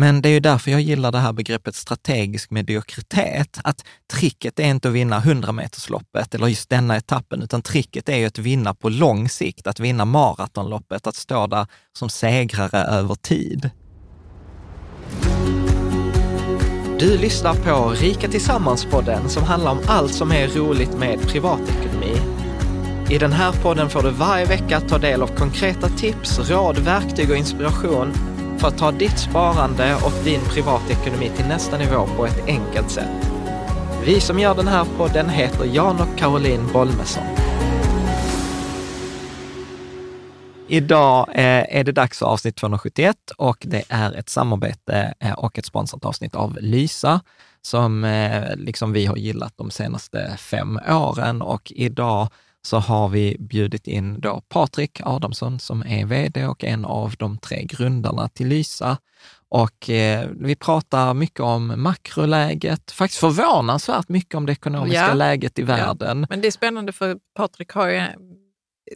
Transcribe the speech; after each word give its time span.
Men 0.00 0.22
det 0.22 0.28
är 0.28 0.32
ju 0.32 0.40
därför 0.40 0.70
jag 0.70 0.80
gillar 0.80 1.12
det 1.12 1.18
här 1.18 1.32
begreppet 1.32 1.74
strategisk 1.74 2.50
mediokritet. 2.50 3.60
Att 3.64 3.84
tricket 4.12 4.58
är 4.58 4.64
inte 4.64 4.88
att 4.88 4.94
vinna 4.94 5.20
100-metersloppet 5.20 6.34
eller 6.34 6.46
just 6.46 6.70
denna 6.70 6.96
etappen, 6.96 7.42
utan 7.42 7.62
tricket 7.62 8.08
är 8.08 8.16
ju 8.16 8.26
att 8.26 8.38
vinna 8.38 8.74
på 8.74 8.88
lång 8.88 9.28
sikt, 9.28 9.66
att 9.66 9.80
vinna 9.80 10.04
maratonloppet, 10.04 11.06
att 11.06 11.16
stå 11.16 11.46
där 11.46 11.66
som 11.98 12.08
segrare 12.08 12.78
över 12.78 13.14
tid. 13.14 13.70
Du 16.98 17.18
lyssnar 17.18 17.54
på 17.54 17.90
Rika 17.90 18.28
Tillsammans-podden 18.28 19.28
som 19.28 19.42
handlar 19.42 19.70
om 19.70 19.80
allt 19.86 20.14
som 20.14 20.32
är 20.32 20.48
roligt 20.48 20.98
med 20.98 21.20
privatekonomi. 21.20 22.16
I 23.10 23.18
den 23.18 23.32
här 23.32 23.52
podden 23.52 23.90
får 23.90 24.02
du 24.02 24.10
varje 24.10 24.44
vecka 24.44 24.80
ta 24.80 24.98
del 24.98 25.22
av 25.22 25.26
konkreta 25.26 25.88
tips, 25.88 26.50
råd, 26.50 26.78
verktyg 26.78 27.30
och 27.30 27.36
inspiration 27.36 28.12
för 28.60 28.68
att 28.68 28.78
ta 28.78 28.90
ditt 28.90 29.18
sparande 29.18 29.94
och 29.94 30.24
din 30.24 30.40
privatekonomi 30.40 31.30
till 31.36 31.46
nästa 31.46 31.78
nivå 31.78 32.06
på 32.16 32.26
ett 32.26 32.46
enkelt 32.46 32.90
sätt. 32.90 33.30
Vi 34.04 34.20
som 34.20 34.38
gör 34.38 34.54
den 34.54 34.68
här 34.68 34.86
podden 34.96 35.28
heter 35.28 35.64
Jan 35.64 36.00
och 36.00 36.18
Caroline 36.18 36.72
Bolmesson. 36.72 37.24
Idag 40.68 41.28
eh, 41.28 41.78
är 41.78 41.84
det 41.84 41.92
dags 41.92 42.18
för 42.18 42.26
avsnitt 42.26 42.56
271 42.56 43.16
och 43.36 43.56
det 43.60 43.84
är 43.88 44.12
ett 44.12 44.28
samarbete 44.28 45.14
eh, 45.20 45.32
och 45.32 45.58
ett 45.58 45.66
sponsrat 45.66 46.04
avsnitt 46.04 46.34
av 46.34 46.58
Lysa 46.60 47.20
som 47.62 48.04
eh, 48.04 48.56
liksom 48.56 48.92
vi 48.92 49.06
har 49.06 49.16
gillat 49.16 49.52
de 49.56 49.70
senaste 49.70 50.36
fem 50.36 50.80
åren 50.88 51.42
och 51.42 51.72
idag 51.74 52.28
så 52.62 52.78
har 52.78 53.08
vi 53.08 53.36
bjudit 53.40 53.86
in 53.86 54.20
då 54.20 54.42
Patrik 54.48 55.00
Adamsson 55.04 55.58
som 55.60 55.82
är 55.82 56.06
vd 56.06 56.46
och 56.46 56.64
en 56.64 56.84
av 56.84 57.14
de 57.18 57.38
tre 57.38 57.64
grundarna 57.64 58.28
till 58.28 58.48
Lysa. 58.48 58.98
Och 59.50 59.90
eh, 59.90 60.28
vi 60.40 60.56
pratar 60.56 61.14
mycket 61.14 61.40
om 61.40 61.82
makroläget, 61.82 62.90
faktiskt 62.90 63.20
förvånansvärt 63.20 64.08
mycket 64.08 64.34
om 64.34 64.46
det 64.46 64.52
ekonomiska 64.52 65.08
ja. 65.08 65.14
läget 65.14 65.58
i 65.58 65.62
världen. 65.62 66.20
Ja. 66.20 66.26
Men 66.30 66.40
det 66.40 66.46
är 66.46 66.52
spännande 66.52 66.92
för 66.92 67.16
Patrik 67.36 67.72
har 67.72 67.88
ju, 67.88 68.02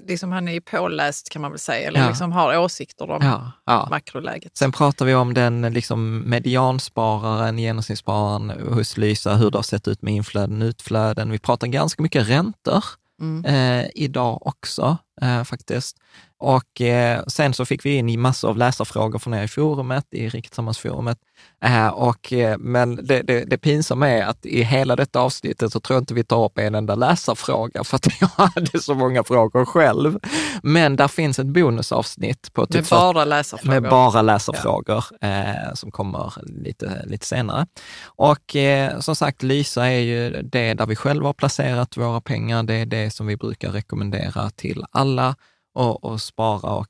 liksom 0.09 0.33
han 0.33 0.49
är 0.49 0.53
ju 0.53 0.61
påläst 0.61 1.31
kan 1.31 1.43
man 1.43 1.51
väl 1.51 1.59
säga, 1.59 1.89
eller 1.89 2.01
ja. 2.01 2.09
liksom 2.09 2.33
har 2.33 2.59
åsikter 2.59 3.11
om 3.11 3.51
makroläget. 3.91 4.57
Sen 4.57 4.73
pratar 4.73 5.07
vi 5.07 5.15
om 5.15 5.35
den 5.35 5.63
liksom 5.63 6.31
medianspararen, 6.31 7.59
genomsnittsspararen 7.59 8.51
hos 8.51 8.97
Lysa, 8.97 9.35
hur 9.35 9.51
det 9.51 9.59
har 9.59 9.63
sett 9.63 9.89
ut 9.89 10.03
med 10.03 10.15
inflöden, 10.15 10.63
utflöden. 10.63 11.31
Vi 11.31 11.39
pratar 11.39 11.67
ganska 11.67 12.03
mycket 12.03 12.29
räntor 12.29 12.85
mm. 13.21 13.45
eh, 13.45 13.91
idag 13.95 14.47
också 14.47 14.99
eh, 15.23 15.45
faktiskt. 15.45 15.97
Och 16.43 16.81
eh, 16.81 17.23
sen 17.27 17.55
så 17.55 17.65
fick 17.65 17.87
vi 17.87 17.95
in 17.95 18.21
massor 18.21 18.49
av 18.49 18.57
läsarfrågor 18.57 19.19
från 19.19 19.35
er 19.35 19.43
i 19.43 19.49
forumet, 19.49 20.07
i 20.11 20.29
Riketillsammansforumet. 20.29 21.19
Eh, 21.65 21.89
och, 21.89 22.33
eh, 22.33 22.59
men 22.59 22.97
det, 22.97 23.23
det, 23.23 23.45
det 23.45 23.59
pinsamma 23.59 24.09
är 24.09 24.23
att 24.23 24.47
i 24.47 24.63
hela 24.63 24.97
detta 24.97 25.21
avsnittet 25.21 25.73
så 25.73 25.81
tror 25.81 25.97
jag 25.97 26.03
inte 26.03 26.15
vi 26.15 26.25
tar 26.25 26.45
upp 26.45 26.59
en 26.59 26.75
enda 26.75 26.95
läsarfråga, 26.95 27.85
för 27.85 27.97
att 27.97 28.07
jag 28.21 28.29
hade 28.29 28.81
så 28.81 28.95
många 28.95 29.25
frågor 29.25 29.65
själv. 29.65 30.19
Men 30.63 30.97
där 30.97 31.09
finns 31.09 31.39
ett 31.39 31.47
bonusavsnitt. 31.47 32.53
På 32.53 32.67
typ 32.67 32.75
med 32.75 32.85
bara 32.91 33.25
läsarfrågor? 33.25 33.81
Med 33.81 33.91
bara 33.91 34.23
läsarfrågor, 34.23 35.05
ja. 35.21 35.29
eh, 35.29 35.75
som 35.75 35.91
kommer 35.91 36.33
lite, 36.47 37.03
lite 37.07 37.27
senare. 37.27 37.67
Och 38.05 38.57
eh, 38.57 39.01
som 39.01 39.17
sagt, 39.17 39.43
Lysa 39.43 39.87
är 39.87 40.01
ju 40.01 40.43
det 40.43 40.75
där 40.75 40.87
vi 40.87 40.97
själva 40.97 41.29
har 41.29 41.35
placerat 41.35 41.97
våra 41.97 42.21
pengar. 42.21 42.63
Det 42.63 42.75
är 42.75 42.87
det 42.87 43.11
som 43.11 43.27
vi 43.27 43.37
brukar 43.37 43.71
rekommendera 43.71 44.51
till 44.51 44.85
alla 44.91 45.35
och, 45.75 46.05
och 46.05 46.21
spara. 46.21 46.71
Och 46.71 46.89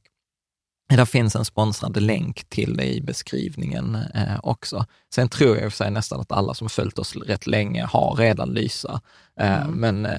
det 0.88 1.06
finns 1.06 1.36
en 1.36 1.44
sponsrad 1.44 2.02
länk 2.02 2.44
till 2.48 2.76
det 2.76 2.94
i 2.94 3.00
beskrivningen 3.00 3.94
eh, 4.14 4.38
också. 4.42 4.86
Sen 5.14 5.28
tror 5.28 5.56
jag 5.56 5.64
i 5.64 5.68
och 5.68 5.72
för 5.72 5.76
sig 5.76 5.90
nästan 5.90 6.20
att 6.20 6.32
alla 6.32 6.54
som 6.54 6.68
följt 6.68 6.98
oss 6.98 7.16
rätt 7.16 7.46
länge 7.46 7.84
har 7.84 8.16
redan 8.16 8.48
Lysa. 8.48 9.00
Eh, 9.40 9.62
mm. 9.62 9.70
Men 9.80 10.06
eh, 10.06 10.12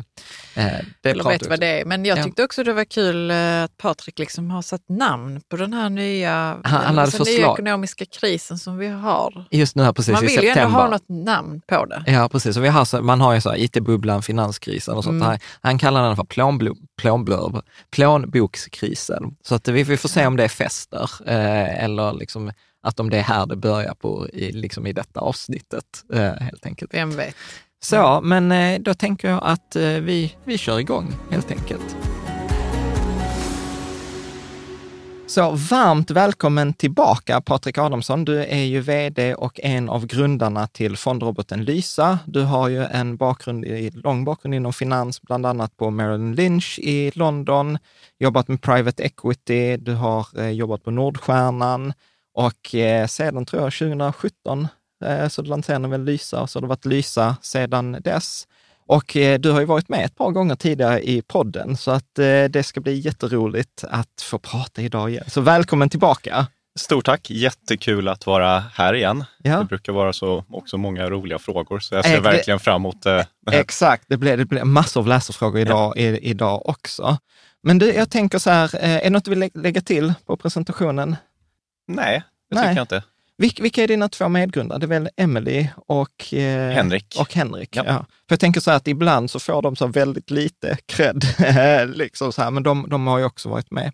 eh 0.56 0.80
det 1.02 1.10
Eller 1.10 1.24
vet 1.24 1.50
vad 1.50 1.60
det 1.60 1.82
är. 1.82 1.86
Men 1.86 2.06
jag 2.06 2.24
tyckte 2.24 2.42
ja. 2.42 2.46
också 2.46 2.64
det 2.64 2.74
var 2.74 2.86
kul 2.86 3.32
eh, 3.32 3.64
att 3.64 3.78
Patrik 3.78 4.20
liksom 4.20 4.52
har 4.52 4.62
satt 4.62 4.90
namn 4.90 5.42
på 5.50 5.56
den 5.56 5.74
här 5.74 5.90
nya, 5.90 6.60
han, 6.64 7.00
alltså 7.00 7.24
nya 7.24 7.52
ekonomiska 7.52 8.06
krisen 8.06 8.58
som 8.58 8.78
vi 8.78 8.88
har. 8.88 9.46
Just 9.52 9.76
nu 9.76 9.84
här 9.84 9.94
precis 9.94 10.14
Man 10.14 10.22
vill 10.22 10.44
ju 10.44 10.50
ändå 10.50 10.78
ha 10.78 10.90
något 10.90 11.10
namn 11.10 11.62
på 11.68 11.86
det. 11.86 12.04
Ja, 12.08 12.30
precis. 12.30 12.58
Och 12.58 12.64
vi 12.64 12.68
har, 12.68 13.02
man 13.02 13.22
har 13.22 13.34
ju 13.34 13.42
så 13.42 13.56
it-bubblan, 13.56 14.22
finanskrisen 14.22 14.96
och 14.96 15.04
sånt. 15.04 15.16
Mm. 15.16 15.28
Här. 15.28 15.40
Han 15.62 15.80
kallar 15.80 16.04
den 16.04 16.16
för 16.16 16.24
plånblo, 16.24 16.76
plånblurb, 17.02 17.62
plånbokskrisen. 17.92 19.36
Så 19.42 19.56
att 19.56 19.68
vi, 19.68 19.84
vi 19.84 19.98
får 19.98 20.10
se 20.10 20.28
om 20.28 20.38
det 20.38 20.50
fäster 20.50 21.10
eh, 21.26 21.84
eller 21.84 22.14
liksom 22.14 22.52
att 22.84 23.00
om 23.00 23.10
det 23.10 23.18
är 23.18 23.22
här 23.22 23.46
det 23.46 23.56
börjar 23.56 23.94
på 23.94 24.30
i, 24.30 24.52
liksom 24.52 24.88
i 24.88 24.94
detta 24.94 25.20
avsnittet, 25.20 25.86
eh, 26.14 26.34
helt 26.34 26.66
enkelt. 26.66 26.94
Vem 26.94 27.16
vet? 27.16 27.36
Så, 27.84 28.22
men 28.24 28.52
eh, 28.52 28.80
då 28.80 28.94
tänker 28.94 29.30
jag 29.30 29.40
att 29.44 29.76
eh, 29.76 29.84
vi, 29.84 30.36
vi 30.46 30.58
kör 30.58 30.80
igång 30.80 31.16
helt 31.32 31.52
enkelt. 31.52 31.96
Så 35.28 35.52
varmt 35.52 36.12
välkommen 36.12 36.74
tillbaka 36.74 37.42
Patrik 37.42 37.78
Adamsson. 37.78 38.26
Du 38.26 38.44
är 38.44 38.64
ju 38.64 38.82
vd 38.82 39.36
och 39.36 39.60
en 39.64 39.90
av 39.90 40.06
grundarna 40.06 40.68
till 40.68 40.98
fondroboten 40.98 41.66
Lysa. 41.66 42.20
Du 42.26 42.42
har 42.42 42.70
ju 42.70 42.84
en 42.84 43.18
bakgrund 43.18 43.66
i, 43.66 43.92
lång 43.92 44.26
bakgrund 44.26 44.56
inom 44.56 44.74
finans, 44.74 45.22
bland 45.22 45.46
annat 45.46 45.78
på 45.78 45.90
Merrill 45.90 46.32
Lynch 46.32 46.80
i 46.80 47.12
London, 47.16 47.78
jobbat 48.20 48.48
med 48.48 48.62
private 48.62 49.04
equity, 49.04 49.78
du 49.78 49.94
har 49.94 50.28
eh, 50.40 50.50
jobbat 50.50 50.84
på 50.84 50.92
Nordstjärnan 50.92 51.94
och 52.34 52.76
sedan 53.08 53.46
tror 53.46 53.62
jag 53.62 53.74
2017 53.74 54.68
Eh, 55.04 55.28
så 55.28 55.42
lanserade 55.42 55.88
väl 55.88 56.04
Lysa 56.04 56.42
och 56.42 56.50
så 56.50 56.60
har 56.60 56.62
det 56.62 56.68
varit 56.68 56.86
Lysa 56.86 57.36
sedan 57.42 57.98
dess. 58.02 58.48
Och 58.86 59.18
eh, 59.18 59.40
du 59.40 59.52
har 59.52 59.60
ju 59.60 59.66
varit 59.66 59.90
med 59.90 60.06
ett 60.06 60.16
par 60.16 60.32
gånger 60.32 60.56
tidigare 60.56 61.10
i 61.10 61.22
podden, 61.22 61.78
så 61.78 61.92
att 61.92 62.20
eh, 62.20 62.44
det 62.44 62.66
ska 62.66 62.82
bli 62.82 63.00
jätteroligt 63.00 63.84
att 63.90 64.22
få 64.22 64.40
prata 64.40 64.82
idag 64.82 65.10
igen. 65.10 65.24
Så 65.28 65.42
välkommen 65.42 65.90
tillbaka! 65.90 66.48
Stort 66.80 67.06
tack! 67.06 67.30
Jättekul 67.30 68.08
att 68.08 68.26
vara 68.26 68.60
här 68.60 68.94
igen. 68.94 69.24
Ja. 69.44 69.60
Det 69.60 69.66
brukar 69.66 69.94
vara 69.94 70.14
så 70.14 70.46
också 70.50 70.78
många 70.78 71.10
roliga 71.10 71.40
frågor, 71.40 71.80
så 71.80 71.96
jag 71.96 72.06
ser 72.06 72.16
äh, 72.16 72.22
verkligen 72.22 72.60
fram 72.60 72.76
emot 72.76 73.02
det. 73.02 73.28
Exakt, 73.52 74.06
det 74.08 74.18
blir, 74.18 74.38
det 74.38 74.46
blir 74.46 74.64
massor 74.64 75.02
av 75.02 75.08
läsarfrågor 75.08 75.62
idag, 75.62 75.94
ja. 75.96 76.02
i, 76.02 76.30
idag 76.30 76.70
också. 76.70 77.18
Men 77.64 77.80
du, 77.80 77.94
jag 77.94 78.10
tänker 78.10 78.40
så 78.40 78.50
här, 78.50 78.76
är 78.76 79.04
det 79.04 79.10
något 79.10 79.26
du 79.26 79.36
vill 79.36 79.50
lägga 79.54 79.82
till 79.82 80.14
på 80.26 80.38
presentationen? 80.38 81.16
Nej, 81.88 82.24
det 82.50 82.56
Nej. 82.56 82.64
tycker 82.64 82.76
jag 82.76 82.84
inte. 82.84 83.04
Vilka, 83.38 83.64
vilka 83.64 83.84
är 83.84 83.88
dina 83.88 84.10
två 84.10 84.30
medgrundare? 84.30 84.80
Det 84.80 84.86
är 84.86 84.88
väl 84.88 85.10
Emily 85.18 85.68
och 85.76 86.34
eh, 86.34 86.72
Henrik. 86.72 87.16
Och 87.20 87.34
Henrik 87.34 87.76
ja. 87.76 87.84
ja. 87.86 87.98
För 87.98 88.34
jag 88.34 88.40
tänker 88.40 88.62
så 88.62 88.72
här 88.72 88.78
att 88.78 88.88
ibland 88.88 89.32
så 89.32 89.40
får 89.40 89.62
de 89.62 89.76
så 89.76 89.88
väldigt 89.88 90.32
lite 90.32 90.78
cred, 90.86 91.26
liksom 91.96 92.34
så 92.34 92.42
här, 92.42 92.52
men 92.52 92.64
de, 92.64 92.90
de 92.90 93.08
har 93.08 93.20
ju 93.20 93.26
också 93.26 93.50
varit 93.50 93.72
med. 93.72 93.92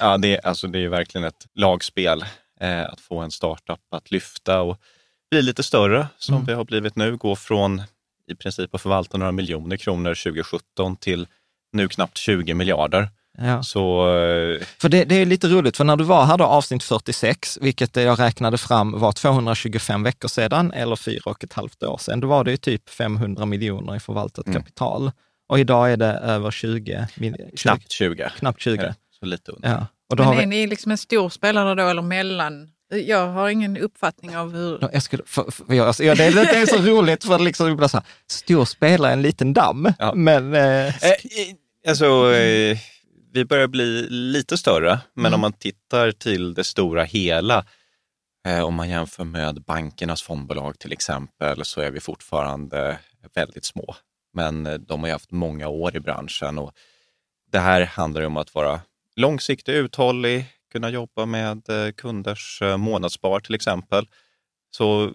Ja, 0.00 0.18
det, 0.18 0.36
är, 0.36 0.46
alltså, 0.46 0.66
det 0.66 0.78
är 0.78 0.88
verkligen 0.88 1.26
ett 1.26 1.46
lagspel 1.54 2.24
eh, 2.60 2.84
att 2.84 3.00
få 3.00 3.18
en 3.18 3.30
startup 3.30 3.80
att 3.90 4.10
lyfta 4.10 4.60
och 4.60 4.76
bli 5.30 5.42
lite 5.42 5.62
större, 5.62 6.06
som 6.18 6.34
mm. 6.34 6.46
vi 6.46 6.52
har 6.52 6.64
blivit 6.64 6.96
nu. 6.96 7.16
Gå 7.16 7.36
från 7.36 7.82
i 8.30 8.34
princip 8.34 8.74
att 8.74 8.80
förvalta 8.80 9.18
några 9.18 9.32
miljoner 9.32 9.76
kronor 9.76 10.14
2017 10.14 10.96
till 10.96 11.26
nu 11.72 11.88
knappt 11.88 12.16
20 12.16 12.54
miljarder. 12.54 13.08
Ja. 13.40 13.62
Så, 13.62 14.08
eh, 14.16 14.66
för 14.78 14.88
det, 14.88 15.04
det, 15.04 15.14
är 15.14 15.26
lite 15.26 15.48
roligt, 15.48 15.76
för 15.76 15.84
när 15.84 15.96
du 15.96 16.04
var 16.04 16.24
här 16.24 16.38
då, 16.38 16.44
avsnitt 16.44 16.82
46, 16.82 17.58
vilket 17.60 17.96
jag 17.96 18.20
räknade 18.20 18.58
fram 18.58 18.98
var 18.98 19.12
225 19.12 20.02
veckor 20.02 20.28
sedan 20.28 20.72
eller 20.72 20.96
fyra 20.96 21.22
och 21.24 21.44
ett 21.44 21.52
halvt 21.52 21.82
år 21.82 21.98
sedan, 21.98 22.20
då 22.20 22.28
var 22.28 22.44
det 22.44 22.50
ju 22.50 22.56
typ 22.56 22.90
500 22.90 23.46
miljoner 23.46 23.96
i 23.96 24.00
förvaltat 24.00 24.46
mm. 24.46 24.62
kapital. 24.62 25.10
Och 25.48 25.58
idag 25.58 25.92
är 25.92 25.96
det 25.96 26.06
över 26.06 26.50
20. 26.50 27.06
20 27.16 27.34
knappt 27.56 27.92
20. 27.92 28.30
Knappt 28.38 28.60
20. 28.60 28.94
Så 29.20 29.26
lite 29.26 29.52
under. 29.52 29.68
Ja. 29.68 29.86
Och 30.10 30.16
då 30.16 30.24
Men 30.24 30.32
är 30.32 30.40
vi... 30.40 30.46
ni 30.46 30.66
liksom 30.66 30.92
en 30.92 30.98
stor 30.98 31.28
spelare 31.28 31.74
då 31.74 31.88
eller 31.88 32.02
mellan? 32.02 32.70
Jag 32.92 33.26
har 33.26 33.48
ingen 33.48 33.76
uppfattning 33.76 34.36
av 34.36 34.52
hur... 34.52 34.88
Jag 34.92 35.02
skulle, 35.02 35.22
för, 35.26 35.50
för 35.50 35.74
jag, 35.74 35.86
alltså, 35.86 36.04
ja, 36.04 36.14
det, 36.14 36.24
är, 36.24 36.32
det 36.32 36.56
är 36.56 36.66
så 36.66 36.78
roligt 36.78 37.24
för 37.24 37.38
liksom, 37.38 37.88
så 37.88 37.96
här, 37.96 38.06
stor 38.26 38.64
spelare 38.64 39.12
en 39.12 39.22
liten 39.22 39.52
damm. 39.52 39.92
Ja. 39.98 40.14
Men... 40.14 40.54
Eh... 40.54 40.86
Eh, 40.86 40.92
alltså, 41.88 42.34
eh, 42.34 42.78
vi 43.32 43.44
börjar 43.44 43.68
bli 43.68 44.06
lite 44.10 44.58
större, 44.58 45.00
men 45.14 45.26
mm. 45.26 45.34
om 45.34 45.40
man 45.40 45.52
tittar 45.52 46.12
till 46.12 46.54
det 46.54 46.64
stora 46.64 47.04
hela, 47.04 47.64
eh, 48.46 48.62
om 48.62 48.74
man 48.74 48.88
jämför 48.88 49.24
med 49.24 49.62
bankernas 49.62 50.22
fondbolag 50.22 50.78
till 50.78 50.92
exempel, 50.92 51.64
så 51.64 51.80
är 51.80 51.90
vi 51.90 52.00
fortfarande 52.00 52.98
väldigt 53.34 53.64
små. 53.64 53.94
Men 54.32 54.66
eh, 54.66 54.74
de 54.74 55.00
har 55.00 55.06
ju 55.06 55.12
haft 55.12 55.30
många 55.30 55.68
år 55.68 55.96
i 55.96 56.00
branschen 56.00 56.58
och 56.58 56.72
det 57.52 57.58
här 57.58 57.80
handlar 57.84 58.22
om 58.22 58.36
att 58.36 58.54
vara 58.54 58.80
långsiktig, 59.16 59.72
uthållig, 59.72 60.46
kunna 60.72 60.90
jobba 60.90 61.26
med 61.26 61.68
eh, 61.68 61.92
kunders 61.92 62.62
eh, 62.62 62.76
månadsspar 62.76 63.40
till 63.40 63.54
exempel. 63.54 64.08
Så 64.70 65.06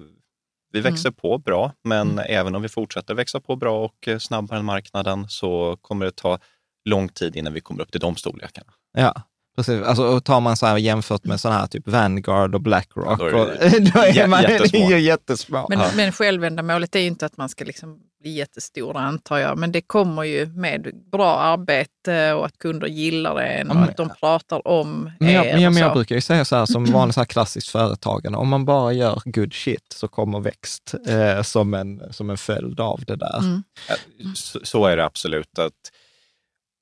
vi 0.71 0.79
mm. 0.79 0.91
växer 0.91 1.09
mm. 1.09 1.15
på 1.15 1.37
bra, 1.37 1.71
men 1.83 2.11
mm. 2.11 2.25
även 2.29 2.55
om 2.55 2.61
vi 2.61 2.69
fortsätter 2.69 3.13
växa 3.13 3.39
på 3.39 3.55
bra 3.55 3.85
och 3.85 4.09
snabbare 4.19 4.59
än 4.59 4.65
marknaden 4.65 5.29
så 5.29 5.77
kommer 5.81 6.05
det 6.05 6.15
ta 6.15 6.39
lång 6.85 7.09
tid 7.09 7.35
innan 7.35 7.53
vi 7.53 7.61
kommer 7.61 7.81
upp 7.81 7.91
till 7.91 8.01
de 8.01 8.15
storlekarna. 8.15 8.71
Ja, 8.97 9.13
precis. 9.55 9.83
Alltså, 9.83 10.03
och 10.03 10.23
tar 10.23 10.41
man 10.41 10.57
så 10.57 10.65
här 10.65 10.77
jämfört 10.77 11.23
med 11.23 11.39
sådana 11.39 11.59
här 11.59 11.67
typ 11.67 11.87
Vanguard 11.87 12.55
och 12.55 12.61
Blackrock, 12.61 13.07
ja, 13.07 13.15
då, 13.15 13.25
är 13.25 13.33
och, 13.33 13.47
då 13.93 13.99
är 13.99 14.27
man 14.27 14.41
jättesmå. 14.41 14.89
ju 14.91 14.99
jättesmå. 14.99 15.65
Men, 15.69 15.79
ja. 15.79 15.89
men 15.95 16.11
självändamålet 16.11 16.95
är 16.95 16.99
ju 16.99 17.07
inte 17.07 17.25
att 17.25 17.37
man 17.37 17.49
ska 17.49 17.65
liksom 17.65 17.99
bli 18.25 18.31
jättestora 18.31 18.99
antar 18.99 19.37
jag, 19.37 19.57
men 19.57 19.71
det 19.71 19.81
kommer 19.81 20.23
ju 20.23 20.45
med 20.45 20.91
bra 21.11 21.35
arbete 21.37 22.33
och 22.33 22.45
att 22.45 22.57
kunder 22.57 22.87
gillar 22.87 23.35
det 23.35 23.65
och 23.69 23.75
att 23.75 23.97
de 23.97 24.09
pratar 24.19 24.67
om 24.67 25.11
men 25.19 25.33
jag, 25.33 25.45
er. 25.45 25.53
Men 25.53 25.77
jag, 25.77 25.93
brukar 25.93 26.15
ju 26.15 26.21
säga 26.21 26.45
så 26.45 26.55
här 26.55 26.65
som 26.65 26.85
vanligt 26.91 27.15
så 27.15 27.21
här 27.21 27.25
klassiskt 27.25 27.67
företagande, 27.67 28.37
om 28.37 28.49
man 28.49 28.65
bara 28.65 28.93
gör 28.93 29.21
good 29.25 29.53
shit 29.53 29.85
så 29.93 30.07
kommer 30.07 30.39
växt 30.39 30.95
eh, 31.07 31.41
som, 31.41 31.73
en, 31.73 32.13
som 32.13 32.29
en 32.29 32.37
följd 32.37 32.79
av 32.79 33.03
det 33.07 33.15
där. 33.15 33.39
Mm. 33.39 33.63
Så, 34.35 34.59
så, 34.63 34.85
är 34.85 34.97
det 34.97 35.05
absolut. 35.05 35.59
att 35.59 35.91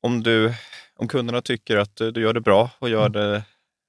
om, 0.03 0.23
du, 0.23 0.53
om 0.95 1.07
kunderna 1.07 1.41
tycker 1.41 1.77
att 1.77 1.95
du 1.95 2.21
gör 2.21 2.33
det 2.33 2.41
bra 2.41 2.69
och 2.79 2.89
gör 2.89 3.05
mm. 3.05 3.11
det 3.11 3.43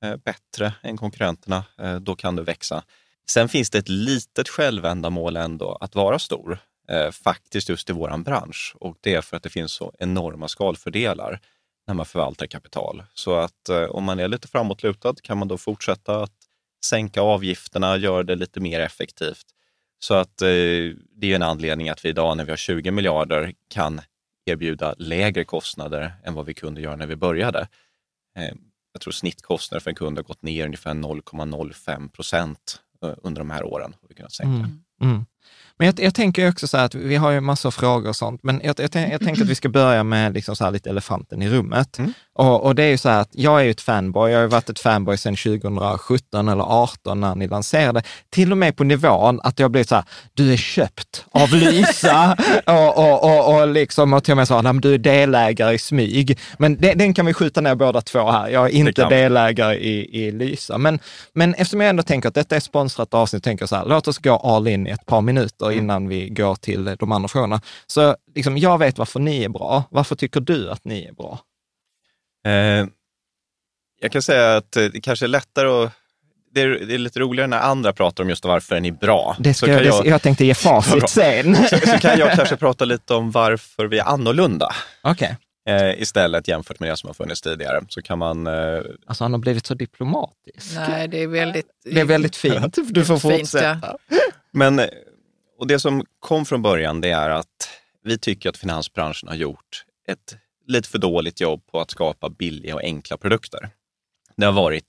eh, 0.04 0.16
bättre 0.16 0.72
än 0.82 0.96
konkurrenterna, 0.96 1.64
eh, 1.78 1.96
då 1.96 2.16
kan 2.16 2.36
du 2.36 2.42
växa. 2.42 2.84
Sen 3.30 3.48
finns 3.48 3.70
det 3.70 3.78
ett 3.78 3.88
litet 3.88 4.48
självändamål 4.48 5.36
ändå 5.36 5.78
att 5.80 5.94
vara 5.94 6.18
stor, 6.18 6.58
eh, 6.88 7.10
faktiskt 7.10 7.68
just 7.68 7.90
i 7.90 7.92
vår 7.92 8.18
bransch. 8.18 8.76
Och 8.80 8.96
det 9.00 9.14
är 9.14 9.20
för 9.20 9.36
att 9.36 9.42
det 9.42 9.50
finns 9.50 9.72
så 9.72 9.92
enorma 9.98 10.48
skalfördelar 10.48 11.40
när 11.86 11.94
man 11.94 12.06
förvaltar 12.06 12.46
kapital. 12.46 13.02
Så 13.14 13.36
att 13.36 13.68
om 13.88 14.04
man 14.04 14.20
är 14.20 14.28
lite 14.28 14.48
framåtlutad 14.48 15.14
kan 15.22 15.38
man 15.38 15.48
då 15.48 15.58
fortsätta 15.58 16.22
att 16.22 16.32
sänka 16.84 17.20
avgifterna, 17.20 17.96
göra 17.96 18.22
det 18.22 18.34
lite 18.34 18.60
mer 18.60 18.80
effektivt. 18.80 19.46
Så 19.98 20.14
att 20.14 20.36
det 20.36 21.22
är 21.22 21.34
en 21.34 21.42
anledning 21.42 21.88
att 21.88 22.04
vi 22.04 22.08
idag 22.08 22.36
när 22.36 22.44
vi 22.44 22.52
har 22.52 22.56
20 22.56 22.90
miljarder 22.90 23.52
kan 23.70 24.00
erbjuda 24.46 24.94
lägre 24.98 25.44
kostnader 25.44 26.12
än 26.24 26.34
vad 26.34 26.46
vi 26.46 26.54
kunde 26.54 26.80
göra 26.80 26.96
när 26.96 27.06
vi 27.06 27.16
började. 27.16 27.68
Eh, 28.38 28.54
jag 28.92 29.00
tror 29.00 29.12
snittkostnader 29.12 29.80
för 29.80 29.90
en 29.90 29.94
kund 29.96 30.18
har 30.18 30.22
gått 30.22 30.42
ner 30.42 30.64
ungefär 30.64 30.94
0,05 30.94 32.08
procent 32.08 32.80
eh, 33.02 33.14
under 33.22 33.40
de 33.40 33.50
här 33.50 33.64
åren. 33.64 33.94
Har 34.00 34.08
vi 34.08 34.14
kunnat 34.14 34.32
sänka. 34.32 34.54
Mm. 34.54 34.84
Mm. 35.00 35.24
Men 35.78 35.86
jag, 35.86 36.00
jag, 36.00 36.14
tänker 36.14 36.48
också 36.48 36.68
så 36.68 36.76
här 36.76 36.84
att 36.84 36.94
vi 36.94 37.16
har 37.16 37.30
ju 37.30 37.40
massor 37.40 37.68
av 37.68 37.70
frågor 37.70 38.08
och 38.08 38.16
sånt, 38.16 38.40
men 38.42 38.60
jag, 38.64 38.74
jag, 38.78 39.10
jag 39.12 39.20
tänker 39.20 39.42
att 39.42 39.48
vi 39.48 39.54
ska 39.54 39.68
börja 39.68 40.04
med 40.04 40.34
liksom 40.34 40.56
så 40.56 40.64
här 40.64 40.70
lite 40.70 40.90
elefanten 40.90 41.42
i 41.42 41.48
rummet. 41.48 41.98
Mm. 41.98 42.12
Och, 42.34 42.64
och, 42.64 42.74
det 42.74 42.82
är 42.82 42.88
ju 42.88 42.98
så 42.98 43.08
här 43.08 43.20
att 43.20 43.30
jag 43.32 43.60
är 43.60 43.64
ju 43.64 43.70
ett 43.70 43.80
fanboy, 43.80 44.30
jag 44.30 44.38
har 44.38 44.42
ju 44.42 44.48
varit 44.48 44.70
ett 44.70 44.78
fanboy 44.78 45.16
sedan 45.16 45.36
2017 45.36 46.48
eller 46.48 46.64
2018 46.64 47.20
när 47.20 47.34
ni 47.34 47.48
lanserade, 47.48 48.02
till 48.30 48.52
och 48.52 48.58
med 48.58 48.76
på 48.76 48.84
nivån 48.84 49.40
att 49.42 49.58
jag 49.58 49.70
blivit 49.70 49.88
så 49.88 49.94
här, 49.94 50.04
du 50.34 50.52
är 50.52 50.56
köpt 50.56 51.24
av 51.30 51.48
Lysa 51.48 52.36
och, 52.66 52.98
och, 52.98 53.24
och, 53.24 53.60
och, 53.60 53.68
liksom, 53.68 54.12
och 54.12 54.24
till 54.24 54.32
och 54.32 54.36
med 54.36 54.48
så 54.48 54.60
här, 54.60 54.72
du 54.72 54.94
är 54.94 54.98
delägare 54.98 55.74
i 55.74 55.78
smyg. 55.78 56.38
Men 56.58 56.76
det, 56.76 56.94
den 56.94 57.14
kan 57.14 57.26
vi 57.26 57.34
skjuta 57.34 57.60
ner 57.60 57.74
båda 57.74 58.00
två 58.00 58.30
här, 58.30 58.48
jag 58.48 58.64
är 58.66 58.70
inte 58.70 59.08
delägare 59.08 59.76
i, 59.76 60.24
i 60.26 60.30
Lysa. 60.30 60.78
Men, 60.78 60.98
men 61.32 61.54
eftersom 61.54 61.80
jag 61.80 61.90
ändå 61.90 62.02
tänker 62.02 62.28
att 62.28 62.34
detta 62.34 62.56
är 62.56 62.60
sponsrat 62.60 63.14
avsnitt, 63.14 63.44
tänker 63.44 63.62
jag 63.62 63.68
så 63.68 63.76
här, 63.76 63.84
låt 63.86 64.08
oss 64.08 64.18
gå 64.18 64.36
all 64.36 64.68
in 64.68 64.86
i 64.86 64.90
ett 64.90 65.06
par 65.06 65.20
minuter 65.20 65.63
mm. 65.72 65.84
innan 65.84 66.08
vi 66.08 66.28
går 66.28 66.54
till 66.54 66.96
de 66.98 67.12
andra 67.12 67.28
frågorna. 67.28 67.60
Så 67.86 68.16
liksom, 68.34 68.58
jag 68.58 68.78
vet 68.78 68.98
varför 68.98 69.20
ni 69.20 69.44
är 69.44 69.48
bra. 69.48 69.84
Varför 69.90 70.16
tycker 70.16 70.40
du 70.40 70.70
att 70.70 70.84
ni 70.84 71.04
är 71.04 71.12
bra? 71.12 71.40
Eh, 72.46 72.86
jag 74.00 74.12
kan 74.12 74.22
säga 74.22 74.56
att 74.56 74.72
det 74.72 75.04
kanske 75.04 75.26
är 75.26 75.28
lättare 75.28 75.84
att 75.84 75.92
det 76.54 76.60
är, 76.60 76.68
det 76.68 76.94
är, 76.94 76.98
lite 76.98 77.20
roligare 77.20 77.46
när 77.46 77.58
andra 77.58 77.92
pratar 77.92 78.24
om 78.24 78.30
just 78.30 78.44
varför 78.44 78.76
är 78.76 78.80
ni 78.80 78.92
bra. 78.92 79.36
Det 79.38 79.54
ska, 79.54 79.70
jag, 79.70 79.84
jag, 79.84 80.06
jag 80.06 80.22
tänkte 80.22 80.44
ge 80.44 80.54
facit 80.54 81.08
sen. 81.10 81.56
Så, 81.56 81.78
så, 81.78 81.98
kan 81.98 82.18
jag 82.18 82.32
kanske 82.32 82.56
prata 82.56 82.84
lite 82.84 83.14
om 83.14 83.30
varför 83.30 83.86
vi 83.86 83.98
är 83.98 84.04
annorlunda. 84.04 84.74
Okay. 85.02 85.34
Eh, 85.68 86.02
istället 86.02 86.48
jämfört 86.48 86.80
med 86.80 86.90
det 86.90 86.96
som 86.96 87.08
har 87.08 87.14
funnits 87.14 87.40
tidigare. 87.40 87.84
Så 87.88 88.02
kan 88.02 88.18
man... 88.18 88.46
Eh... 88.46 88.80
Alltså 89.06 89.24
han 89.24 89.32
har 89.32 89.38
blivit 89.38 89.66
så 89.66 89.74
diplomatisk. 89.74 90.76
Nej, 90.76 91.08
det 91.08 91.22
är 91.22 91.26
väldigt... 91.26 91.66
Det 91.84 92.00
är 92.00 92.04
väldigt 92.04 92.36
fint. 92.36 92.78
Du 92.88 93.04
får 93.04 93.18
fortsätta. 93.18 93.78
ja. 93.82 94.18
Men, 94.52 94.80
och 95.64 95.68
det 95.68 95.80
som 95.80 96.04
kom 96.20 96.46
från 96.46 96.62
början, 96.62 97.00
det 97.00 97.10
är 97.10 97.30
att 97.30 97.68
vi 98.02 98.18
tycker 98.18 98.48
att 98.48 98.56
finansbranschen 98.56 99.28
har 99.28 99.36
gjort 99.36 99.84
ett 100.08 100.36
lite 100.66 100.88
för 100.88 100.98
dåligt 100.98 101.40
jobb 101.40 101.66
på 101.66 101.80
att 101.80 101.90
skapa 101.90 102.28
billiga 102.28 102.74
och 102.74 102.82
enkla 102.82 103.16
produkter. 103.16 103.70
Det 104.36 104.46
har 104.46 104.52
varit 104.52 104.84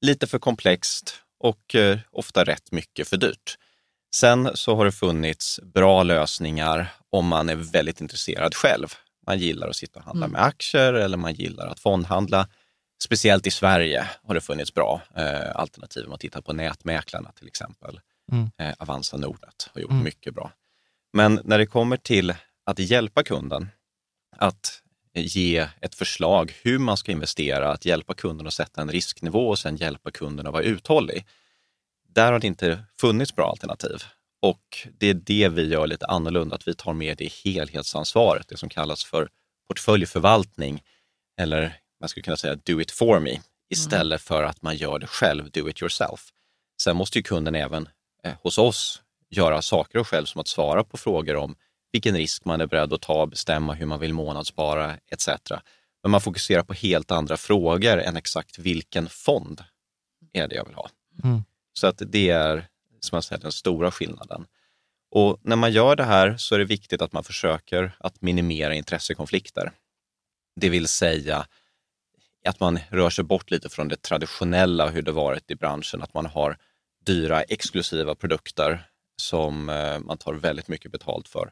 lite 0.00 0.26
för 0.26 0.38
komplext 0.38 1.14
och 1.40 1.74
eh, 1.74 1.98
ofta 2.10 2.44
rätt 2.44 2.72
mycket 2.72 3.08
för 3.08 3.16
dyrt. 3.16 3.58
Sen 4.14 4.50
så 4.54 4.76
har 4.76 4.84
det 4.84 4.92
funnits 4.92 5.60
bra 5.62 6.02
lösningar 6.02 6.92
om 7.10 7.26
man 7.26 7.48
är 7.48 7.56
väldigt 7.56 8.00
intresserad 8.00 8.54
själv. 8.54 8.88
Man 9.26 9.38
gillar 9.38 9.68
att 9.68 9.76
sitta 9.76 9.98
och 9.98 10.04
handla 10.04 10.26
mm. 10.26 10.32
med 10.32 10.42
aktier 10.44 10.92
eller 10.92 11.16
man 11.16 11.34
gillar 11.34 11.66
att 11.66 11.80
fondhandla. 11.80 12.48
Speciellt 13.02 13.46
i 13.46 13.50
Sverige 13.50 14.08
har 14.22 14.34
det 14.34 14.40
funnits 14.40 14.74
bra 14.74 15.02
eh, 15.16 15.56
alternativ. 15.56 16.04
Om 16.04 16.10
man 16.10 16.18
tittar 16.18 16.40
på 16.40 16.52
nätmäklarna 16.52 17.32
till 17.32 17.46
exempel. 17.46 18.00
Mm. 18.32 18.50
Eh, 18.58 18.74
Avanza 18.78 19.16
Nordnet 19.16 19.70
har 19.74 19.80
gjort 19.80 19.90
mm. 19.90 20.04
mycket 20.04 20.34
bra. 20.34 20.52
Men 21.12 21.40
när 21.44 21.58
det 21.58 21.66
kommer 21.66 21.96
till 21.96 22.34
att 22.64 22.78
hjälpa 22.78 23.22
kunden 23.22 23.68
att 24.36 24.82
ge 25.14 25.68
ett 25.80 25.94
förslag 25.94 26.54
hur 26.62 26.78
man 26.78 26.96
ska 26.96 27.12
investera, 27.12 27.72
att 27.72 27.84
hjälpa 27.84 28.14
kunden 28.14 28.46
att 28.46 28.54
sätta 28.54 28.82
en 28.82 28.90
risknivå 28.90 29.48
och 29.48 29.58
sen 29.58 29.76
hjälpa 29.76 30.10
kunden 30.10 30.46
att 30.46 30.52
vara 30.52 30.62
uthållig. 30.62 31.26
Där 32.08 32.32
har 32.32 32.38
det 32.38 32.46
inte 32.46 32.84
funnits 33.00 33.34
bra 33.34 33.50
alternativ. 33.50 34.02
Och 34.42 34.88
det 34.98 35.06
är 35.06 35.14
det 35.14 35.48
vi 35.48 35.68
gör 35.68 35.86
lite 35.86 36.06
annorlunda, 36.06 36.54
att 36.56 36.68
vi 36.68 36.74
tar 36.74 36.92
med 36.92 37.16
det 37.16 37.32
helhetsansvaret, 37.32 38.48
det 38.48 38.56
som 38.56 38.68
kallas 38.68 39.04
för 39.04 39.28
portföljförvaltning 39.68 40.82
eller 41.40 41.76
man 42.00 42.08
skulle 42.08 42.22
kunna 42.22 42.36
säga 42.36 42.54
do 42.54 42.80
it 42.80 42.90
for 42.90 43.20
me 43.20 43.40
istället 43.70 44.20
mm. 44.20 44.38
för 44.38 44.42
att 44.42 44.62
man 44.62 44.76
gör 44.76 44.98
det 44.98 45.06
själv, 45.06 45.50
do 45.50 45.68
it 45.68 45.82
yourself. 45.82 46.28
Sen 46.82 46.96
måste 46.96 47.18
ju 47.18 47.22
kunden 47.22 47.54
även 47.54 47.88
eh, 48.24 48.32
hos 48.42 48.58
oss 48.58 49.02
göra 49.30 49.62
saker 49.62 50.04
själv 50.04 50.26
som 50.26 50.40
att 50.40 50.48
svara 50.48 50.84
på 50.84 50.96
frågor 50.96 51.36
om 51.36 51.56
vilken 51.92 52.16
risk 52.16 52.44
man 52.44 52.60
är 52.60 52.66
beredd 52.66 52.92
att 52.92 53.02
ta, 53.02 53.26
bestämma 53.26 53.74
hur 53.74 53.86
man 53.86 54.00
vill 54.00 54.14
månadsspara 54.14 54.98
etc. 55.10 55.28
Men 56.02 56.10
man 56.10 56.20
fokuserar 56.20 56.62
på 56.62 56.72
helt 56.72 57.10
andra 57.10 57.36
frågor 57.36 58.00
än 58.00 58.16
exakt 58.16 58.58
vilken 58.58 59.08
fond 59.08 59.64
är 60.32 60.48
det 60.48 60.54
jag 60.54 60.64
vill 60.64 60.74
ha. 60.74 60.88
Mm. 61.24 61.42
Så 61.72 61.86
att 61.86 62.02
det 62.06 62.30
är 62.30 62.68
som 63.00 63.16
jag 63.16 63.24
säger, 63.24 63.42
den 63.42 63.52
stora 63.52 63.90
skillnaden. 63.90 64.46
Och 65.10 65.38
när 65.42 65.56
man 65.56 65.72
gör 65.72 65.96
det 65.96 66.04
här 66.04 66.36
så 66.36 66.54
är 66.54 66.58
det 66.58 66.64
viktigt 66.64 67.02
att 67.02 67.12
man 67.12 67.24
försöker 67.24 67.96
att 67.98 68.22
minimera 68.22 68.74
intressekonflikter. 68.74 69.72
Det 70.60 70.68
vill 70.68 70.88
säga 70.88 71.46
att 72.46 72.60
man 72.60 72.78
rör 72.88 73.10
sig 73.10 73.24
bort 73.24 73.50
lite 73.50 73.68
från 73.68 73.88
det 73.88 74.02
traditionella 74.02 74.88
hur 74.90 75.02
det 75.02 75.12
varit 75.12 75.50
i 75.50 75.54
branschen, 75.54 76.02
att 76.02 76.14
man 76.14 76.26
har 76.26 76.58
dyra 77.04 77.42
exklusiva 77.42 78.14
produkter 78.14 78.86
som 79.16 79.68
eh, 79.68 79.98
man 79.98 80.18
tar 80.18 80.34
väldigt 80.34 80.68
mycket 80.68 80.92
betalt 80.92 81.28
för 81.28 81.50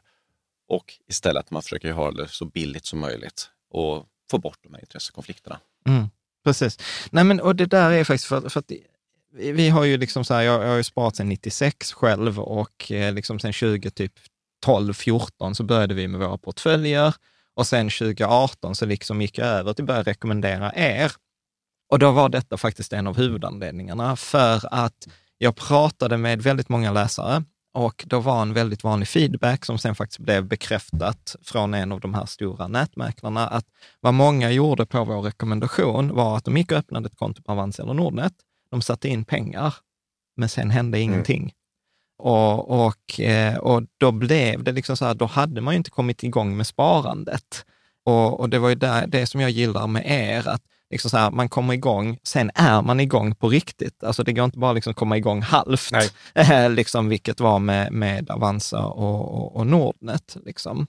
och 0.67 0.93
istället 1.07 1.39
att 1.39 1.51
man 1.51 1.61
försöker 1.61 1.91
ha 1.91 2.11
det 2.11 2.27
så 2.27 2.45
billigt 2.45 2.85
som 2.85 2.99
möjligt 2.99 3.49
och 3.69 4.05
få 4.31 4.37
bort 4.37 4.59
de 4.63 4.73
här 4.73 4.81
intressekonflikterna. 4.81 5.59
Mm, 5.87 6.09
precis. 6.43 6.79
Nej, 7.11 7.23
men, 7.23 7.39
och 7.39 7.55
det 7.55 7.65
där 7.65 7.91
är 7.91 8.03
faktiskt 8.03 8.27
för, 8.27 8.49
för 8.49 8.59
att 8.59 8.71
vi 9.33 9.69
har 9.69 9.83
ju 9.83 9.97
liksom 9.97 10.25
så 10.25 10.33
här, 10.33 10.41
jag, 10.41 10.63
jag 10.63 10.67
har 10.67 10.75
ju 10.75 10.83
sparat 10.83 11.15
sedan 11.15 11.29
96 11.29 11.93
själv 11.93 12.39
och 12.39 12.91
eh, 12.91 13.13
liksom 13.13 13.39
sedan 13.39 13.53
20 13.53 13.91
typ 13.91 14.13
12-14 14.65 15.53
så 15.53 15.63
började 15.63 15.93
vi 15.93 16.07
med 16.07 16.19
våra 16.19 16.37
portföljer 16.37 17.15
och 17.55 17.67
sen 17.67 17.89
2018 17.89 18.75
så 18.75 18.85
liksom 18.85 19.21
gick 19.21 19.37
jag 19.37 19.47
över 19.47 19.73
till 19.73 19.83
att 19.83 19.87
börja 19.87 20.03
rekommendera 20.03 20.73
er. 20.75 21.11
Och 21.89 21.99
då 21.99 22.11
var 22.11 22.29
detta 22.29 22.57
faktiskt 22.57 22.93
en 22.93 23.07
av 23.07 23.17
huvudanledningarna 23.17 24.15
för 24.15 24.73
att 24.73 25.07
jag 25.43 25.55
pratade 25.55 26.17
med 26.17 26.41
väldigt 26.41 26.69
många 26.69 26.91
läsare 26.91 27.43
och 27.73 28.03
då 28.07 28.19
var 28.19 28.41
en 28.41 28.53
väldigt 28.53 28.83
vanlig 28.83 29.07
feedback 29.07 29.65
som 29.65 29.77
sen 29.77 29.95
faktiskt 29.95 30.19
blev 30.19 30.47
bekräftat 30.47 31.35
från 31.41 31.73
en 31.73 31.91
av 31.91 31.99
de 31.99 32.13
här 32.13 32.25
stora 32.25 32.67
nätmäklarna, 32.67 33.47
att 33.47 33.65
vad 34.01 34.13
många 34.13 34.51
gjorde 34.51 34.85
på 34.85 35.03
vår 35.03 35.21
rekommendation 35.21 36.15
var 36.15 36.37
att 36.37 36.45
de 36.45 36.57
gick 36.57 36.71
och 36.71 36.77
öppnade 36.77 37.07
ett 37.07 37.15
konto 37.15 37.43
på 37.43 37.51
Avanza 37.51 37.83
eller 37.83 37.93
Nordnet. 37.93 38.33
De 38.71 38.81
satte 38.81 39.09
in 39.09 39.25
pengar, 39.25 39.75
men 40.37 40.49
sen 40.49 40.69
hände 40.69 40.97
mm. 40.97 41.09
ingenting. 41.09 41.41
Mm. 41.41 41.53
Och, 42.17 42.85
och, 42.85 43.19
eh, 43.19 43.57
och 43.57 43.83
då 43.97 44.11
blev 44.11 44.63
det 44.63 44.71
liksom 44.71 44.97
så 44.97 45.05
här, 45.05 45.13
då 45.13 45.25
hade 45.25 45.61
man 45.61 45.73
ju 45.73 45.77
inte 45.77 45.89
kommit 45.89 46.23
igång 46.23 46.57
med 46.57 46.67
sparandet. 46.67 47.65
Och, 48.05 48.39
och 48.39 48.49
det 48.49 48.59
var 48.59 48.69
ju 48.69 48.75
där, 48.75 49.07
det 49.07 49.25
som 49.27 49.41
jag 49.41 49.49
gillar 49.49 49.87
med 49.87 50.03
er, 50.05 50.47
att 50.47 50.61
liksom 50.93 51.09
så 51.09 51.17
här, 51.17 51.31
man 51.31 51.49
kommer 51.49 51.73
igång, 51.73 52.17
sen 52.23 52.51
är 52.55 52.81
man 52.81 52.99
igång 52.99 53.35
på 53.35 53.49
riktigt. 53.49 54.03
Alltså 54.03 54.23
det 54.23 54.33
går 54.33 54.45
inte 54.45 54.57
bara 54.57 54.73
liksom 54.73 54.93
komma 54.93 55.17
igång 55.17 55.41
halvt, 55.41 55.91
liksom, 56.69 57.09
vilket 57.09 57.39
var 57.39 57.59
med, 57.59 57.91
med 57.91 58.29
Avanza 58.29 58.85
och, 58.85 59.33
och, 59.33 59.55
och 59.55 59.67
Nordnet. 59.67 60.37
Liksom. 60.45 60.87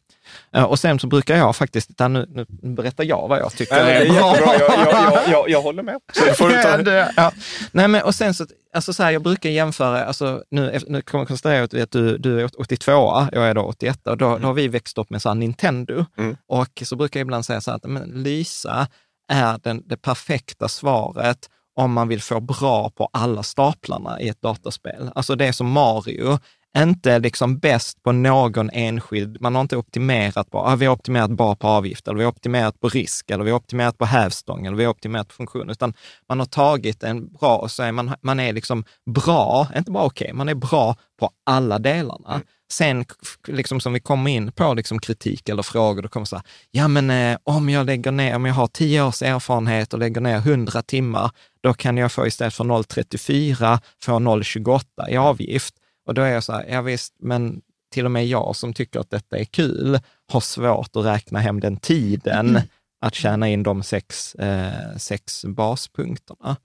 Eh, 0.55 0.63
och 0.63 0.79
sen 0.79 0.99
så 0.99 1.07
brukar 1.07 1.37
jag 1.37 1.57
faktiskt, 1.57 1.91
nu, 1.99 2.27
nu 2.29 2.75
berättar 2.75 3.05
jag 3.05 3.29
vad 3.29 3.39
jag 3.39 3.53
tycker 3.53 3.85
Nej, 3.85 4.07
är 4.07 4.13
bra. 4.13 4.37
Jag, 4.37 4.61
jag, 4.61 5.23
jag, 5.29 5.51
jag, 5.51 5.63
håller 5.63 5.83
med. 5.83 6.01
Så 6.13 6.35
får 6.35 6.49
du 6.49 6.63
ta 6.63 6.77
det. 6.77 7.13
Ja. 7.17 7.33
Nej, 7.73 7.89
men, 7.89 8.03
och 8.03 8.15
sen 8.15 8.35
så, 8.35 8.47
alltså 8.75 8.93
så 8.93 9.03
här, 9.03 9.11
jag 9.11 9.23
brukar 9.23 9.51
jämföra, 9.51 10.05
alltså, 10.05 10.43
nu, 10.51 10.81
nu 10.87 11.03
kommer 11.03 11.23
jag 11.23 11.29
konstatera 11.29 11.83
att 11.83 11.91
du, 11.91 12.19
du 12.19 12.41
är 12.41 12.61
82 12.61 12.93
jag 13.33 13.49
är 13.49 13.55
då 13.55 13.63
81 13.63 14.07
och 14.07 14.17
då, 14.17 14.27
mm. 14.29 14.41
då 14.41 14.47
har 14.47 14.55
vi 14.55 14.69
växt 14.69 14.99
upp 14.99 15.11
med 15.11 15.23
så 15.23 15.35
Nintendo. 15.35 16.05
Mm. 16.19 16.37
Och 16.47 16.83
så 16.85 16.97
brukar 16.97 17.21
jag 17.21 17.25
ibland 17.25 17.47
säga 17.47 17.61
så 17.61 17.71
här, 17.71 17.77
att 17.77 17.85
men, 17.85 18.23
Lysa, 18.23 18.87
är 19.29 19.59
den, 19.63 19.83
det 19.87 19.97
perfekta 19.97 20.69
svaret 20.69 21.51
om 21.77 21.93
man 21.93 22.09
vill 22.09 22.23
få 22.23 22.41
bra 22.41 22.91
på 22.91 23.09
alla 23.13 23.43
staplarna 23.43 24.21
i 24.21 24.29
ett 24.29 24.43
dataspel. 24.43 25.11
Alltså 25.15 25.35
det 25.35 25.47
är 25.47 25.53
som 25.53 25.71
Mario, 25.71 26.39
inte 26.79 27.19
liksom 27.19 27.59
bäst 27.59 28.03
på 28.03 28.13
någon 28.13 28.71
enskild, 28.71 29.41
man 29.41 29.55
har 29.55 29.63
inte 29.63 29.77
optimerat 29.77 30.51
på, 30.51 30.59
ah, 30.59 30.77
vi 30.77 30.87
har 30.87 30.93
optimerat 30.93 31.31
bara 31.31 31.57
på 31.57 31.69
avgift, 31.69 32.09
eller 32.09 32.19
vi 32.19 32.25
har 32.25 32.33
optimerat 32.33 32.81
på 32.81 32.89
risk, 32.89 33.31
eller 33.31 33.45
vi 33.45 33.51
har 33.51 33.59
optimerat 33.59 33.99
på 33.99 34.05
hävstång, 34.05 34.67
eller 34.67 34.77
vi 34.77 34.85
har 34.85 34.91
optimerat 34.91 35.29
på 35.29 35.35
funktion, 35.35 35.71
utan 35.71 35.95
man 36.29 36.39
har 36.39 36.47
tagit 36.47 37.03
en 37.03 37.33
bra, 37.33 37.57
och 37.57 37.71
så 37.71 37.83
är 37.83 37.93
man, 37.93 38.15
man 38.21 38.41
är 38.41 38.53
liksom 38.53 38.85
bra, 39.07 39.69
inte 39.77 39.91
bara 39.91 40.05
okej, 40.05 40.25
okay, 40.25 40.35
man 40.35 40.49
är 40.49 40.55
bra 40.55 40.97
på 41.21 41.31
alla 41.47 41.79
delarna. 41.79 42.35
Mm. 42.35 42.47
Sen, 42.73 43.05
liksom 43.49 43.81
som 43.81 43.93
vi 43.93 44.01
kommer 44.01 44.31
in 44.31 44.53
på 44.53 44.75
liksom 44.75 44.99
kritik 44.99 45.49
eller 45.49 45.63
frågor, 45.63 46.03
då 46.03 46.09
kommer 46.09 46.27
så 46.27 46.37
här, 46.37 46.45
ja 46.71 46.89
men 46.89 47.11
eh, 47.11 47.39
om 47.45 47.69
jag 47.69 47.87
lägger 47.87 48.13
ner, 48.13 48.37
om 48.37 48.45
jag 48.45 48.55
har 48.55 48.67
tio 48.67 49.03
års 49.03 49.23
erfarenhet 49.23 49.93
och 49.93 49.99
lägger 49.99 50.21
ner 50.21 50.37
100 50.37 50.83
timmar, 50.83 51.31
då 51.61 51.75
kan 51.75 51.97
jag 51.97 52.13
få 52.13 52.27
istället 52.27 52.55
för 52.55 52.65
0,34 52.65 53.79
få 54.03 54.13
0,28 54.13 55.11
i 55.11 55.17
avgift. 55.17 55.75
Och 56.07 56.15
då 56.15 56.23
är 56.23 56.33
jag 56.33 56.45
så 56.45 56.53
här, 56.53 56.67
ja 56.69 56.83
visst, 56.83 57.15
men 57.19 57.63
till 57.91 58.05
och 58.05 58.11
med 58.11 58.27
jag 58.27 58.57
som 58.57 58.73
tycker 58.73 59.01
att 59.01 59.11
detta 59.11 59.39
är 59.39 59.45
kul, 59.45 59.99
har 60.33 60.41
svårt 60.41 60.97
att 60.97 61.05
räkna 61.05 61.39
hem 61.39 61.61
den 61.61 61.77
tiden 61.77 62.49
mm. 62.49 62.63
att 63.01 63.15
tjäna 63.15 63.49
in 63.49 63.63
de 63.63 63.83
sex, 63.83 64.35
eh, 64.35 64.97
sex 64.97 65.45
baspunkterna. 65.45 66.57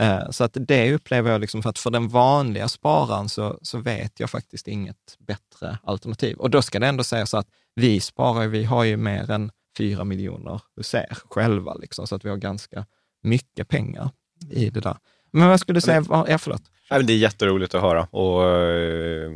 Eh, 0.00 0.30
så 0.30 0.44
att 0.44 0.56
det 0.60 0.94
upplever 0.94 1.30
jag, 1.30 1.40
liksom 1.40 1.62
för 1.62 1.70
att 1.70 1.78
för 1.78 1.90
den 1.90 2.08
vanliga 2.08 2.68
spararen 2.68 3.28
så, 3.28 3.58
så 3.62 3.78
vet 3.78 4.20
jag 4.20 4.30
faktiskt 4.30 4.68
inget 4.68 5.16
bättre 5.18 5.78
alternativ. 5.82 6.36
Och 6.36 6.50
då 6.50 6.62
ska 6.62 6.78
det 6.78 6.86
ändå 6.86 7.04
sägas 7.04 7.34
att 7.34 7.46
vi 7.74 8.00
sparar, 8.00 8.46
vi 8.46 8.64
har 8.64 8.84
ju 8.84 8.96
mer 8.96 9.30
än 9.30 9.50
fyra 9.78 10.04
miljoner 10.04 10.60
hos 10.76 10.94
er 10.94 11.18
själva, 11.30 11.74
liksom, 11.74 12.06
så 12.06 12.14
att 12.14 12.24
vi 12.24 12.28
har 12.28 12.36
ganska 12.36 12.86
mycket 13.22 13.68
pengar 13.68 14.10
i 14.50 14.70
det 14.70 14.80
där. 14.80 14.96
Men 15.30 15.48
vad 15.48 15.60
skulle 15.60 15.76
du 15.76 15.80
säga? 15.80 16.04
Ja, 16.08 16.38
förlåt. 16.38 16.62
Det 16.88 17.12
är 17.12 17.16
jätteroligt 17.16 17.74
att 17.74 17.82
höra 17.82 18.04
och, 18.04 18.48
eh, 18.48 19.32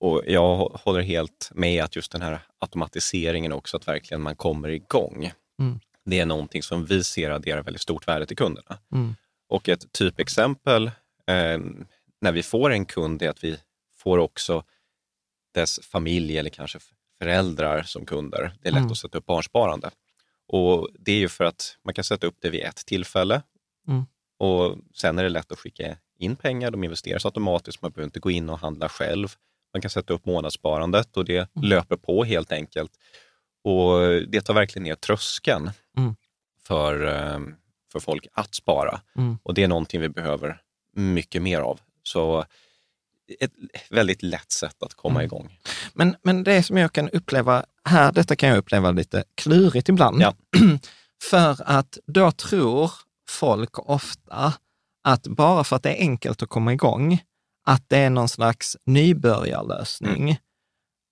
och 0.00 0.22
jag 0.26 0.56
håller 0.56 1.00
helt 1.00 1.50
med 1.54 1.84
att 1.84 1.96
just 1.96 2.12
den 2.12 2.22
här 2.22 2.38
automatiseringen 2.58 3.52
också, 3.52 3.76
att 3.76 3.88
verkligen 3.88 4.20
man 4.22 4.36
kommer 4.36 4.68
igång. 4.68 5.32
Mm. 5.58 5.80
Det 6.04 6.20
är 6.20 6.26
någonting 6.26 6.62
som 6.62 6.84
vi 6.84 7.04
ser 7.04 7.30
adderar 7.30 7.62
väldigt 7.62 7.82
stort 7.82 8.08
värde 8.08 8.26
till 8.26 8.36
kunderna. 8.36 8.78
Mm. 8.92 9.14
Och 9.48 9.68
ett 9.68 9.92
typexempel 9.92 10.86
eh, 11.26 11.58
när 12.20 12.32
vi 12.32 12.42
får 12.42 12.72
en 12.72 12.86
kund 12.86 13.22
är 13.22 13.28
att 13.28 13.44
vi 13.44 13.56
får 13.96 14.18
också 14.18 14.64
dess 15.54 15.80
familj 15.82 16.38
eller 16.38 16.50
kanske 16.50 16.78
föräldrar 17.18 17.82
som 17.82 18.06
kunder. 18.06 18.52
Det 18.62 18.68
är 18.68 18.72
lätt 18.72 18.78
mm. 18.78 18.92
att 18.92 18.98
sätta 18.98 19.18
upp 19.18 19.26
barnsparande. 19.26 19.90
Och 20.48 20.88
det 20.98 21.12
är 21.12 21.18
ju 21.18 21.28
för 21.28 21.44
att 21.44 21.78
man 21.84 21.94
kan 21.94 22.04
sätta 22.04 22.26
upp 22.26 22.36
det 22.38 22.50
vid 22.50 22.60
ett 22.60 22.86
tillfälle 22.86 23.42
mm. 23.88 24.06
Och 24.42 24.78
sen 24.94 25.18
är 25.18 25.22
det 25.22 25.28
lätt 25.28 25.52
att 25.52 25.58
skicka 25.58 25.96
in 26.18 26.36
pengar. 26.36 26.70
De 26.70 26.84
investeras 26.84 27.24
automatiskt, 27.24 27.82
man 27.82 27.90
behöver 27.90 28.06
inte 28.06 28.20
gå 28.20 28.30
in 28.30 28.50
och 28.50 28.58
handla 28.58 28.88
själv. 28.88 29.28
Man 29.72 29.82
kan 29.82 29.90
sätta 29.90 30.12
upp 30.12 30.26
månadssparandet 30.26 31.16
och 31.16 31.24
det 31.24 31.36
mm. 31.36 31.48
löper 31.54 31.96
på 31.96 32.24
helt 32.24 32.52
enkelt. 32.52 32.90
Och 33.64 34.00
det 34.28 34.40
tar 34.40 34.54
verkligen 34.54 34.84
ner 34.84 34.94
tröskeln 34.94 35.70
mm. 35.96 36.14
för, 36.66 37.06
eh, 37.06 37.40
för 37.92 38.00
folk 38.00 38.26
att 38.32 38.54
spara. 38.54 39.00
Mm. 39.16 39.38
Och 39.42 39.54
det 39.54 39.62
är 39.62 39.68
någonting 39.68 40.00
vi 40.00 40.08
behöver 40.08 40.60
mycket 40.96 41.42
mer 41.42 41.60
av. 41.60 41.80
Så 42.02 42.44
ett 43.40 43.52
väldigt 43.90 44.22
lätt 44.22 44.52
sätt 44.52 44.82
att 44.82 44.94
komma 44.94 45.20
mm. 45.20 45.24
igång. 45.24 45.58
Men, 45.94 46.16
men 46.22 46.44
det 46.44 46.62
som 46.62 46.76
jag 46.76 46.92
kan 46.92 47.10
uppleva 47.10 47.64
här, 47.84 48.12
detta 48.12 48.36
kan 48.36 48.48
jag 48.48 48.58
uppleva 48.58 48.90
lite 48.90 49.24
klurigt 49.34 49.88
ibland. 49.88 50.22
Ja. 50.22 50.34
för 51.30 51.56
att 51.64 51.98
då 52.06 52.32
tror 52.32 52.92
folk 53.28 53.78
ofta 53.78 54.54
att 55.04 55.26
bara 55.26 55.64
för 55.64 55.76
att 55.76 55.82
det 55.82 55.90
är 55.90 56.00
enkelt 56.00 56.42
att 56.42 56.48
komma 56.48 56.72
igång, 56.72 57.22
att 57.66 57.84
det 57.88 57.98
är 57.98 58.10
någon 58.10 58.28
slags 58.28 58.76
nybörjarlösning. 58.84 60.22
Mm. 60.22 60.36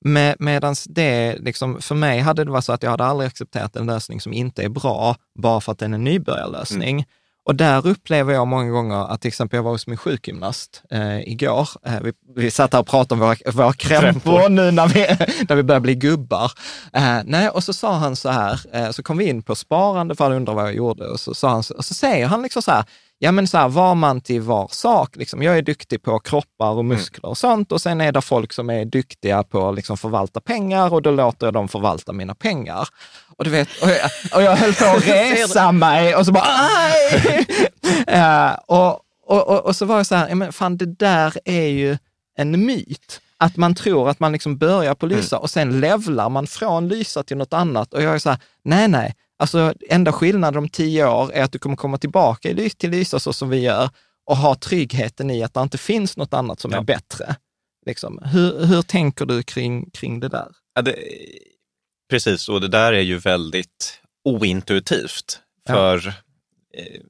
Med, 0.05 0.37
Medan 0.39 0.75
det, 0.87 1.37
liksom, 1.39 1.81
för 1.81 1.95
mig 1.95 2.21
hade 2.21 2.45
det 2.45 2.51
varit 2.51 2.65
så 2.65 2.73
att 2.73 2.83
jag 2.83 2.91
hade 2.91 3.05
aldrig 3.05 3.29
accepterat 3.29 3.77
en 3.77 3.87
lösning 3.87 4.21
som 4.21 4.33
inte 4.33 4.63
är 4.63 4.69
bra, 4.69 5.17
bara 5.39 5.61
för 5.61 5.73
att 5.73 5.79
den 5.79 5.93
är 5.93 5.99
en 5.99 6.05
nybörjarlösning. 6.05 6.91
Mm. 6.91 7.05
Och 7.45 7.55
där 7.55 7.87
upplever 7.87 8.33
jag 8.33 8.47
många 8.47 8.71
gånger 8.71 9.13
att 9.13 9.21
till 9.21 9.29
exempel 9.29 9.57
jag 9.57 9.63
var 9.63 9.71
hos 9.71 9.87
min 9.87 9.97
sjukgymnast 9.97 10.83
eh, 10.91 11.21
igår. 11.21 11.69
Eh, 11.87 12.01
vi, 12.01 12.13
vi 12.37 12.51
satt 12.51 12.73
här 12.73 12.81
och 12.81 12.87
pratade 12.87 13.15
om 13.15 13.29
våra, 13.29 13.53
våra 13.53 13.73
krämpor 13.73 14.49
nu 14.49 14.71
när 14.71 14.89
vi, 14.89 15.07
när 15.49 15.57
vi 15.57 15.63
börjar 15.63 15.81
bli 15.81 15.95
gubbar. 15.95 16.53
Eh, 16.93 17.19
nej, 17.25 17.49
och 17.49 17.65
så 17.65 17.73
sa 17.73 17.95
han 17.95 18.17
så 18.17 18.29
här, 18.29 18.61
eh, 18.73 18.91
så 18.91 19.03
kom 19.03 19.19
vi 19.19 19.29
in 19.29 19.43
på 19.43 19.55
sparande 19.55 20.15
för 20.15 20.25
han 20.25 20.33
undrade 20.33 20.57
vad 20.57 20.67
jag 20.67 20.75
gjorde 20.75 21.09
och 21.09 21.21
så, 21.21 21.35
sa 21.35 21.49
han, 21.49 21.63
och 21.77 21.85
så 21.85 21.95
säger 21.95 22.27
han 22.27 22.43
liksom 22.43 22.63
så 22.63 22.71
här, 22.71 22.85
ja 23.23 23.33
men 23.33 23.49
så 23.49 23.59
här, 23.59 23.69
var 23.69 23.95
man 23.95 24.21
till 24.21 24.41
var 24.41 24.69
sak. 24.71 25.17
Liksom. 25.17 25.43
Jag 25.43 25.59
är 25.59 25.63
duktig 25.63 26.03
på 26.03 26.19
kroppar 26.19 26.71
och 26.71 26.81
mm. 26.81 26.87
muskler 26.87 27.31
och 27.31 27.39
sånt 27.39 27.73
och 27.73 27.81
sen 27.81 28.01
är 28.01 28.13
det 28.13 28.21
folk 28.21 28.53
som 28.53 28.71
är 28.71 28.85
duktiga 28.85 29.43
på 29.43 29.69
att 29.69 29.75
liksom, 29.75 29.97
förvalta 29.97 30.41
pengar 30.41 30.95
och 30.95 31.03
då 31.03 31.11
låter 31.11 31.47
jag 31.47 31.55
dem 31.55 31.69
förvalta 31.69 32.13
mina 32.13 32.35
pengar. 32.35 32.89
Och 33.37 33.45
du 33.45 33.51
vet, 33.51 33.69
och 33.83 33.89
jag, 33.89 34.11
och 34.35 34.43
jag 34.43 34.57
höll 34.57 34.75
på 34.75 34.85
att 34.85 35.07
resa 35.07 35.73
mig 35.73 36.17
och 36.17 36.27
så 36.27 36.33
bara, 36.33 36.45
aj! 36.45 37.47
uh, 38.51 38.59
och, 38.67 39.01
och, 39.27 39.49
och, 39.49 39.67
och, 39.67 39.77
så 39.77 39.85
var 39.85 39.97
jag 39.97 40.07
så 40.07 40.15
här, 40.15 40.29
ja, 40.29 40.35
men 40.35 40.53
fan 40.53 40.77
det 40.77 40.87
där 40.87 41.39
är 41.45 41.67
ju 41.67 41.99
en 42.37 42.67
myt. 42.67 43.21
Att 43.39 43.57
man 43.57 43.75
tror 43.75 44.11
att 44.11 44.21
man 44.21 44.33
liksom 44.33 44.59
börjar 44.59 44.95
på 44.95 45.07
Lysa 45.07 45.37
mm. 45.37 45.43
och 45.43 45.51
sen 45.51 45.81
levlar 45.81 46.29
man 46.29 46.47
från 46.47 46.89
Lysa 46.89 47.23
till 47.23 47.37
något 47.37 47.53
annat. 47.53 47.95
Och 47.95 48.03
jag 48.03 48.15
är 48.15 48.19
så 48.19 48.31
här, 48.31 48.39
nej, 48.65 48.89
nej, 48.89 49.15
Alltså 49.41 49.75
enda 49.89 50.13
skillnaden 50.13 50.59
om 50.59 50.69
tio 50.69 51.09
år 51.09 51.33
är 51.33 51.43
att 51.43 51.53
du 51.53 51.59
kommer 51.59 51.77
komma 51.77 51.99
tillbaka 51.99 52.55
till 52.79 52.91
Lysa 52.91 53.21
så 53.21 53.33
som 53.33 53.49
vi 53.49 53.59
gör 53.61 53.91
och 54.25 54.37
ha 54.37 54.55
tryggheten 54.55 55.31
i 55.31 55.43
att 55.43 55.55
det 55.55 55.61
inte 55.61 55.79
finns 55.79 56.17
något 56.17 56.35
annat 56.35 56.61
som 56.61 56.73
ja. 56.73 56.79
är 56.79 56.83
bättre. 56.83 57.37
Liksom. 57.87 58.21
Hur, 58.25 58.65
hur 58.65 58.83
tänker 58.83 59.27
du 59.27 59.43
kring, 59.43 59.91
kring 59.91 60.21
det 60.21 60.29
där? 60.29 60.49
Ja, 60.75 60.83
det, 60.83 60.97
precis, 62.11 62.49
och 62.49 62.61
det 62.61 62.69
där 62.69 62.93
är 62.93 63.01
ju 63.01 63.19
väldigt 63.19 64.01
ointuitivt. 64.25 65.41
För 65.67 66.07
ja. 66.07 66.13
eh, 66.81 67.01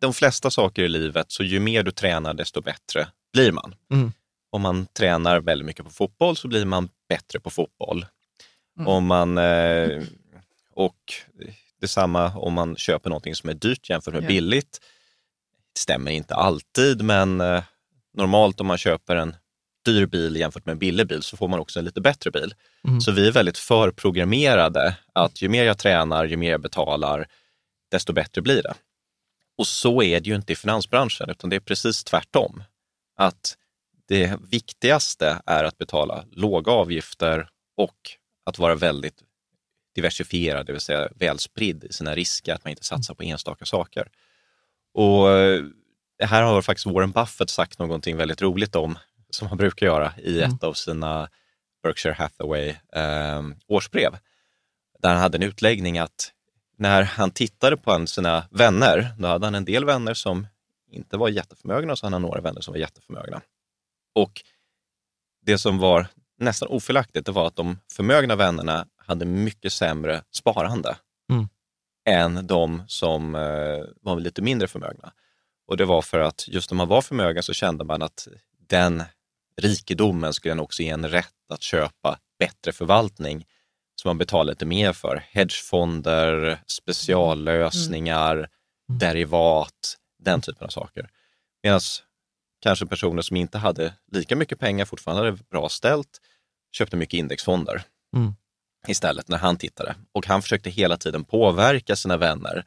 de 0.00 0.14
flesta 0.14 0.50
saker 0.50 0.82
i 0.82 0.88
livet, 0.88 1.26
så 1.28 1.42
ju 1.42 1.60
mer 1.60 1.82
du 1.82 1.90
tränar, 1.90 2.34
desto 2.34 2.60
bättre 2.60 3.08
blir 3.32 3.52
man. 3.52 3.74
Mm. 3.92 4.12
Om 4.50 4.62
man 4.62 4.86
tränar 4.86 5.40
väldigt 5.40 5.66
mycket 5.66 5.84
på 5.84 5.90
fotboll 5.90 6.36
så 6.36 6.48
blir 6.48 6.64
man 6.64 6.88
bättre 7.08 7.40
på 7.40 7.50
fotboll. 7.50 8.06
Mm. 8.78 8.88
Om 8.88 9.06
man 9.06 9.38
eh, 9.38 10.02
och 10.74 11.14
Detsamma 11.82 12.32
om 12.36 12.52
man 12.52 12.76
köper 12.76 13.10
någonting 13.10 13.34
som 13.34 13.50
är 13.50 13.54
dyrt 13.54 13.90
jämfört 13.90 14.14
med 14.14 14.22
ja. 14.22 14.28
billigt. 14.28 14.80
Det 15.74 15.80
stämmer 15.80 16.10
inte 16.10 16.34
alltid, 16.34 17.02
men 17.02 17.40
eh, 17.40 17.62
normalt 18.14 18.60
om 18.60 18.66
man 18.66 18.78
köper 18.78 19.16
en 19.16 19.36
dyr 19.84 20.06
bil 20.06 20.36
jämfört 20.36 20.66
med 20.66 20.72
en 20.72 20.78
billig 20.78 21.08
bil 21.08 21.22
så 21.22 21.36
får 21.36 21.48
man 21.48 21.60
också 21.60 21.78
en 21.78 21.84
lite 21.84 22.00
bättre 22.00 22.30
bil. 22.30 22.54
Mm. 22.88 23.00
Så 23.00 23.12
vi 23.12 23.28
är 23.28 23.32
väldigt 23.32 23.58
förprogrammerade 23.58 24.96
att 25.12 25.42
ju 25.42 25.48
mer 25.48 25.64
jag 25.64 25.78
tränar, 25.78 26.24
ju 26.24 26.36
mer 26.36 26.50
jag 26.50 26.60
betalar, 26.60 27.26
desto 27.90 28.12
bättre 28.12 28.42
blir 28.42 28.62
det. 28.62 28.74
Och 29.58 29.66
så 29.66 30.02
är 30.02 30.20
det 30.20 30.30
ju 30.30 30.36
inte 30.36 30.52
i 30.52 30.56
finansbranschen, 30.56 31.30
utan 31.30 31.50
det 31.50 31.56
är 31.56 31.60
precis 31.60 32.04
tvärtom. 32.04 32.62
Att 33.16 33.56
det 34.08 34.38
viktigaste 34.50 35.42
är 35.46 35.64
att 35.64 35.78
betala 35.78 36.24
låga 36.32 36.72
avgifter 36.72 37.48
och 37.76 37.96
att 38.46 38.58
vara 38.58 38.74
väldigt 38.74 39.22
diversifierad, 39.94 40.66
det 40.66 40.72
vill 40.72 40.80
säga 40.80 41.08
välspridd 41.14 41.84
i 41.84 41.92
sina 41.92 42.14
risker, 42.14 42.54
att 42.54 42.64
man 42.64 42.70
inte 42.70 42.84
satsar 42.84 43.14
på 43.14 43.22
enstaka 43.22 43.64
saker. 43.64 44.08
Och 44.94 45.30
eh, 45.30 45.64
här 46.22 46.42
har 46.42 46.62
faktiskt 46.62 46.86
Warren 46.86 47.10
Buffett 47.10 47.50
sagt 47.50 47.78
någonting 47.78 48.16
väldigt 48.16 48.42
roligt 48.42 48.76
om, 48.76 48.98
som 49.30 49.48
han 49.48 49.58
brukar 49.58 49.86
göra 49.86 50.12
i 50.18 50.38
ett 50.38 50.44
mm. 50.44 50.58
av 50.62 50.72
sina 50.72 51.28
Berkshire 51.82 52.14
Hathaway 52.18 52.68
eh, 52.92 53.42
årsbrev, 53.66 54.18
där 54.98 55.08
han 55.08 55.18
hade 55.18 55.38
en 55.38 55.42
utläggning 55.42 55.98
att 55.98 56.32
när 56.78 57.02
han 57.02 57.30
tittade 57.30 57.76
på 57.76 58.06
sina 58.06 58.44
vänner, 58.50 59.14
då 59.18 59.28
hade 59.28 59.46
han 59.46 59.54
en 59.54 59.64
del 59.64 59.84
vänner 59.84 60.14
som 60.14 60.46
inte 60.90 61.16
var 61.16 61.28
jätteförmögna 61.28 61.92
och 61.92 61.98
så 61.98 62.06
hade 62.06 62.14
han 62.14 62.22
några 62.22 62.40
vänner 62.40 62.60
som 62.60 62.72
var 62.72 62.78
jätteförmögna. 62.78 63.40
Och 64.14 64.42
det 65.46 65.58
som 65.58 65.78
var 65.78 66.06
nästan 66.38 66.68
ofördelaktigt, 66.68 67.26
det 67.26 67.32
var 67.32 67.46
att 67.46 67.56
de 67.56 67.78
förmögna 67.92 68.36
vännerna 68.36 68.86
hade 69.12 69.24
mycket 69.24 69.72
sämre 69.72 70.22
sparande 70.30 70.96
mm. 71.30 71.48
än 72.08 72.46
de 72.46 72.82
som 72.86 73.34
eh, 73.34 73.84
var 74.00 74.20
lite 74.20 74.42
mindre 74.42 74.68
förmögna. 74.68 75.12
Och 75.66 75.76
det 75.76 75.84
var 75.84 76.02
för 76.02 76.20
att 76.20 76.48
just 76.48 76.70
när 76.70 76.76
man 76.76 76.88
var 76.88 77.02
förmögen 77.02 77.42
så 77.42 77.52
kände 77.52 77.84
man 77.84 78.02
att 78.02 78.28
den 78.68 79.02
rikedomen 79.56 80.34
skulle 80.34 80.62
också 80.62 80.82
ge 80.82 80.88
en 80.88 81.08
rätt 81.08 81.28
att 81.48 81.62
köpa 81.62 82.18
bättre 82.38 82.72
förvaltning 82.72 83.46
som 83.94 84.08
man 84.08 84.18
betalar 84.18 84.52
lite 84.52 84.66
mer 84.66 84.92
för. 84.92 85.24
Hedgefonder, 85.30 86.62
speciallösningar, 86.66 88.36
mm. 88.36 88.48
derivat, 88.88 89.96
den 90.18 90.40
typen 90.40 90.64
av 90.64 90.68
saker. 90.68 91.10
Medan 91.62 91.80
kanske 92.60 92.86
personer 92.86 93.22
som 93.22 93.36
inte 93.36 93.58
hade 93.58 93.94
lika 94.12 94.36
mycket 94.36 94.58
pengar, 94.58 94.84
fortfarande 94.84 95.24
hade 95.24 95.42
bra 95.50 95.68
ställt, 95.68 96.20
köpte 96.72 96.96
mycket 96.96 97.18
indexfonder 97.18 97.82
mm. 98.16 98.34
Istället 98.88 99.28
när 99.28 99.38
han 99.38 99.56
tittade. 99.56 99.94
Och 100.12 100.26
han 100.26 100.42
försökte 100.42 100.70
hela 100.70 100.96
tiden 100.96 101.24
påverka 101.24 101.96
sina 101.96 102.16
vänner, 102.16 102.64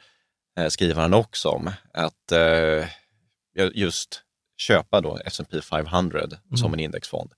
eh, 0.60 0.68
skriver 0.68 1.02
han 1.02 1.14
också 1.14 1.50
om, 1.50 1.72
att 1.94 2.32
eh, 2.32 2.88
just 3.74 4.22
köpa 4.58 5.02
då 5.02 5.20
S&P 5.26 5.62
500 5.62 6.20
mm. 6.24 6.58
som 6.58 6.74
en 6.74 6.80
indexfond. 6.80 7.32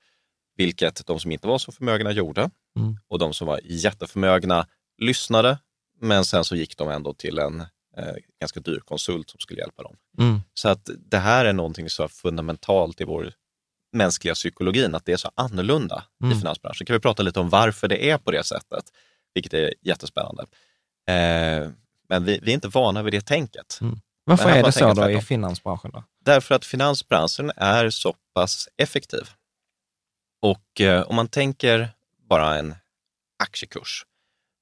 Vilket 0.56 1.06
de 1.06 1.20
som 1.20 1.32
inte 1.32 1.48
var 1.48 1.58
så 1.58 1.72
förmögna 1.72 2.12
gjorde 2.12 2.50
mm. 2.80 2.98
och 3.08 3.20
de 3.20 3.34
som 3.34 3.48
var 3.48 3.60
jätteförmögna 3.64 4.68
lyssnade, 4.98 5.58
men 6.02 6.26
sen 6.26 6.44
så 6.44 6.56
gick 6.56 6.78
de 6.78 6.90
ändå 6.90 7.14
till 7.14 7.40
en 7.40 7.62
eh, 7.98 8.16
ganska 8.40 8.60
dyr 8.60 8.80
konsult 8.80 9.30
som 9.30 9.40
skulle 9.40 9.60
hjälpa 9.60 9.84
dem. 9.84 9.96
Mm. 10.20 10.42
Så 10.54 10.70
att 10.70 10.90
det 10.98 11.18
här 11.18 11.46
är 11.46 11.54
någonting 11.54 11.90
så 11.90 12.08
fundamentalt 12.08 13.02
i 13.02 13.04
vår 13.04 13.34
mänskliga 13.94 14.34
psykologin, 14.34 14.96
att 14.96 15.06
det 15.06 15.12
är 15.12 15.18
så 15.18 15.32
annorlunda 15.36 16.04
mm. 16.24 16.38
i 16.38 16.40
finansbranschen. 16.40 16.86
Kan 16.86 16.94
vi 16.94 17.00
prata 17.00 17.24
lite 17.24 17.40
om 17.40 17.50
varför 17.50 17.88
det 17.88 18.10
är 18.10 18.18
på 18.18 18.32
det 18.32 18.44
sättet, 18.44 18.86
vilket 19.34 19.54
är 19.54 19.74
jättespännande. 19.82 20.46
Eh, 21.08 21.70
men 22.10 22.26
vi, 22.26 22.40
vi, 22.44 22.52
är 22.52 22.56
inte 22.56 22.68
vana 22.68 23.04
vid 23.04 23.14
det 23.14 23.26
tänket. 23.26 23.78
Mm. 23.82 24.00
Varför 24.24 24.50
är 24.50 24.64
det 24.64 24.72
så 24.72 24.94
då 24.94 25.10
i 25.10 25.22
finansbranschen? 25.22 25.92
Då? 25.94 26.04
Därför 26.26 26.56
att 26.56 26.66
finansbranschen 26.66 27.52
är 27.56 27.90
så 27.90 28.16
pass 28.36 28.70
effektiv. 28.78 29.30
Och 30.42 30.82
eh, 30.82 31.02
om 31.02 31.16
man 31.16 31.28
tänker 31.28 31.90
bara 32.30 32.58
en 32.58 32.76
aktiekurs, 33.44 34.06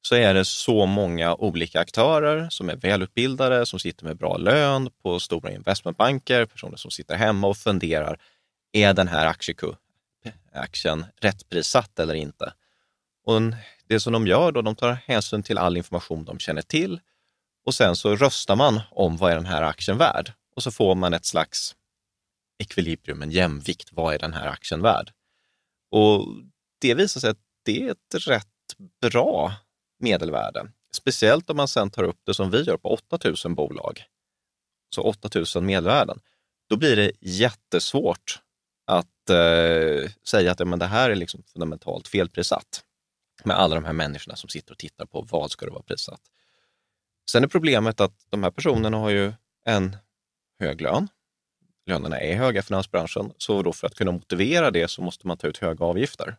så 0.08 0.16
är 0.16 0.34
det 0.34 0.46
så 0.46 0.86
många 0.86 1.36
olika 1.36 1.80
aktörer 1.80 2.48
som 2.50 2.70
är 2.70 2.76
välutbildade, 2.76 3.66
som 3.66 3.80
sitter 3.80 4.06
med 4.06 4.18
bra 4.18 4.38
lön 4.38 4.90
på 5.04 5.20
stora 5.20 5.52
investmentbanker, 5.52 6.46
personer 6.46 6.78
som 6.78 6.92
sitter 6.92 7.16
hemma 7.16 7.48
och 7.48 7.58
funderar, 7.58 8.20
är 8.76 8.94
den 8.94 9.08
här 9.08 9.36
aktien 10.52 11.06
rätt 11.16 11.50
prissatt 11.50 12.00
eller 12.00 12.14
inte? 12.14 12.54
Och 13.24 13.42
det 13.88 14.00
som 14.00 14.14
de 14.14 14.28
gör 14.28 14.52
då, 14.52 14.62
de 14.62 14.76
tar 14.76 14.92
hänsyn 14.92 15.44
till 15.44 15.58
all 15.58 15.78
information 15.78 16.26
de 16.26 16.40
känner 16.40 16.62
till 16.62 17.00
och 17.66 17.76
sen 17.76 17.96
så 17.96 18.16
röstar 18.16 18.56
man 18.56 18.82
om 18.92 19.18
vad 19.18 19.32
är 19.32 19.36
den 19.36 19.46
här 19.46 19.62
aktien 19.62 19.98
värd? 19.98 20.34
Och 20.56 20.64
så 20.64 20.72
får 20.72 20.96
man 20.96 21.14
ett 21.14 21.26
slags 21.26 21.76
ekvilibrium, 22.58 23.22
en 23.22 23.32
jämvikt. 23.32 23.90
Vad 23.92 24.14
är 24.14 24.20
den 24.20 24.34
här 24.34 24.48
aktien 24.48 24.82
värd? 24.82 25.12
Och 25.92 26.28
det 26.80 26.94
visar 26.94 27.22
sig 27.22 27.30
att 27.30 27.40
det 27.64 27.84
är 27.84 27.92
ett 27.92 28.28
rätt 28.28 28.48
bra 29.02 29.54
medelvärde. 30.00 30.72
Speciellt 30.92 31.50
om 31.50 31.58
man 31.58 31.68
sen 31.68 31.90
tar 31.90 32.04
upp 32.04 32.20
det 32.24 32.34
som 32.34 32.52
vi 32.52 32.62
gör 32.62 32.78
på 32.78 32.90
8000 32.90 33.56
bolag, 33.56 34.04
så 34.96 35.02
8000 35.02 35.66
medelvärden. 35.66 36.20
Då 36.70 36.78
blir 36.78 36.96
det 36.96 37.12
jättesvårt 37.22 38.42
eh, 39.30 40.10
säga 40.28 40.52
att 40.52 40.68
men 40.68 40.80
det 40.80 40.86
här 40.86 41.10
är 41.10 41.16
liksom 41.16 41.44
fundamentalt 41.44 42.08
felprissatt 42.08 42.84
med 43.44 43.58
alla 43.58 43.76
de 43.76 43.86
här 43.86 43.94
människorna 43.94 44.36
som 44.36 44.50
sitter 44.50 44.72
och 44.72 44.78
tittar 44.78 45.06
på 45.06 45.22
vad 45.22 45.52
ska 45.52 45.66
det 45.66 45.72
vara 45.72 45.84
prissatt. 45.84 46.22
Sen 47.32 47.44
är 47.44 47.48
problemet 47.48 48.02
att 48.02 48.26
de 48.30 48.44
här 48.44 48.52
personerna 48.52 48.98
har 48.98 49.10
ju 49.10 49.34
en 49.66 49.98
hög 50.60 50.82
lön. 50.82 51.08
Lönerna 51.86 52.20
är 52.20 52.36
höga 52.36 52.60
i 52.60 52.64
finansbranschen, 52.64 53.34
så 53.38 53.62
då 53.62 53.74
för 53.74 53.88
att 53.88 53.96
kunna 53.96 54.12
motivera 54.12 54.72
det 54.72 54.88
så 54.88 55.02
måste 55.02 55.28
man 55.28 55.38
ta 55.38 55.48
ut 55.48 55.58
höga 55.58 55.86
avgifter. 55.86 56.38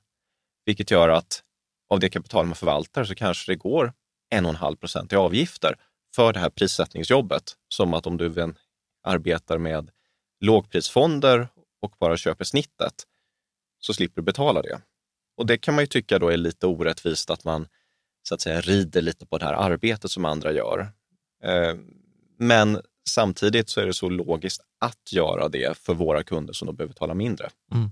Vilket 0.64 0.90
gör 0.90 1.08
att 1.08 1.42
av 1.88 2.00
det 2.00 2.08
kapital 2.08 2.46
man 2.46 2.54
förvaltar 2.54 3.04
så 3.04 3.14
kanske 3.14 3.52
det 3.52 3.56
går 3.56 3.92
1,5 4.34 4.76
procent 4.76 5.12
i 5.12 5.16
avgifter 5.16 5.74
för 6.16 6.32
det 6.32 6.38
här 6.38 6.50
prissättningsjobbet. 6.50 7.42
Som 7.68 7.94
att 7.94 8.06
om 8.06 8.16
du 8.16 8.54
arbetar 9.02 9.58
med 9.58 9.90
lågprisfonder 10.40 11.48
och 11.80 11.94
bara 12.00 12.16
köper 12.16 12.44
snittet 12.44 12.94
så 13.78 13.94
slipper 13.94 14.22
du 14.22 14.24
betala 14.24 14.62
det. 14.62 14.80
Och 15.36 15.46
det 15.46 15.58
kan 15.58 15.74
man 15.74 15.82
ju 15.82 15.86
tycka 15.86 16.18
då 16.18 16.28
är 16.28 16.36
lite 16.36 16.66
orättvist 16.66 17.30
att 17.30 17.44
man 17.44 17.68
så 18.28 18.34
att 18.34 18.40
säga 18.40 18.60
rider 18.60 19.02
lite 19.02 19.26
på 19.26 19.38
det 19.38 19.44
här 19.44 19.54
arbetet 19.54 20.10
som 20.10 20.24
andra 20.24 20.52
gör. 20.52 20.92
Eh, 21.42 21.74
men 22.38 22.80
samtidigt 23.08 23.68
så 23.68 23.80
är 23.80 23.86
det 23.86 23.94
så 23.94 24.08
logiskt 24.08 24.62
att 24.80 25.12
göra 25.12 25.48
det 25.48 25.78
för 25.78 25.94
våra 25.94 26.22
kunder 26.22 26.52
som 26.52 26.66
då 26.66 26.72
behöver 26.72 26.92
betala 26.92 27.14
mindre. 27.14 27.50
Mm, 27.72 27.90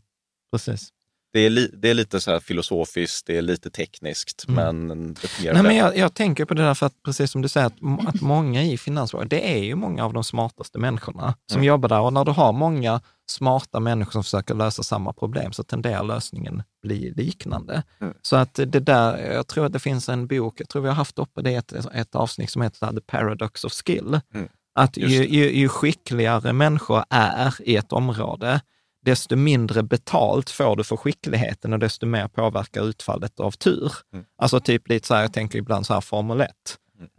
precis 0.53 0.94
det 1.35 1.41
är, 1.41 1.51
li, 1.51 1.71
det 1.73 1.91
är 1.91 1.95
lite 1.95 2.21
så 2.21 2.41
filosofiskt, 2.41 3.27
det 3.27 3.37
är 3.37 3.43
lite 3.43 3.71
tekniskt, 3.71 4.45
mm. 4.49 4.87
men 4.87 5.15
det 5.15 5.29
fungerar. 5.29 5.55
Nej, 5.55 5.63
men 5.63 5.77
jag, 5.77 5.97
jag, 5.97 6.15
tänker 6.15 6.45
på 6.45 6.55
det 6.55 6.63
där 6.63 6.75
för 6.75 6.87
att, 6.87 7.03
precis 7.03 7.31
som 7.31 7.43
du 7.43 7.49
säger, 7.49 7.67
att, 7.67 8.09
att 8.09 8.21
många 8.21 8.63
i 8.63 8.79
finansbolagen, 8.79 9.29
det 9.29 9.53
är 9.55 9.65
ju 9.65 9.75
många 9.75 10.05
av 10.05 10.13
de 10.13 10.25
smartaste 10.25 10.79
människorna 10.79 11.35
som 11.51 11.59
mm. 11.59 11.67
jobbar 11.67 11.89
där. 11.89 12.01
Och 12.01 12.13
när 12.13 12.25
du 12.25 12.31
har 12.31 12.53
många 12.53 13.01
smarta 13.31 13.81
människor 13.81 14.13
som 14.13 14.25
försöker 14.25 14.55
lösa 14.55 14.83
samma 14.83 15.13
problem 15.13 15.53
så 15.53 15.63
tenderar 15.63 16.05
lösningen 16.05 16.63
bli 16.83 17.13
liknande. 17.17 17.83
Mm. 18.01 18.15
Så 18.23 18.37
att 18.37 18.55
det 18.55 18.81
där, 18.81 19.33
jag 19.33 19.47
tror 19.47 19.67
att 19.67 19.73
det 19.73 19.79
finns 19.79 20.09
en 20.09 20.27
bok, 20.27 20.61
jag 20.61 20.69
tror 20.69 20.83
vi 20.83 20.89
har 20.89 20.95
haft 20.97 21.19
uppe 21.19 21.43
det 21.43 21.55
ett, 21.55 21.73
ett 21.95 22.15
avsnitt 22.15 22.51
som 22.51 22.63
heter 22.63 22.93
The 22.93 23.01
Paradox 23.01 23.65
of 23.65 23.73
Skill. 23.73 24.21
Mm. 24.35 24.49
Att 24.75 24.97
ju, 24.97 25.27
ju, 25.27 25.53
ju 25.53 25.69
skickligare 25.69 26.53
människor 26.53 27.05
är 27.11 27.55
i 27.61 27.77
ett 27.77 27.93
område, 27.93 28.61
desto 29.05 29.37
mindre 29.37 29.83
betalt 29.83 30.51
får 30.51 30.77
du 30.77 30.85
för 30.85 30.97
skickligheten 30.97 31.73
och 31.73 31.79
desto 31.79 32.07
mer 32.07 32.29
påverkar 32.29 32.83
utfallet 32.83 33.41
av 33.41 33.51
tur. 33.51 33.93
Mm. 34.13 34.25
Alltså 34.39 34.61
typ 34.61 34.89
lite 34.89 35.07
så 35.07 35.15
här, 35.15 35.23
jag 35.23 35.33
tänker 35.33 35.59
ibland 35.59 35.87
så 35.87 35.95
här 35.95 36.01
Formel 36.01 36.41
1. 36.41 36.51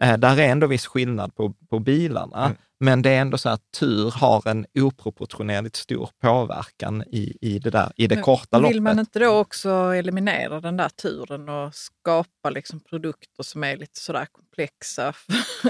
Mm. 0.02 0.20
Där 0.20 0.40
är 0.40 0.48
ändå 0.48 0.68
viss 0.68 0.88
skillnad 0.88 1.36
på, 1.36 1.54
på 1.70 1.80
bilarna, 1.80 2.46
mm. 2.46 2.58
men 2.80 3.02
det 3.02 3.10
är 3.10 3.22
ändå 3.22 3.38
så 3.38 3.50
att 3.50 3.62
tur 3.80 4.12
har 4.12 4.48
en 4.48 4.66
oproportionerligt 4.80 5.76
stor 5.76 6.10
påverkan 6.22 7.04
i, 7.12 7.38
i 7.42 7.60
det, 7.60 7.70
där, 7.70 7.92
i 7.96 8.08
det 8.08 8.22
korta 8.22 8.58
loppet. 8.58 8.76
Vill 8.76 8.82
man 8.82 9.00
inte 9.00 9.20
då 9.20 9.30
också 9.30 9.70
eliminera 9.70 10.62
den 10.62 10.78
där 10.78 10.90
turen 10.90 11.50
och 11.50 11.76
skapa 11.76 12.50
liksom 12.50 12.80
produkter 12.80 13.44
som 13.44 13.64
är 13.64 13.78
lite 13.78 14.00
sådär 14.00 14.28
komplexa? 14.32 15.14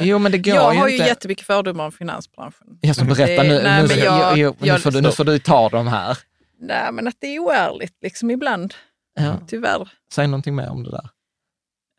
Jo, 0.01 0.19
men 0.19 0.31
det 0.31 0.37
går 0.51 0.55
jag 0.55 0.73
ju 0.73 0.79
har 0.79 0.87
inte. 0.87 1.03
ju 1.03 1.09
jättemycket 1.09 1.45
fördomar 1.45 1.85
om 1.85 1.91
finansbranschen. 1.91 2.77
Jag 2.81 2.95
ska 2.95 3.05
berätta 3.05 3.43
nu, 3.43 3.61
nej, 3.63 3.87
nu, 3.87 3.95
jag, 3.95 4.37
jag, 4.37 4.55
nu, 4.59 4.79
får 4.79 4.91
du, 4.91 5.01
nu 5.01 5.11
får 5.11 5.23
du 5.23 5.39
ta 5.39 5.69
dem 5.69 5.87
här. 5.87 6.17
Nej, 6.59 6.91
men 6.91 7.07
att 7.07 7.15
det 7.19 7.27
är 7.27 7.39
oärligt 7.39 7.97
liksom 8.01 8.31
ibland. 8.31 8.73
Ja. 9.19 9.39
Tyvärr. 9.47 9.89
Säg 10.11 10.27
någonting 10.27 10.55
mer 10.55 10.69
om 10.69 10.83
det 10.83 10.91
där. 10.91 11.09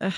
Uh, 0.07 0.13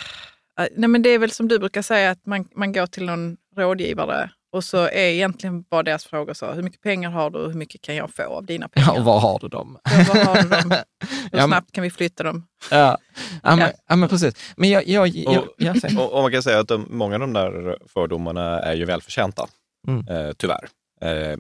nej, 0.75 0.89
men 0.89 1.01
det 1.01 1.09
är 1.09 1.19
väl 1.19 1.31
som 1.31 1.47
du 1.47 1.59
brukar 1.59 1.81
säga, 1.81 2.11
att 2.11 2.25
man, 2.25 2.47
man 2.55 2.73
går 2.73 2.87
till 2.87 3.05
någon 3.05 3.37
rådgivare 3.55 4.29
och 4.51 4.63
så 4.63 4.77
är 4.77 4.97
egentligen 4.97 5.61
bara 5.61 5.83
deras 5.83 6.05
fråga 6.05 6.33
så, 6.33 6.51
hur 6.51 6.63
mycket 6.63 6.81
pengar 6.81 7.09
har 7.09 7.29
du 7.29 7.39
och 7.39 7.47
hur 7.47 7.57
mycket 7.57 7.81
kan 7.81 7.95
jag 7.95 8.15
få 8.15 8.23
av 8.23 8.45
dina 8.45 8.69
pengar? 8.69 8.87
Ja, 8.87 8.99
och 8.99 9.05
var 9.05 9.19
har 9.19 9.39
du 9.39 9.47
dem? 9.47 9.79
Ja, 9.83 10.13
var 10.13 10.25
har 10.25 10.43
du 10.43 10.49
dem? 10.49 10.73
Hur 11.31 11.39
snabbt 11.39 11.71
kan 11.71 11.81
vi 11.81 11.89
flytta 11.89 12.23
dem? 12.23 12.47
Ja, 12.71 12.97
ja, 13.43 13.55
men, 13.55 13.71
ja. 13.87 13.95
men 13.95 14.09
precis. 14.09 14.53
Men 14.57 14.69
jag, 14.69 14.87
jag, 14.87 15.07
jag, 15.07 15.43
och, 15.43 15.47
jag 15.57 15.77
och, 15.97 16.13
och 16.13 16.21
man 16.21 16.31
kan 16.31 16.43
säga 16.43 16.59
att 16.59 16.67
de, 16.67 16.87
många 16.89 17.15
av 17.15 17.19
de 17.19 17.33
där 17.33 17.77
fördomarna 17.87 18.59
är 18.59 18.73
ju 18.73 18.85
välförtjänta, 18.85 19.47
mm. 19.87 20.07
eh, 20.07 20.33
tyvärr. 20.37 20.67
Eh, 21.01 21.39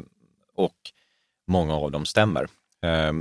och 0.55 0.77
många 1.47 1.75
av 1.75 1.91
dem 1.91 2.05
stämmer. 2.05 2.47
Eh, 2.83 3.13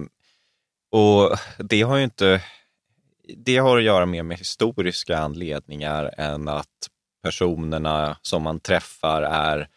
och 0.93 1.39
det 1.59 1.83
har 1.83 1.97
ju 1.97 2.05
inte 2.05 2.43
det 3.37 3.57
har 3.59 3.79
att 3.79 3.85
göra 3.85 4.07
mer 4.07 4.23
med 4.23 4.39
historiska 4.39 5.19
anledningar 5.19 6.15
än 6.19 6.49
att 6.49 6.89
personerna 7.23 8.17
som 8.23 8.43
man 8.43 8.61
träffar 8.61 9.23
är 9.23 9.69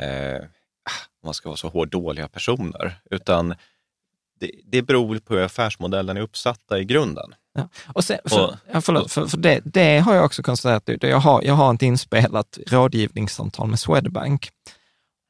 eh, 0.00 0.42
ah, 0.84 1.24
man 1.24 1.34
ska 1.34 1.48
vara 1.48 1.56
så 1.56 1.68
hård, 1.68 1.88
dåliga 1.88 2.28
personer, 2.28 3.00
utan 3.10 3.54
det, 4.40 4.50
det 4.64 4.82
beror 4.82 5.18
på 5.18 5.34
hur 5.34 5.42
affärsmodellen 5.42 6.16
är 6.16 6.20
uppsatta 6.20 6.78
i 6.78 6.84
grunden. 6.84 7.34
Ja. 7.54 7.68
Och 7.94 8.04
sen, 8.04 8.18
för, 8.24 8.56
ja, 8.72 8.80
förlåt, 8.80 9.12
för, 9.12 9.26
för 9.26 9.36
det, 9.36 9.60
det, 9.64 9.98
har 9.98 10.14
jag 10.14 10.24
också 10.24 10.42
konstaterat. 10.42 11.02
Jag 11.02 11.18
har, 11.18 11.42
jag 11.42 11.54
har 11.54 11.74
ett 11.74 11.82
inspelat 11.82 12.58
rådgivningssamtal 12.66 13.68
med 13.68 13.78
Swedbank. 13.78 14.50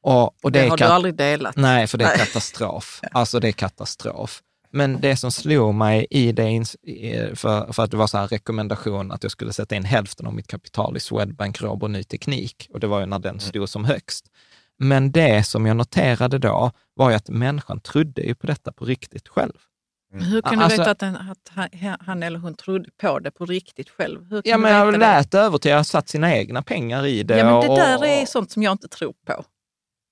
Och, 0.03 0.43
och 0.43 0.51
det, 0.51 0.61
det 0.61 0.69
har 0.69 0.77
du 0.77 0.83
aldrig 0.83 1.15
delat? 1.15 1.55
Nej, 1.55 1.87
för 1.87 1.97
det 1.97 2.05
är 2.05 2.17
katastrof. 2.17 3.01
Alltså 3.11 3.39
det 3.39 3.47
är 3.47 3.51
katastrof. 3.51 4.41
Men 4.71 5.01
det 5.01 5.15
som 5.15 5.31
slog 5.31 5.75
mig 5.75 6.07
i 6.09 6.31
det, 6.31 6.65
för, 7.35 7.73
för 7.73 7.83
att 7.83 7.91
det 7.91 7.97
var 7.97 8.07
så 8.07 8.17
här 8.17 8.27
rekommendation 8.27 9.11
att 9.11 9.23
jag 9.23 9.31
skulle 9.31 9.53
sätta 9.53 9.75
in 9.75 9.85
hälften 9.85 10.27
av 10.27 10.33
mitt 10.33 10.47
kapital 10.47 10.97
i 10.97 10.99
Swedbank 10.99 11.61
Robur 11.61 11.87
Ny 11.87 12.03
Teknik 12.03 12.69
och 12.73 12.79
det 12.79 12.87
var 12.87 12.99
ju 12.99 13.05
när 13.05 13.19
den 13.19 13.29
mm. 13.29 13.39
stod 13.39 13.69
som 13.69 13.85
högst. 13.85 14.25
Men 14.79 15.11
det 15.11 15.43
som 15.43 15.65
jag 15.65 15.77
noterade 15.77 16.37
då 16.37 16.71
var 16.93 17.09
ju 17.09 17.15
att 17.15 17.29
människan 17.29 17.79
trodde 17.79 18.21
ju 18.21 18.35
på 18.35 18.47
detta 18.47 18.71
på 18.71 18.85
riktigt 18.85 19.27
själv. 19.27 19.53
Mm. 20.13 20.25
Hur 20.25 20.41
kan 20.41 20.57
du 20.57 20.63
alltså, 20.63 20.81
veta 20.81 20.91
att, 20.91 20.99
den, 20.99 21.15
att 21.15 21.69
han, 21.99 22.23
eller 22.23 22.39
hon 22.39 22.55
trodde 22.55 22.89
på 23.01 23.19
det 23.19 23.31
på 23.31 23.45
riktigt 23.45 23.89
själv? 23.89 24.29
Hur 24.29 24.41
ja, 24.45 24.57
men 24.57 24.71
jag 24.71 24.97
lät 24.97 25.33
övertygad, 25.33 25.87
satt 25.87 26.09
sina 26.09 26.35
egna 26.35 26.61
pengar 26.61 27.05
i 27.05 27.23
det. 27.23 27.37
Ja, 27.37 27.61
men 27.61 27.69
det 27.69 27.75
där 27.75 28.05
är 28.05 28.25
sånt 28.25 28.51
som 28.51 28.63
jag 28.63 28.71
inte 28.71 28.87
tror 28.87 29.13
på. 29.25 29.43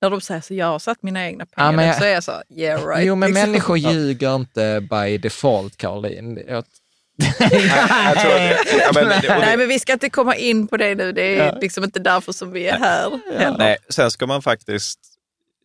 När 0.05 0.09
de 0.09 0.21
säger 0.21 0.41
så, 0.41 0.53
jag 0.53 0.65
har 0.65 0.79
satt 0.79 1.03
mina 1.03 1.25
egna 1.25 1.45
pengar 1.45 1.71
ja, 1.71 1.71
men, 1.71 1.93
så 1.93 2.03
är 2.03 2.13
jag 2.13 2.23
så, 2.23 2.41
yeah 2.49 2.87
right. 2.87 3.07
Jo, 3.07 3.15
men 3.15 3.29
liksom. 3.29 3.51
människor 3.51 3.77
ljuger 3.77 4.35
inte 4.35 4.87
by 4.89 5.17
default, 5.17 5.77
Caroline. 5.77 6.39
Jag, 6.47 6.63
Nej, 9.27 9.57
men 9.57 9.67
vi 9.67 9.79
ska 9.79 9.93
inte 9.93 10.09
komma 10.09 10.35
in 10.35 10.67
på 10.67 10.77
det 10.77 10.95
nu. 10.95 11.11
Det 11.11 11.21
är 11.21 11.45
ja. 11.45 11.57
liksom 11.61 11.83
inte 11.83 11.99
därför 11.99 12.31
som 12.31 12.51
vi 12.51 12.67
är 12.67 12.77
här. 12.77 13.19
Ja. 13.39 13.55
Nej, 13.57 13.77
sen 13.89 14.11
ska 14.11 14.27
man 14.27 14.41
faktiskt, 14.41 14.99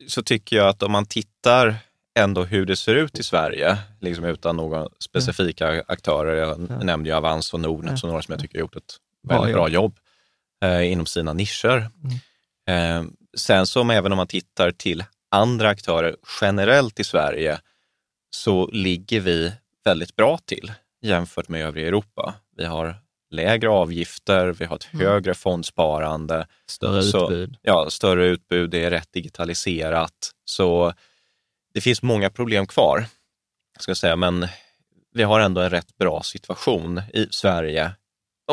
så 0.09 0.23
tycker 0.23 0.57
jag 0.57 0.69
att 0.69 0.83
om 0.83 0.93
man 0.93 1.07
tittar 1.07 1.75
ändå 2.19 2.45
hur 2.45 2.67
det 2.67 2.77
ser 2.77 2.95
ut 2.95 3.19
i 3.19 3.23
Sverige, 3.23 3.77
liksom 4.01 4.25
utan 4.25 4.57
några 4.57 4.89
specifika 4.99 5.85
aktörer. 5.89 6.37
Jag 6.37 6.67
ja. 6.69 6.85
nämnde 6.85 7.11
ju 7.11 7.17
Avans 7.17 7.55
och 7.55 7.61
Nordnet 7.61 7.99
som 7.99 8.09
några 8.09 8.23
som 8.23 8.33
jag 8.33 8.41
tycker 8.41 8.59
har 8.59 8.61
gjort 8.61 8.77
ett 8.77 8.97
väldigt 9.29 9.55
bra 9.55 9.69
jobb 9.69 9.99
eh, 10.65 10.93
inom 10.93 11.07
sina 11.07 11.33
nischer. 11.33 11.91
Mm. 12.67 13.07
Eh, 13.07 13.11
sen 13.37 13.67
som 13.67 13.91
även 13.91 14.13
om 14.13 14.17
man 14.17 14.27
tittar 14.27 14.71
till 14.71 15.05
andra 15.31 15.69
aktörer 15.69 16.17
generellt 16.41 17.01
i 17.01 17.05
Sverige 17.05 17.61
så 18.31 18.67
ligger 18.67 19.21
vi 19.21 19.53
väldigt 19.85 20.17
bra 20.17 20.39
till 20.39 20.73
jämfört 21.03 21.49
med 21.49 21.65
övriga 21.65 21.89
Europa. 21.89 22.35
Vi 22.57 22.65
har 22.65 22.95
lägre 23.31 23.71
avgifter, 23.71 24.47
vi 24.47 24.65
har 24.65 24.77
ett 24.77 24.89
mm. 24.93 25.07
högre 25.07 25.35
fondsparande. 25.35 26.47
Större 26.67 27.03
så, 27.03 27.25
utbud. 27.25 27.57
Ja, 27.63 27.91
större 27.91 28.27
utbud, 28.27 28.71
det 28.71 28.85
är 28.85 28.91
rätt 28.91 29.13
digitaliserat. 29.13 30.31
Så 30.45 30.93
det 31.75 31.81
finns 31.81 32.03
många 32.03 32.31
problem 32.31 32.67
kvar, 32.67 33.05
ska 33.79 33.91
jag 33.91 33.97
säga, 33.97 34.17
men 34.17 34.49
vi 35.15 35.23
har 35.23 35.41
ändå 35.41 35.61
en 35.61 35.71
rätt 35.71 35.97
bra 35.97 36.23
situation 36.23 37.03
i 37.15 37.27
Sverige 37.31 37.93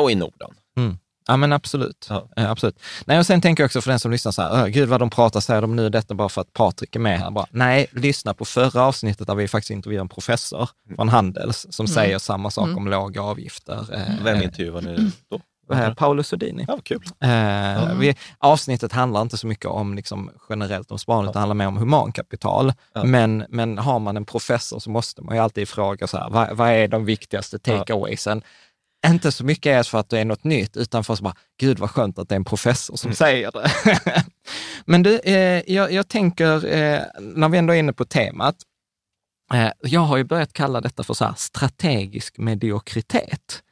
och 0.00 0.10
i 0.10 0.14
Norden. 0.14 0.54
Mm. 0.76 0.98
Ja 1.28 1.36
men 1.36 1.52
absolut. 1.52 2.06
Ja. 2.10 2.28
ja. 2.36 2.48
absolut. 2.50 2.80
Nej, 3.04 3.18
och 3.18 3.26
sen 3.26 3.40
tänker 3.40 3.62
jag 3.62 3.66
också 3.66 3.80
för 3.80 3.90
den 3.90 4.00
som 4.00 4.10
lyssnar 4.10 4.32
så 4.32 4.42
här, 4.42 4.68
gud 4.68 4.88
vad 4.88 5.00
de 5.00 5.10
pratar, 5.10 5.40
säger 5.40 5.60
de 5.60 5.76
nu 5.76 5.88
detta 5.88 6.14
bara 6.14 6.28
för 6.28 6.40
att 6.40 6.52
Patrik 6.52 6.96
är 6.96 7.00
med 7.00 7.20
här? 7.20 7.30
Bara, 7.30 7.46
nej, 7.50 7.86
lyssna 7.92 8.34
på 8.34 8.44
förra 8.44 8.82
avsnittet 8.82 9.26
där 9.26 9.34
vi 9.34 9.48
faktiskt 9.48 9.70
intervjuade 9.70 10.04
en 10.04 10.08
professor 10.08 10.68
mm. 10.86 10.96
från 10.96 11.08
Handels 11.08 11.66
som 11.70 11.86
mm. 11.86 11.94
säger 11.94 12.18
samma 12.18 12.50
sak 12.50 12.64
mm. 12.64 12.78
om 12.78 12.88
låga 12.88 13.22
avgifter. 13.22 13.86
Vem 14.24 14.36
eh, 14.36 14.44
intervjuade 14.44 14.92
ni 14.92 15.10
då? 15.30 15.40
Eh, 15.74 15.94
Paolo 15.94 16.22
Sodini. 16.22 16.64
Ja, 16.68 16.78
kul. 16.84 17.02
Eh, 17.20 17.94
vi, 17.98 18.16
avsnittet 18.38 18.92
handlar 18.92 19.22
inte 19.22 19.36
så 19.36 19.46
mycket 19.46 19.66
om 19.66 19.94
liksom, 19.94 20.30
generellt 20.48 20.90
om 20.90 20.98
sparande, 20.98 21.28
ja. 21.28 21.32
det 21.32 21.38
handlar 21.38 21.54
mer 21.54 21.66
om 21.66 21.76
humankapital. 21.76 22.72
Ja. 22.92 23.04
Men, 23.04 23.44
men 23.48 23.78
har 23.78 23.98
man 23.98 24.16
en 24.16 24.24
professor 24.24 24.78
så 24.78 24.90
måste 24.90 25.22
man 25.22 25.36
ju 25.36 25.42
alltid 25.42 25.68
fråga 25.68 26.06
så 26.06 26.16
här, 26.16 26.30
vad, 26.30 26.56
vad 26.56 26.70
är 26.70 26.88
de 26.88 27.04
viktigaste 27.04 27.58
takeawaysen? 27.58 28.42
Inte 29.08 29.32
så 29.32 29.44
mycket 29.44 29.70
är 29.70 29.82
för 29.82 29.98
att 29.98 30.08
det 30.08 30.18
är 30.18 30.24
något 30.24 30.44
nytt, 30.44 30.76
utan 30.76 31.04
för 31.04 31.14
att 31.14 31.20
bara, 31.20 31.36
gud 31.60 31.78
vad 31.78 31.90
skönt 31.90 32.18
att 32.18 32.28
det 32.28 32.34
är 32.34 32.36
en 32.36 32.44
professor 32.44 32.96
som 32.96 33.08
mm. 33.08 33.16
säger 33.16 33.50
det. 33.52 33.70
men 34.84 35.02
du, 35.02 35.18
eh, 35.18 35.62
jag, 35.66 35.92
jag, 35.92 36.08
tänker, 36.08 36.66
eh, 36.66 37.02
när 37.20 37.48
vi 37.48 37.58
ändå 37.58 37.74
är 37.74 37.78
inne 37.78 37.92
på 37.92 38.04
temat, 38.04 38.56
eh, 39.52 39.70
jag 39.80 40.00
har 40.00 40.16
ju 40.16 40.24
börjat 40.24 40.52
kalla 40.52 40.80
detta 40.80 41.04
för 41.04 41.14
så 41.14 41.24
här, 41.24 41.34
strategisk 41.36 42.38
mediokritet. 42.38 43.62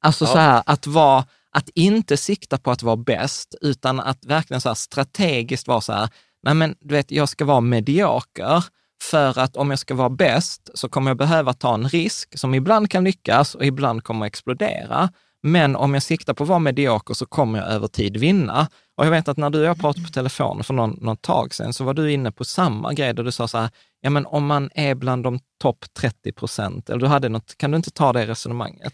Alltså 0.00 0.24
ja. 0.24 0.32
så 0.32 0.38
här, 0.38 0.62
att 0.66 0.86
vara 0.86 1.24
att 1.50 1.68
inte 1.74 2.16
sikta 2.16 2.58
på 2.58 2.70
att 2.70 2.82
vara 2.82 2.96
bäst, 2.96 3.54
utan 3.60 4.00
att 4.00 4.24
verkligen 4.24 4.60
så 4.60 4.74
strategiskt 4.74 5.68
vara 5.68 5.80
så 5.80 5.92
här, 5.92 6.08
nej 6.42 6.54
men 6.54 6.76
du 6.80 6.94
vet, 6.94 7.10
jag 7.10 7.28
ska 7.28 7.44
vara 7.44 7.60
medioker, 7.60 8.64
för 9.02 9.38
att 9.38 9.56
om 9.56 9.70
jag 9.70 9.78
ska 9.78 9.94
vara 9.94 10.08
bäst 10.08 10.70
så 10.74 10.88
kommer 10.88 11.10
jag 11.10 11.18
behöva 11.18 11.52
ta 11.52 11.74
en 11.74 11.88
risk 11.88 12.38
som 12.38 12.54
ibland 12.54 12.90
kan 12.90 13.04
lyckas 13.04 13.54
och 13.54 13.64
ibland 13.64 14.04
kommer 14.04 14.26
att 14.26 14.30
explodera. 14.30 15.08
Men 15.42 15.76
om 15.76 15.94
jag 15.94 16.02
siktar 16.02 16.34
på 16.34 16.42
att 16.42 16.48
vara 16.48 16.58
medioker 16.58 17.14
så 17.14 17.26
kommer 17.26 17.58
jag 17.58 17.68
över 17.68 17.88
tid 17.88 18.16
vinna. 18.16 18.68
Och 18.96 19.06
jag 19.06 19.10
vet 19.10 19.28
att 19.28 19.36
när 19.36 19.50
du 19.50 19.58
och 19.58 19.64
jag 19.64 19.80
pratade 19.80 20.06
på 20.06 20.12
telefon 20.12 20.64
för 20.64 20.74
någon, 20.74 20.98
någon 21.00 21.16
tag 21.16 21.54
sedan 21.54 21.72
så 21.72 21.84
var 21.84 21.94
du 21.94 22.12
inne 22.12 22.32
på 22.32 22.44
samma 22.44 22.92
grej 22.92 23.14
där 23.14 23.22
du 23.22 23.32
sa 23.32 23.48
så 23.48 23.58
här, 23.58 23.70
ja 24.00 24.10
men 24.10 24.26
om 24.26 24.46
man 24.46 24.70
är 24.74 24.94
bland 24.94 25.24
de 25.24 25.38
topp 25.62 25.84
30 25.98 26.32
procent, 26.32 26.90
eller 26.90 27.00
du 27.00 27.06
hade 27.06 27.28
något, 27.28 27.58
kan 27.58 27.70
du 27.70 27.76
inte 27.76 27.90
ta 27.90 28.12
det 28.12 28.26
resonemanget? 28.26 28.92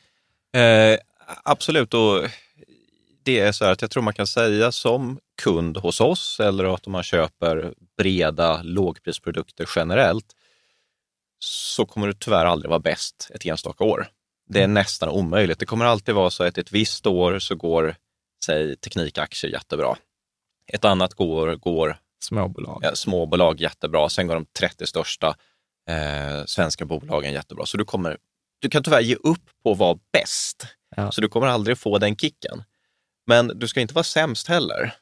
Eh, 0.56 0.98
absolut, 1.44 1.94
och 1.94 2.24
det 3.24 3.40
är 3.40 3.52
så 3.52 3.64
här 3.64 3.72
att 3.72 3.82
jag 3.82 3.90
tror 3.90 4.02
man 4.02 4.14
kan 4.14 4.26
säga 4.26 4.72
som 4.72 5.18
kund 5.42 5.76
hos 5.76 6.00
oss 6.00 6.40
eller 6.40 6.74
att 6.74 6.87
om 6.87 6.92
man 6.92 7.02
köper 7.02 7.74
breda 7.96 8.62
lågprisprodukter 8.62 9.68
generellt 9.76 10.26
så 11.38 11.87
kommer 11.87 12.06
du 12.06 12.12
tyvärr 12.12 12.44
aldrig 12.44 12.68
vara 12.68 12.80
bäst 12.80 13.30
ett 13.35 13.46
enstaka 13.46 13.85
år. 13.85 14.06
Det 14.48 14.58
är 14.58 14.64
mm. 14.64 14.74
nästan 14.74 15.08
omöjligt. 15.08 15.58
Det 15.58 15.66
kommer 15.66 15.85
alltid 15.85 16.14
vara 16.14 16.30
så 16.30 16.44
att 16.44 16.58
ett 16.58 16.72
visst 16.72 17.06
år 17.06 17.38
så 17.38 17.54
går, 17.54 17.96
säg 18.44 18.76
teknikaktier 18.76 19.50
jättebra. 19.50 19.96
Ett 20.72 20.85
annat 20.85 21.20
år 21.20 21.54
går 21.54 21.96
småbolag. 22.24 22.80
Ja, 22.82 22.94
småbolag 22.94 23.61
jättebra. 23.61 24.08
Sen 24.08 24.26
går 24.26 24.35
de 24.35 24.46
30 24.58 24.87
största 24.87 25.35
eh, 25.88 26.44
svenska 26.46 26.85
bolagen 26.85 27.32
jättebra. 27.32 27.66
Så 27.66 27.76
du, 27.76 27.85
kommer, 27.85 28.18
du 28.58 28.68
kan 28.68 28.82
tyvärr 28.82 29.00
ge 29.00 29.14
upp 29.14 29.50
på 29.62 29.72
att 29.72 29.78
vara 29.78 29.98
bäst. 30.12 30.66
Ja. 30.96 31.12
Så 31.12 31.20
du 31.20 31.28
kommer 31.28 31.46
aldrig 31.46 31.78
få 31.78 31.98
den 31.98 32.16
kicken. 32.16 32.62
Men 33.26 33.58
du 33.58 33.68
ska 33.68 33.80
inte 33.80 33.94
vara 33.94 34.04
sämst 34.04 34.48
heller. 34.48 34.94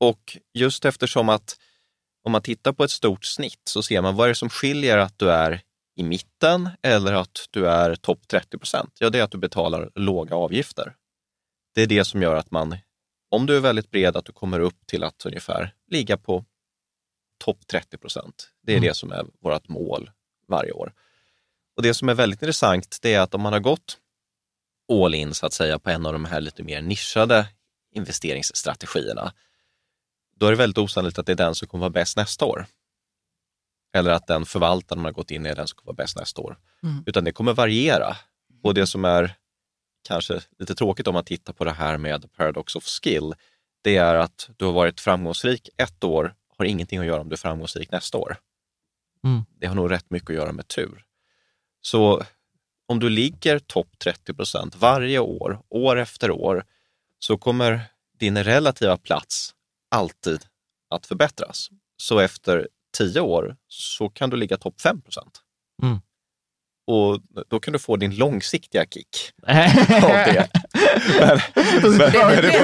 Och 0.00 0.38
just 0.54 0.84
eftersom 0.84 1.28
att 1.28 1.56
om 2.24 2.32
man 2.32 2.42
tittar 2.42 2.72
på 2.72 2.84
ett 2.84 2.90
stort 2.90 3.24
snitt 3.24 3.62
så 3.64 3.82
ser 3.82 4.00
man 4.00 4.16
vad 4.16 4.24
är 4.24 4.28
det 4.28 4.34
som 4.34 4.50
skiljer 4.50 4.98
att 4.98 5.18
du 5.18 5.30
är 5.30 5.62
i 5.96 6.02
mitten 6.02 6.68
eller 6.82 7.12
att 7.12 7.46
du 7.50 7.68
är 7.68 7.94
topp 7.94 8.28
30 8.28 8.58
procent? 8.58 8.96
Ja, 8.98 9.10
det 9.10 9.18
är 9.18 9.22
att 9.22 9.30
du 9.30 9.38
betalar 9.38 9.90
låga 9.94 10.36
avgifter. 10.36 10.94
Det 11.74 11.82
är 11.82 11.86
det 11.86 12.04
som 12.04 12.22
gör 12.22 12.36
att 12.36 12.50
man, 12.50 12.76
om 13.30 13.46
du 13.46 13.56
är 13.56 13.60
väldigt 13.60 13.90
bred, 13.90 14.16
att 14.16 14.24
du 14.24 14.32
kommer 14.32 14.60
upp 14.60 14.86
till 14.86 15.04
att 15.04 15.26
ungefär 15.26 15.74
ligga 15.90 16.16
på 16.16 16.44
topp 17.44 17.66
30 17.66 17.98
procent. 17.98 18.50
Det 18.62 18.72
är 18.72 18.76
mm. 18.76 18.88
det 18.88 18.94
som 18.94 19.12
är 19.12 19.26
vårt 19.40 19.68
mål 19.68 20.10
varje 20.48 20.72
år. 20.72 20.92
Och 21.76 21.82
Det 21.82 21.94
som 21.94 22.08
är 22.08 22.14
väldigt 22.14 22.42
intressant, 22.42 22.98
det 23.02 23.14
är 23.14 23.20
att 23.20 23.34
om 23.34 23.40
man 23.40 23.52
har 23.52 23.60
gått 23.60 23.98
all 24.90 25.14
in 25.14 25.34
så 25.34 25.46
att 25.46 25.52
säga 25.52 25.78
på 25.78 25.90
en 25.90 26.06
av 26.06 26.12
de 26.12 26.24
här 26.24 26.40
lite 26.40 26.62
mer 26.62 26.82
nischade 26.82 27.48
investeringsstrategierna, 27.94 29.32
då 30.36 30.46
är 30.46 30.50
det 30.50 30.56
väldigt 30.56 30.78
osannolikt 30.78 31.18
att 31.18 31.26
det 31.26 31.32
är 31.32 31.36
den 31.36 31.54
som 31.54 31.68
kommer 31.68 31.80
vara 31.80 31.90
bäst 31.90 32.16
nästa 32.16 32.44
år. 32.44 32.66
Eller 33.94 34.10
att 34.10 34.26
den 34.26 34.46
förvaltaren 34.46 35.02
man 35.02 35.04
har 35.04 35.12
gått 35.12 35.30
in 35.30 35.46
i 35.46 35.48
är 35.48 35.54
den 35.54 35.68
som 35.68 35.76
kommer 35.76 35.92
vara 35.92 36.04
bäst 36.04 36.16
nästa 36.16 36.42
år. 36.42 36.58
Mm. 36.82 37.02
Utan 37.06 37.24
det 37.24 37.32
kommer 37.32 37.52
variera. 37.52 38.16
Och 38.62 38.74
det 38.74 38.86
som 38.86 39.04
är 39.04 39.34
kanske 40.08 40.40
lite 40.58 40.74
tråkigt 40.74 41.06
om 41.06 41.14
man 41.14 41.24
tittar 41.24 41.52
på 41.52 41.64
det 41.64 41.72
här 41.72 41.98
med 41.98 42.32
paradox 42.32 42.76
of 42.76 42.84
skill, 42.84 43.34
det 43.82 43.96
är 43.96 44.14
att 44.14 44.50
du 44.56 44.64
har 44.64 44.72
varit 44.72 45.00
framgångsrik 45.00 45.68
ett 45.76 46.04
år, 46.04 46.34
har 46.58 46.64
ingenting 46.64 46.98
att 46.98 47.06
göra 47.06 47.20
om 47.20 47.28
du 47.28 47.32
är 47.32 47.38
framgångsrik 47.38 47.90
nästa 47.90 48.18
år. 48.18 48.36
Mm. 49.24 49.44
Det 49.60 49.66
har 49.66 49.74
nog 49.74 49.90
rätt 49.90 50.10
mycket 50.10 50.30
att 50.30 50.36
göra 50.36 50.52
med 50.52 50.68
tur. 50.68 51.04
Så 51.80 52.22
om 52.90 52.98
du 52.98 53.08
ligger 53.08 53.58
topp 53.58 53.88
30 54.04 54.34
procent 54.34 54.76
varje 54.76 55.18
år, 55.18 55.60
år 55.68 55.98
efter 55.98 56.30
år, 56.30 56.64
så 57.18 57.38
kommer 57.38 57.80
din 58.18 58.44
relativa 58.44 58.96
plats 58.96 59.54
alltid 59.90 60.40
att 60.94 61.06
förbättras. 61.06 61.68
Så 61.96 62.18
efter 62.18 62.68
tio 62.98 63.20
år 63.20 63.56
så 63.68 64.08
kan 64.08 64.30
du 64.30 64.36
ligga 64.36 64.56
topp 64.56 64.80
5 64.80 65.00
procent. 65.00 65.40
Mm. 65.82 66.00
Och 66.86 67.20
då 67.48 67.60
kan 67.60 67.72
du 67.72 67.78
få 67.78 67.96
din 67.96 68.14
långsiktiga 68.14 68.84
kick 68.84 69.32
av 70.02 70.12
det. 70.12 70.48
Men, 71.18 71.40
men, 71.54 71.98
det 72.42 72.60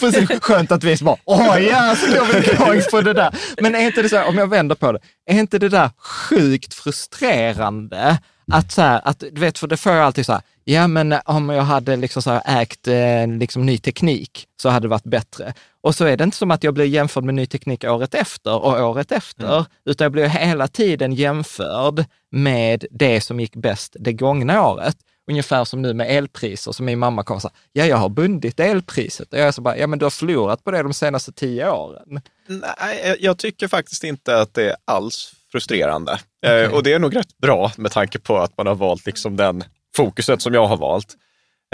var 0.00 0.40
skönt 0.40 0.72
att 0.72 0.84
vi 0.84 0.96
bara, 1.00 1.16
åh 1.24 1.58
ja, 1.62 1.96
så 1.96 2.06
går 2.06 2.40
vi 2.40 2.50
igång 2.52 2.82
på 2.90 3.00
det 3.00 3.12
där. 3.12 3.34
Men 3.60 3.74
är 3.74 3.80
inte 3.80 4.02
det 4.02 4.08
så, 4.08 4.24
om 4.24 4.38
jag 4.38 4.46
vänder 4.46 4.74
på 4.74 4.92
det, 4.92 4.98
är 5.26 5.38
inte 5.38 5.58
det 5.58 5.68
där 5.68 5.90
sjukt 5.98 6.74
frustrerande 6.74 8.18
att 8.52 8.72
så 8.72 8.82
här, 8.82 9.00
att 9.04 9.20
du 9.20 9.40
vet, 9.40 9.58
för 9.58 9.66
det 9.66 9.76
får 9.76 9.92
jag 9.92 10.04
alltid 10.04 10.26
så 10.26 10.32
här, 10.32 10.42
ja 10.64 10.86
men 10.86 11.14
om 11.24 11.48
jag 11.48 11.62
hade 11.62 11.96
liksom 11.96 12.22
så 12.22 12.30
här 12.30 12.62
ägt 12.62 12.88
eh, 12.88 13.26
liksom 13.38 13.66
ny 13.66 13.78
teknik 13.78 14.46
så 14.62 14.68
hade 14.68 14.84
det 14.84 14.90
varit 14.90 15.04
bättre. 15.04 15.54
Och 15.80 15.94
så 15.94 16.04
är 16.04 16.16
det 16.16 16.24
inte 16.24 16.36
som 16.36 16.50
att 16.50 16.64
jag 16.64 16.74
blir 16.74 16.84
jämförd 16.84 17.24
med 17.24 17.34
ny 17.34 17.46
teknik 17.46 17.84
året 17.84 18.14
efter 18.14 18.54
och 18.54 18.90
året 18.90 19.12
efter, 19.12 19.52
mm. 19.52 19.64
utan 19.84 20.04
jag 20.04 20.12
blir 20.12 20.26
hela 20.26 20.68
tiden 20.68 21.12
jämförd 21.12 22.04
med 22.30 22.84
det 22.90 23.20
som 23.20 23.40
gick 23.40 23.56
bäst 23.56 23.96
det 24.00 24.12
gångna 24.12 24.66
året. 24.68 24.96
Ungefär 25.30 25.64
som 25.64 25.82
nu 25.82 25.94
med 25.94 26.16
elpriser, 26.16 26.72
som 26.72 26.86
min 26.86 26.98
mamma 26.98 27.22
kommer 27.22 27.40
säga, 27.40 27.52
ja 27.72 27.84
jag 27.84 27.96
har 27.96 28.08
bundit 28.08 28.60
elpriset. 28.60 29.32
Och 29.32 29.38
jag 29.38 29.48
är 29.48 29.52
så 29.52 29.62
bara, 29.62 29.78
ja 29.78 29.86
men 29.86 29.98
du 29.98 30.04
har 30.04 30.10
förlorat 30.10 30.64
på 30.64 30.70
det 30.70 30.82
de 30.82 30.94
senaste 30.94 31.32
tio 31.32 31.70
åren. 31.70 32.20
Nej, 32.46 33.16
jag 33.20 33.38
tycker 33.38 33.68
faktiskt 33.68 34.04
inte 34.04 34.40
att 34.40 34.54
det 34.54 34.70
är 34.70 34.76
alls 34.84 35.34
frustrerande. 35.52 36.18
Okay. 36.42 36.62
Eh, 36.62 36.74
och 36.74 36.82
det 36.82 36.92
är 36.92 36.98
nog 36.98 37.16
rätt 37.16 37.38
bra 37.38 37.72
med 37.76 37.92
tanke 37.92 38.18
på 38.18 38.38
att 38.38 38.56
man 38.56 38.66
har 38.66 38.74
valt 38.74 39.06
liksom 39.06 39.36
den 39.36 39.64
fokuset 39.96 40.42
som 40.42 40.54
jag 40.54 40.66
har 40.66 40.76
valt. 40.76 41.16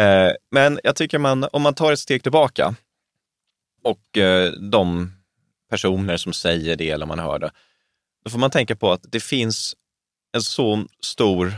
Eh, 0.01 0.33
men 0.51 0.81
jag 0.85 0.97
tycker 0.97 1.19
man, 1.19 1.45
om 1.53 1.62
man 1.62 1.75
tar 1.75 1.93
ett 1.93 1.99
steg 1.99 2.23
tillbaka 2.23 2.75
och 3.85 4.19
eh, 4.19 4.53
de 4.53 5.12
personer 5.71 6.17
som 6.17 6.33
säger 6.33 6.77
det 6.77 6.91
eller 6.91 7.07
man 7.07 7.19
hör 7.19 7.39
det, 7.39 7.51
då 8.25 8.31
får 8.31 8.39
man 8.39 8.51
tänka 8.51 8.77
på 8.77 8.93
att 8.93 9.01
det 9.03 9.21
finns 9.21 9.75
en 10.33 10.43
så 10.43 10.85
stor 11.01 11.55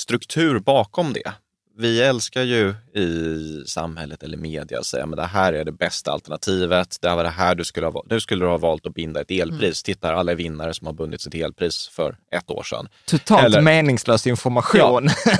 struktur 0.00 0.58
bakom 0.58 1.12
det. 1.12 1.32
Vi 1.78 2.02
älskar 2.02 2.42
ju 2.42 2.74
i 2.94 3.64
samhället 3.66 4.22
eller 4.22 4.36
media 4.36 4.78
att 4.78 4.86
säga 4.86 5.04
att 5.04 5.16
det 5.16 5.26
här 5.26 5.52
är 5.52 5.64
det 5.64 5.72
bästa 5.72 6.12
alternativet. 6.12 6.96
Det 7.00 7.14
var 7.14 7.24
det 7.24 7.30
här 7.30 7.54
du 7.54 7.64
skulle 7.64 7.86
ha, 7.86 8.02
nu 8.06 8.20
skulle 8.20 8.44
du 8.44 8.48
ha 8.48 8.58
valt 8.58 8.86
att 8.86 8.94
binda 8.94 9.20
ett 9.20 9.30
elpris. 9.30 9.82
Mm. 9.88 9.94
Titta, 9.94 10.14
alla 10.14 10.32
är 10.32 10.36
vinnare 10.36 10.74
som 10.74 10.86
har 10.86 10.94
bundit 10.94 11.20
sitt 11.20 11.34
elpris 11.34 11.88
för 11.88 12.16
ett 12.32 12.50
år 12.50 12.62
sedan. 12.62 12.88
Totalt 13.06 13.44
eller, 13.44 13.60
meningslös 13.60 14.26
information. 14.26 15.08
Ja. 15.26 15.34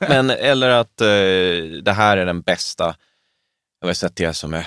Men, 0.08 0.30
eller 0.30 0.70
att 0.70 1.00
eh, 1.00 1.06
det 1.82 1.92
här 1.96 2.16
är 2.16 2.26
den 2.26 2.40
bästa, 2.40 2.94
jag 3.80 3.88
har 3.88 3.94
sett 3.94 4.16
det 4.16 4.34
som 4.34 4.54
är 4.54 4.66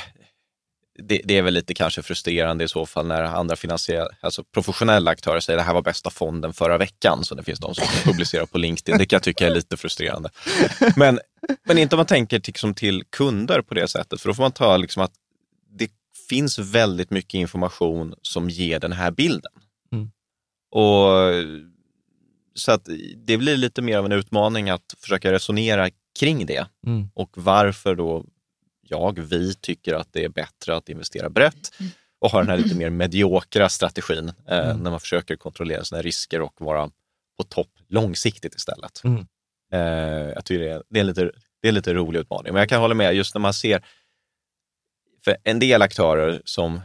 det, 1.00 1.22
det, 1.24 1.38
är 1.38 1.42
väl 1.42 1.54
lite 1.54 1.74
kanske 1.74 2.02
frustrerande 2.02 2.64
i 2.64 2.68
så 2.68 2.86
fall 2.86 3.08
när 3.08 3.24
andra 3.24 3.56
finansiella, 3.56 4.10
alltså 4.20 4.44
professionella 4.44 5.12
aktörer 5.12 5.40
säger 5.40 5.58
det 5.58 5.64
här 5.64 5.74
var 5.74 5.82
bästa 5.82 6.10
fonden 6.10 6.54
förra 6.54 6.78
veckan. 6.78 7.24
Så 7.24 7.36
det 7.36 7.44
finns 7.44 7.60
de 7.60 7.76
som 7.76 7.86
publicerar 8.04 8.46
på 8.46 8.58
LinkedIn. 8.58 8.98
Det 8.98 9.06
kan 9.06 9.16
jag 9.16 9.24
tycka 9.24 9.48
är 9.48 9.52
lite 9.52 9.78
frustrerande. 9.78 10.30
Men, 10.96 11.20
men 11.64 11.78
inte 11.78 11.96
om 11.96 11.98
man 11.98 12.06
tänker 12.06 12.42
liksom 12.46 12.74
till 12.74 13.04
kunder 13.10 13.62
på 13.62 13.74
det 13.74 13.88
sättet, 13.88 14.22
för 14.22 14.30
då 14.30 14.34
får 14.34 14.44
man 14.44 14.52
ta 14.52 14.78
liksom 14.78 15.04
att 15.04 15.14
det 15.70 15.92
finns 16.30 16.60
väldigt 16.60 17.10
mycket 17.10 17.34
information 17.34 18.16
som 18.22 18.50
ger 18.50 18.80
den 18.80 18.92
här 18.92 19.12
bilden. 19.12 19.52
Mm. 19.92 20.12
Och 20.72 21.10
så 22.56 22.72
att 22.72 22.90
det 23.16 23.38
blir 23.38 23.58
lite 23.58 23.82
mer 23.82 23.98
av 23.98 24.06
en 24.06 24.12
utmaning 24.12 24.70
att 24.70 24.96
försöka 25.02 25.32
resonera 25.32 25.90
kring 26.20 26.46
det. 26.46 26.68
Mm. 26.88 27.10
Och 27.14 27.30
varför 27.34 27.96
då 27.96 28.26
jag, 28.92 29.20
vi 29.20 29.54
tycker 29.54 29.94
att 29.94 30.14
det 30.14 30.24
är 30.24 30.30
bättre 30.30 30.76
att 30.76 30.90
investera 30.90 31.30
brett 31.30 31.72
och 32.20 32.32
ha 32.32 32.40
den 32.40 32.50
här 32.50 32.58
lite 32.58 32.76
mer 32.76 32.90
mediokra 32.90 33.70
strategin 33.70 34.32
eh, 34.48 34.70
mm. 34.70 34.78
när 34.78 34.92
man 34.92 35.00
försöker 35.00 35.36
kontrollera 35.36 35.84
sina 35.84 36.02
risker 36.02 36.42
och 36.42 36.62
vara 36.62 36.92
på 37.38 37.44
topp 37.44 37.70
långsiktigt 37.88 38.56
istället. 38.56 39.02
Mm. 39.04 39.28
Eh, 39.74 40.30
jag 40.34 40.46
tycker 40.46 40.66
det 40.66 40.72
är, 40.72 40.84
det, 40.90 41.00
är 41.00 41.04
lite, 41.04 41.32
det 41.62 41.68
är 41.68 41.72
lite 41.72 41.94
rolig 41.94 42.20
utmaning, 42.20 42.54
men 42.54 42.60
jag 42.60 42.70
kan 42.70 42.82
hålla 42.82 42.96
med 42.96 43.16
just 43.16 43.36
när 43.36 43.40
man 43.40 43.54
ser 43.54 43.86
för 45.26 45.38
en 45.44 45.60
del 45.60 45.82
aktörer 45.82 46.42
som 46.46 46.82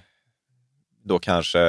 då 1.05 1.19
kanske 1.19 1.61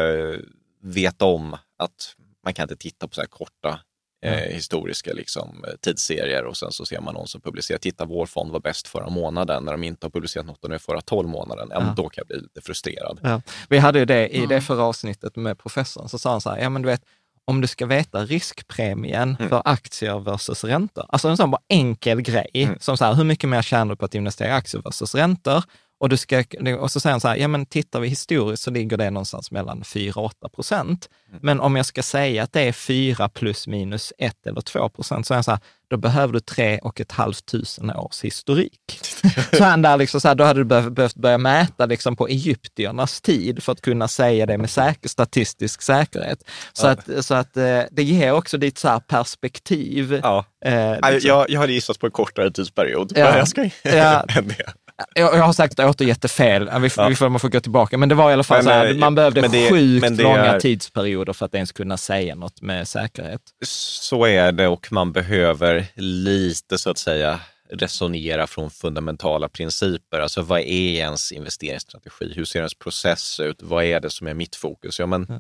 vet 0.81 1.21
om 1.21 1.57
att 1.77 2.15
man 2.43 2.53
kan 2.53 2.63
inte 2.63 2.75
titta 2.75 3.07
på 3.07 3.13
så 3.13 3.21
här 3.21 3.27
korta 3.27 3.79
eh, 4.27 4.53
historiska 4.53 5.13
liksom, 5.13 5.65
eh, 5.67 5.73
tidsserier 5.81 6.45
och 6.45 6.57
sen 6.57 6.71
så 6.71 6.85
ser 6.85 7.01
man 7.01 7.13
någon 7.13 7.27
som 7.27 7.41
publicerar, 7.41 7.77
titta 7.77 8.05
vår 8.05 8.25
fond 8.25 8.51
var 8.51 8.59
bäst 8.59 8.87
förra 8.87 9.09
månaden, 9.09 9.63
när 9.63 9.71
de 9.71 9.83
inte 9.83 10.05
har 10.05 10.11
publicerat 10.11 10.45
något 10.45 10.59
under 10.61 10.77
förra 10.77 11.01
tolv 11.01 11.29
månaden, 11.29 11.67
ja, 11.71 11.93
då 11.97 12.09
kan 12.09 12.21
jag 12.21 12.27
bli 12.27 12.37
lite 12.37 12.61
frustrerad. 12.61 13.19
Ja. 13.23 13.41
Vi 13.69 13.77
hade 13.77 13.99
ju 13.99 14.05
det 14.05 14.27
i 14.27 14.45
det 14.45 14.61
förra 14.61 14.83
avsnittet 14.83 15.35
med 15.35 15.59
professorn, 15.59 16.09
så 16.09 16.19
sa 16.19 16.31
han 16.31 16.41
så 16.41 16.49
här, 16.49 16.57
ja 16.57 16.69
men 16.69 16.81
du 16.81 16.87
vet, 16.87 17.01
om 17.45 17.61
du 17.61 17.67
ska 17.67 17.85
veta 17.85 18.25
riskpremien 18.25 19.35
mm. 19.39 19.49
för 19.49 19.61
aktier 19.65 20.19
versus 20.19 20.63
räntor, 20.63 21.05
alltså 21.09 21.27
en 21.27 21.37
sån 21.37 21.51
bara 21.51 21.61
enkel 21.69 22.21
grej, 22.21 22.49
mm. 22.53 22.77
som 22.79 22.97
så 22.97 23.05
här, 23.05 23.13
hur 23.13 23.23
mycket 23.23 23.49
mer 23.49 23.61
tjänar 23.61 23.85
du 23.85 23.95
på 23.95 24.05
att 24.05 24.15
investera 24.15 24.47
i 24.47 24.51
aktier 24.51 24.81
versus 24.81 25.15
räntor? 25.15 25.63
Och, 25.99 26.09
du 26.09 26.17
ska, 26.17 26.43
och 26.79 26.91
så 26.91 26.99
säger 26.99 27.11
han 27.11 27.21
så 27.21 27.27
här, 27.27 27.35
ja 27.35 27.47
men 27.47 27.65
tittar 27.65 27.99
vi 27.99 28.07
historiskt 28.07 28.63
så 28.63 28.71
ligger 28.71 28.97
det 28.97 29.09
någonstans 29.09 29.51
mellan 29.51 29.83
4 29.83 30.13
och 30.15 30.25
8 30.25 30.49
procent. 30.49 31.09
Mm. 31.29 31.39
Men 31.43 31.59
om 31.59 31.75
jag 31.75 31.85
ska 31.85 32.03
säga 32.03 32.43
att 32.43 32.53
det 32.53 32.61
är 32.61 32.71
4 32.71 33.29
plus 33.29 33.67
minus 33.67 34.13
1 34.17 34.47
eller 34.47 34.61
2 34.61 34.89
procent, 34.89 35.27
så 35.27 35.33
är 35.33 35.35
han 35.35 35.43
så 35.43 35.51
här, 35.51 35.59
då 35.89 35.97
behöver 35.97 36.33
du 36.33 36.39
3 36.39 36.79
och 36.79 37.01
ett 37.01 37.11
halvt 37.11 37.45
tusen 37.45 37.91
års 37.91 38.21
historik. 38.23 38.99
så 39.53 39.63
han 39.63 39.81
där 39.81 39.97
liksom 39.97 40.21
så 40.21 40.27
här, 40.27 40.35
då 40.35 40.43
hade 40.43 40.59
du 40.59 40.89
behövt 40.89 41.15
börja 41.15 41.37
mäta 41.37 41.85
liksom 41.85 42.15
på 42.15 42.27
egyptiernas 42.27 43.21
tid 43.21 43.63
för 43.63 43.71
att 43.71 43.81
kunna 43.81 44.07
säga 44.07 44.45
det 44.45 44.57
med 44.57 44.69
säker, 44.69 45.09
statistisk 45.09 45.81
säkerhet. 45.81 46.43
Så, 46.73 46.87
ja. 46.87 46.91
att, 46.91 47.25
så 47.25 47.33
att 47.33 47.57
eh, 47.57 47.81
det 47.91 48.03
ger 48.03 48.31
också 48.31 48.57
ditt 48.57 48.77
så 48.77 49.01
perspektiv. 49.07 50.19
Ja. 50.23 50.45
Eh, 50.65 50.91
liksom. 51.11 51.29
jag, 51.29 51.49
jag 51.49 51.59
hade 51.59 51.73
gissat 51.73 51.99
på 51.99 52.05
en 52.05 52.11
kortare 52.11 52.51
tidsperiod, 52.51 53.13
ja. 53.15 53.25
men 53.25 53.37
jag 53.37 53.47
ska 53.47 53.69
ja. 53.83 54.25
det 54.97 55.19
jag, 55.21 55.35
jag 55.35 55.43
har 55.43 55.53
säkert 55.53 55.79
återgett 55.79 56.21
det 56.21 56.27
fel, 56.27 56.69
vi, 56.79 56.89
ja. 56.97 57.07
vi 57.07 57.15
får, 57.15 57.29
man 57.29 57.39
får 57.39 57.49
gå 57.49 57.59
tillbaka, 57.59 57.97
men 57.97 58.09
det 58.09 58.15
var 58.15 58.29
i 58.29 58.33
alla 58.33 58.43
fall 58.43 58.57
men, 58.57 58.63
så 58.63 58.69
här, 58.69 58.93
man 58.93 59.15
behövde 59.15 59.41
det, 59.41 59.69
sjukt 59.69 60.21
långa 60.21 60.45
är, 60.45 60.59
tidsperioder 60.59 61.33
för 61.33 61.45
att 61.45 61.55
ens 61.55 61.71
kunna 61.71 61.97
säga 61.97 62.35
något 62.35 62.61
med 62.61 62.87
säkerhet. 62.87 63.41
Så 63.65 64.25
är 64.25 64.51
det 64.51 64.67
och 64.67 64.91
man 64.91 65.11
behöver 65.11 65.85
lite 65.95 66.77
så 66.77 66.89
att 66.89 66.97
säga 66.97 67.39
resonera 67.69 68.47
från 68.47 68.71
fundamentala 68.71 69.49
principer. 69.49 70.19
Alltså 70.19 70.41
vad 70.41 70.59
är 70.59 70.95
ens 70.95 71.31
investeringsstrategi? 71.31 72.33
Hur 72.35 72.45
ser 72.45 72.59
ens 72.59 72.73
process 72.73 73.39
ut? 73.39 73.61
Vad 73.61 73.83
är 73.83 73.99
det 73.99 74.09
som 74.09 74.27
är 74.27 74.33
mitt 74.33 74.55
fokus? 74.55 74.99
Ja, 74.99 75.05
men, 75.05 75.25
ja. 75.29 75.39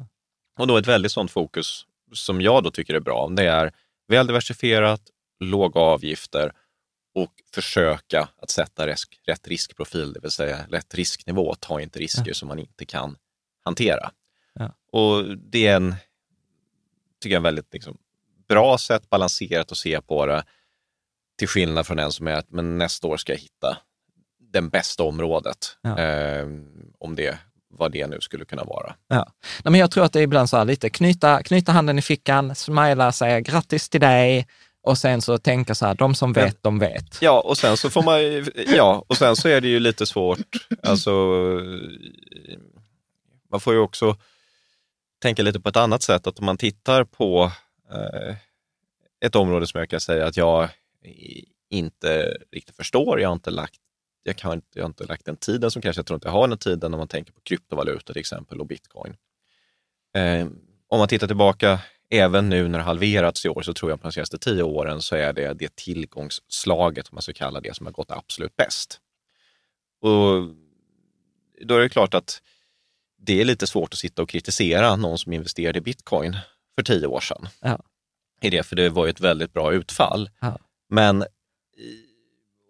Och 0.59 0.67
då 0.67 0.77
ett 0.77 0.87
väldigt 0.87 1.11
sådant 1.11 1.31
fokus 1.31 1.85
som 2.13 2.41
jag 2.41 2.63
då 2.63 2.71
tycker 2.71 2.93
är 2.93 2.99
bra, 2.99 3.29
det 3.29 3.45
är 3.45 3.71
väl 4.07 4.27
diversifierat, 4.27 5.01
låga 5.39 5.79
avgifter 5.79 6.51
och 7.17 7.33
försöka 7.53 8.29
att 8.41 8.49
sätta 8.49 8.87
risk, 8.87 9.19
rätt 9.27 9.47
riskprofil, 9.47 10.13
det 10.13 10.19
vill 10.19 10.31
säga 10.31 10.65
rätt 10.69 10.95
risknivå. 10.95 11.55
Ta 11.59 11.81
inte 11.81 11.99
risker 11.99 12.27
ja. 12.27 12.33
som 12.33 12.47
man 12.47 12.59
inte 12.59 12.85
kan 12.85 13.17
hantera. 13.63 14.11
Ja. 14.53 14.71
Och 14.91 15.37
det 15.37 15.67
är 15.67 15.75
en, 15.75 15.95
tycker 17.21 17.33
jag, 17.33 17.39
en 17.39 17.43
väldigt 17.43 17.73
liksom, 17.73 17.97
bra 18.47 18.77
sätt, 18.77 19.09
balanserat 19.09 19.71
att 19.71 19.77
se 19.77 20.01
på 20.01 20.25
det. 20.25 20.43
Till 21.37 21.47
skillnad 21.47 21.87
från 21.87 21.99
en 21.99 22.11
som 22.11 22.27
är 22.27 22.33
att 22.33 22.51
men 22.51 22.77
nästa 22.77 23.07
år 23.07 23.17
ska 23.17 23.33
jag 23.33 23.39
hitta 23.39 23.77
det 24.39 24.61
bästa 24.61 25.03
området. 25.03 25.77
Ja. 25.81 25.99
Eh, 25.99 26.47
om 26.99 27.15
det 27.15 27.39
vad 27.69 27.91
det 27.91 28.07
nu 28.07 28.21
skulle 28.21 28.45
kunna 28.45 28.63
vara. 28.63 28.95
Ja. 29.07 29.31
Nej, 29.63 29.71
men 29.71 29.79
jag 29.79 29.91
tror 29.91 30.03
att 30.03 30.13
det 30.13 30.19
är 30.19 30.23
ibland 30.23 30.49
så 30.49 30.57
här 30.57 30.65
lite 30.65 30.89
knyta, 30.89 31.43
knyta 31.43 31.71
handen 31.71 31.99
i 31.99 32.01
fickan, 32.01 32.55
smila, 32.55 33.11
säga 33.11 33.39
grattis 33.39 33.89
till 33.89 34.01
dig, 34.01 34.47
och 34.87 34.97
sen 34.97 35.21
så 35.21 35.37
tänka 35.37 35.75
så 35.75 35.85
här, 35.85 35.95
de 35.95 36.15
som 36.15 36.33
vet, 36.33 36.63
de 36.63 36.79
vet. 36.79 37.21
Ja, 37.21 37.41
och 37.41 37.57
sen 37.57 37.77
så 37.77 37.89
får 37.89 38.03
man 38.03 38.19
ja, 38.75 39.05
och 39.07 39.17
sen 39.17 39.35
så 39.35 39.47
är 39.47 39.61
det 39.61 39.67
ju 39.67 39.79
lite 39.79 40.05
svårt, 40.05 40.67
alltså 40.83 41.11
man 43.51 43.59
får 43.59 43.73
ju 43.73 43.79
också 43.79 44.17
tänka 45.21 45.43
lite 45.43 45.59
på 45.59 45.69
ett 45.69 45.77
annat 45.77 46.03
sätt, 46.03 46.27
att 46.27 46.39
om 46.39 46.45
man 46.45 46.57
tittar 46.57 47.03
på 47.03 47.51
eh, 47.91 48.35
ett 49.25 49.35
område 49.35 49.67
som 49.67 49.79
jag 49.79 49.89
kan 49.89 49.99
säga 49.99 50.25
att 50.25 50.37
jag 50.37 50.69
inte 51.69 52.37
riktigt 52.51 52.75
förstår, 52.75 53.19
jag 53.19 53.29
har 53.29 53.33
inte 53.33 53.51
lagt 53.51 53.79
jag, 54.23 54.37
kan, 54.37 54.61
jag 54.73 54.83
har 54.83 54.87
inte 54.87 55.03
lagt 55.03 55.25
den 55.25 55.35
tiden 55.35 55.71
som 55.71 55.81
kanske 55.81 55.99
jag 55.99 56.05
tror 56.05 56.15
inte 56.15 56.27
jag 56.27 56.33
har 56.33 56.47
den 56.47 56.57
tiden 56.57 56.91
när 56.91 56.97
man 56.97 57.07
tänker 57.07 57.33
på 57.33 57.41
kryptovalutor 57.41 58.13
till 58.13 58.19
exempel 58.19 58.59
och 58.59 58.67
bitcoin. 58.67 59.15
Eh, 60.15 60.47
om 60.87 60.99
man 60.99 61.07
tittar 61.07 61.27
tillbaka 61.27 61.79
även 62.09 62.49
nu 62.49 62.67
när 62.67 62.79
det 62.79 62.85
halverats 62.85 63.45
i 63.45 63.49
år 63.49 63.61
så 63.61 63.73
tror 63.73 63.91
jag 63.91 64.01
på 64.01 64.07
de 64.07 64.11
senaste 64.11 64.37
tio 64.37 64.63
åren 64.63 65.01
så 65.01 65.15
är 65.15 65.33
det 65.33 65.53
det 65.53 65.75
tillgångsslaget, 65.75 67.09
om 67.09 67.15
man 67.15 67.21
ska 67.21 67.33
kalla 67.33 67.61
det, 67.61 67.75
som 67.75 67.85
har 67.85 67.93
gått 67.93 68.11
absolut 68.11 68.55
bäst. 68.55 68.99
Och 70.01 70.55
då 71.61 71.75
är 71.75 71.79
det 71.79 71.89
klart 71.89 72.13
att 72.13 72.41
det 73.17 73.41
är 73.41 73.45
lite 73.45 73.67
svårt 73.67 73.93
att 73.93 73.99
sitta 73.99 74.21
och 74.21 74.29
kritisera 74.29 74.95
någon 74.95 75.17
som 75.17 75.33
investerade 75.33 75.77
i 75.77 75.81
bitcoin 75.81 76.37
för 76.75 76.83
tio 76.83 77.07
år 77.07 77.19
sedan. 77.19 77.47
Ja. 77.61 77.79
I 78.41 78.49
det, 78.49 78.63
för 78.63 78.75
det 78.75 78.89
var 78.89 79.05
ju 79.05 79.09
ett 79.09 79.21
väldigt 79.21 79.53
bra 79.53 79.73
utfall. 79.73 80.29
Ja. 80.39 80.59
Men 80.89 81.25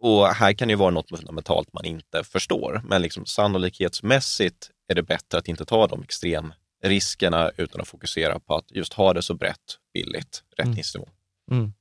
och 0.02 0.28
här 0.28 0.54
kan 0.54 0.68
det 0.68 0.72
ju 0.72 0.78
vara 0.78 0.92
något 0.92 1.10
fundamentalt 1.10 1.74
man 1.74 1.86
inte 1.86 2.24
förstår, 2.24 2.82
men 2.86 3.02
liksom 3.02 3.26
sannolikhetsmässigt 3.26 4.70
är 4.88 4.96
det 4.96 5.04
bättre 5.04 5.38
att 5.38 5.48
inte 5.48 5.66
ta 5.66 5.88
de 5.88 6.04
extrem 6.04 6.54
riskerna 6.84 7.52
utan 7.58 7.82
att 7.82 7.88
fokusera 7.88 8.40
på 8.40 8.56
att 8.56 8.72
just 8.72 8.94
ha 8.94 9.14
det 9.14 9.22
så 9.22 9.34
brett, 9.34 9.78
billigt, 9.94 10.44
rättningsnivå. 10.58 11.10
Mm. 11.52 11.64
Mm. 11.64 11.74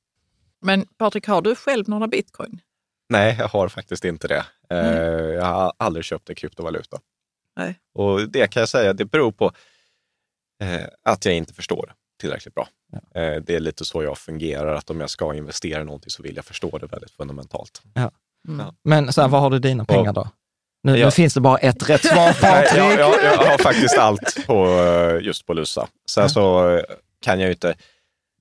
Men 0.61 0.87
Patrik, 0.99 1.27
har 1.27 1.43
du 1.43 1.55
själv 1.55 1.89
några 1.89 2.09
bitcoin? 2.09 2.61
Nej, 3.09 3.37
jag 3.39 3.49
har 3.49 3.69
faktiskt 3.69 4.05
inte 4.05 4.29
det. 4.29 4.47
Mm. 4.69 5.35
Jag 5.35 5.45
har 5.45 5.73
aldrig 5.77 6.05
köpt 6.05 6.29
en 6.29 6.35
kryptovaluta. 6.35 6.99
Nej. 7.57 7.81
Och 7.95 8.31
det 8.31 8.51
kan 8.51 8.61
jag 8.61 8.69
säga, 8.69 8.93
det 8.93 9.05
beror 9.05 9.33
på 9.33 9.53
eh, 10.63 10.87
att 11.03 11.25
jag 11.25 11.35
inte 11.35 11.55
förstår 11.55 11.95
tillräckligt 12.21 12.55
bra. 12.55 12.69
Ja. 12.93 13.21
Eh, 13.21 13.43
det 13.43 13.55
är 13.55 13.61
lite 13.61 13.85
så 13.85 14.03
jag 14.03 14.19
fungerar, 14.19 14.75
att 14.75 14.91
om 14.91 15.01
jag 15.01 15.11
ska 15.11 15.35
investera 15.35 15.81
i 15.81 15.85
någonting 15.85 16.11
så 16.11 16.23
vill 16.23 16.37
jag 16.37 16.45
förstå 16.45 16.79
det 16.79 16.87
väldigt 16.87 17.11
fundamentalt. 17.11 17.83
Ja. 17.95 18.11
Mm. 18.49 18.67
Men 18.83 19.13
så 19.13 19.21
här, 19.21 19.29
var 19.29 19.41
har 19.41 19.51
du 19.51 19.59
dina 19.59 19.85
pengar 19.85 20.13
då? 20.13 20.29
Nu, 20.83 20.97
ja. 20.97 21.05
nu, 21.05 21.11
finns 21.11 21.35
det 21.35 21.41
bara 21.41 21.59
ett 21.59 21.91
rätt 21.91 22.07
svar, 22.07 22.33
Patrik. 22.41 22.79
jag, 22.79 22.93
jag, 22.93 23.25
jag, 23.25 23.37
har 23.37 23.59
faktiskt 23.59 23.99
allt 23.99 24.47
på, 24.47 24.67
eh, 24.67 25.27
just 25.27 25.47
på 25.47 25.55
Lusa. 25.55 25.89
Sen 26.11 26.23
ja. 26.23 26.29
så 26.29 26.83
kan 27.21 27.41
jag 27.41 27.47
ju 27.47 27.53
inte... 27.53 27.75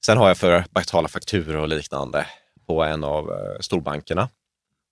Sen 0.06 0.18
har 0.18 0.28
jag 0.28 0.38
för 0.38 0.52
att 0.52 0.72
betala 0.72 1.08
fakturor 1.08 1.56
och 1.56 1.68
liknande 1.68 2.26
på 2.68 2.84
en 2.84 3.04
av 3.04 3.32
storbankerna. 3.60 4.30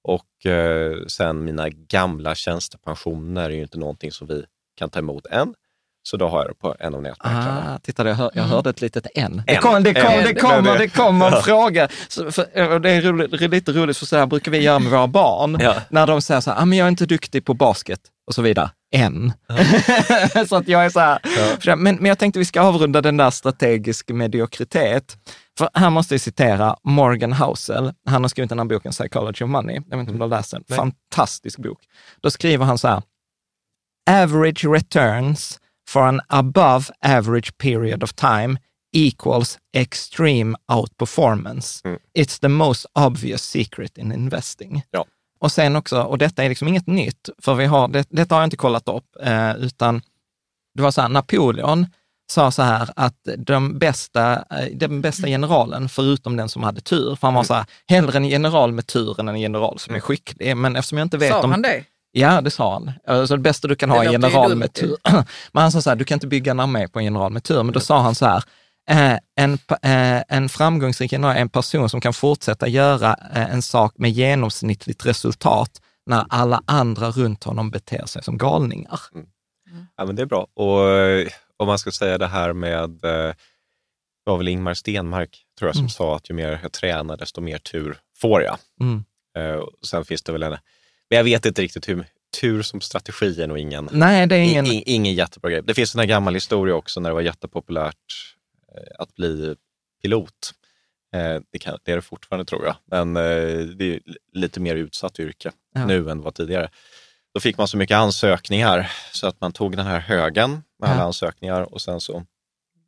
Och 0.03 0.45
eh, 0.45 1.05
sen 1.07 1.43
mina 1.43 1.69
gamla 1.69 2.35
tjänstepensioner 2.35 3.49
är 3.49 3.53
ju 3.53 3.61
inte 3.61 3.77
någonting 3.77 4.11
som 4.11 4.27
vi 4.27 4.45
kan 4.75 4.89
ta 4.89 4.99
emot 4.99 5.25
än. 5.25 5.53
Så 6.05 6.17
då 6.17 6.27
har 6.27 6.39
jag 6.39 6.47
det 6.49 6.53
på 6.53 6.75
en 6.79 6.95
av 6.95 7.01
nätmäklarna. 7.01 7.73
Ah, 7.75 7.79
titta, 7.79 8.07
jag, 8.07 8.15
hör, 8.15 8.31
jag 8.33 8.43
hörde 8.43 8.69
ett 8.69 8.81
litet 8.81 9.07
N. 9.15 9.43
Det, 9.47 9.55
kom, 9.55 9.83
det, 9.83 9.93
kom, 9.93 10.23
det 10.23 10.33
kommer, 10.33 10.77
det 10.77 10.87
kommer 10.87 11.35
en 11.35 11.43
fråga. 11.43 11.87
Så 12.07 12.31
för, 12.31 12.79
det 12.79 12.91
är 12.91 13.01
roligt, 13.01 13.41
lite 13.51 13.71
roligt, 13.71 13.97
för 13.97 14.05
så 14.05 14.17
här 14.17 14.25
brukar 14.25 14.51
vi 14.51 14.61
göra 14.61 14.79
med 14.79 14.91
våra 14.91 15.07
barn. 15.07 15.57
Ja. 15.61 15.75
När 15.89 16.07
de 16.07 16.21
säger 16.21 16.41
så 16.41 16.51
här, 16.51 16.61
ah, 16.61 16.65
men 16.65 16.77
jag 16.77 16.85
är 16.85 16.89
inte 16.89 17.05
duktig 17.05 17.45
på 17.45 17.53
basket 17.53 17.99
och 18.27 18.35
så 18.35 18.41
vidare. 18.41 18.69
Än. 18.95 19.33
Ja. 20.35 20.45
så 20.47 20.55
att 20.55 20.67
jag 20.67 20.85
är 20.85 20.89
så 20.89 20.99
här. 20.99 21.19
Ja. 21.63 21.75
Men, 21.75 21.95
men 21.95 22.05
jag 22.05 22.19
tänkte 22.19 22.39
vi 22.39 22.45
ska 22.45 22.61
avrunda 22.61 23.01
den 23.01 23.17
där 23.17 23.29
strategisk 23.29 24.09
mediokritet. 24.09 25.17
För 25.57 25.69
här 25.73 25.89
måste 25.89 26.13
jag 26.13 26.21
citera 26.21 26.75
Morgan 26.83 27.33
Housel. 27.33 27.93
Han 28.05 28.23
har 28.23 28.29
skrivit 28.29 28.49
den 28.49 28.59
här 28.59 28.65
boken 28.65 28.91
Psychology 28.91 29.45
of 29.45 29.49
Money. 29.49 29.75
Jag 29.75 29.97
vet 29.97 29.99
inte 29.99 30.11
om 30.11 30.17
du 30.17 30.23
har 30.23 30.37
läst 30.37 30.51
den. 30.51 30.63
Fantastisk 30.69 31.59
bok. 31.59 31.79
Då 32.21 32.31
skriver 32.31 32.65
han 32.65 32.77
så 32.77 32.87
här. 32.87 33.01
Average 34.09 34.65
returns 34.65 35.59
for 35.87 36.01
an 36.01 36.21
above 36.29 36.91
average 37.01 37.57
period 37.57 38.03
of 38.03 38.15
time 38.15 38.57
equals 38.93 39.59
extreme 39.73 40.55
outperformance. 40.67 41.81
Mm. 41.85 41.99
It's 42.17 42.39
the 42.39 42.49
most 42.49 42.85
obvious 42.95 43.41
secret 43.41 43.97
in 43.97 44.11
investing. 44.11 44.83
Ja. 44.91 45.05
Och 45.39 45.51
sen 45.51 45.75
också, 45.75 46.01
och 46.01 46.17
detta 46.17 46.43
är 46.43 46.49
liksom 46.49 46.67
inget 46.67 46.87
nytt, 46.87 47.29
för 47.41 47.55
vi 47.55 47.65
har, 47.65 47.87
det, 47.87 48.07
detta 48.09 48.35
har 48.35 48.41
jag 48.41 48.47
inte 48.47 48.57
kollat 48.57 48.87
upp, 48.87 49.15
eh, 49.21 49.55
utan 49.55 50.01
det 50.75 50.81
var 50.81 50.91
så 50.91 51.01
här, 51.01 51.09
Napoleon 51.09 51.85
sa 52.31 52.51
så 52.51 52.61
här 52.61 52.89
att 52.95 53.27
de 53.37 53.79
bästa, 53.79 54.33
eh, 54.33 54.67
den 54.73 55.01
bästa 55.01 55.27
generalen, 55.27 55.89
förutom 55.89 56.37
den 56.37 56.49
som 56.49 56.63
hade 56.63 56.81
tur, 56.81 57.15
för 57.15 57.27
han 57.27 57.33
var 57.33 57.41
mm. 57.41 57.45
så 57.45 57.53
här, 57.53 57.65
hellre 57.87 58.17
en 58.17 58.25
general 58.25 58.71
med 58.71 58.87
tur 58.87 59.19
än 59.19 59.27
en 59.27 59.39
general 59.39 59.79
som 59.79 59.91
är 59.91 59.97
mm. 59.97 60.01
skicklig. 60.01 60.57
Men 60.57 60.75
eftersom 60.75 60.97
jag 60.97 61.05
inte 61.05 61.17
vet 61.17 61.31
sa 61.31 61.43
om... 61.43 61.51
han 61.51 61.61
det? 61.61 61.83
Ja, 62.15 62.41
det 62.41 62.51
sa 62.51 62.73
han. 62.73 62.91
Alltså 63.07 63.35
det 63.35 63.41
bästa 63.41 63.67
du 63.67 63.75
kan 63.75 63.89
ha 63.89 64.03
är 64.03 64.05
en 64.05 64.11
general 64.11 64.55
med 64.55 64.73
tur. 64.73 64.97
Men 65.51 65.61
han 65.61 65.71
sa 65.71 65.81
så 65.81 65.89
här, 65.89 65.97
du 65.97 66.05
kan 66.05 66.15
inte 66.15 66.27
bygga 66.27 66.51
en 66.51 66.59
armé 66.59 66.87
på 66.87 66.99
en 66.99 67.05
general 67.05 67.31
med 67.31 67.43
tur. 67.43 67.63
Men 67.63 67.73
då 67.73 67.79
sa 67.79 68.01
han 68.01 68.15
så 68.15 68.25
här, 68.25 68.43
eh, 68.89 69.19
en, 69.35 69.53
eh, 69.81 70.23
en 70.27 70.49
framgångsrik 70.49 71.11
general 71.11 71.35
är 71.35 71.41
en 71.41 71.49
person 71.49 71.89
som 71.89 72.01
kan 72.01 72.13
fortsätta 72.13 72.67
göra 72.67 73.13
en 73.33 73.61
sak 73.61 73.93
med 73.97 74.11
genomsnittligt 74.11 75.05
resultat 75.05 75.81
när 76.05 76.25
alla 76.29 76.61
andra 76.65 77.11
runt 77.11 77.43
honom 77.43 77.69
beter 77.69 78.05
sig 78.05 78.23
som 78.23 78.37
galningar. 78.37 78.99
Mm. 79.15 79.27
Ja, 79.97 80.05
men 80.05 80.15
det 80.15 80.21
är 80.21 80.25
bra. 80.25 80.47
Och 80.53 80.79
om 81.57 81.67
man 81.67 81.79
ska 81.79 81.91
säga 81.91 82.17
det 82.17 82.27
här 82.27 82.53
med, 82.53 82.89
det 82.89 83.35
var 84.23 84.37
väl 84.37 84.47
Ingmar 84.47 84.73
Stenmark 84.73 85.45
tror 85.59 85.67
jag 85.67 85.75
som 85.75 85.83
mm. 85.83 85.89
sa 85.89 86.15
att 86.15 86.29
ju 86.29 86.33
mer 86.33 86.59
jag 86.61 86.71
tränar 86.71 87.17
desto 87.17 87.41
mer 87.41 87.57
tur 87.57 87.97
får 88.17 88.41
jag. 88.41 88.57
Mm. 88.81 89.03
Sen 89.85 90.05
finns 90.05 90.23
det 90.23 90.31
väl 90.31 90.43
en, 90.43 90.57
men 91.13 91.17
jag 91.17 91.23
vet 91.23 91.45
inte 91.45 91.61
riktigt 91.61 91.89
hur, 91.89 92.05
tur 92.41 92.61
som 92.61 92.81
strategi 92.81 93.41
är 93.41 93.47
nog 93.47 93.59
ingen, 93.59 93.89
Nej, 93.91 94.27
det 94.27 94.35
är 94.35 94.39
ingen... 94.39 94.65
In, 94.65 94.83
ingen 94.85 95.13
jättebra 95.13 95.51
grej. 95.51 95.61
Det 95.63 95.73
finns 95.73 95.95
en 95.95 96.07
gammal 96.07 96.33
historia 96.33 96.75
också 96.75 96.99
när 96.99 97.09
det 97.09 97.13
var 97.13 97.21
jättepopulärt 97.21 97.95
uh, 98.77 98.95
att 98.99 99.15
bli 99.15 99.55
pilot. 100.01 100.53
Uh, 101.15 101.41
det, 101.51 101.59
kan, 101.59 101.77
det, 101.83 101.91
är 101.91 101.95
det 101.95 102.01
fortfarande 102.01 102.45
tror 102.45 102.65
jag, 102.65 102.75
men 102.85 103.13
det 103.77 103.85
är 103.85 103.99
lite 104.33 104.59
mer 104.59 104.75
utsatt 104.75 105.19
yrke 105.19 105.51
ja. 105.73 105.85
nu 105.85 106.09
än 106.09 106.21
vad 106.21 106.35
tidigare. 106.35 106.69
Då 107.33 107.39
fick 107.39 107.57
man 107.57 107.67
så 107.67 107.77
mycket 107.77 107.97
ansökningar 107.97 108.91
så 109.11 109.27
att 109.27 109.41
man 109.41 109.51
tog 109.51 109.77
den 109.77 109.85
här 109.85 109.99
högen 109.99 110.63
med 110.79 110.89
alla 110.89 111.03
ansökningar 111.03 111.73
och 111.73 111.81
sen 111.81 112.01
så 112.01 112.25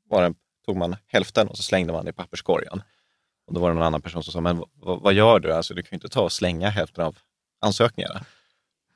var 0.10 0.22
det, 0.24 0.34
tog 0.66 0.78
man 0.78 0.96
hälften 1.08 1.48
och 1.48 1.58
så 1.58 1.64
slängde 1.64 1.94
man 1.94 2.06
det 2.06 2.10
i 2.10 2.14
papperskorgen. 2.14 2.82
Och 3.48 3.54
då 3.54 3.60
var 3.60 3.70
det 3.70 3.76
någon 3.76 3.84
annan 3.84 4.02
person 4.02 4.24
som 4.24 4.34
sa, 4.34 4.42
men 4.42 4.64
vad, 4.74 5.02
vad 5.02 5.14
gör 5.14 5.40
du? 5.40 5.54
Alltså, 5.54 5.74
du 5.74 5.82
kan 5.82 5.90
ju 5.92 5.96
inte 5.96 6.10
ta 6.10 6.22
och 6.22 6.32
slänga 6.32 6.70
hälften 6.70 7.06
av 7.06 7.18
ansökningarna. 7.62 8.26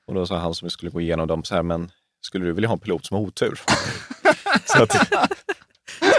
Och 0.05 0.13
då 0.13 0.25
sa 0.25 0.37
han 0.37 0.53
som 0.53 0.69
skulle 0.69 0.91
gå 0.91 1.01
igenom 1.01 1.27
dem 1.27 1.43
så 1.43 1.55
här, 1.55 1.63
men 1.63 1.91
skulle 2.21 2.45
du 2.45 2.53
vilja 2.53 2.67
ha 2.67 2.73
en 2.73 2.79
pilot 2.79 3.05
som 3.05 3.17
har 3.17 3.23
otur? 3.23 3.61
så 4.65 4.83
att, 4.83 5.13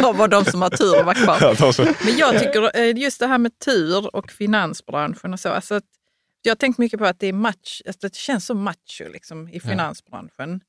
de 0.00 0.16
var 0.16 0.28
de 0.28 0.44
som 0.44 0.62
har 0.62 0.70
tur 0.70 1.00
och 1.00 1.06
var 1.06 1.14
kvar. 1.14 1.38
Ja, 1.78 1.94
Men 2.04 2.16
jag 2.16 2.38
tycker 2.38 2.76
eh, 2.76 2.98
just 2.98 3.20
det 3.20 3.26
här 3.26 3.38
med 3.38 3.58
tur 3.58 4.16
och 4.16 4.30
finansbranschen 4.30 5.32
och 5.32 5.40
så, 5.40 5.48
alltså 5.48 5.74
att 5.74 5.84
jag 6.42 6.50
har 6.50 6.56
tänkt 6.56 6.78
mycket 6.78 6.98
på 6.98 7.04
att 7.04 7.20
det 7.20 7.26
är 7.26 7.32
match, 7.32 7.82
alltså 7.86 8.08
det 8.08 8.14
känns 8.14 8.46
som 8.46 8.62
macho 8.62 9.12
liksom, 9.12 9.48
i 9.48 9.60
finansbranschen. 9.60 10.60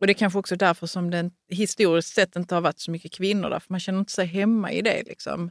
Och 0.00 0.06
det 0.06 0.12
är 0.12 0.14
kanske 0.14 0.38
också 0.38 0.56
därför 0.56 0.86
som 0.86 1.10
det 1.10 1.30
historiskt 1.48 2.14
sett 2.14 2.36
inte 2.36 2.54
har 2.54 2.62
varit 2.62 2.80
så 2.80 2.90
mycket 2.90 3.12
kvinnor 3.12 3.50
där, 3.50 3.58
för 3.58 3.72
man 3.72 3.80
känner 3.80 3.98
inte 3.98 4.12
sig 4.12 4.26
hemma 4.26 4.72
i 4.72 4.82
det. 4.82 5.02
Liksom. 5.06 5.50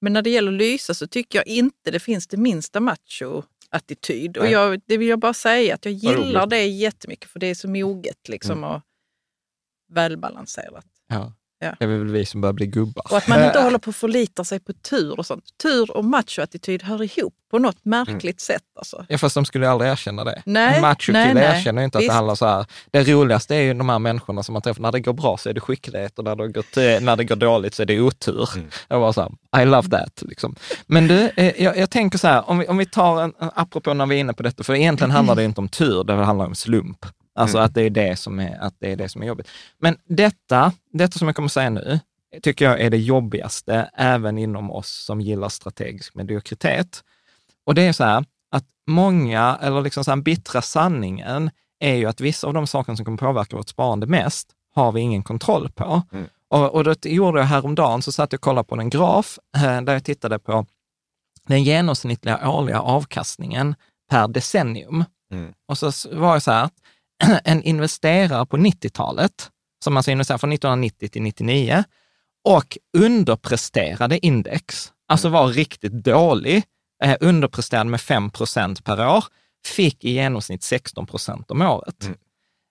Men 0.00 0.12
när 0.12 0.22
det 0.22 0.30
gäller 0.30 0.52
Lysa 0.52 0.94
så 0.94 1.06
tycker 1.06 1.38
jag 1.38 1.46
inte 1.46 1.90
det 1.90 2.00
finns 2.00 2.26
det 2.26 2.36
minsta 2.36 2.80
macho-attityd. 3.72 4.38
Och 4.38 4.46
jag, 4.46 4.80
det 4.86 4.96
vill 4.96 5.08
jag 5.08 5.18
bara 5.18 5.34
säga, 5.34 5.74
att 5.74 5.84
jag 5.84 5.94
gillar 5.94 6.46
det 6.46 6.66
jättemycket 6.66 7.30
för 7.30 7.40
det 7.40 7.46
är 7.46 7.54
så 7.54 7.68
moget 7.68 8.28
liksom, 8.28 8.58
mm. 8.58 8.70
och 8.70 8.82
välbalanserat. 9.88 10.86
Ja. 11.08 11.32
Ja. 11.62 11.74
Det 11.78 11.84
är 11.84 11.88
väl 11.88 12.06
vi 12.06 12.26
som 12.26 12.40
börjar 12.40 12.52
bli 12.52 12.66
gubbar. 12.66 13.04
Och 13.10 13.16
att 13.16 13.28
man 13.28 13.44
inte 13.44 13.60
håller 13.62 13.78
på 13.78 13.90
att 13.90 13.96
förlita 13.96 14.44
sig 14.44 14.60
på 14.60 14.72
tur 14.72 15.18
och 15.18 15.26
sånt. 15.26 15.44
Tur 15.62 15.96
och 15.96 16.04
machoattityd 16.04 16.82
hör 16.82 17.02
ihop 17.02 17.34
på 17.50 17.58
något 17.58 17.84
märkligt 17.84 18.22
mm. 18.22 18.38
sätt. 18.38 18.62
Alltså. 18.78 19.06
Ja, 19.08 19.18
fast 19.18 19.34
de 19.34 19.44
skulle 19.44 19.68
aldrig 19.68 19.90
erkänna 19.90 20.24
det. 20.24 20.42
Nej, 20.44 20.74
en 20.74 20.80
machokille 20.80 21.56
erkänner 21.56 21.82
inte 21.82 21.98
att 21.98 22.02
Visst. 22.02 22.10
det 22.10 22.14
handlar 22.14 22.34
så 22.34 22.46
här. 22.46 22.66
Det 22.90 23.04
roligaste 23.04 23.56
är 23.56 23.60
ju 23.60 23.74
de 23.74 23.88
här 23.88 23.98
människorna 23.98 24.42
som 24.42 24.52
man 24.52 24.62
träffar. 24.62 24.82
När 24.82 24.92
det 24.92 25.00
går 25.00 25.12
bra 25.12 25.36
så 25.36 25.48
är 25.48 25.54
det 25.54 25.60
skicklighet 25.60 26.18
och 26.18 26.24
när 26.24 26.36
det 26.36 26.48
går, 26.48 27.00
när 27.00 27.16
det 27.16 27.24
går 27.24 27.36
dåligt 27.36 27.74
så 27.74 27.82
är 27.82 27.86
det 27.86 28.00
otur. 28.00 28.48
Mm. 28.54 28.68
Jag 28.88 29.00
var 29.00 29.12
så 29.12 29.20
här, 29.52 29.62
I 29.62 29.64
love 29.64 29.88
that. 29.88 30.22
Liksom. 30.22 30.54
Men 30.86 31.08
du, 31.08 31.30
eh, 31.36 31.62
jag, 31.62 31.76
jag, 31.76 31.90
tänker 31.90 32.18
så 32.18 32.28
här, 32.28 32.50
om 32.50 32.58
vi, 32.58 32.66
om 32.66 32.76
vi 32.76 32.86
tar 32.86 33.22
en, 33.22 33.32
apropå 33.38 33.94
när 33.94 34.06
vi 34.06 34.16
är 34.16 34.20
inne 34.20 34.32
på 34.32 34.42
detta, 34.42 34.64
för 34.64 34.74
egentligen 34.74 35.10
handlar 35.10 35.34
det 35.34 35.44
inte 35.44 35.60
om 35.60 35.68
tur, 35.68 36.04
det 36.04 36.14
handlar 36.14 36.46
om 36.46 36.54
slump. 36.54 37.06
Alltså 37.34 37.56
mm. 37.56 37.66
att, 37.66 37.74
det 37.74 37.82
är 37.82 37.90
det 37.90 38.16
som 38.16 38.40
är, 38.40 38.58
att 38.60 38.74
det 38.78 38.92
är 38.92 38.96
det 38.96 39.08
som 39.08 39.22
är 39.22 39.26
jobbigt. 39.26 39.48
Men 39.78 39.96
detta, 40.04 40.72
detta 40.92 41.18
som 41.18 41.28
jag 41.28 41.36
kommer 41.36 41.48
säga 41.48 41.70
nu, 41.70 42.00
tycker 42.42 42.64
jag 42.64 42.80
är 42.80 42.90
det 42.90 42.98
jobbigaste, 42.98 43.90
även 43.94 44.38
inom 44.38 44.70
oss 44.70 45.04
som 45.04 45.20
gillar 45.20 45.48
strategisk 45.48 46.14
mediokritet. 46.14 47.04
Och 47.64 47.74
det 47.74 47.82
är 47.82 47.92
så 47.92 48.04
här, 48.04 48.24
att 48.50 48.64
många, 48.86 49.58
eller 49.62 49.80
liksom 49.80 50.04
så 50.04 50.10
här, 50.10 50.18
bittra 50.18 50.62
sanningen 50.62 51.50
är 51.78 51.94
ju 51.94 52.06
att 52.06 52.20
vissa 52.20 52.46
av 52.46 52.54
de 52.54 52.66
saker 52.66 52.94
som 52.94 53.04
kommer 53.04 53.18
påverka 53.18 53.56
vårt 53.56 53.68
sparande 53.68 54.06
mest, 54.06 54.48
har 54.74 54.92
vi 54.92 55.00
ingen 55.00 55.22
kontroll 55.22 55.70
på. 55.70 56.02
Mm. 56.12 56.26
Och, 56.48 56.74
och 56.74 56.84
det 56.84 57.04
gjorde 57.04 57.38
jag 57.38 57.46
häromdagen, 57.46 58.02
så 58.02 58.12
satt 58.12 58.32
jag 58.32 58.38
och 58.38 58.42
kollade 58.42 58.68
på 58.68 58.74
en 58.74 58.90
graf 58.90 59.38
eh, 59.56 59.80
där 59.80 59.92
jag 59.92 60.04
tittade 60.04 60.38
på 60.38 60.66
den 61.46 61.62
genomsnittliga 61.62 62.50
årliga 62.50 62.80
avkastningen 62.80 63.74
per 64.10 64.28
decennium. 64.28 65.04
Mm. 65.32 65.52
Och 65.68 65.78
så 65.78 65.90
var 66.12 66.34
det 66.34 66.40
så 66.40 66.50
här, 66.50 66.68
en 67.44 67.62
investerare 67.62 68.46
på 68.46 68.56
90-talet, 68.56 69.50
som 69.84 69.96
alltså 69.96 70.10
investerar 70.10 70.38
från 70.38 70.52
1990 70.52 71.08
till 71.08 71.22
99, 71.22 71.84
och 72.44 72.78
underpresterade 72.96 74.26
index, 74.26 74.92
alltså 75.08 75.28
var 75.28 75.46
riktigt 75.46 75.92
dålig, 75.92 76.62
eh, 77.04 77.16
underpresterade 77.20 77.90
med 77.90 78.00
5 78.00 78.30
procent 78.30 78.84
per 78.84 79.08
år, 79.08 79.24
fick 79.66 80.04
i 80.04 80.10
genomsnitt 80.10 80.62
16 80.62 81.06
procent 81.06 81.50
om 81.50 81.62
året. 81.62 82.04
Mm. 82.04 82.18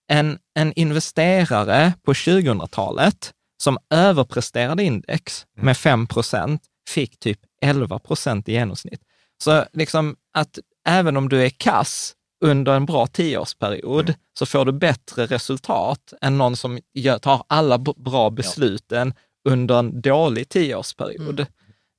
En, 0.08 0.40
en 0.56 0.74
investerare 0.74 1.94
på 2.04 2.14
2000-talet 2.14 3.34
som 3.64 3.78
överpresterade 3.90 4.84
index 4.84 5.46
mm. 5.58 5.66
med 5.66 5.78
5 5.78 6.08
procent 6.08 6.62
fick 6.90 7.20
typ 7.20 7.40
11 7.62 8.00
procent 8.00 8.50
i 8.50 8.52
genomsnitt. 8.52 9.02
Så 9.44 9.66
liksom 9.74 10.16
att 10.34 10.60
även 10.88 11.18
om 11.18 11.30
du 11.30 11.46
är 11.46 11.50
kass 11.50 12.16
under 12.41 12.73
en 12.73 12.86
bra 12.86 13.08
tioårsperiod 13.08 14.10
mm. 14.10 14.19
så 14.39 14.45
får 14.45 14.65
du 14.65 14.71
bättre 14.71 15.25
resultat 15.25 16.13
än 16.21 16.38
någon 16.38 16.56
som 16.58 16.80
gör, 16.93 17.17
tar 17.17 17.43
alla 17.47 17.77
bra 17.77 18.30
besluten 18.30 19.13
ja. 19.43 19.51
under 19.51 19.80
en 19.80 20.01
dålig 20.01 20.49
tioårsperiod. 20.49 21.39
Mm. 21.39 21.46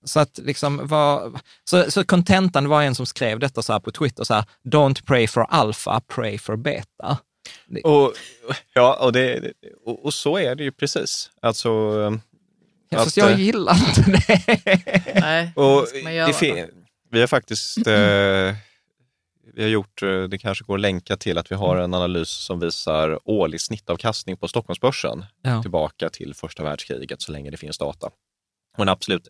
Så 0.05 0.21
att 0.21 0.39
liksom 0.39 0.87
var, 0.87 1.41
så, 1.65 1.91
så 1.91 2.05
kontentan 2.05 2.69
var 2.69 2.83
en 2.83 2.95
som 2.95 3.07
skrev 3.07 3.39
detta 3.39 3.63
så 3.63 3.73
här 3.73 3.81
på 3.81 3.91
Twitter, 3.91 4.25
så 4.25 4.35
här, 4.35 4.45
don't 4.65 5.07
pray 5.07 5.27
for 5.27 5.47
alpha, 5.51 6.01
pray 6.01 6.39
for 6.39 6.57
beta. 6.57 7.19
Och, 7.85 8.13
ja, 8.75 8.99
och, 9.01 9.13
det, 9.13 9.53
och, 9.85 10.05
och 10.05 10.15
så 10.15 10.39
är 10.39 10.55
det 10.55 10.65
ju 10.65 10.73
precis. 10.73 11.31
Alltså, 11.43 11.69
ja, 12.89 12.99
fast 12.99 13.17
jag 13.17 13.39
gillar 13.39 13.75
inte 13.75 14.11
det. 14.11 15.21
Nej, 15.21 15.53
och 15.57 15.87
det 15.93 16.69
vi 17.11 17.21
har 17.21 17.27
faktiskt 17.27 17.79
eh, 17.87 18.55
vi 19.53 19.63
har 19.63 19.71
gjort, 19.71 20.03
eh, 20.03 20.23
det 20.23 20.39
kanske 20.39 20.65
går 20.65 20.75
att 20.75 20.81
länka 20.81 21.17
till 21.17 21.39
att 21.39 21.51
vi 21.51 21.57
har 21.57 21.77
en 21.77 21.95
analys 21.95 22.29
som 22.29 22.61
visar 22.61 23.21
årlig 23.25 23.61
snittavkastning 23.61 24.37
på 24.37 24.49
Stockholmsbörsen 24.49 25.25
ja. 25.43 25.63
tillbaka 25.63 26.11
till 26.11 26.35
första 26.35 26.63
världskriget 26.63 27.23
så 27.23 27.33
länge 27.33 27.51
det 27.51 27.57
finns 27.57 27.79
data. 27.79 28.07
Och 28.77 28.79
den 28.79 28.89
absolut 28.89 29.29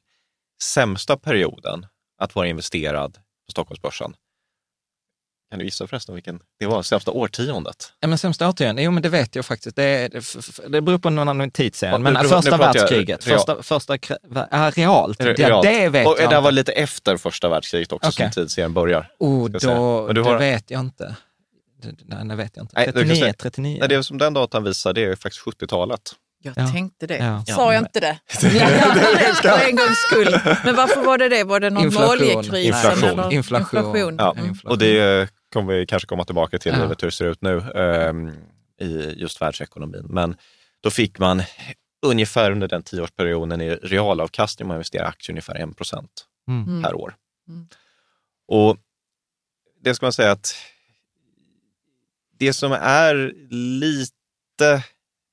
sämsta 0.62 1.16
perioden 1.16 1.86
att 2.18 2.34
vara 2.34 2.46
investerad 2.46 3.14
på 3.14 3.50
Stockholmsbörsen, 3.50 4.14
kan 5.52 5.58
du 5.58 5.64
gissa 5.64 5.86
förresten 5.86 6.14
vilken 6.14 6.40
det 6.58 6.66
var, 6.66 6.82
sämsta 6.82 7.10
årtiondet? 7.10 7.92
Ja, 8.00 8.08
men 8.08 8.18
sämsta 8.18 8.48
årtiondet, 8.48 8.84
jo 8.84 8.90
men 8.90 9.02
det 9.02 9.08
vet 9.08 9.36
jag 9.36 9.44
faktiskt. 9.44 9.76
Det, 9.76 10.08
det, 10.08 10.24
det 10.68 10.80
beror 10.80 10.98
på 10.98 11.10
någon 11.10 11.28
annan 11.28 11.50
tidserie. 11.50 11.98
Men 11.98 12.12
nu, 12.14 12.28
första 12.28 12.56
världskriget, 12.56 13.26
jag, 13.26 13.36
första, 13.38 13.62
första, 13.62 13.98
ja, 14.50 14.72
realt, 14.74 15.18
det, 15.18 15.32
realt. 15.32 15.66
det 15.66 15.88
vet 15.88 16.06
och, 16.06 16.16
jag 16.20 16.30
Det 16.30 16.40
var 16.40 16.52
lite 16.52 16.72
efter 16.72 17.16
första 17.16 17.48
världskriget 17.48 17.92
också 17.92 18.08
okay. 18.08 18.32
som 18.32 18.42
tidsserien 18.42 18.74
börjar. 18.74 19.10
Oh, 19.18 19.48
då, 19.50 19.70
har... 19.70 20.14
det 20.14 20.38
vet 20.38 20.70
jag 20.70 20.80
inte. 20.80 21.16
Nej, 22.04 22.28
det 22.28 22.34
vet 22.34 22.56
jag 22.56 22.64
inte. 22.64 22.84
39, 22.84 23.24
nej, 23.24 23.34
39. 23.34 23.76
Nej, 23.80 23.88
det 23.88 24.04
som 24.04 24.18
den 24.18 24.34
datan 24.34 24.64
visar, 24.64 24.92
det 24.92 25.04
är 25.04 25.16
faktiskt 25.16 25.44
70-talet. 25.44 26.14
Jag 26.44 26.54
ja. 26.56 26.68
tänkte 26.68 27.06
det. 27.06 27.16
Ja. 27.16 27.54
Sa 27.54 27.72
jag 27.72 27.82
inte 27.82 28.00
det? 28.00 28.18
För 28.28 29.68
en 29.68 29.76
gångs 29.76 29.98
skull. 29.98 30.40
Men 30.64 30.76
varför 30.76 31.02
var 31.02 31.18
det 31.18 31.28
det? 31.28 31.44
Var 31.44 31.60
det 31.60 31.70
någon 31.70 31.84
inflation. 31.84 32.10
oljekris? 32.10 32.66
Inflation. 32.66 33.08
Eller? 33.08 33.32
Inflation. 33.32 33.78
inflation. 33.78 34.16
Ja. 34.18 34.34
Mm. 34.38 34.56
Och 34.64 34.78
det 34.78 35.28
kommer 35.52 35.74
vi 35.74 35.86
kanske 35.86 36.06
komma 36.06 36.24
tillbaka 36.24 36.58
till, 36.58 36.72
ja. 36.72 36.86
hur 36.86 36.94
det 36.94 37.10
ser 37.10 37.24
ut 37.24 37.42
nu 37.42 37.56
um, 37.56 38.32
i 38.80 39.14
just 39.16 39.42
världsekonomin. 39.42 40.06
Men 40.08 40.36
då 40.80 40.90
fick 40.90 41.18
man 41.18 41.42
ungefär 42.06 42.50
under 42.50 42.68
den 42.68 42.82
tioårsperioden 42.82 43.60
i 43.60 43.70
realavkastning, 43.74 44.68
man 44.68 44.74
investerar 44.74 45.08
aktier, 45.08 45.32
ungefär 45.32 45.54
1 45.70 45.76
procent 45.76 46.26
mm. 46.48 46.82
per 46.82 46.94
år. 46.94 47.14
Mm. 47.48 47.66
Och 48.48 48.76
det 49.80 49.94
ska 49.94 50.06
man 50.06 50.12
säga 50.12 50.30
att 50.30 50.54
det 52.38 52.52
som 52.52 52.72
är 52.72 53.34
lite 53.50 54.84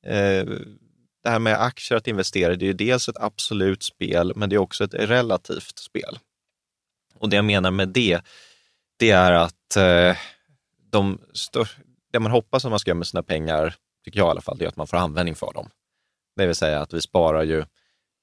eh, 0.05 0.45
det 1.23 1.29
här 1.29 1.39
med 1.39 1.61
aktier 1.61 1.97
att 1.97 2.07
investera, 2.07 2.55
det 2.55 2.67
är 2.67 2.73
dels 2.73 3.09
ett 3.09 3.17
absolut 3.17 3.83
spel, 3.83 4.33
men 4.35 4.49
det 4.49 4.55
är 4.55 4.57
också 4.57 4.83
ett 4.83 4.93
relativt 4.93 5.79
spel. 5.79 6.19
Och 7.15 7.29
det 7.29 7.35
jag 7.35 7.45
menar 7.45 7.71
med 7.71 7.89
det, 7.89 8.21
det 8.99 9.11
är 9.11 9.31
att 9.31 9.75
eh, 9.75 10.17
de 10.91 11.21
stör, 11.33 11.69
det 12.11 12.19
man 12.19 12.31
hoppas 12.31 12.65
att 12.65 12.71
man 12.71 12.79
ska 12.79 12.89
göra 12.89 12.97
med 12.97 13.07
sina 13.07 13.23
pengar, 13.23 13.75
tycker 14.05 14.19
jag 14.19 14.27
i 14.27 14.29
alla 14.29 14.41
fall, 14.41 14.57
det 14.57 14.65
är 14.65 14.69
att 14.69 14.75
man 14.75 14.87
får 14.87 14.97
användning 14.97 15.35
för 15.35 15.53
dem. 15.53 15.69
Det 16.35 16.45
vill 16.45 16.55
säga 16.55 16.81
att 16.81 16.93
vi 16.93 17.01
sparar 17.01 17.43
ju 17.43 17.65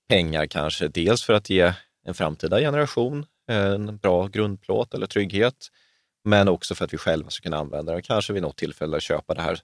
pengar 0.09 0.47
kanske 0.47 0.89
dels 0.89 1.23
för 1.23 1.33
att 1.33 1.51
ge 1.51 1.73
en 2.05 2.15
framtida 2.15 2.59
generation 2.59 3.27
eh, 3.51 3.67
en 3.67 3.97
bra 3.97 4.27
grundplåt 4.27 4.95
eller 4.95 5.07
trygghet, 5.07 5.69
men 6.25 6.49
också 6.49 6.75
för 6.75 6.85
att 6.85 6.93
vi 6.93 6.99
själva 6.99 7.31
ska 7.31 7.43
kunna 7.43 7.57
använda 7.57 7.95
det. 7.95 8.03
Kanske 8.03 8.33
vid 8.33 8.43
något 8.43 8.57
tillfälle 8.57 9.01
köpa 9.01 9.35
det 9.35 9.43
här 9.43 9.61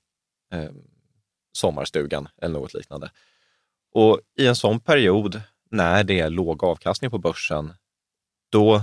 eh, 0.52 0.70
sommarstugan 1.52 2.28
eller 2.42 2.54
något 2.54 2.74
liknande. 2.74 3.10
Och 3.94 4.20
i 4.38 4.46
en 4.46 4.56
sån 4.56 4.80
period 4.80 5.42
när 5.70 6.04
det 6.04 6.20
är 6.20 6.30
låg 6.30 6.64
avkastning 6.64 7.10
på 7.10 7.18
börsen, 7.18 7.72
då 8.52 8.82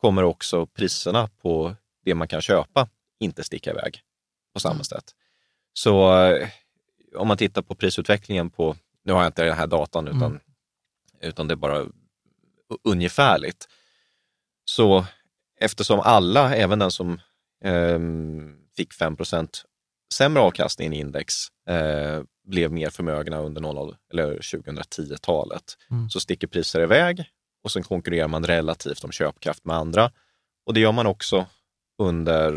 kommer 0.00 0.22
också 0.22 0.66
priserna 0.66 1.28
på 1.42 1.76
det 2.04 2.14
man 2.14 2.28
kan 2.28 2.40
köpa 2.40 2.88
inte 3.20 3.44
sticka 3.44 3.70
iväg 3.70 4.00
på 4.54 4.60
samma 4.60 4.74
mm. 4.74 4.84
sätt. 4.84 5.14
Så 5.72 6.22
eh, 6.24 6.48
om 7.16 7.28
man 7.28 7.36
tittar 7.36 7.62
på 7.62 7.74
prisutvecklingen 7.74 8.50
på, 8.50 8.76
nu 9.04 9.12
har 9.12 9.20
jag 9.20 9.28
inte 9.28 9.44
den 9.44 9.56
här 9.56 9.66
datan 9.66 10.08
utan, 10.08 10.22
mm. 10.22 10.40
utan 11.20 11.48
det 11.48 11.54
är 11.54 11.56
bara 11.56 11.86
ungefärligt. 12.84 13.68
Så 14.64 15.04
eftersom 15.60 16.00
alla, 16.00 16.54
även 16.54 16.78
den 16.78 16.90
som 16.90 17.20
eh, 17.64 17.98
fick 18.76 18.92
5% 18.92 19.48
sämre 20.14 20.42
avkastning 20.42 20.92
i 20.92 20.98
index, 20.98 21.34
eh, 21.68 22.22
blev 22.44 22.72
mer 22.72 22.90
förmögna 22.90 23.38
under 23.38 23.60
2010-talet, 24.12 25.76
mm. 25.90 26.10
så 26.10 26.20
sticker 26.20 26.46
priser 26.46 26.80
iväg 26.80 27.24
och 27.68 27.72
sen 27.72 27.82
konkurrerar 27.82 28.28
man 28.28 28.46
relativt 28.46 29.04
om 29.04 29.12
köpkraft 29.12 29.64
med 29.64 29.76
andra. 29.76 30.10
Och 30.66 30.74
det 30.74 30.80
gör 30.80 30.92
man 30.92 31.06
också 31.06 31.46
under 31.98 32.52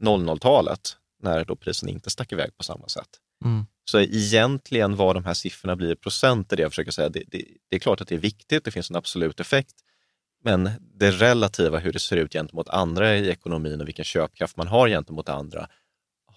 00-talet, 0.00 0.96
eh, 1.22 1.24
när 1.28 1.44
då 1.44 1.56
prisen 1.56 1.88
inte 1.88 2.10
stack 2.10 2.32
iväg 2.32 2.56
på 2.56 2.64
samma 2.64 2.88
sätt. 2.88 3.08
Mm. 3.44 3.66
Så 3.84 4.00
egentligen 4.00 4.96
vad 4.96 5.16
de 5.16 5.24
här 5.24 5.34
siffrorna 5.34 5.76
blir 5.76 5.92
i 5.92 5.96
procent 5.96 6.52
är 6.52 6.56
det 6.56 6.62
jag 6.62 6.72
försöker 6.72 6.90
säga. 6.90 7.08
Det, 7.08 7.22
det, 7.26 7.44
det, 7.70 7.76
är 7.76 7.80
klart 7.80 8.00
att 8.00 8.08
det 8.08 8.14
är 8.14 8.18
viktigt, 8.18 8.64
det 8.64 8.70
finns 8.70 8.90
en 8.90 8.96
absolut 8.96 9.40
effekt, 9.40 9.74
men 10.44 10.70
det 10.94 11.10
relativa, 11.10 11.78
hur 11.78 11.92
det 11.92 11.98
ser 11.98 12.16
ut 12.16 12.32
gentemot 12.32 12.68
andra 12.68 13.16
i 13.16 13.30
ekonomin 13.30 13.80
och 13.80 13.88
vilken 13.88 14.04
köpkraft 14.04 14.56
man 14.56 14.68
har 14.68 14.88
gentemot 14.88 15.28
andra, 15.28 15.68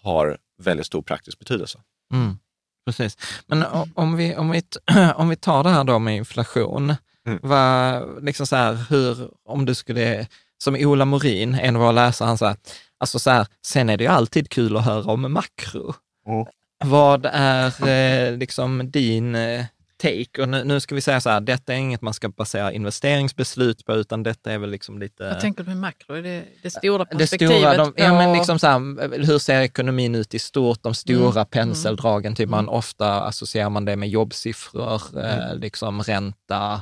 har 0.01 0.37
väldigt 0.57 0.85
stor 0.85 1.01
praktisk 1.01 1.39
betydelse. 1.39 1.79
Mm. 2.13 2.37
Precis. 2.85 3.17
Men 3.47 3.65
om 3.95 4.17
vi, 4.17 4.35
om, 4.35 4.49
vi, 4.49 4.63
om 5.15 5.29
vi 5.29 5.35
tar 5.35 5.63
det 5.63 5.69
här 5.69 5.83
då 5.83 5.99
med 5.99 6.15
inflation, 6.15 6.95
mm. 7.27 7.39
vad, 7.41 8.23
liksom 8.23 8.47
så 8.47 8.55
här, 8.55 8.77
hur, 8.89 9.29
om 9.45 9.65
du 9.65 9.75
skulle, 9.75 10.27
som 10.63 10.75
Ola 10.75 11.05
Morin, 11.05 11.53
en 11.53 11.75
av 11.75 11.81
våra 11.81 11.91
läsare, 11.91 12.27
han 12.27 12.37
sa, 12.37 12.55
alltså 12.99 13.19
så 13.19 13.29
här, 13.29 13.47
sen 13.65 13.89
är 13.89 13.97
det 13.97 14.03
ju 14.03 14.09
alltid 14.09 14.49
kul 14.49 14.77
att 14.77 14.85
höra 14.85 15.11
om 15.11 15.33
makro. 15.33 15.93
Mm. 16.27 16.45
Vad 16.85 17.25
är 17.31 17.87
eh, 17.87 18.37
liksom 18.37 18.91
din 18.91 19.35
eh, 19.35 19.65
take. 20.01 20.41
Och 20.41 20.49
nu, 20.49 20.63
nu, 20.63 20.79
ska 20.79 20.95
vi 20.95 21.01
säga 21.01 21.21
så 21.21 21.29
här, 21.29 21.41
detta 21.41 21.73
är 21.73 21.77
inget 21.77 22.01
man 22.01 22.13
ska 22.13 22.29
basera 22.29 22.73
investeringsbeslut 22.73 23.85
på, 23.85 23.95
utan 23.95 24.23
detta 24.23 24.51
är 24.51 24.57
väl 24.57 24.69
liksom 24.69 24.99
lite... 24.99 25.29
Vad 25.29 25.39
tänker 25.39 25.63
du 25.63 25.69
med 25.69 25.77
makro? 25.77 26.15
Är 26.15 26.21
det 26.21 26.43
det 26.63 26.69
stora 26.69 27.05
perspektivet? 27.05 27.53
Det 27.53 27.73
stora, 27.73 27.77
de, 27.77 27.93
ja, 27.95 28.13
men 28.13 28.33
liksom 28.33 28.59
så 28.59 28.67
här, 28.67 29.25
hur 29.25 29.39
ser 29.39 29.61
ekonomin 29.61 30.15
ut 30.15 30.33
i 30.33 30.39
stort? 30.39 30.83
De 30.83 30.93
stora 30.93 31.41
mm. 31.41 31.45
penseldragen, 31.45 32.35
typ 32.35 32.49
man 32.49 32.59
mm. 32.59 32.73
ofta 32.73 33.21
associerar 33.21 33.69
man 33.69 33.85
det 33.85 33.95
med 33.95 34.09
jobbsiffror, 34.09 35.01
eh, 35.17 35.33
mm. 35.33 35.49
eh, 35.49 35.55
liksom 35.55 36.01
ränta, 36.01 36.81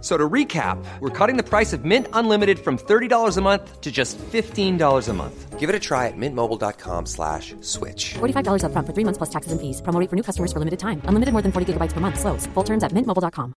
So 0.00 0.16
to 0.16 0.28
recap, 0.28 0.78
we're 1.00 1.10
cutting 1.10 1.36
the 1.36 1.42
price 1.42 1.72
of 1.72 1.84
Mint 1.84 2.06
Unlimited 2.12 2.58
from 2.58 2.78
$30 2.78 3.36
a 3.36 3.40
month 3.40 3.80
to 3.80 3.90
just 3.90 4.18
$15 4.18 5.08
a 5.08 5.12
month. 5.12 5.58
Give 5.58 5.68
it 5.70 5.74
a 5.74 5.80
try 5.80 6.06
at 6.06 6.16
mintmobile.com 6.16 7.06
slash 7.06 7.54
switch. 7.60 8.14
$45 8.14 8.62
up 8.64 8.72
front 8.72 8.86
for 8.86 8.92
three 8.92 9.04
months 9.04 9.18
plus 9.18 9.30
taxes 9.30 9.52
and 9.52 9.60
fees. 9.60 9.80
Promo 9.82 9.98
for 10.08 10.14
new 10.14 10.22
customers 10.22 10.52
for 10.52 10.58
limited 10.58 10.78
time. 10.78 11.00
Unlimited 11.06 11.32
more 11.32 11.42
than 11.42 11.50
40 11.50 11.72
gigabytes 11.72 11.92
per 11.92 12.00
month. 12.00 12.20
Slows. 12.20 12.46
Full 12.54 12.62
terms 12.62 12.84
at 12.84 12.92
mintmobile.com. 12.92 13.54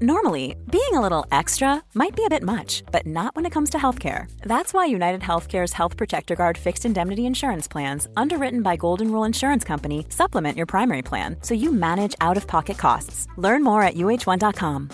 Normally, 0.00 0.54
being 0.70 0.92
a 0.92 1.00
little 1.00 1.26
extra 1.32 1.82
might 1.94 2.14
be 2.14 2.24
a 2.24 2.28
bit 2.28 2.44
much, 2.44 2.84
but 2.92 3.04
not 3.04 3.34
when 3.34 3.46
it 3.46 3.50
comes 3.50 3.70
to 3.70 3.78
healthcare. 3.78 4.30
That's 4.42 4.72
why 4.72 4.86
United 4.86 5.22
Healthcare's 5.22 5.72
Health 5.72 5.96
Protector 5.96 6.36
Guard 6.36 6.56
fixed 6.56 6.84
indemnity 6.84 7.26
insurance 7.26 7.66
plans, 7.66 8.06
underwritten 8.16 8.62
by 8.62 8.76
Golden 8.76 9.10
Rule 9.10 9.24
Insurance 9.24 9.64
Company, 9.64 10.06
supplement 10.10 10.56
your 10.56 10.66
primary 10.66 11.02
plan 11.02 11.36
so 11.40 11.54
you 11.54 11.72
manage 11.72 12.14
out-of-pocket 12.20 12.78
costs. 12.78 13.26
Learn 13.38 13.64
more 13.64 13.82
at 13.82 13.96
uh1.com. 13.96 14.90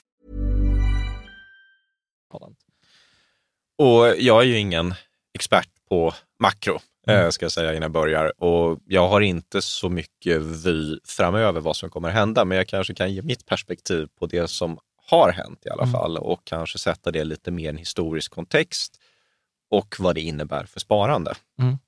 Och 3.78 4.06
jag 4.18 4.42
är 4.42 4.46
ju 4.46 4.58
ingen 4.58 4.94
expert 5.34 5.68
på 5.88 6.14
makro, 6.38 6.78
eh, 7.06 7.18
mm. 7.18 7.32
ska 7.32 7.44
jag 7.44 7.52
säga 7.52 7.70
innan 7.70 7.82
jag 7.82 7.90
börjar. 7.90 8.42
Och 8.42 8.80
jag 8.86 9.08
har 9.08 9.20
inte 9.20 9.62
så 9.62 9.88
mycket 9.88 10.42
vy 10.42 10.98
framöver 11.04 11.60
vad 11.60 11.76
som 11.76 11.90
kommer 11.90 12.08
att 12.08 12.14
hända, 12.14 12.44
men 12.44 12.58
jag 12.58 12.68
kanske 12.68 12.94
kan 12.94 13.12
ge 13.12 13.22
mitt 13.22 13.46
perspektiv 13.46 14.08
på 14.18 14.26
det 14.26 14.48
som 14.48 14.78
har 15.06 15.32
hänt 15.32 15.66
i 15.66 15.70
alla 15.70 15.82
mm. 15.82 15.92
fall 15.92 16.18
och 16.18 16.44
kanske 16.44 16.78
sätta 16.78 17.10
det 17.10 17.24
lite 17.24 17.50
mer 17.50 17.64
i 17.64 17.68
en 17.68 17.76
historisk 17.76 18.32
kontext 18.32 19.00
och 19.70 19.96
vad 19.98 20.14
det 20.14 20.20
innebär 20.20 20.64
för 20.64 20.80
sparande. 20.80 21.34
Mm. 21.58 21.78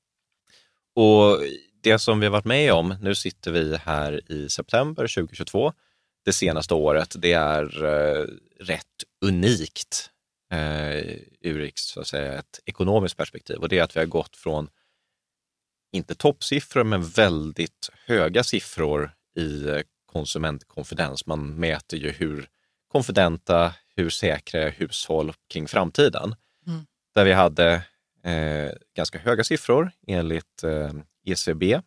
Och 0.94 1.40
det 1.82 1.98
som 1.98 2.20
vi 2.20 2.26
har 2.26 2.32
varit 2.32 2.44
med 2.44 2.72
om, 2.72 2.96
nu 3.00 3.14
sitter 3.14 3.50
vi 3.50 3.76
här 3.76 4.32
i 4.32 4.48
september 4.48 5.02
2022, 5.02 5.72
det 6.24 6.32
senaste 6.32 6.74
året, 6.74 7.14
det 7.18 7.32
är 7.32 7.84
eh, 7.84 8.24
rätt 8.60 9.04
unikt 9.20 10.10
eh, 10.52 11.16
ur 11.40 11.72
så 11.74 12.00
att 12.00 12.06
säga, 12.06 12.32
ett 12.32 12.60
ekonomiskt 12.64 13.16
perspektiv. 13.16 13.56
Och 13.56 13.68
det 13.68 13.78
är 13.78 13.82
att 13.82 13.96
vi 13.96 14.00
har 14.00 14.06
gått 14.06 14.36
från, 14.36 14.68
inte 15.92 16.14
toppsiffror, 16.14 16.84
men 16.84 17.02
väldigt 17.02 17.90
höga 18.06 18.44
siffror 18.44 19.10
i 19.36 19.68
eh, 19.68 19.80
konsumentkonfidens. 20.06 21.26
Man 21.26 21.54
mäter 21.54 21.98
ju 21.98 22.10
hur 22.10 22.48
konfidenta, 22.88 23.74
hur 23.96 24.10
säkra 24.10 24.62
är 24.62 24.70
hushåll 24.70 25.32
kring 25.48 25.68
framtiden. 25.68 26.34
Mm. 26.66 26.86
Där 27.14 27.24
vi 27.24 27.32
hade 27.32 27.72
eh, 28.24 28.70
ganska 28.96 29.18
höga 29.18 29.44
siffror 29.44 29.90
enligt 30.06 30.64
eh, 30.64 30.92
ECB, 31.24 31.80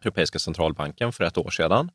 Europeiska 0.00 0.38
centralbanken, 0.38 1.12
för 1.12 1.24
ett 1.24 1.38
år 1.38 1.50
sedan 1.50 1.90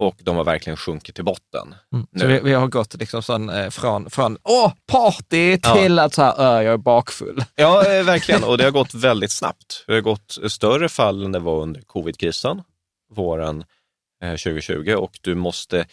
och 0.00 0.16
de 0.22 0.36
har 0.36 0.44
verkligen 0.44 0.76
sjunkit 0.76 1.14
till 1.14 1.24
botten. 1.24 1.74
Mm. 1.92 2.06
Så 2.18 2.26
vi, 2.26 2.40
vi, 2.40 2.52
har 2.52 2.66
gått 2.66 2.94
liksom 2.94 3.22
sån, 3.22 3.48
eh, 3.50 3.70
från, 3.70 4.10
från 4.10 4.38
åh, 4.42 4.72
party 4.86 5.58
till 5.58 5.96
ja. 5.96 6.02
att 6.02 6.14
så 6.14 6.22
här, 6.22 6.62
jag 6.62 6.72
är 6.72 6.76
bakfull. 6.76 7.44
Ja, 7.54 7.86
eh, 7.86 8.04
verkligen. 8.04 8.44
Och 8.44 8.58
det 8.58 8.64
har 8.64 8.70
gått 8.70 8.94
väldigt 8.94 9.32
snabbt. 9.32 9.84
Det 9.86 9.92
har 9.92 10.00
gått 10.00 10.38
större 10.48 10.88
fall 10.88 11.24
än 11.24 11.32
det 11.32 11.38
var 11.38 11.62
under 11.62 11.80
covidkrisen. 11.80 12.62
våren 13.14 13.64
2020 14.22 14.94
och 14.98 15.18
du 15.20 15.34
måste 15.34 15.86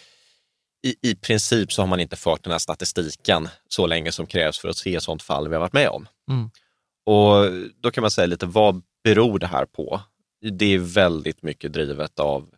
i, 0.83 0.95
i 1.01 1.15
princip 1.15 1.73
så 1.73 1.81
har 1.81 1.87
man 1.87 1.99
inte 1.99 2.15
fört 2.15 2.43
den 2.43 2.51
här 2.51 2.59
statistiken 2.59 3.49
så 3.69 3.87
länge 3.87 4.11
som 4.11 4.27
krävs 4.27 4.59
för 4.59 4.69
att 4.69 4.77
se 4.77 5.01
sånt 5.01 5.23
fall 5.23 5.47
vi 5.47 5.55
har 5.55 5.61
varit 5.61 5.73
med 5.73 5.89
om. 5.89 6.07
Mm. 6.31 6.49
Och 7.05 7.51
då 7.81 7.91
kan 7.91 8.01
man 8.01 8.11
säga 8.11 8.25
lite, 8.25 8.45
vad 8.45 8.81
beror 9.03 9.39
det 9.39 9.47
här 9.47 9.65
på? 9.65 10.01
Det 10.51 10.73
är 10.73 10.79
väldigt 10.79 11.43
mycket 11.43 11.73
drivet 11.73 12.19
av 12.19 12.49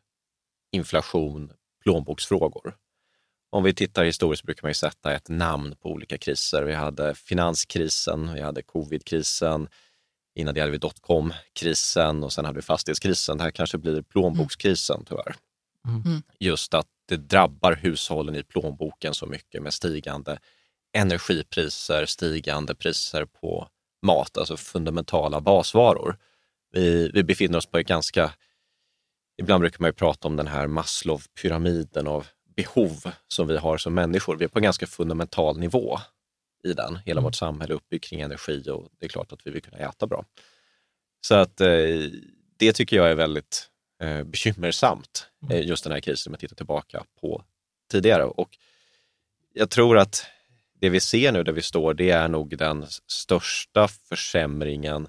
inflation, 0.71 1.51
plånboksfrågor. 1.83 2.75
Om 3.51 3.63
vi 3.63 3.73
tittar 3.73 4.05
historiskt 4.05 4.43
brukar 4.43 4.63
man 4.63 4.69
ju 4.69 4.73
sätta 4.73 5.13
ett 5.13 5.29
namn 5.29 5.75
på 5.75 5.89
olika 5.89 6.17
kriser. 6.17 6.63
Vi 6.63 6.73
hade 6.73 7.15
finanskrisen, 7.15 8.33
vi 8.33 8.41
hade 8.41 8.61
covidkrisen, 8.61 9.67
innan 10.35 10.53
det 10.53 10.59
hade 10.59 10.71
vi 10.71 10.77
dotcom-krisen 10.77 12.23
och 12.23 12.33
sen 12.33 12.45
hade 12.45 12.55
vi 12.55 12.61
fastighetskrisen. 12.61 13.37
Det 13.37 13.43
här 13.43 13.51
kanske 13.51 13.77
blir 13.77 14.01
plånbokskrisen 14.01 15.05
tyvärr. 15.05 15.35
Mm. 15.87 16.01
mm. 16.05 16.21
Just 16.39 16.73
att 16.73 16.87
det 17.07 17.17
drabbar 17.17 17.73
hushållen 17.73 18.35
i 18.35 18.43
plånboken 18.43 19.13
så 19.13 19.25
mycket 19.25 19.63
med 19.63 19.73
stigande 19.73 20.39
energipriser, 20.93 22.05
stigande 22.05 22.75
priser 22.75 23.25
på 23.25 23.67
mat, 24.01 24.37
alltså 24.37 24.57
fundamentala 24.57 25.41
basvaror. 25.41 26.17
Vi, 26.71 27.11
vi 27.13 27.23
befinner 27.23 27.57
oss 27.57 27.65
på 27.65 27.77
ett 27.77 27.87
ganska, 27.87 28.33
ibland 29.39 29.61
brukar 29.61 29.79
man 29.79 29.87
ju 29.87 29.93
prata 29.93 30.27
om 30.27 30.35
den 30.35 30.47
här 30.47 30.67
Maslow-pyramiden 30.67 32.07
av 32.07 32.27
behov 32.55 33.11
som 33.27 33.47
vi 33.47 33.57
har 33.57 33.77
som 33.77 33.93
människor. 33.93 34.35
Vi 34.35 34.45
är 34.45 34.49
på 34.49 34.59
en 34.59 34.63
ganska 34.63 34.87
fundamental 34.87 35.59
nivå 35.59 35.99
i 36.63 36.73
den. 36.73 36.99
Hela 37.05 37.21
vårt 37.21 37.35
samhälle 37.35 37.73
är 37.73 37.75
uppbyggt 37.75 38.05
kring 38.05 38.21
energi 38.21 38.69
och 38.69 38.89
det 38.99 39.05
är 39.05 39.09
klart 39.09 39.31
att 39.31 39.47
vi 39.47 39.51
vill 39.51 39.61
kunna 39.61 39.77
äta 39.77 40.07
bra. 40.07 40.25
Så 41.21 41.35
att 41.35 41.61
eh, 41.61 41.67
det 42.57 42.73
tycker 42.73 42.95
jag 42.95 43.11
är 43.11 43.15
väldigt 43.15 43.69
eh, 44.01 44.23
bekymmersamt, 44.23 45.27
mm. 45.43 45.57
eh, 45.57 45.67
just 45.67 45.83
den 45.83 45.93
här 45.93 45.99
krisen, 45.99 46.31
om 46.31 46.33
jag 46.33 46.39
tittar 46.39 46.55
tillbaka 46.55 47.03
på 47.21 47.43
tidigare. 47.91 48.23
Och 48.23 48.57
jag 49.53 49.69
tror 49.69 49.97
att 49.97 50.25
det 50.73 50.89
vi 50.89 50.99
ser 50.99 51.31
nu 51.31 51.43
där 51.43 51.53
vi 51.53 51.61
står, 51.61 51.93
det 51.93 52.09
är 52.09 52.27
nog 52.27 52.57
den 52.57 52.85
största 53.07 53.87
försämringen 53.87 55.07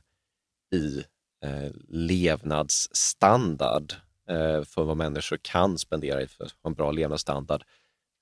i 0.74 1.04
eh, 1.44 1.70
levnadsstandard 1.88 3.94
Eh, 4.30 4.64
för 4.64 4.84
vad 4.84 4.96
människor 4.96 5.36
kan 5.42 5.78
spendera 5.78 6.22
i 6.22 6.26
för 6.26 6.48
en 6.64 6.74
bra 6.74 6.90
levnadsstandard 6.90 7.64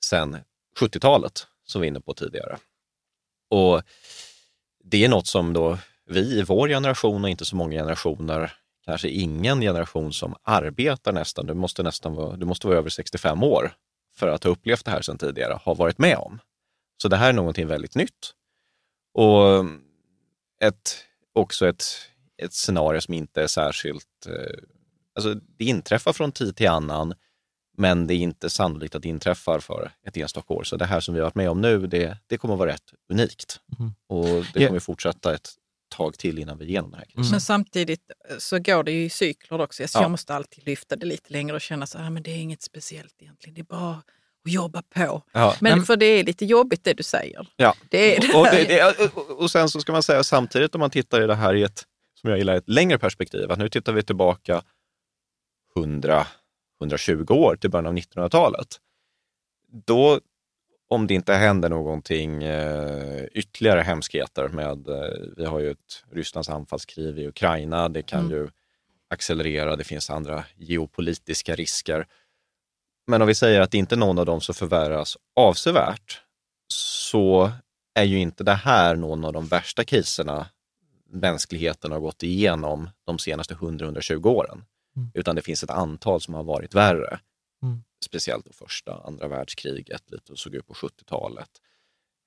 sedan 0.05 0.37
70-talet, 0.77 1.47
som 1.65 1.81
vi 1.81 1.87
var 1.87 1.89
inne 1.89 2.01
på 2.01 2.15
tidigare. 2.15 2.59
Och 3.51 3.83
det 4.85 5.05
är 5.05 5.09
något 5.09 5.27
som 5.27 5.53
då 5.53 5.79
vi 6.07 6.39
i 6.39 6.43
vår 6.43 6.69
generation 6.69 7.25
och 7.25 7.31
inte 7.31 7.45
så 7.45 7.57
många 7.57 7.73
generationer, 7.73 8.53
kanske 8.85 9.09
ingen 9.09 9.61
generation 9.61 10.13
som 10.13 10.35
arbetar 10.43 11.13
nästan, 11.13 11.47
du 11.47 11.55
måste 11.55 11.83
nästan 11.83 12.15
vara, 12.15 12.37
du 12.37 12.47
måste 12.47 12.67
vara 12.67 12.79
över 12.79 12.91
65 12.91 13.43
år 13.43 13.73
för 14.17 14.29
att 14.29 14.45
ha 14.45 14.51
upplevt 14.51 14.85
det 14.85 14.91
här 14.91 15.03
sedan 15.03 15.19
tidigare, 15.19 15.59
har 15.63 15.75
varit 15.75 15.99
med 15.99 16.17
om. 16.17 16.41
Så 17.03 17.09
det 17.09 17.17
här 17.17 17.29
är 17.29 17.33
någonting 17.33 17.67
väldigt 17.67 17.95
nytt. 17.95 18.35
Och 19.15 19.65
ett, 20.61 21.05
också 21.33 21.69
ett, 21.69 21.85
ett 22.43 22.53
scenario 22.53 23.01
som 23.01 23.15
inte 23.15 23.43
är 23.43 23.47
särskilt... 23.47 24.27
Eh, 24.27 24.78
Alltså 25.19 25.35
det 25.59 25.65
inträffar 25.65 26.13
från 26.13 26.33
tid 26.33 26.57
till 26.57 26.69
annan, 26.69 27.15
men 27.77 28.07
det 28.07 28.15
är 28.15 28.19
inte 28.19 28.51
sannolikt 28.51 28.95
att 28.95 29.03
det 29.03 29.09
inträffar 29.09 29.61
för 29.61 29.91
ett 30.07 30.17
enstaka 30.17 30.55
år. 30.55 30.65
Så 30.65 30.77
det 30.77 30.85
här 30.85 31.01
som 31.01 31.15
vi 31.15 31.21
har 31.21 31.25
varit 31.25 31.35
med 31.35 31.51
om 31.51 31.61
nu, 31.61 31.87
det, 31.87 32.19
det 32.27 32.37
kommer 32.37 32.55
att 32.55 32.59
vara 32.59 32.71
rätt 32.71 32.93
unikt. 33.13 33.61
Mm. 33.79 33.93
Och 34.09 34.45
det 34.55 34.67
kommer 34.67 34.81
fortsätta 34.81 35.35
ett 35.35 35.51
tag 35.89 36.19
till 36.19 36.39
innan 36.39 36.59
vi 36.59 36.65
är 36.65 36.69
igenom 36.69 36.91
det 36.91 36.97
här 36.97 37.05
krisen. 37.05 37.21
Mm. 37.21 37.31
Men 37.31 37.41
samtidigt 37.41 38.11
så 38.39 38.59
går 38.59 38.83
det 38.83 38.93
ju 38.93 39.05
i 39.05 39.11
cykler 39.11 39.61
också. 39.61 39.89
Så 39.89 39.99
ja. 39.99 40.03
Jag 40.03 40.11
måste 40.11 40.35
alltid 40.35 40.67
lyfta 40.67 40.97
det 40.97 41.07
lite 41.07 41.33
längre 41.33 41.55
och 41.57 41.61
känna 41.61 41.87
så 41.87 41.99
här, 41.99 42.11
men 42.11 42.23
det 42.23 42.31
är 42.31 42.37
inget 42.37 42.63
speciellt 42.63 43.15
egentligen. 43.23 43.55
Det 43.55 43.61
är 43.61 43.65
bara 43.65 43.91
att 43.91 44.53
jobba 44.53 44.83
på. 44.83 45.23
Ja. 45.33 45.57
Men, 45.61 45.79
men, 45.79 45.87
för 45.87 45.97
det 45.97 46.07
är 46.07 46.25
lite 46.25 46.45
jobbigt 46.45 46.85
det 46.85 46.95
du 46.95 47.03
säger. 47.03 47.49
Ja. 47.57 47.75
Det 47.89 48.17
är 48.17 48.21
det. 48.21 48.35
Och, 48.39 48.45
det, 48.45 48.65
det, 48.65 49.11
och 49.33 49.51
sen 49.51 49.69
så 49.69 49.81
ska 49.81 49.93
man 49.93 50.03
säga 50.03 50.25
samtidigt 50.25 50.75
om 50.75 50.79
man 50.79 50.91
tittar 50.91 51.23
i 51.23 51.27
det 51.27 51.35
här 51.35 51.55
i 51.55 51.63
ett, 51.63 51.85
som 52.21 52.31
jag 52.31 52.39
gillar, 52.39 52.55
ett 52.55 52.69
längre 52.69 52.99
perspektiv, 52.99 53.51
att 53.51 53.59
nu 53.59 53.69
tittar 53.69 53.93
vi 53.93 54.03
tillbaka 54.03 54.63
100 55.77 56.27
120 56.81 57.33
år 57.33 57.57
till 57.57 57.71
början 57.71 57.87
av 57.87 57.95
1900-talet. 57.95 58.69
Då, 59.87 60.21
om 60.89 61.07
det 61.07 61.15
inte 61.15 61.35
händer 61.35 61.69
någonting 61.69 62.43
eh, 62.43 63.25
ytterligare 63.33 63.81
hemskheter 63.81 64.49
med, 64.49 64.89
eh, 64.89 65.11
vi 65.37 65.45
har 65.45 65.61
ju 65.61 65.71
ett 65.71 66.05
Rysslands 66.11 66.49
anfallskrig 66.49 67.19
i 67.19 67.27
Ukraina, 67.27 67.89
det 67.89 68.03
kan 68.03 68.21
mm. 68.21 68.33
ju 68.33 68.49
accelerera, 69.11 69.77
det 69.77 69.85
finns 69.85 70.11
andra 70.11 70.45
geopolitiska 70.57 71.55
risker. 71.55 72.07
Men 73.07 73.23
om 73.23 73.29
vi 73.29 73.35
säger 73.35 73.61
att 73.61 73.75
inte 73.75 73.97
någon 73.97 74.19
av 74.19 74.27
dem 74.27 74.41
så 74.41 74.55
förvärras 74.55 75.17
avsevärt, 75.37 76.23
så 76.69 77.51
är 77.95 78.05
ju 78.05 78.19
inte 78.19 78.45
det 78.45 78.55
här 78.55 78.97
någon 78.97 79.25
av 79.25 79.33
de 79.33 79.47
värsta 79.47 79.85
kriserna 79.85 80.47
mänskligheten 81.11 81.93
har 81.93 82.01
gått 82.01 82.23
igenom 82.23 82.91
de 83.05 83.19
senaste 83.19 83.55
100-120 83.55 84.27
åren. 84.27 84.65
Mm. 84.99 85.11
Utan 85.15 85.37
det 85.37 85.43
finns 85.43 85.63
ett 85.63 85.71
antal 85.71 86.21
som 86.21 86.35
har 86.35 86.45
varit 86.45 86.75
värre. 86.75 87.21
Mm. 87.63 87.83
Speciellt 88.05 88.45
då 88.45 88.53
första, 88.53 89.03
andra 89.07 89.29
världskriget, 89.29 90.11
lite 90.11 90.33
och 90.33 90.39
såg 90.39 90.55
ut 90.55 90.67
på 90.67 90.75
70-talet. 90.75 91.51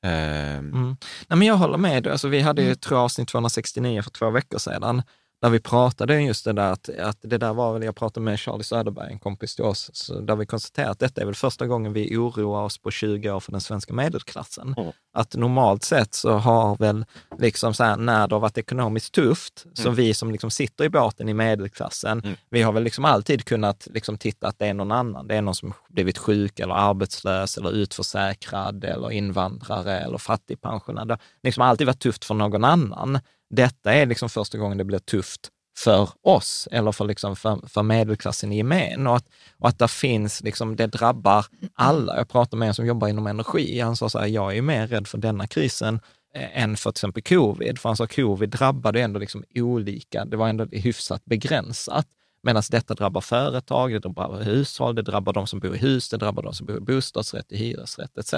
Um... 0.05 0.11
Ehm. 0.11 0.73
Mm. 0.73 0.97
Nej, 1.27 1.39
men 1.39 1.47
jag 1.47 1.55
håller 1.55 1.77
med. 1.77 2.07
Alltså, 2.07 2.27
vi 2.27 2.39
hade 2.39 2.61
ju, 2.61 2.67
mm. 2.67 2.77
tror 2.77 2.97
jag, 2.97 3.03
avsnitt 3.03 3.27
269 3.27 4.01
för 4.01 4.11
två 4.11 4.29
veckor 4.29 4.57
sedan, 4.57 5.03
där 5.41 5.49
vi 5.49 5.59
pratade 5.59 6.21
just 6.21 6.45
det 6.45 6.53
där 6.53 6.71
att, 6.71 6.89
att 6.89 7.17
det 7.21 7.37
där 7.37 7.53
var 7.53 7.73
väl, 7.73 7.83
jag 7.83 7.95
pratade 7.95 8.23
med 8.23 8.39
Charlie 8.39 8.63
Söderberg, 8.63 9.11
en 9.11 9.19
kompis 9.19 9.55
till 9.55 9.65
oss, 9.65 9.89
så 9.93 10.19
där 10.19 10.35
vi 10.35 10.45
konstaterade 10.45 10.91
att 10.91 10.99
detta 10.99 11.21
är 11.21 11.25
väl 11.25 11.35
första 11.35 11.67
gången 11.67 11.93
vi 11.93 12.17
oroar 12.17 12.63
oss 12.63 12.77
på 12.77 12.91
20 12.91 13.31
år 13.31 13.39
för 13.39 13.51
den 13.51 13.61
svenska 13.61 13.93
medelklassen. 13.93 14.75
Mm. 14.77 14.91
Att 15.13 15.35
normalt 15.35 15.83
sett 15.83 16.13
så 16.13 16.31
har 16.31 16.77
väl, 16.77 17.05
liksom 17.39 17.73
så 17.73 17.83
här, 17.83 17.97
när 17.97 18.27
det 18.27 18.35
har 18.35 18.39
varit 18.39 18.57
ekonomiskt 18.57 19.13
tufft, 19.13 19.63
mm. 19.65 19.75
så 19.75 19.89
vi 19.89 20.13
som 20.13 20.31
liksom 20.31 20.51
sitter 20.51 20.85
i 20.85 20.89
båten 20.89 21.29
i 21.29 21.33
medelklassen, 21.33 22.19
mm. 22.19 22.35
vi 22.49 22.61
har 22.61 22.71
väl 22.71 22.83
liksom 22.83 23.05
alltid 23.05 23.45
kunnat 23.45 23.87
liksom 23.91 24.17
titta 24.17 24.47
att 24.47 24.59
det 24.59 24.67
är 24.67 24.73
någon 24.73 24.91
annan. 24.91 25.27
Det 25.27 25.35
är 25.35 25.41
någon 25.41 25.55
som 25.55 25.73
blivit 25.89 26.17
sjuk 26.17 26.59
eller 26.59 26.73
arbetslös 26.73 27.57
eller 27.57 27.71
utförsäkrad 27.71 28.83
eller 28.83 29.11
invandrare 29.11 29.99
eller 29.99 30.17
fattigpensionär. 30.17 31.05
Det 31.05 31.13
har 31.13 31.19
liksom 31.43 31.63
alltid 31.63 31.87
varit 31.87 31.99
tufft 31.99 32.25
för 32.25 32.33
någon 32.33 32.63
annan 32.63 33.19
detta 33.51 33.93
är 33.93 34.05
liksom 34.05 34.29
första 34.29 34.57
gången 34.57 34.77
det 34.77 34.83
blir 34.83 34.99
tufft 34.99 35.49
för 35.77 36.09
oss 36.21 36.67
eller 36.71 36.91
för, 36.91 37.05
liksom 37.05 37.35
för, 37.35 37.67
för 37.67 37.83
medelklassen 37.83 38.51
i 38.51 38.57
gemen. 38.57 39.07
Och 39.07 39.15
att, 39.15 39.25
och 39.57 39.69
att 39.69 39.79
det 39.79 39.87
finns, 39.87 40.41
liksom, 40.41 40.75
det 40.75 40.87
drabbar 40.87 41.45
alla. 41.73 42.17
Jag 42.17 42.29
pratade 42.29 42.59
med 42.59 42.67
en 42.67 42.73
som 42.73 42.85
jobbar 42.85 43.07
inom 43.07 43.27
energi. 43.27 43.79
Han 43.79 43.95
sa 43.95 44.09
så 44.09 44.19
här, 44.19 44.27
jag 44.27 44.57
är 44.57 44.61
mer 44.61 44.87
rädd 44.87 45.07
för 45.07 45.17
denna 45.17 45.47
krisen 45.47 45.99
eh, 46.35 46.63
än 46.63 46.77
för 46.77 46.91
till 46.91 46.99
exempel 46.99 47.23
covid. 47.23 47.79
För 47.79 47.89
han 47.89 47.97
sa 47.97 48.07
covid 48.07 48.49
drabbade 48.49 49.01
ändå 49.01 49.19
liksom 49.19 49.43
olika, 49.55 50.25
det 50.25 50.37
var 50.37 50.49
ändå 50.49 50.65
hyfsat 50.65 51.25
begränsat. 51.25 52.07
Medan 52.43 52.63
detta 52.71 52.93
drabbar 52.93 53.21
företag, 53.21 53.91
det 53.91 53.99
drabbar 53.99 54.41
hushåll, 54.43 54.95
det 54.95 55.01
drabbar 55.01 55.33
de 55.33 55.47
som 55.47 55.59
bor 55.59 55.75
i 55.75 55.77
hus, 55.77 56.09
det 56.09 56.17
drabbar 56.17 56.43
de 56.43 56.53
som 56.53 56.67
bor 56.67 56.77
i 56.77 56.79
bostadsrätt, 56.79 57.51
i 57.51 57.57
hyresrätt 57.57 58.17
etc. 58.17 58.33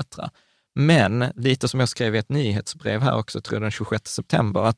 Men 0.75 1.25
lite 1.35 1.67
som 1.67 1.79
jag 1.79 1.89
skrev 1.89 2.15
i 2.15 2.17
ett 2.17 2.29
nyhetsbrev 2.29 3.01
här 3.01 3.17
också, 3.17 3.41
tror 3.41 3.55
jag 3.55 3.61
den 3.61 3.71
26 3.71 4.07
september, 4.07 4.61
att 4.61 4.77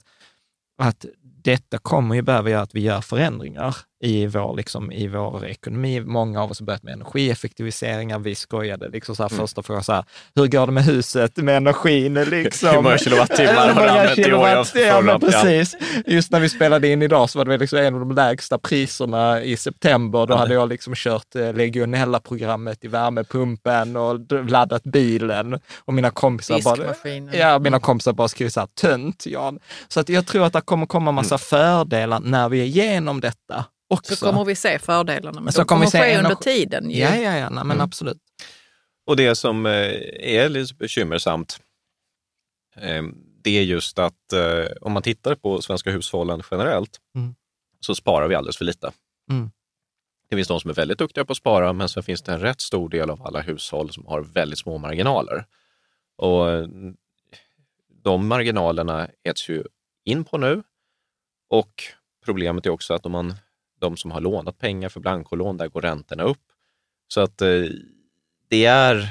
att 0.77 1.05
detta 1.45 1.77
kommer 1.77 2.15
ju 2.15 2.21
behöva 2.21 2.49
göra 2.49 2.61
att 2.61 2.75
vi 2.75 2.81
gör 2.81 3.01
förändringar 3.01 3.75
i 4.05 4.27
vår, 4.27 4.55
liksom, 4.55 4.91
i 4.91 5.07
vår 5.07 5.45
ekonomi. 5.45 5.99
Många 5.99 6.43
av 6.43 6.51
oss 6.51 6.59
har 6.59 6.65
börjat 6.65 6.83
med 6.83 6.93
energieffektiviseringar. 6.93 8.19
Vi 8.19 8.35
skojade 8.35 8.89
liksom 8.89 9.15
så 9.15 9.23
här, 9.23 9.29
mm. 9.29 9.39
första 9.39 9.63
frågan, 9.63 9.83
så 9.83 9.93
här, 9.93 10.05
hur 10.35 10.47
går 10.47 10.65
det 10.65 10.71
med 10.71 10.83
huset, 10.83 11.37
med 11.37 11.57
energin? 11.57 12.13
Liksom? 12.13 12.69
hur 12.69 12.81
många 12.81 12.97
kilowattimmar 12.97 13.73
har 13.73 13.83
du 13.83 13.89
använt 13.89 14.19
i 14.19 14.33
år? 14.33 14.47
Ja, 14.75 15.01
men 15.01 15.19
precis. 15.19 15.75
Just 16.05 16.31
när 16.31 16.39
vi 16.39 16.49
spelade 16.49 16.87
in 16.87 17.01
idag 17.01 17.29
så 17.29 17.37
var 17.37 17.45
det 17.45 17.57
liksom 17.57 17.79
en 17.79 17.93
av 17.93 17.99
de 17.99 18.11
lägsta 18.11 18.57
priserna 18.57 19.41
i 19.41 19.57
september. 19.57 20.27
Då 20.27 20.35
hade 20.35 20.53
jag 20.53 20.69
liksom 20.69 20.93
kört 20.95 21.35
eh, 21.35 21.53
legionella-programmet 21.53 22.85
i 22.85 22.87
värmepumpen 22.87 23.95
och 23.95 24.19
laddat 24.49 24.83
bilen. 24.83 25.59
Och 25.85 25.93
mina 25.93 26.09
kompisar 26.09 26.61
bara, 26.61 27.37
ja, 27.37 27.59
mina 27.59 27.79
kompisar 27.79 28.13
bara 28.13 28.27
skrev 28.27 28.49
så 28.49 28.59
här, 28.59 28.67
tönt 28.67 29.25
Jan. 29.25 29.59
Så 29.87 29.99
att 29.99 30.09
jag 30.09 30.25
tror 30.25 30.45
att 30.45 30.53
det 30.53 30.61
kommer 30.61 30.85
komma 30.85 31.11
massa 31.11 31.34
mm. 31.35 31.39
fördelar 31.39 32.19
när 32.19 32.49
vi 32.49 32.59
är 32.59 32.65
igenom 32.65 33.21
detta 33.21 33.65
också. 33.87 34.15
Så 34.15 34.25
kommer 34.25 34.45
vi 34.45 34.55
se 34.55 34.79
fördelarna, 34.79 35.41
men 35.41 35.53
så 35.53 35.61
de 35.61 35.65
kommer, 35.65 35.85
kommer 35.85 36.05
ske 36.05 36.17
under 36.17 36.35
tiden. 36.35 36.89
Ju. 36.89 36.99
Ja, 36.99 37.15
ja, 37.15 37.37
ja, 37.37 37.49
nej, 37.49 37.63
men 37.63 37.71
mm. 37.71 37.81
absolut. 37.81 38.17
Och 39.05 39.17
det 39.17 39.35
som 39.35 39.65
eh, 39.65 39.71
är 40.19 40.49
lite 40.49 40.75
bekymmersamt, 40.75 41.59
eh, 42.75 43.03
det 43.43 43.57
är 43.57 43.63
just 43.63 43.99
att 43.99 44.33
eh, 44.33 44.65
om 44.81 44.91
man 44.91 45.03
tittar 45.03 45.35
på 45.35 45.61
svenska 45.61 45.91
hushållen 45.91 46.41
generellt, 46.51 46.99
mm. 47.15 47.35
så 47.79 47.95
sparar 47.95 48.27
vi 48.27 48.35
alldeles 48.35 48.57
för 48.57 48.65
lite. 48.65 48.91
Mm. 49.31 49.51
Det 50.29 50.35
finns 50.35 50.47
de 50.47 50.59
som 50.59 50.69
är 50.69 50.73
väldigt 50.73 50.97
duktiga 50.97 51.25
på 51.25 51.31
att 51.31 51.37
spara, 51.37 51.73
men 51.73 51.89
sen 51.89 52.03
finns 52.03 52.21
det 52.21 52.33
en 52.33 52.39
rätt 52.39 52.61
stor 52.61 52.89
del 52.89 53.09
av 53.09 53.27
alla 53.27 53.41
hushåll 53.41 53.91
som 53.91 54.05
har 54.05 54.21
väldigt 54.21 54.59
små 54.59 54.77
marginaler. 54.77 55.45
Och 56.17 56.69
de 58.03 58.27
marginalerna 58.27 59.09
äts 59.23 59.49
ju 59.49 59.63
in 60.05 60.25
på 60.25 60.37
nu 60.37 60.63
och 61.49 61.83
problemet 62.25 62.65
är 62.65 62.69
också 62.69 62.93
att 62.93 63.05
om 63.05 63.11
man 63.11 63.33
de 63.79 63.97
som 63.97 64.11
har 64.11 64.21
lånat 64.21 64.57
pengar 64.57 64.89
för 64.89 64.99
blankolån, 64.99 65.57
där 65.57 65.67
går 65.67 65.81
räntorna 65.81 66.23
upp. 66.23 66.41
Så 67.07 67.21
att 67.21 67.41
eh, 67.41 67.63
det 68.49 68.65
är, 68.65 69.09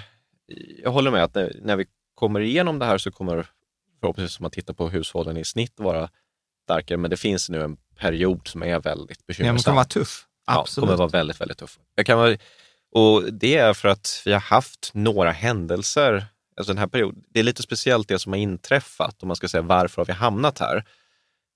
jag 0.83 0.91
håller 0.91 1.11
med 1.11 1.25
att 1.25 1.35
när 1.63 1.77
vi 1.77 1.87
kommer 2.15 2.41
igenom 2.41 2.79
det 2.79 2.87
här 2.87 2.99
så 2.99 3.11
kommer 3.11 3.47
förhoppningsvis 4.01 4.39
om 4.39 4.43
man 4.43 4.51
tittar 4.51 4.75
på 4.75 4.89
hushållen 4.89 5.37
i 5.37 5.45
snitt 5.45 5.73
vara 5.77 6.11
starkare, 6.65 6.99
men 6.99 7.11
det 7.11 7.17
finns 7.17 7.51
nu 7.51 7.63
en 7.63 7.77
period 7.77 8.49
som 8.49 8.63
är 8.63 8.81
väldigt 8.81 9.27
bekymmersam. 9.27 9.57
Ja, 9.57 9.63
kommer 9.63 9.77
vara 9.77 9.85
tuff. 9.85 10.27
Absolut. 10.45 10.77
Ja, 10.77 10.87
kommer 10.87 10.99
vara 10.99 11.09
väldigt, 11.09 11.41
väldigt 11.41 11.59
tuff. 11.59 11.79
Jag 11.95 12.07
kan 12.07 12.19
vara, 12.19 12.37
och 12.93 13.33
det 13.33 13.57
är 13.57 13.75
för 13.75 13.89
att 13.89 14.23
vi 14.25 14.33
har 14.33 14.41
haft 14.41 14.91
några 14.95 15.31
händelser, 15.31 16.27
alltså 16.57 16.73
den 16.73 16.79
här 16.79 16.87
perioden. 16.87 17.25
Det 17.29 17.41
är 17.41 17.45
lite 17.45 17.63
speciellt 17.63 18.09
det 18.09 18.19
som 18.19 18.33
har 18.33 18.39
inträffat, 18.39 19.23
om 19.23 19.29
man 19.29 19.37
ska 19.37 19.49
säga 19.49 19.63
varför 19.63 20.03
har 20.03 20.07
vi 20.07 20.13
hamnat 20.13 20.59
här? 20.59 20.85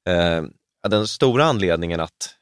Eh, 0.08 0.44
den 0.82 1.06
stora 1.06 1.44
anledningen 1.44 2.00
att 2.00 2.34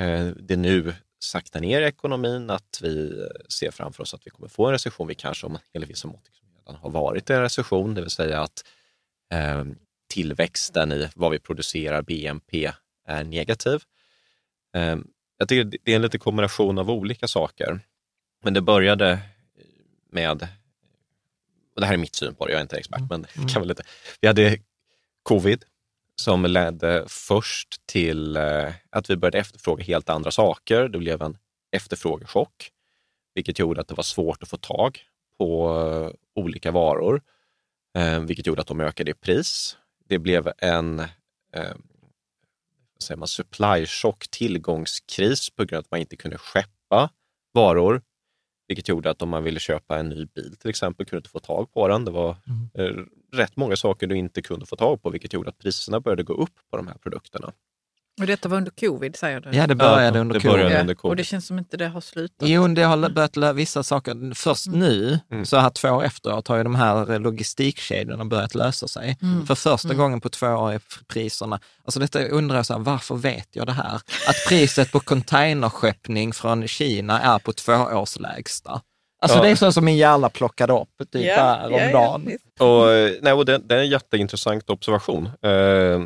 eh, 0.00 0.26
det 0.26 0.56
nu 0.56 0.94
sakta 1.18 1.60
ner 1.60 1.82
ekonomin, 1.82 2.50
att 2.50 2.80
vi 2.82 3.26
ser 3.48 3.70
framför 3.70 4.02
oss 4.02 4.14
att 4.14 4.26
vi 4.26 4.30
kommer 4.30 4.48
få 4.48 4.66
en 4.66 4.72
recession. 4.72 5.06
Vi 5.06 5.14
kanske 5.14 5.46
om 5.46 5.58
enligt 5.72 5.90
vissa 5.90 6.08
mått 6.08 6.30
redan 6.66 6.80
har 6.82 6.90
varit 6.90 7.30
en 7.30 7.40
recession, 7.40 7.94
det 7.94 8.00
vill 8.00 8.10
säga 8.10 8.40
att 8.40 8.64
eh, 9.32 9.64
tillväxten 10.08 10.92
i 10.92 11.08
vad 11.14 11.30
vi 11.30 11.38
producerar, 11.38 12.02
BNP, 12.02 12.72
är 13.06 13.24
negativ. 13.24 13.82
Eh, 14.74 14.96
jag 15.38 15.48
tycker 15.48 15.78
det 15.84 15.92
är 15.92 15.96
en 15.96 16.02
liten 16.02 16.20
kombination 16.20 16.78
av 16.78 16.90
olika 16.90 17.28
saker. 17.28 17.80
Men 18.44 18.54
det 18.54 18.60
började 18.60 19.18
med, 20.10 20.48
och 21.74 21.80
det 21.80 21.86
här 21.86 21.94
är 21.94 21.98
mitt 21.98 22.14
syn 22.14 22.34
på 22.34 22.46
det, 22.46 22.52
jag 22.52 22.58
är 22.58 22.62
inte 22.62 22.76
expert, 22.76 22.98
mm. 22.98 23.08
men 23.10 23.26
mm. 23.36 23.48
kan 23.48 23.62
väl 23.62 23.68
lite. 23.68 23.82
Vi 24.20 24.28
hade 24.28 24.58
covid 25.22 25.64
som 26.20 26.44
ledde 26.44 27.04
först 27.08 27.86
till 27.86 28.36
eh, 28.36 28.68
att 28.90 29.10
vi 29.10 29.16
började 29.16 29.38
efterfråga 29.38 29.84
helt 29.84 30.08
andra 30.08 30.30
saker. 30.30 30.88
Det 30.88 30.98
blev 30.98 31.22
en 31.22 31.38
efterfrågechock, 31.76 32.70
vilket 33.34 33.58
gjorde 33.58 33.80
att 33.80 33.88
det 33.88 33.94
var 33.94 34.02
svårt 34.04 34.42
att 34.42 34.48
få 34.48 34.56
tag 34.56 35.00
på 35.38 35.78
eh, 35.80 36.42
olika 36.42 36.70
varor, 36.70 37.22
eh, 37.98 38.20
vilket 38.20 38.46
gjorde 38.46 38.60
att 38.60 38.66
de 38.66 38.80
ökade 38.80 39.10
i 39.10 39.14
pris. 39.14 39.76
Det 40.08 40.18
blev 40.18 40.52
en 40.58 41.02
säger 43.02 43.18
man, 43.18 43.28
supply 43.28 43.86
chock, 43.86 44.28
tillgångskris 44.30 45.50
på 45.50 45.64
grund 45.64 45.78
av 45.78 45.80
att 45.80 45.90
man 45.90 46.00
inte 46.00 46.16
kunde 46.16 46.38
skeppa 46.38 47.10
varor, 47.52 48.02
vilket 48.72 48.88
gjorde 48.88 49.10
att 49.10 49.22
om 49.22 49.28
man 49.28 49.44
ville 49.44 49.60
köpa 49.60 49.98
en 49.98 50.08
ny 50.08 50.26
bil 50.34 50.56
till 50.56 50.70
exempel 50.70 51.06
kunde 51.06 51.18
inte 51.18 51.30
få 51.30 51.38
tag 51.38 51.72
på 51.72 51.88
den. 51.88 52.04
Det 52.04 52.10
var 52.10 52.36
mm. 52.46 53.08
rätt 53.32 53.56
många 53.56 53.76
saker 53.76 54.06
du 54.06 54.16
inte 54.16 54.42
kunde 54.42 54.66
få 54.66 54.76
tag 54.76 55.02
på, 55.02 55.10
vilket 55.10 55.32
gjorde 55.32 55.48
att 55.48 55.58
priserna 55.58 56.00
började 56.00 56.22
gå 56.22 56.32
upp 56.32 56.54
på 56.70 56.76
de 56.76 56.86
här 56.86 56.94
produkterna. 56.94 57.52
Och 58.20 58.26
detta 58.26 58.48
var 58.48 58.56
under 58.56 58.70
covid 58.70 59.16
säger 59.16 59.40
du? 59.40 59.50
Ja, 59.52 59.66
det 59.66 59.74
började, 59.74 60.18
ja, 60.18 60.20
under, 60.20 60.34
det 60.34 60.40
covid. 60.40 60.52
började 60.52 60.80
under 60.80 60.94
covid. 60.94 61.10
Och 61.10 61.16
det 61.16 61.24
känns 61.24 61.46
som 61.46 61.58
inte 61.58 61.76
det 61.76 61.88
har 61.88 62.00
slutat. 62.00 62.48
Jo, 62.48 62.68
det 62.68 62.82
har 62.82 63.08
börjat 63.08 63.36
lösa 63.36 63.52
vissa 63.52 63.82
saker. 63.82 64.34
Först 64.34 64.66
mm. 64.66 64.80
nu, 64.80 65.18
mm. 65.30 65.44
så 65.44 65.56
här 65.56 65.70
två 65.70 65.88
år 65.88 66.04
efteråt, 66.04 66.48
har 66.48 66.56
ju 66.56 66.62
de 66.62 66.74
här 66.74 67.18
logistikkedjorna 67.18 68.24
börjat 68.24 68.54
lösa 68.54 68.88
sig. 68.88 69.18
Mm. 69.22 69.46
För 69.46 69.54
första 69.54 69.88
mm. 69.88 69.98
gången 69.98 70.20
på 70.20 70.28
två 70.28 70.46
år 70.46 70.72
är 70.72 70.80
priserna, 71.08 71.60
alltså 71.84 72.00
detta 72.00 72.24
undrar 72.24 72.56
jag, 72.56 72.66
så 72.66 72.72
här, 72.72 72.80
varför 72.80 73.14
vet 73.14 73.48
jag 73.52 73.66
det 73.66 73.72
här? 73.72 73.94
Att 74.28 74.36
priset 74.48 74.92
på 74.92 75.00
containerskeppning 75.00 76.32
från 76.32 76.68
Kina 76.68 77.20
är 77.20 77.38
på 77.38 77.52
tvåårslägsta. 77.52 78.80
Alltså 79.22 79.38
ja. 79.38 79.42
det 79.42 79.50
är 79.50 79.54
så 79.54 79.72
som 79.72 79.84
min 79.84 79.96
hjärna 79.96 80.28
plockade 80.28 80.72
upp 80.72 80.88
typ 81.12 81.22
yeah, 81.22 81.58
här 81.58 81.66
om 81.66 81.72
yeah, 81.72 81.92
dagen. 81.92 82.28
Yeah. 82.28 82.70
Och, 82.72 83.18
nej, 83.22 83.32
och 83.32 83.44
det, 83.44 83.58
det, 83.58 83.74
är 83.74 83.78
en 83.78 83.88
jätteintressant 83.88 84.70
observation. 84.70 85.26
Eh, 85.42 86.00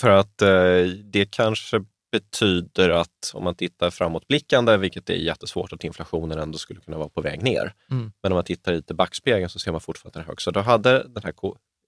för 0.00 0.10
att 0.10 0.42
eh, 0.42 0.94
det 1.04 1.30
kanske 1.30 1.84
betyder 2.12 2.90
att 2.90 3.32
om 3.34 3.44
man 3.44 3.54
tittar 3.54 3.90
framåtblickande, 3.90 4.76
vilket 4.76 5.10
är 5.10 5.14
jättesvårt, 5.14 5.72
att 5.72 5.84
inflationen 5.84 6.38
ändå 6.38 6.58
skulle 6.58 6.80
kunna 6.80 6.98
vara 6.98 7.08
på 7.08 7.20
väg 7.20 7.42
ner. 7.42 7.74
Mm. 7.90 8.12
Men 8.22 8.32
om 8.32 8.36
man 8.36 8.44
tittar 8.44 8.72
lite 8.72 8.92
i 8.92 8.96
backspegeln 8.96 9.48
så 9.48 9.58
ser 9.58 9.72
man 9.72 9.80
fortfarande 9.80 10.28
hög. 10.28 10.40
Så 10.40 10.50
då 10.50 10.60
hade 10.60 11.08
den 11.08 11.22
här 11.22 11.34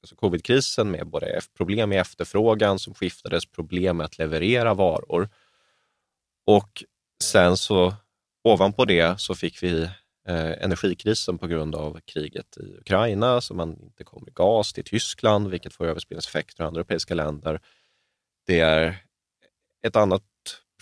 alltså 0.03 0.17
covidkrisen 0.17 0.91
med 0.91 1.07
både 1.07 1.41
problem 1.57 1.89
med 1.89 2.01
efterfrågan 2.01 2.79
som 2.79 2.95
skiftades, 2.95 3.47
problem 3.47 3.97
med 3.97 4.05
att 4.05 4.19
leverera 4.19 4.75
varor. 4.75 5.29
Och 6.47 6.85
sen 7.23 7.57
så 7.57 7.95
ovanpå 8.45 8.85
det 8.85 9.21
så 9.21 9.35
fick 9.35 9.63
vi 9.63 9.83
eh, 10.29 10.63
energikrisen 10.65 11.39
på 11.39 11.47
grund 11.47 11.75
av 11.75 12.01
kriget 12.05 12.57
i 12.57 12.77
Ukraina, 12.79 13.41
så 13.41 13.55
man 13.55 13.83
inte 13.83 14.05
kommer 14.05 14.31
gas 14.31 14.73
till 14.73 14.85
Tyskland, 14.85 15.49
vilket 15.49 15.75
får 15.75 15.87
överspelningseffekter 15.87 16.65
i 16.65 16.67
andra 16.67 16.81
europeiska 16.81 17.15
länder. 17.15 17.61
Det 18.47 18.61
är 18.61 18.97
ett 19.86 19.97
annat 19.97 20.22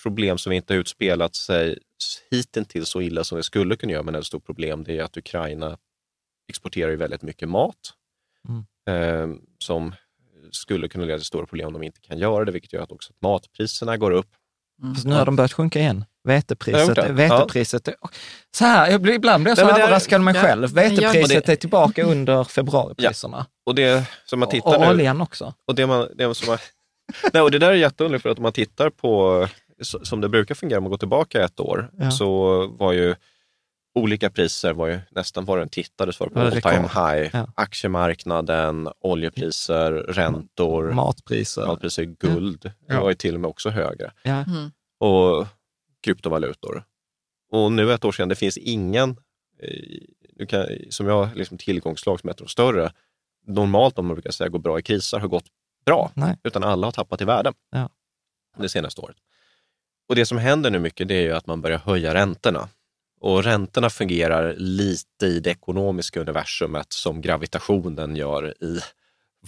problem 0.02 0.38
som 0.38 0.52
inte 0.52 0.74
har 0.74 0.78
utspelat 0.78 1.34
sig 1.34 1.78
hittills 2.30 2.88
så 2.88 3.00
illa 3.00 3.24
som 3.24 3.36
det 3.36 3.42
skulle 3.42 3.76
kunna 3.76 3.92
göra, 3.92 4.02
men 4.02 4.14
ett 4.14 4.26
stort 4.26 4.46
problem, 4.46 4.84
det 4.84 4.98
är 4.98 5.02
att 5.02 5.16
Ukraina 5.16 5.78
exporterar 6.48 6.90
ju 6.90 6.96
väldigt 6.96 7.22
mycket 7.22 7.48
mat 7.48 7.94
mm. 8.48 8.64
eh, 8.88 9.36
som 9.58 9.94
skulle 10.50 10.88
kunna 10.88 11.04
leda 11.04 11.18
till 11.18 11.26
stora 11.26 11.46
problem 11.46 11.66
om 11.66 11.72
de 11.72 11.82
inte 11.82 12.00
kan 12.00 12.18
göra 12.18 12.44
det, 12.44 12.52
vilket 12.52 12.72
gör 12.72 12.82
att 12.82 12.92
också 12.92 13.12
matpriserna 13.22 13.96
går 13.96 14.10
upp. 14.10 14.28
Mm. 14.82 14.94
Fast 14.94 15.06
nu 15.06 15.14
har 15.14 15.26
de 15.26 15.36
börjat 15.36 15.52
sjunka 15.52 15.78
igen. 15.78 16.04
Vetepriset, 16.24 17.10
vetepriset. 17.10 17.88
Ja. 18.00 18.08
Så 18.50 18.64
här, 18.64 18.90
jag 18.90 19.00
blir, 19.00 19.14
ibland 19.14 19.44
blir 19.44 19.50
jag 19.50 19.58
så 19.58 19.66
Nej, 19.66 19.82
överraskad 19.82 20.16
av 20.16 20.24
mig 20.24 20.34
ja. 20.34 20.42
själv. 20.42 20.74
Vetepriset 20.74 21.48
är 21.48 21.56
tillbaka 21.56 22.04
under 22.04 22.44
februaripriserna. 22.44 23.36
Ja. 23.36 23.60
Och, 23.66 23.74
det, 23.74 24.10
som 24.24 24.40
man 24.40 24.48
tittar 24.48 24.76
och, 24.76 24.84
och 24.84 24.90
oljan 24.90 25.20
också. 25.20 25.54
Och 25.66 25.74
det, 25.74 25.86
man, 25.86 26.08
det 26.14 26.34
som 26.34 26.48
man, 26.48 26.58
Nej, 27.32 27.42
och 27.42 27.50
det 27.50 27.58
där 27.58 27.70
är 27.70 27.74
jätteunderligt 27.74 28.22
för 28.22 28.30
att 28.30 28.38
om 28.38 28.42
man 28.42 28.52
tittar 28.52 28.90
på, 28.90 29.48
som 29.80 30.20
det 30.20 30.28
brukar 30.28 30.54
fungera 30.54 30.78
om 30.78 30.84
man 30.84 30.90
går 30.90 30.98
tillbaka 30.98 31.44
ett 31.44 31.60
år, 31.60 31.90
ja. 31.98 32.10
så 32.10 32.66
var 32.66 32.92
ju 32.92 33.14
olika 33.94 34.30
priser 34.30 34.72
var 34.72 34.88
ju 34.88 35.00
nästan 35.10 35.44
vad 35.44 35.58
den 35.58 35.68
tittade 35.68 36.12
så 36.12 36.24
var 36.24 36.30
på 36.30 36.40
all 36.40 36.62
time 36.62 36.88
high. 36.88 37.30
Ja. 37.32 37.52
Aktiemarknaden, 37.54 38.88
oljepriser, 39.00 39.92
räntor, 39.92 40.92
matpriser, 40.92 41.66
matpriser 41.66 42.04
guld. 42.04 42.72
Ja. 42.86 42.94
Det 42.94 43.00
var 43.00 43.08
ju 43.08 43.14
till 43.14 43.34
och 43.34 43.40
med 43.40 43.48
också 43.48 43.70
högre. 43.70 44.12
Mm. 44.24 44.70
Och 45.00 45.46
kryptovalutor. 46.02 46.84
Och 47.52 47.72
nu 47.72 47.92
ett 47.92 48.04
år 48.04 48.12
sedan, 48.12 48.28
det 48.28 48.34
finns 48.34 48.56
ingen, 48.56 49.16
eh, 49.62 50.46
kan, 50.46 50.66
som 50.90 51.06
jag 51.06 51.36
liksom 51.36 51.58
tillgångslag 51.58 52.20
som 52.20 52.28
är 52.28 52.32
ett 52.32 52.38
de 52.38 52.48
större, 52.48 52.92
normalt 53.46 53.98
om 53.98 54.06
man 54.06 54.14
brukar 54.14 54.30
säga 54.30 54.48
går 54.48 54.58
bra 54.58 54.78
i 54.78 54.82
kriser, 54.82 55.18
har 55.18 55.28
gått 55.28 55.46
bra, 55.84 56.10
Nej. 56.14 56.36
utan 56.42 56.64
alla 56.64 56.86
har 56.86 56.92
tappat 56.92 57.20
i 57.20 57.24
värde 57.24 57.52
ja. 57.70 57.88
det 58.56 58.68
senaste 58.68 59.00
året. 59.00 59.16
Och 60.08 60.16
Det 60.16 60.26
som 60.26 60.38
händer 60.38 60.70
nu 60.70 60.78
mycket 60.78 61.08
det 61.08 61.14
är 61.14 61.22
ju 61.22 61.32
att 61.32 61.46
man 61.46 61.60
börjar 61.62 61.78
höja 61.78 62.14
räntorna. 62.14 62.68
Och 63.20 63.44
räntorna 63.44 63.90
fungerar 63.90 64.54
lite 64.56 65.26
i 65.26 65.40
det 65.40 65.50
ekonomiska 65.50 66.20
universumet 66.20 66.92
som 66.92 67.20
gravitationen 67.20 68.16
gör 68.16 68.64
i 68.64 68.80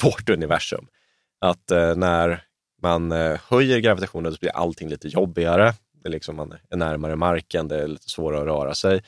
vårt 0.03 0.30
universum. 0.30 0.87
Att 1.41 1.70
eh, 1.70 1.97
när 1.97 2.45
man 2.83 3.12
eh, 3.12 3.41
höjer 3.49 3.78
gravitationen 3.78 4.33
så 4.33 4.39
blir 4.41 4.51
allting 4.51 4.89
lite 4.89 5.09
jobbigare. 5.09 5.74
Det 6.03 6.09
är 6.09 6.12
liksom 6.12 6.37
man 6.37 6.55
är 6.70 6.76
närmare 6.76 7.16
marken, 7.16 7.68
det 7.68 7.83
är 7.83 7.89
lite 7.89 8.09
svårare 8.09 8.41
att 8.41 8.47
röra 8.47 8.74
sig. 8.74 9.03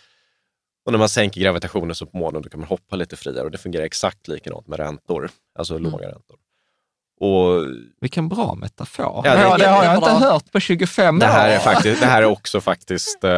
Och 0.84 0.92
när 0.92 0.98
man 0.98 1.08
sänker 1.08 1.40
gravitationen 1.40 1.94
så 1.94 2.06
på 2.06 2.16
månen 2.16 2.42
då 2.42 2.48
kan 2.48 2.60
man 2.60 2.68
hoppa 2.68 2.96
lite 2.96 3.16
friare 3.16 3.44
och 3.44 3.50
det 3.50 3.58
fungerar 3.58 3.84
exakt 3.84 4.28
likadant 4.28 4.66
med 4.66 4.78
räntor, 4.78 5.30
alltså 5.54 5.76
mm. 5.76 5.90
låga 5.90 6.08
räntor. 6.08 6.38
Och, 7.20 7.66
Vilken 8.00 8.28
bra 8.28 8.54
metafor. 8.54 9.22
Ja, 9.24 9.34
det, 9.34 9.42
ja, 9.42 9.56
det 9.58 9.66
har 9.66 9.84
jag 9.84 9.94
inte 9.94 10.10
hört 10.10 10.52
på 10.52 10.60
25 10.60 11.18
det 11.18 11.26
här 11.26 11.48
år. 11.48 11.52
Är 11.52 11.58
faktiskt, 11.58 12.00
det 12.00 12.06
här 12.06 12.22
är 12.22 12.26
också 12.26 12.60
faktiskt 12.60 13.24
uh, 13.24 13.30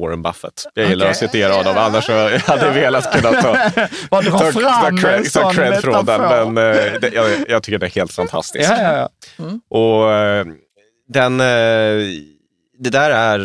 Warren 0.00 0.22
Buffett. 0.22 0.64
Jag 0.74 0.88
gillar 0.88 1.06
okay. 1.06 1.10
att 1.10 1.16
citera 1.16 1.52
honom, 1.52 1.74
annars 1.78 2.08
jag 2.08 2.38
hade 2.38 2.66
jag 2.66 2.72
velat 2.72 3.12
kunna 3.12 3.42
ta, 3.42 3.56
ta, 4.10 4.22
ta, 4.22 4.52
ta, 4.52 4.96
cred, 5.00 5.32
ta 5.32 5.50
cred 5.50 5.80
från 5.80 6.04
den. 6.04 6.54
Men 6.54 6.58
uh, 6.58 7.00
det, 7.00 7.14
jag, 7.14 7.30
jag, 7.48 7.62
tycker 7.62 7.78
det 7.78 7.86
är 7.86 7.90
helt 7.90 8.12
fantastiskt. 8.12 8.70
Ja, 8.70 8.82
ja, 8.82 9.08
ja. 9.36 9.44
Mm. 9.44 9.60
Och 9.68 10.04
uh, 10.04 10.54
den, 11.08 11.38
det 12.78 12.90
där 12.90 13.10
är 13.10 13.38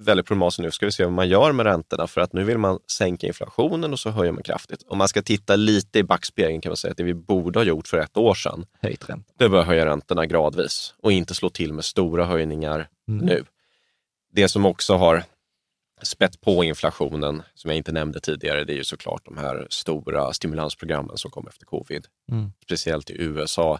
väldigt 0.00 0.26
problematiskt 0.26 0.58
nu 0.58 0.70
ska 0.70 0.86
vi 0.86 0.92
se 0.92 1.04
vad 1.04 1.12
man 1.12 1.28
gör 1.28 1.52
med 1.52 1.66
räntorna 1.66 2.06
för 2.06 2.20
att 2.20 2.32
nu 2.32 2.44
vill 2.44 2.58
man 2.58 2.78
sänka 2.92 3.26
inflationen 3.26 3.92
och 3.92 3.98
så 3.98 4.10
höjer 4.10 4.32
man 4.32 4.42
kraftigt. 4.42 4.82
Om 4.88 4.98
man 4.98 5.08
ska 5.08 5.22
titta 5.22 5.56
lite 5.56 5.98
i 5.98 6.02
backspegeln 6.02 6.60
kan 6.60 6.70
man 6.70 6.76
säga 6.76 6.90
att 6.90 6.96
det 6.96 7.04
vi 7.04 7.14
borde 7.14 7.58
ha 7.58 7.64
gjort 7.64 7.88
för 7.88 7.98
ett 7.98 8.16
år 8.16 8.34
sedan, 8.34 8.66
Höjt 8.82 9.08
ränta. 9.08 9.32
det 9.38 9.48
var 9.48 9.60
att 9.60 9.66
höja 9.66 9.86
räntorna 9.86 10.26
gradvis 10.26 10.94
och 10.98 11.12
inte 11.12 11.34
slå 11.34 11.50
till 11.50 11.72
med 11.72 11.84
stora 11.84 12.24
höjningar 12.24 12.88
mm. 13.08 13.26
nu. 13.26 13.44
Det 14.32 14.48
som 14.48 14.66
också 14.66 14.94
har 14.94 15.24
spett 16.02 16.40
på 16.40 16.64
inflationen, 16.64 17.42
som 17.54 17.70
jag 17.70 17.76
inte 17.76 17.92
nämnde 17.92 18.20
tidigare, 18.20 18.64
det 18.64 18.72
är 18.72 18.76
ju 18.76 18.84
såklart 18.84 19.24
de 19.24 19.36
här 19.36 19.66
stora 19.70 20.32
stimulansprogrammen 20.32 21.16
som 21.16 21.30
kom 21.30 21.46
efter 21.46 21.66
covid. 21.66 22.06
Mm. 22.32 22.52
Speciellt 22.64 23.10
i 23.10 23.22
USA, 23.22 23.78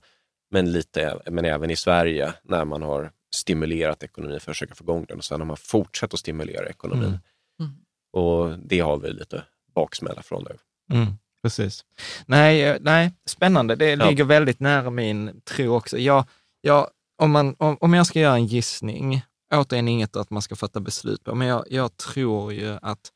men, 0.51 0.73
lite, 0.73 1.19
men 1.31 1.45
även 1.45 1.71
i 1.71 1.77
Sverige 1.77 2.33
när 2.43 2.65
man 2.65 2.83
har 2.83 3.11
stimulerat 3.35 4.03
ekonomin 4.03 4.41
för 4.41 4.51
att 4.51 4.57
försöka 4.57 4.75
få 4.75 4.85
igång 4.85 5.05
den 5.09 5.19
och 5.19 5.25
sen 5.25 5.41
har 5.41 5.47
man 5.47 5.57
fortsatt 5.57 6.15
att 6.15 6.21
stimulera 6.21 6.69
ekonomin. 6.69 7.05
Mm. 7.05 7.21
Mm. 7.61 7.73
Och 8.13 8.59
det 8.59 8.81
har 8.81 8.97
vi 8.97 9.13
lite 9.13 9.45
baksmälla 9.75 10.23
från 10.23 10.45
nu. 10.49 10.57
Mm, 10.97 11.13
precis. 11.43 11.85
Nej, 12.27 12.63
eh, 12.63 12.77
nej, 12.81 13.13
spännande. 13.27 13.77
Det 13.77 13.91
ja. 13.91 14.09
ligger 14.09 14.25
väldigt 14.25 14.61
nära 14.61 14.91
min 14.91 15.41
tro 15.45 15.77
också. 15.77 15.99
Jag, 15.99 16.25
jag 16.61 16.91
om, 17.19 17.31
man, 17.31 17.57
om, 17.59 17.77
om 17.81 17.95
jag 17.95 18.07
ska 18.07 18.21
göra 18.21 18.35
en 18.35 18.47
gissning, 18.47 19.23
återigen 19.55 19.89
inget 19.89 20.17
att 20.17 20.31
man 20.31 20.43
ska 20.43 20.57
fatta 20.57 20.81
beslut 20.81 21.25
på, 21.25 21.35
men 21.35 21.49
jag, 21.49 21.65
jag 21.71 21.97
tror 21.97 22.53
ju 22.53 22.79
att 22.83 23.13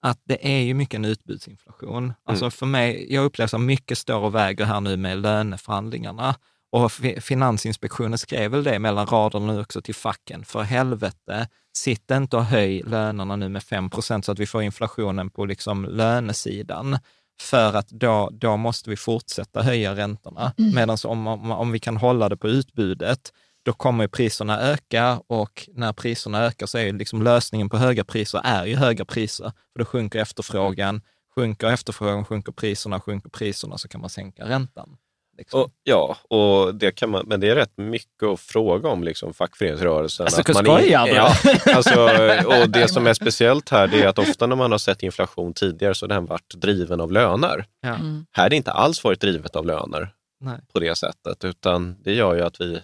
att 0.00 0.20
det 0.24 0.58
är 0.58 0.62
ju 0.62 0.74
mycket 0.74 0.94
en 0.94 1.04
utbudsinflation. 1.04 2.04
Mm. 2.04 2.14
Alltså 2.24 2.50
för 2.50 2.66
mig, 2.66 3.14
jag 3.14 3.24
upplever 3.24 3.54
att 3.54 3.60
mycket 3.60 3.98
står 3.98 4.18
och 4.18 4.34
väger 4.34 4.64
här 4.64 4.80
nu 4.80 4.96
med 4.96 5.18
löneförhandlingarna. 5.18 6.34
Och 6.70 6.92
Finansinspektionen 7.20 8.18
skrev 8.18 8.50
väl 8.50 8.64
det 8.64 8.78
mellan 8.78 9.06
raderna 9.06 9.52
nu 9.52 9.60
också 9.60 9.82
till 9.82 9.94
facken. 9.94 10.44
För 10.44 10.62
helvete, 10.62 11.48
sitt 11.76 12.10
inte 12.10 12.36
och 12.36 12.44
höj 12.44 12.82
lönerna 12.82 13.36
nu 13.36 13.48
med 13.48 13.62
5 13.62 13.90
procent 13.90 14.24
så 14.24 14.32
att 14.32 14.38
vi 14.38 14.46
får 14.46 14.62
inflationen 14.62 15.30
på 15.30 15.44
liksom 15.44 15.84
lönesidan. 15.84 16.98
För 17.40 17.76
att 17.76 17.88
då, 17.88 18.30
då 18.32 18.56
måste 18.56 18.90
vi 18.90 18.96
fortsätta 18.96 19.62
höja 19.62 19.96
räntorna. 19.96 20.52
Mm. 20.58 20.74
Medan 20.74 20.96
om, 21.04 21.26
om, 21.26 21.50
om 21.50 21.72
vi 21.72 21.78
kan 21.78 21.96
hålla 21.96 22.28
det 22.28 22.36
på 22.36 22.48
utbudet, 22.48 23.32
då 23.62 23.72
kommer 23.72 24.08
priserna 24.08 24.60
öka 24.60 25.22
och 25.26 25.68
när 25.72 25.92
priserna 25.92 26.44
ökar 26.44 26.66
så 26.66 26.78
är 26.78 26.92
liksom 26.92 27.22
lösningen 27.22 27.68
på 27.68 27.76
höga 27.76 28.04
priser 28.04 28.40
är 28.44 28.66
ju 28.66 28.76
höga 28.76 29.04
priser. 29.04 29.52
För 29.72 29.78
då 29.78 29.84
sjunker 29.84 30.18
efterfrågan, 30.18 31.00
sjunker 31.34 31.66
efterfrågan, 31.66 32.24
sjunker 32.24 32.52
priserna, 32.52 33.00
sjunker 33.00 33.28
priserna 33.28 33.78
så 33.78 33.88
kan 33.88 34.00
man 34.00 34.10
sänka 34.10 34.48
räntan. 34.48 34.96
Liksom. 35.38 35.60
Och, 35.60 35.70
ja, 35.82 36.16
och 36.28 36.74
det 36.74 36.90
kan 36.90 37.10
man, 37.10 37.24
men 37.26 37.40
det 37.40 37.48
är 37.48 37.54
rätt 37.54 37.76
mycket 37.76 38.22
att 38.22 38.40
fråga 38.40 38.88
om 38.88 39.04
liksom, 39.04 39.34
fackföreningsrörelsen. 39.34 40.26
Alltså, 40.26 40.40
att 40.40 40.48
man 40.48 40.64
skojar 40.64 41.06
du? 41.06 41.12
Ja, 41.12 41.34
alltså, 41.74 42.02
och 42.46 42.70
det 42.70 42.88
som 42.88 43.06
är 43.06 43.14
speciellt 43.14 43.68
här 43.68 43.86
det 43.86 44.02
är 44.02 44.08
att 44.08 44.18
ofta 44.18 44.46
när 44.46 44.56
man 44.56 44.70
har 44.70 44.78
sett 44.78 45.02
inflation 45.02 45.54
tidigare 45.54 45.94
så 45.94 46.06
har 46.06 46.08
den 46.08 46.26
varit 46.26 46.54
driven 46.54 47.00
av 47.00 47.12
löner. 47.12 47.66
Ja. 47.80 47.94
Mm. 47.94 48.26
Här 48.32 48.42
har 48.42 48.50
det 48.50 48.56
inte 48.56 48.72
alls 48.72 49.04
varit 49.04 49.20
drivet 49.20 49.56
av 49.56 49.66
löner 49.66 50.14
Nej. 50.40 50.58
på 50.72 50.80
det 50.80 50.96
sättet, 50.96 51.44
utan 51.44 51.96
det 52.02 52.14
gör 52.14 52.34
ju 52.34 52.42
att 52.42 52.60
vi 52.60 52.80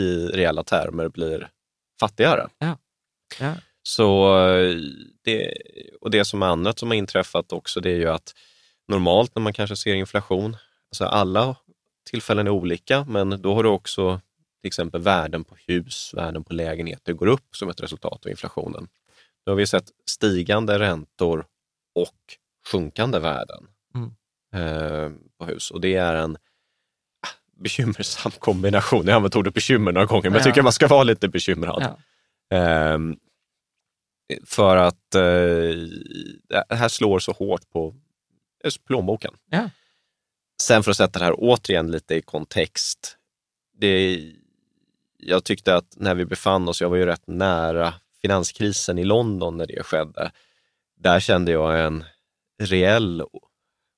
i 0.00 0.26
reella 0.26 0.62
termer 0.62 1.08
blir 1.08 1.48
fattigare. 2.00 2.48
Ja. 2.58 2.76
Ja. 3.40 3.54
Så 3.82 4.36
det, 5.24 5.54
och 6.00 6.10
det 6.10 6.24
som 6.24 6.42
är 6.42 6.46
annat 6.46 6.78
som 6.78 6.88
har 6.88 6.94
inträffat 6.96 7.52
också 7.52 7.80
det 7.80 7.90
är 7.90 7.96
ju 7.96 8.08
att 8.08 8.34
normalt 8.88 9.34
när 9.34 9.42
man 9.42 9.52
kanske 9.52 9.76
ser 9.76 9.94
inflation, 9.94 10.56
alltså 10.90 11.04
alla 11.04 11.56
tillfällen 12.10 12.46
är 12.46 12.50
olika, 12.50 13.04
men 13.04 13.42
då 13.42 13.54
har 13.54 13.62
du 13.62 13.68
också 13.68 14.20
till 14.60 14.68
exempel 14.68 15.00
värden 15.00 15.44
på 15.44 15.54
hus, 15.66 16.14
värden 16.14 16.44
på 16.44 16.54
lägenheter 16.54 17.12
går 17.12 17.26
upp 17.26 17.56
som 17.56 17.68
ett 17.68 17.80
resultat 17.80 18.26
av 18.26 18.30
inflationen. 18.30 18.88
Nu 19.46 19.50
har 19.52 19.56
vi 19.56 19.66
sett 19.66 19.90
stigande 20.06 20.78
räntor 20.78 21.46
och 21.94 22.36
sjunkande 22.72 23.18
värden 23.18 23.66
mm. 23.94 24.10
eh, 24.54 25.12
på 25.38 25.44
hus 25.44 25.70
och 25.70 25.80
det 25.80 25.94
är 25.94 26.14
en 26.14 26.36
bekymmersam 27.56 28.32
kombination. 28.38 29.04
Jag 29.04 29.12
har 29.12 29.16
använt 29.16 29.36
ordet 29.36 29.54
bekymmer 29.54 29.92
några 29.92 30.06
gånger, 30.06 30.30
men 30.30 30.32
jag 30.32 30.44
tycker 30.44 30.62
man 30.62 30.72
ska 30.72 30.88
vara 30.88 31.02
lite 31.02 31.28
bekymrad. 31.28 31.96
Ja. 32.48 32.56
Eh, 32.56 32.98
för 34.44 34.76
att 34.76 35.14
eh, 35.14 35.20
det 36.48 36.74
här 36.74 36.88
slår 36.88 37.18
så 37.18 37.32
hårt 37.32 37.70
på 37.70 37.94
plånboken. 38.86 39.34
Ja. 39.50 39.70
Sen 40.60 40.82
för 40.82 40.90
att 40.90 40.96
sätta 40.96 41.18
det 41.18 41.24
här 41.24 41.34
återigen 41.38 41.90
lite 41.90 42.14
i 42.14 42.22
kontext. 42.22 43.16
Det, 43.78 44.20
jag 45.18 45.44
tyckte 45.44 45.76
att 45.76 45.96
när 45.96 46.14
vi 46.14 46.24
befann 46.24 46.68
oss, 46.68 46.80
jag 46.80 46.90
var 46.90 46.96
ju 46.96 47.06
rätt 47.06 47.26
nära 47.26 47.94
finanskrisen 48.22 48.98
i 48.98 49.04
London 49.04 49.56
när 49.56 49.66
det 49.66 49.82
skedde. 49.82 50.32
Där 50.96 51.20
kände 51.20 51.52
jag 51.52 51.80
en 51.86 52.04
reell 52.62 53.22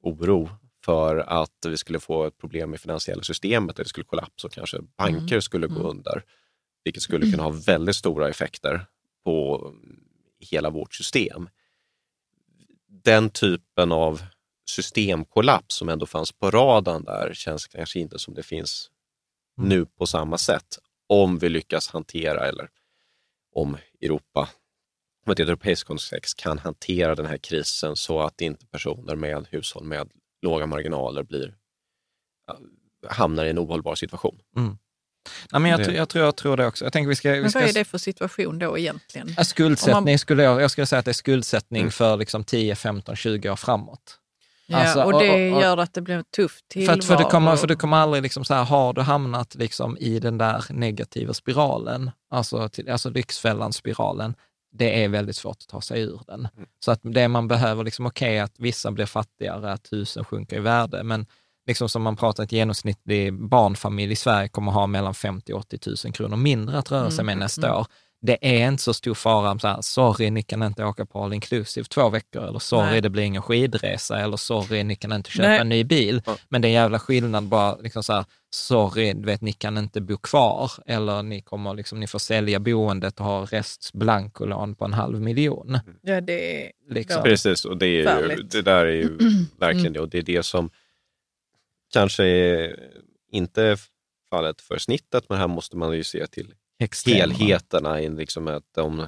oro 0.03 0.51
för 0.85 1.17
att 1.17 1.67
vi 1.67 1.77
skulle 1.77 2.01
få 2.01 2.25
ett 2.25 2.39
problem 2.39 2.71
med 2.71 2.81
finansiella 2.81 3.23
systemet, 3.23 3.71
att 3.71 3.77
det 3.77 3.89
skulle 3.89 4.05
kollapsa 4.05 4.47
och 4.47 4.53
kanske 4.53 4.79
banker 4.99 5.35
mm. 5.35 5.43
skulle 5.43 5.67
gå 5.67 5.81
mm. 5.81 5.87
under. 5.87 6.25
Vilket 6.85 7.03
skulle 7.03 7.31
kunna 7.31 7.43
ha 7.43 7.51
väldigt 7.51 7.97
stora 7.97 8.29
effekter 8.29 8.87
på 9.25 9.67
hela 10.51 10.71
vårt 10.71 10.95
system. 10.95 11.49
Den 12.89 13.31
typen 13.31 13.93
av 13.93 14.23
systemkollaps 14.73 15.75
som 15.75 15.89
ändå 15.89 16.07
fanns 16.07 16.33
på 16.33 16.51
radarn 16.51 17.05
där 17.05 17.35
känns 17.35 17.67
kanske 17.67 17.99
inte 17.99 18.19
som 18.19 18.35
det 18.35 18.43
finns 18.43 18.91
mm. 19.59 19.69
nu 19.69 19.87
på 19.87 20.07
samma 20.07 20.39
sätt. 20.39 20.79
Om 21.07 21.39
vi 21.39 21.49
lyckas 21.49 21.89
hantera, 21.89 22.49
eller 22.49 22.69
om 23.55 23.77
Europa, 24.01 24.49
om 25.27 25.33
ett 25.33 25.41
europeiskt 25.41 25.87
kontext 25.87 26.37
kan 26.37 26.59
hantera 26.59 27.15
den 27.15 27.27
här 27.27 27.39
krisen 27.39 27.97
så 27.97 28.21
att 28.21 28.41
inte 28.41 28.67
personer 28.67 29.17
med 29.17 29.47
hushåll 29.51 29.85
med 29.85 30.11
låga 30.43 30.67
marginaler 30.67 31.23
blir, 31.23 31.55
hamnar 33.09 33.45
i 33.45 33.51
en 33.51 33.59
ohållbar 33.59 33.95
situation. 33.95 34.39
Mm. 34.57 34.79
Nej, 35.53 35.61
men 35.61 35.71
jag, 35.71 35.81
det... 35.81 35.93
jag, 35.93 36.09
tror, 36.09 36.25
jag 36.25 36.37
tror 36.37 36.57
det 36.57 36.67
också. 36.67 36.85
Jag 36.85 36.93
tänker 36.93 37.09
vi 37.09 37.17
ska, 37.17 37.29
men 37.29 37.51
ska... 37.51 37.61
vad 37.61 37.69
är 37.69 37.73
det 37.73 37.85
för 37.85 37.99
situation 37.99 38.59
då 38.59 38.79
egentligen? 38.79 39.45
Skuldsättning 39.45 40.13
man... 40.13 40.19
skulle 40.19 40.43
jag, 40.43 40.63
jag 40.63 40.71
skulle 40.71 40.87
säga 40.87 40.99
att 40.99 41.05
det 41.05 41.11
är 41.11 41.13
skuldsättning 41.13 41.81
mm. 41.81 41.93
för 41.93 42.17
liksom 42.17 42.45
10, 42.45 42.75
15, 42.75 43.17
20 43.17 43.51
år 43.51 43.57
framåt. 43.57 44.19
Ja, 44.73 44.79
alltså, 44.79 45.03
och 45.03 45.13
det 45.13 45.51
och, 45.51 45.57
och, 45.57 45.63
gör 45.63 45.77
att 45.77 45.95
det 45.95 46.01
blir 46.01 46.23
tufft 46.37 46.69
tillvaro. 46.69 46.97
För, 46.97 47.07
för, 47.07 47.17
du 47.17 47.25
kommer, 47.25 47.57
för 47.57 47.67
du 47.67 47.77
kommer 47.77 47.97
aldrig, 47.97 48.23
liksom 48.23 48.45
så 48.45 48.55
här, 48.55 48.65
har 48.65 48.93
du 48.93 49.01
hamnat 49.01 49.55
liksom 49.55 49.97
i 50.01 50.19
den 50.19 50.39
där 50.39 50.65
negativa 50.69 51.35
spiralen, 51.35 52.11
alltså, 52.31 52.69
till, 52.69 52.91
alltså 52.91 53.11
Lyxfällan-spiralen, 53.11 54.35
det 54.73 55.05
är 55.05 55.09
väldigt 55.09 55.37
svårt 55.37 55.57
att 55.61 55.69
ta 55.69 55.81
sig 55.81 56.01
ur 56.01 56.21
den. 56.27 56.49
Mm. 56.57 56.69
Så 56.85 56.91
att 56.91 57.01
det 57.03 57.29
man 57.29 57.49
behöver, 57.49 57.85
liksom, 57.85 58.07
okej 58.07 58.29
okay, 58.29 58.39
att 58.39 58.55
vissa 58.59 58.91
blir 58.91 59.07
fattigare, 59.07 59.73
att 59.73 59.89
husen 59.93 60.25
sjunker 60.25 60.57
i 60.57 60.61
värde, 60.61 61.03
men 61.03 61.27
liksom 61.67 61.89
som 61.89 62.03
man 62.03 62.17
pratar, 62.17 62.45
ett 62.45 62.53
genomsnittlig 62.53 63.35
barnfamilj 63.49 64.13
i 64.13 64.17
Sverige 64.17 64.49
kommer 64.49 64.73
ha 64.73 64.87
mellan 64.87 65.15
50 65.15 65.53
och 65.53 65.61
80 65.61 65.79
000 66.05 66.13
kronor 66.15 66.37
mindre 66.37 66.79
att 66.79 66.91
röra 66.91 67.11
sig 67.11 67.25
med 67.25 67.33
mm. 67.33 67.43
nästa 67.43 67.67
mm. 67.67 67.79
år 67.79 67.87
det 68.25 68.39
är 68.41 68.69
inte 68.69 68.83
så 68.83 68.95
stor 68.95 69.15
fara, 69.15 69.59
så 69.59 69.69
här, 69.69 69.81
sorry, 69.81 70.31
ni 70.31 70.43
kan 70.43 70.63
inte 70.63 70.85
åka 70.85 71.07
på 71.07 71.25
all 71.25 71.33
inclusive 71.33 71.85
två 71.85 72.09
veckor, 72.09 72.45
eller 72.45 72.59
sorry, 72.59 72.91
Nej. 72.91 73.01
det 73.01 73.11
blir 73.11 73.23
ingen 73.23 73.43
skidresa, 73.43 74.19
eller 74.19 74.37
sorry, 74.37 74.85
ni 74.85 74.97
kan 74.97 75.13
inte 75.13 75.31
köpa 75.31 75.49
Nej. 75.49 75.59
en 75.59 75.69
ny 75.69 75.85
bil. 75.85 76.23
Men 76.49 76.63
det 76.63 76.67
är 76.67 76.71
en 76.71 76.75
jävla 76.75 76.99
skillnad 76.99 77.45
bara, 77.45 77.77
liksom 77.77 78.03
så 78.03 78.13
här, 78.13 78.25
sorry, 78.51 79.13
du 79.13 79.27
vet, 79.27 79.41
ni 79.41 79.53
kan 79.53 79.79
inte 79.79 80.01
bo 80.01 80.17
kvar, 80.17 80.71
eller 80.87 81.23
ni, 81.23 81.43
kommer, 81.43 81.75
liksom, 81.75 82.01
ni 82.01 82.07
får 82.07 82.19
sälja 82.19 82.61
boendet 82.61 83.21
och 83.21 83.27
ha 83.27 83.45
rests 83.45 83.93
blankolån 83.93 84.75
på 84.75 84.85
en 84.85 84.93
halv 84.93 85.21
miljon. 85.21 85.69
Mm. 85.69 85.97
Ja, 86.03 86.21
det 86.21 86.67
är 86.67 86.73
liksom. 86.91 87.23
Precis, 87.23 87.65
och 87.65 87.77
det, 87.77 87.87
är 87.87 88.21
ju, 88.21 88.43
det 88.43 88.63
där 88.63 88.87
är 88.87 88.93
ju 88.93 89.09
verkligen 89.59 89.87
mm. 89.87 89.93
det, 89.93 90.01
och 90.01 90.09
det 90.09 90.19
är 90.19 90.23
det 90.23 90.43
som 90.43 90.71
kanske 91.93 92.25
är 92.25 92.77
inte 93.33 93.77
fallet 94.31 94.61
för 94.61 94.79
snittet, 94.79 95.25
men 95.29 95.39
här 95.39 95.49
måste 95.49 95.77
man 95.77 95.97
ju 95.97 96.05
se 96.05 96.27
till 96.27 96.55
Extrema. 96.83 97.35
helheterna 97.35 98.01
i 98.01 98.09
liksom 98.09 98.49
att 98.49 98.65
de 98.75 99.07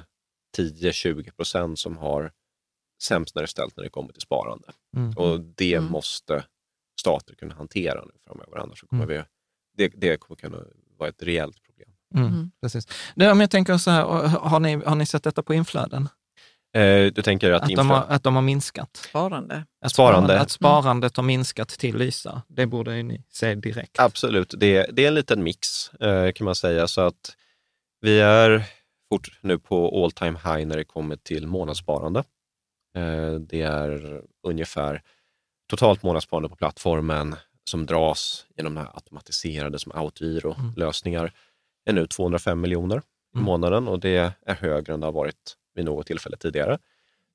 10-20 0.57 1.31
procent 1.31 1.79
som 1.79 1.97
har 1.97 2.31
sämst 3.03 3.35
när 3.35 3.41
det 3.41 3.47
ställt 3.47 3.77
när 3.77 3.83
det 3.83 3.89
kommer 3.89 4.13
till 4.13 4.21
sparande. 4.21 4.67
Mm. 4.97 5.17
Och 5.17 5.39
det 5.39 5.73
mm. 5.73 5.91
måste 5.91 6.45
stater 6.99 7.35
kunna 7.35 7.55
hantera 7.55 8.05
nu 8.05 8.11
framöver, 8.27 8.57
annars 8.57 8.81
kommer 8.81 9.03
mm. 9.03 9.17
vi, 9.17 9.23
det, 9.77 9.93
det 9.97 10.17
kommer 10.17 10.35
kunna 10.35 10.57
vara 10.97 11.09
ett 11.09 11.23
reellt 11.23 11.63
problem. 11.63 11.89
Mm. 12.15 12.27
mm. 12.27 12.51
Precis. 12.61 12.87
Det, 13.15 13.31
om 13.31 13.41
jag 13.41 13.51
tänker 13.51 13.77
så 13.77 13.91
här, 13.91 14.03
har 14.27 14.59
ni, 14.59 14.75
har 14.75 14.95
ni 14.95 15.05
sett 15.05 15.23
detta 15.23 15.43
på 15.43 15.53
inflöden? 15.53 16.09
Eh, 16.75 17.11
du 17.13 17.21
tänker 17.21 17.51
att, 17.51 17.63
att, 17.63 17.75
de 17.75 17.89
har, 17.89 18.05
att 18.07 18.23
de 18.23 18.35
har 18.35 18.41
minskat? 18.41 18.97
Sparande. 19.09 19.65
Att, 19.81 19.91
sparande. 19.91 20.39
att 20.39 20.51
sparandet 20.51 21.17
har 21.17 21.23
minskat 21.23 21.69
till 21.69 21.97
Lysa, 21.97 22.41
det 22.47 22.65
borde 22.65 23.03
ni 23.03 23.23
se 23.29 23.55
direkt. 23.55 23.99
Absolut, 23.99 24.53
det, 24.57 24.89
det 24.91 25.03
är 25.03 25.07
en 25.07 25.15
liten 25.15 25.43
mix 25.43 25.93
eh, 25.93 26.31
kan 26.31 26.45
man 26.45 26.55
säga. 26.55 26.87
Så 26.87 27.01
att 27.01 27.35
vi 28.05 28.19
är 28.19 28.63
fort 29.09 29.39
nu 29.41 29.59
på 29.59 30.03
all 30.03 30.11
time 30.11 30.39
high 30.43 30.67
när 30.67 30.77
det 30.77 30.83
kommer 30.83 31.15
till 31.15 31.47
månadssparande. 31.47 32.23
Eh, 32.95 33.33
det 33.33 33.61
är 33.61 34.21
ungefär 34.47 35.01
totalt 35.69 36.03
månadssparande 36.03 36.49
på 36.49 36.55
plattformen 36.55 37.35
som 37.69 37.85
dras 37.85 38.45
genom 38.55 38.75
de 38.75 38.81
här 38.81 38.95
automatiserade 38.95 39.79
som 39.79 39.91
autogiro-lösningar 39.91 41.19
mm. 41.19 41.31
är 41.85 41.93
nu 41.93 42.07
205 42.07 42.61
miljoner 42.61 42.97
i 42.97 43.37
mm. 43.37 43.45
månaden 43.45 43.87
och 43.87 43.99
det 43.99 44.33
är 44.45 44.55
högre 44.55 44.93
än 44.93 44.99
det 44.99 45.07
har 45.07 45.11
varit 45.11 45.55
vid 45.75 45.85
något 45.85 46.07
tillfälle 46.07 46.37
tidigare. 46.37 46.79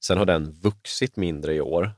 Sen 0.05 0.19
har 0.19 0.25
den 0.25 0.53
vuxit 0.53 1.17
mindre 1.17 1.55
i 1.55 1.61
år 1.61 1.93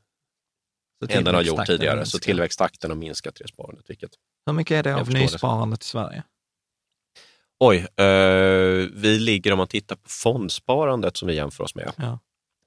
än 1.09 1.25
den 1.25 1.35
har 1.35 1.43
gjort 1.43 1.67
tidigare, 1.67 2.07
så 2.07 2.19
tillväxttakten 2.19 2.91
har 2.91 2.97
minskat 2.97 3.41
i 3.41 3.43
det 3.43 3.49
sparandet. 3.49 3.91
Vilket 3.91 4.11
Hur 4.47 4.53
mycket 4.53 4.75
är 4.75 4.83
det 4.83 4.95
av 4.95 5.11
nysparandet 5.11 5.83
i 5.83 5.87
Sverige? 5.87 6.23
Oj, 7.65 7.77
eh, 7.97 8.89
vi 8.93 9.19
ligger 9.19 9.53
om 9.53 9.59
man 9.59 9.67
tittar 9.67 9.97
på 9.97 10.09
fondsparandet 10.09 11.17
som 11.17 11.29
vi 11.29 11.35
jämför 11.35 11.65
oss 11.65 11.75
med. 11.75 11.93
Ja. 11.97 12.19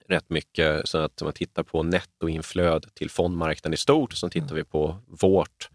Rätt 0.08 0.30
mycket, 0.30 0.88
så 0.90 0.98
att 0.98 1.22
om 1.22 1.26
man 1.26 1.34
tittar 1.34 1.64
på 1.64 1.84
nettoinflöde 1.84 2.90
till 2.94 3.10
fondmarknaden 3.10 3.74
i 3.74 3.78
stort, 3.78 4.14
så 4.14 4.30
tittar 4.30 4.46
mm. 4.46 4.56
vi 4.56 4.64
på 4.64 4.98
vårt 5.08 5.70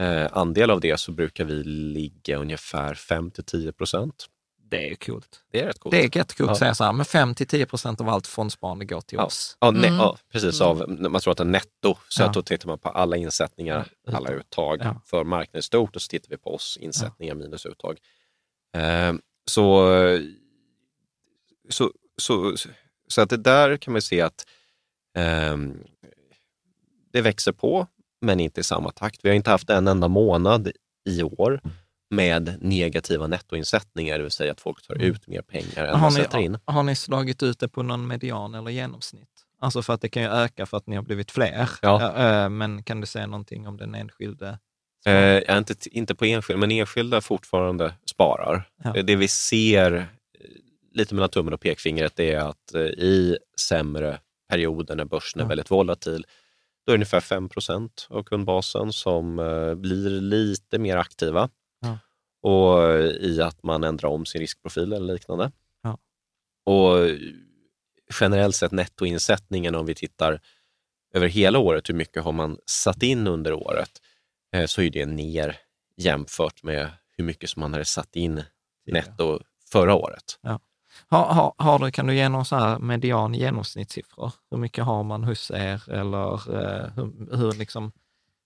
eh, 0.00 0.26
andel 0.32 0.70
av 0.70 0.80
det 0.80 1.00
så 1.00 1.12
brukar 1.12 1.44
vi 1.44 1.62
ligga 1.64 2.36
ungefär 2.36 2.94
5 2.94 3.30
till 3.30 3.44
10 3.44 3.72
procent. 3.72 4.26
Det 4.70 4.90
är 4.90 4.94
coolt. 4.94 5.40
Det 5.52 5.60
är 5.60 5.66
rätt 5.66 5.78
coolt. 5.78 5.90
Det 5.90 5.98
är 5.98 6.16
jättekul 6.16 6.46
ja. 6.46 6.52
att 6.52 6.58
säga 6.58 6.74
så 6.74 6.84
här, 6.84 6.92
men 6.92 7.04
5 7.04 7.34
till 7.34 7.46
10 7.46 7.66
procent 7.66 8.00
av 8.00 8.08
allt 8.08 8.26
fondsparande 8.26 8.84
går 8.84 9.00
till 9.00 9.18
ja. 9.18 9.24
oss. 9.24 9.56
Ja, 9.60 9.68
mm. 9.68 9.94
ja 9.94 10.16
precis. 10.32 10.60
Av, 10.60 10.88
man 10.88 11.20
tror 11.20 11.30
att 11.30 11.38
det 11.38 11.42
är 11.42 11.44
netto, 11.44 11.96
så 12.08 12.22
ja. 12.22 12.26
att 12.26 12.34
då 12.34 12.42
tittar 12.42 12.68
man 12.68 12.78
på 12.78 12.88
alla 12.88 13.16
insättningar, 13.16 13.88
alla 14.12 14.30
uttag 14.30 14.82
för 15.04 15.24
marknaden 15.24 15.58
i 15.58 15.62
stort 15.62 15.96
och 15.96 16.02
så 16.02 16.08
tittar 16.08 16.30
vi 16.30 16.36
på 16.36 16.54
oss, 16.54 16.78
insättningar 16.80 17.34
minus 17.34 17.66
uttag. 17.66 17.98
Eh, 18.76 19.12
så, 19.50 19.88
så, 21.68 21.92
så, 22.16 22.56
så 23.08 23.20
att 23.20 23.30
det 23.30 23.36
där 23.36 23.76
kan 23.76 23.92
man 23.92 24.02
se 24.02 24.20
att 24.20 24.46
eh, 25.16 25.56
det 27.12 27.20
växer 27.20 27.52
på, 27.52 27.86
men 28.20 28.40
inte 28.40 28.60
i 28.60 28.64
samma 28.64 28.90
takt. 28.90 29.24
Vi 29.24 29.28
har 29.28 29.36
inte 29.36 29.50
haft 29.50 29.70
en 29.70 29.88
enda 29.88 30.08
månad 30.08 30.70
i 31.04 31.22
år 31.22 31.60
med 32.10 32.58
negativa 32.60 33.26
nettoinsättningar, 33.26 34.16
det 34.18 34.22
vill 34.22 34.32
säga 34.32 34.52
att 34.52 34.60
folk 34.60 34.86
tar 34.86 34.94
mm. 34.94 35.06
ut 35.06 35.26
mer 35.26 35.42
pengar 35.42 35.86
än 35.86 36.00
man 36.00 36.12
sätter 36.12 36.38
in. 36.38 36.58
Har 36.64 36.82
ni 36.82 36.96
slagit 36.96 37.42
ut 37.42 37.58
det 37.58 37.68
på 37.68 37.82
någon 37.82 38.06
median 38.06 38.54
eller 38.54 38.70
genomsnitt? 38.70 39.28
Alltså 39.58 39.82
för 39.82 39.92
att 39.92 40.00
det 40.00 40.08
kan 40.08 40.22
ju 40.22 40.28
öka 40.28 40.66
för 40.66 40.76
att 40.76 40.86
ni 40.86 40.96
har 40.96 41.02
blivit 41.02 41.30
fler. 41.30 41.70
Ja. 41.82 42.48
Men 42.48 42.82
kan 42.82 43.00
du 43.00 43.06
säga 43.06 43.26
någonting 43.26 43.68
om 43.68 43.76
den 43.76 43.94
enskilde? 43.94 44.58
Eh, 45.06 45.58
inte, 45.58 45.74
inte 45.90 46.14
på 46.14 46.24
enskilda, 46.24 46.60
men 46.60 46.70
enskilda 46.70 47.20
fortfarande 47.20 47.94
sparar. 48.10 48.68
Ja. 48.84 49.02
Det 49.02 49.16
vi 49.16 49.28
ser 49.28 49.92
eh, 49.92 50.06
lite 50.92 51.14
mellan 51.14 51.30
tummen 51.30 51.54
och 51.54 51.60
pekfingret 51.60 52.20
är 52.20 52.38
att 52.38 52.74
eh, 52.74 52.80
i 52.82 53.38
sämre 53.60 54.18
perioder 54.48 54.96
när 54.96 55.04
börsen 55.04 55.42
är 55.42 55.46
väldigt 55.46 55.70
volatil, 55.70 56.26
då 56.86 56.92
är 56.92 56.94
det 56.94 56.96
ungefär 56.96 57.20
5% 57.20 57.90
av 58.08 58.22
kundbasen 58.22 58.92
som 58.92 59.36
blir 59.76 60.20
lite 60.20 60.78
mer 60.78 60.96
aktiva 60.96 61.48
ja. 61.80 61.98
och 62.42 62.98
i 63.00 63.42
att 63.42 63.62
man 63.62 63.84
ändrar 63.84 64.08
om 64.08 64.26
sin 64.26 64.40
riskprofil 64.40 64.92
eller 64.92 65.14
liknande. 65.14 65.50
Ja. 65.82 65.98
Och 66.72 66.98
generellt 68.20 68.56
sett 68.56 68.72
nettoinsättningen 68.72 69.74
om 69.74 69.86
vi 69.86 69.94
tittar 69.94 70.40
över 71.14 71.28
hela 71.28 71.58
året, 71.58 71.88
hur 71.88 71.94
mycket 71.94 72.24
har 72.24 72.32
man 72.32 72.58
satt 72.66 73.02
in 73.02 73.26
under 73.26 73.52
året, 73.52 73.90
eh, 73.90 74.11
så 74.66 74.82
är 74.82 74.90
det 74.90 75.06
ner 75.06 75.56
jämfört 75.96 76.62
med 76.62 76.90
hur 77.16 77.24
mycket 77.24 77.50
som 77.50 77.60
man 77.60 77.72
hade 77.72 77.84
satt 77.84 78.16
in 78.16 78.42
netto 78.86 79.38
förra 79.72 79.94
året. 79.94 80.38
Ja. 80.42 80.60
Har, 81.08 81.24
har, 81.24 81.54
har 81.56 81.78
du, 81.78 81.90
kan 81.90 82.06
du 82.06 82.14
ge 82.14 82.28
någon 82.28 82.44
så 82.44 82.56
här 82.56 82.78
median 82.78 83.34
genomsnittssiffror? 83.34 84.32
Hur 84.50 84.58
mycket 84.58 84.84
har 84.84 85.02
man 85.02 85.24
hos 85.24 85.50
er 85.50 85.90
eller 85.90 86.32
eh, 86.32 86.88
hur, 86.96 87.36
hur 87.36 87.52
liksom? 87.52 87.92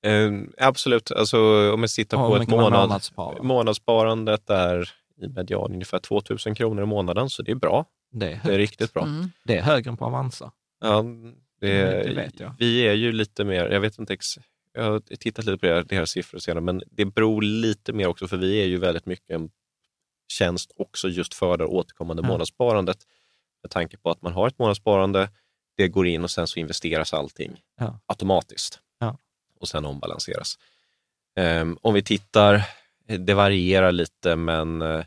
Eh, 0.02 0.30
absolut, 0.58 1.10
alltså 1.10 1.38
om 1.72 1.82
vi 1.82 1.88
tittar 1.88 2.28
på 2.28 2.36
ett 2.36 2.48
månad, 2.48 3.02
månadssparandet 3.42 4.50
är 4.50 4.90
i 5.22 5.28
median 5.28 5.72
ungefär 5.72 5.98
2 5.98 6.22
000 6.46 6.56
kronor 6.56 6.82
i 6.82 6.86
månaden, 6.86 7.30
så 7.30 7.42
det 7.42 7.50
är 7.50 7.56
bra. 7.56 7.84
Det 8.12 8.32
är, 8.32 8.40
det 8.44 8.54
är 8.54 8.58
riktigt 8.58 8.94
bra. 8.94 9.02
Mm. 9.02 9.30
Det 9.44 9.56
är 9.56 9.62
högre 9.62 9.90
än 9.90 9.96
på 9.96 10.04
Avanza. 10.04 10.52
Ja, 10.80 11.04
det, 11.60 12.02
det 12.02 12.14
vet 12.14 12.40
jag. 12.40 12.54
Vi 12.58 12.80
är 12.80 12.92
ju 12.92 13.12
lite 13.12 13.44
mer, 13.44 13.68
jag 13.68 13.80
vet 13.80 13.98
inte 13.98 14.12
ex, 14.14 14.26
jag 14.76 14.90
har 14.90 15.00
tittat 15.00 15.44
lite 15.44 15.58
på 15.58 15.82
deras 15.88 16.10
siffror 16.10 16.38
senare, 16.38 16.64
men 16.64 16.82
det 16.90 17.04
beror 17.04 17.42
lite 17.42 17.92
mer 17.92 18.06
också, 18.06 18.28
för 18.28 18.36
vi 18.36 18.62
är 18.62 18.66
ju 18.66 18.78
väldigt 18.78 19.06
mycket 19.06 19.30
en 19.30 19.50
tjänst 20.32 20.72
också 20.76 21.08
just 21.08 21.34
för 21.34 21.56
det 21.56 21.64
återkommande 21.64 22.22
ja. 22.22 22.28
månadssparandet. 22.28 22.98
Med 23.62 23.70
tanke 23.70 23.96
på 23.96 24.10
att 24.10 24.22
man 24.22 24.32
har 24.32 24.48
ett 24.48 24.58
månadssparande, 24.58 25.30
det 25.76 25.88
går 25.88 26.06
in 26.06 26.24
och 26.24 26.30
sen 26.30 26.46
så 26.46 26.58
investeras 26.60 27.14
allting 27.14 27.62
ja. 27.80 28.00
automatiskt 28.06 28.80
ja. 28.98 29.18
och 29.60 29.68
sen 29.68 29.84
ombalanseras. 29.84 30.58
Um, 31.40 31.78
om 31.82 31.94
vi 31.94 32.02
tittar, 32.02 32.62
det 33.18 33.34
varierar 33.34 33.92
lite, 33.92 34.36
men 34.36 34.82
uh, 34.82 35.04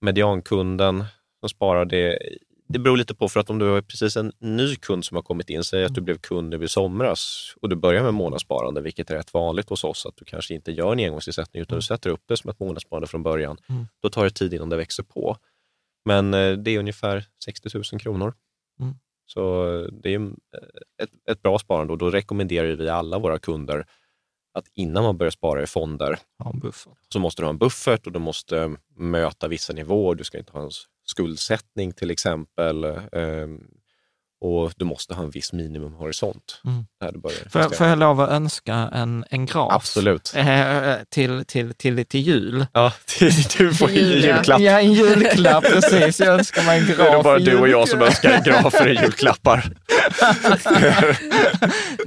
mediankunden 0.00 1.04
som 1.40 1.48
sparar, 1.48 1.84
det, 2.72 2.78
beror 2.78 2.96
lite 2.96 3.14
på 3.14 3.28
för 3.28 3.40
att 3.40 3.50
om 3.50 3.58
du 3.58 3.68
har 3.68 3.80
precis 3.80 4.16
en 4.16 4.32
ny 4.38 4.76
kund 4.76 5.04
som 5.04 5.14
har 5.14 5.22
kommit 5.22 5.50
in, 5.50 5.64
säg 5.64 5.84
att 5.84 5.94
du 5.94 5.98
mm. 5.98 6.04
blev 6.04 6.18
kund 6.18 6.50
nu 6.50 6.64
i 6.64 6.68
somras 6.68 7.54
och 7.62 7.68
du 7.68 7.76
börjar 7.76 8.02
med 8.02 8.14
månadssparande, 8.14 8.80
vilket 8.80 9.10
är 9.10 9.14
rätt 9.14 9.34
vanligt 9.34 9.68
hos 9.68 9.84
oss, 9.84 10.06
att 10.06 10.16
du 10.16 10.24
kanske 10.24 10.54
inte 10.54 10.72
gör 10.72 10.92
en 10.92 10.98
engångsinsättning 10.98 11.62
utan 11.62 11.74
du 11.74 11.76
mm. 11.76 11.82
sätter 11.82 12.10
upp 12.10 12.22
det 12.26 12.36
som 12.36 12.50
ett 12.50 12.60
månadssparande 12.60 13.06
från 13.06 13.22
början. 13.22 13.58
Mm. 13.68 13.86
Då 14.02 14.08
tar 14.08 14.24
det 14.24 14.30
tid 14.30 14.54
innan 14.54 14.68
det 14.68 14.76
växer 14.76 15.02
på. 15.02 15.36
Men 16.04 16.34
eh, 16.34 16.52
det 16.52 16.70
är 16.70 16.78
ungefär 16.78 17.24
60 17.44 17.68
000 17.92 18.00
kronor. 18.00 18.34
Mm. 18.80 18.94
Så 19.26 19.64
det 20.02 20.14
är 20.14 20.30
ett, 21.02 21.10
ett 21.30 21.42
bra 21.42 21.58
sparande 21.58 21.92
och 21.92 21.98
då 21.98 22.10
rekommenderar 22.10 22.76
vi 22.76 22.88
alla 22.88 23.18
våra 23.18 23.38
kunder 23.38 23.86
att 24.52 24.64
innan 24.74 25.04
man 25.04 25.16
börjar 25.16 25.30
spara 25.30 25.62
i 25.62 25.66
fonder 25.66 26.18
så 27.12 27.18
måste 27.18 27.42
du 27.42 27.46
ha 27.46 27.50
en 27.50 27.58
buffert 27.58 28.06
och 28.06 28.12
du 28.12 28.18
måste 28.18 28.76
möta 28.96 29.48
vissa 29.48 29.72
nivåer. 29.72 30.14
Du 30.14 30.24
ska 30.24 30.38
inte 30.38 30.52
ha 30.52 30.62
en 30.62 30.70
skuldsättning 31.10 31.92
till 31.92 32.10
exempel. 32.10 32.84
Um, 33.12 33.80
och 34.42 34.72
du 34.76 34.84
måste 34.84 35.14
ha 35.14 35.22
en 35.22 35.30
viss 35.30 35.52
minimumhorisont. 35.52 36.60
Mm. 36.64 36.86
Där 37.00 37.12
du 37.12 37.18
börjar 37.18 37.48
får, 37.50 37.74
får 37.74 37.86
jag 37.86 37.98
lov 37.98 38.20
att 38.20 38.30
önska 38.30 38.74
en, 38.74 39.24
en 39.30 39.46
graf? 39.46 39.72
Absolut. 39.72 40.32
Eh, 40.36 40.94
till, 41.08 41.44
till, 41.44 41.74
till, 41.74 42.06
till 42.06 42.20
jul. 42.20 42.66
Ja, 42.72 42.92
till, 43.06 43.32
du 43.58 43.74
får 43.74 43.88
en 43.88 43.94
julklapp. 43.94 44.60
Ja, 44.60 44.80
en 44.80 44.92
julklapp, 44.92 45.64
precis. 45.64 46.20
Jag 46.20 46.28
önskar 46.28 46.62
mig 46.62 46.80
en 46.80 46.86
graf. 46.86 46.96
Det 46.98 47.04
är 47.04 47.22
bara 47.22 47.38
du 47.38 47.58
och 47.58 47.68
jag 47.68 47.88
som 47.88 48.02
önskar 48.02 48.44
grafer 48.44 48.88
i 48.88 49.02
julklappar. 49.02 49.72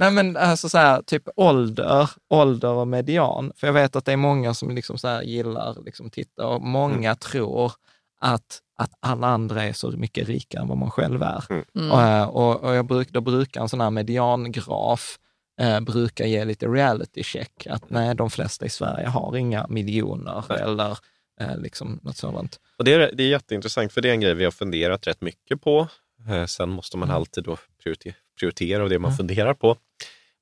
Nej 0.00 0.10
men 0.10 0.36
alltså 0.36 0.68
så 0.68 0.78
här, 0.78 1.02
typ 1.02 1.22
ålder, 1.36 2.10
ålder 2.30 2.70
och 2.70 2.88
median. 2.88 3.52
För 3.56 3.66
jag 3.66 3.74
vet 3.74 3.96
att 3.96 4.04
det 4.04 4.12
är 4.12 4.16
många 4.16 4.54
som 4.54 4.74
liksom 4.74 4.98
så 4.98 5.08
här 5.08 5.22
gillar 5.22 5.84
liksom 5.84 6.10
titta 6.10 6.46
och 6.46 6.62
många 6.62 7.08
mm. 7.08 7.16
tror 7.16 7.72
att 8.20 8.60
att 8.76 8.90
alla 9.00 9.26
andra 9.26 9.64
är 9.64 9.72
så 9.72 9.90
mycket 9.90 10.28
rikare 10.28 10.62
än 10.62 10.68
vad 10.68 10.78
man 10.78 10.90
själv 10.90 11.22
är. 11.22 11.44
Mm. 11.50 11.64
mm. 11.74 11.90
Och, 11.90 12.02
eh, 12.02 12.28
och, 12.28 12.64
och, 12.64 12.74
jag 12.74 12.86
bruk, 12.86 13.10
då 13.10 13.20
brukar 13.20 13.60
en 13.60 13.68
sån 13.68 13.80
här 13.80 13.90
mediangraf 13.90 15.18
eh, 15.60 15.80
brukar 15.80 16.24
ge 16.24 16.44
lite 16.44 16.66
reality 16.66 17.22
check, 17.22 17.66
att 17.66 17.90
nej, 17.90 18.14
de 18.14 18.30
flesta 18.30 18.66
i 18.66 18.68
Sverige 18.68 19.06
har 19.06 19.36
inga 19.36 19.66
miljoner 19.68 20.44
nej. 20.48 20.60
eller 20.60 20.98
eh, 21.40 21.56
liksom 21.56 22.00
något 22.02 22.16
sådant. 22.16 22.60
Och 22.78 22.84
det, 22.84 22.92
är, 22.92 23.12
det 23.14 23.22
är 23.22 23.28
jätteintressant, 23.28 23.92
för 23.92 24.00
det 24.00 24.08
är 24.08 24.12
en 24.12 24.20
grej 24.20 24.34
vi 24.34 24.44
har 24.44 24.50
funderat 24.50 25.06
rätt 25.06 25.20
mycket 25.20 25.60
på. 25.60 25.88
Eh, 26.28 26.44
sen 26.44 26.68
måste 26.68 26.96
man 26.96 27.08
mm. 27.08 27.16
alltid 27.16 27.44
då 27.44 27.56
prioritera, 27.82 28.14
prioritera 28.38 28.88
det 28.88 28.98
man 28.98 29.08
mm. 29.08 29.16
funderar 29.16 29.54
på. 29.54 29.76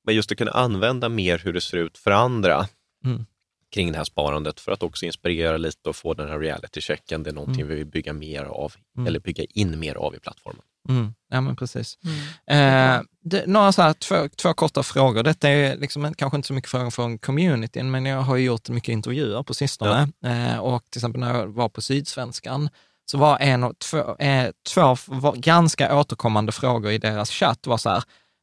Men 0.05 0.14
just 0.14 0.33
att 0.33 0.39
kunna 0.39 0.51
använda 0.51 1.09
mer 1.09 1.39
hur 1.39 1.53
det 1.53 1.61
ser 1.61 1.78
ut 1.78 1.99
för 1.99 2.11
andra. 2.11 2.66
Mm 3.05 3.26
kring 3.73 3.93
det 3.93 3.99
här 3.99 4.05
sparandet 4.05 4.61
för 4.61 4.73
att 4.73 4.83
också 4.83 5.07
inspirera 5.07 5.57
lite 5.57 5.89
och 5.89 5.97
få 5.97 6.14
den 6.14 6.29
här 6.29 6.39
reality-checken. 6.39 7.23
Det 7.23 7.31
är 7.31 7.35
någonting 7.35 7.61
mm. 7.61 7.68
vi 7.68 7.75
vill 7.75 7.87
bygga 7.87 8.12
mer 8.12 8.45
av, 8.45 8.75
mm. 8.97 9.07
eller 9.07 9.20
bygga 9.20 9.45
in 9.45 9.79
mer 9.79 9.95
av 9.95 10.14
i 10.14 10.18
plattformen. 10.18 10.62
Mm. 10.89 11.14
Ja, 11.31 11.41
men 11.41 11.57
precis. 11.57 11.99
Mm. 12.47 12.99
Eh, 12.99 13.03
det, 13.25 13.47
några 13.47 13.73
så 13.73 13.83
här, 13.83 13.93
två, 13.93 14.29
två 14.37 14.55
korta 14.55 14.83
frågor. 14.83 15.23
Detta 15.23 15.49
är 15.49 15.77
liksom, 15.77 16.14
kanske 16.14 16.37
inte 16.37 16.49
så 16.49 16.55
mycket 16.55 16.70
frågor 16.70 16.91
från 16.91 17.18
communityn, 17.18 17.91
men 17.91 18.07
jag 18.07 18.20
har 18.20 18.37
gjort 18.37 18.68
mycket 18.68 18.93
intervjuer 18.93 19.43
på 19.43 19.55
sistone. 19.55 20.09
Ja. 20.20 20.29
Eh, 20.29 20.59
och 20.59 20.91
till 20.91 20.99
exempel 20.99 21.20
när 21.20 21.35
jag 21.35 21.47
var 21.47 21.68
på 21.68 21.81
Sydsvenskan, 21.81 22.68
så 23.05 23.18
var 23.18 23.39
en 23.39 23.64
och 23.64 23.79
två, 23.79 24.16
eh, 24.16 24.51
två 24.75 24.97
var 25.07 25.37
ganska 25.37 25.97
återkommande 25.97 26.53
frågor 26.53 26.91
i 26.91 26.99
deras 26.99 27.31
chatt 27.31 27.66
var 27.66 27.79
så 27.79 27.91
här, 27.91 28.03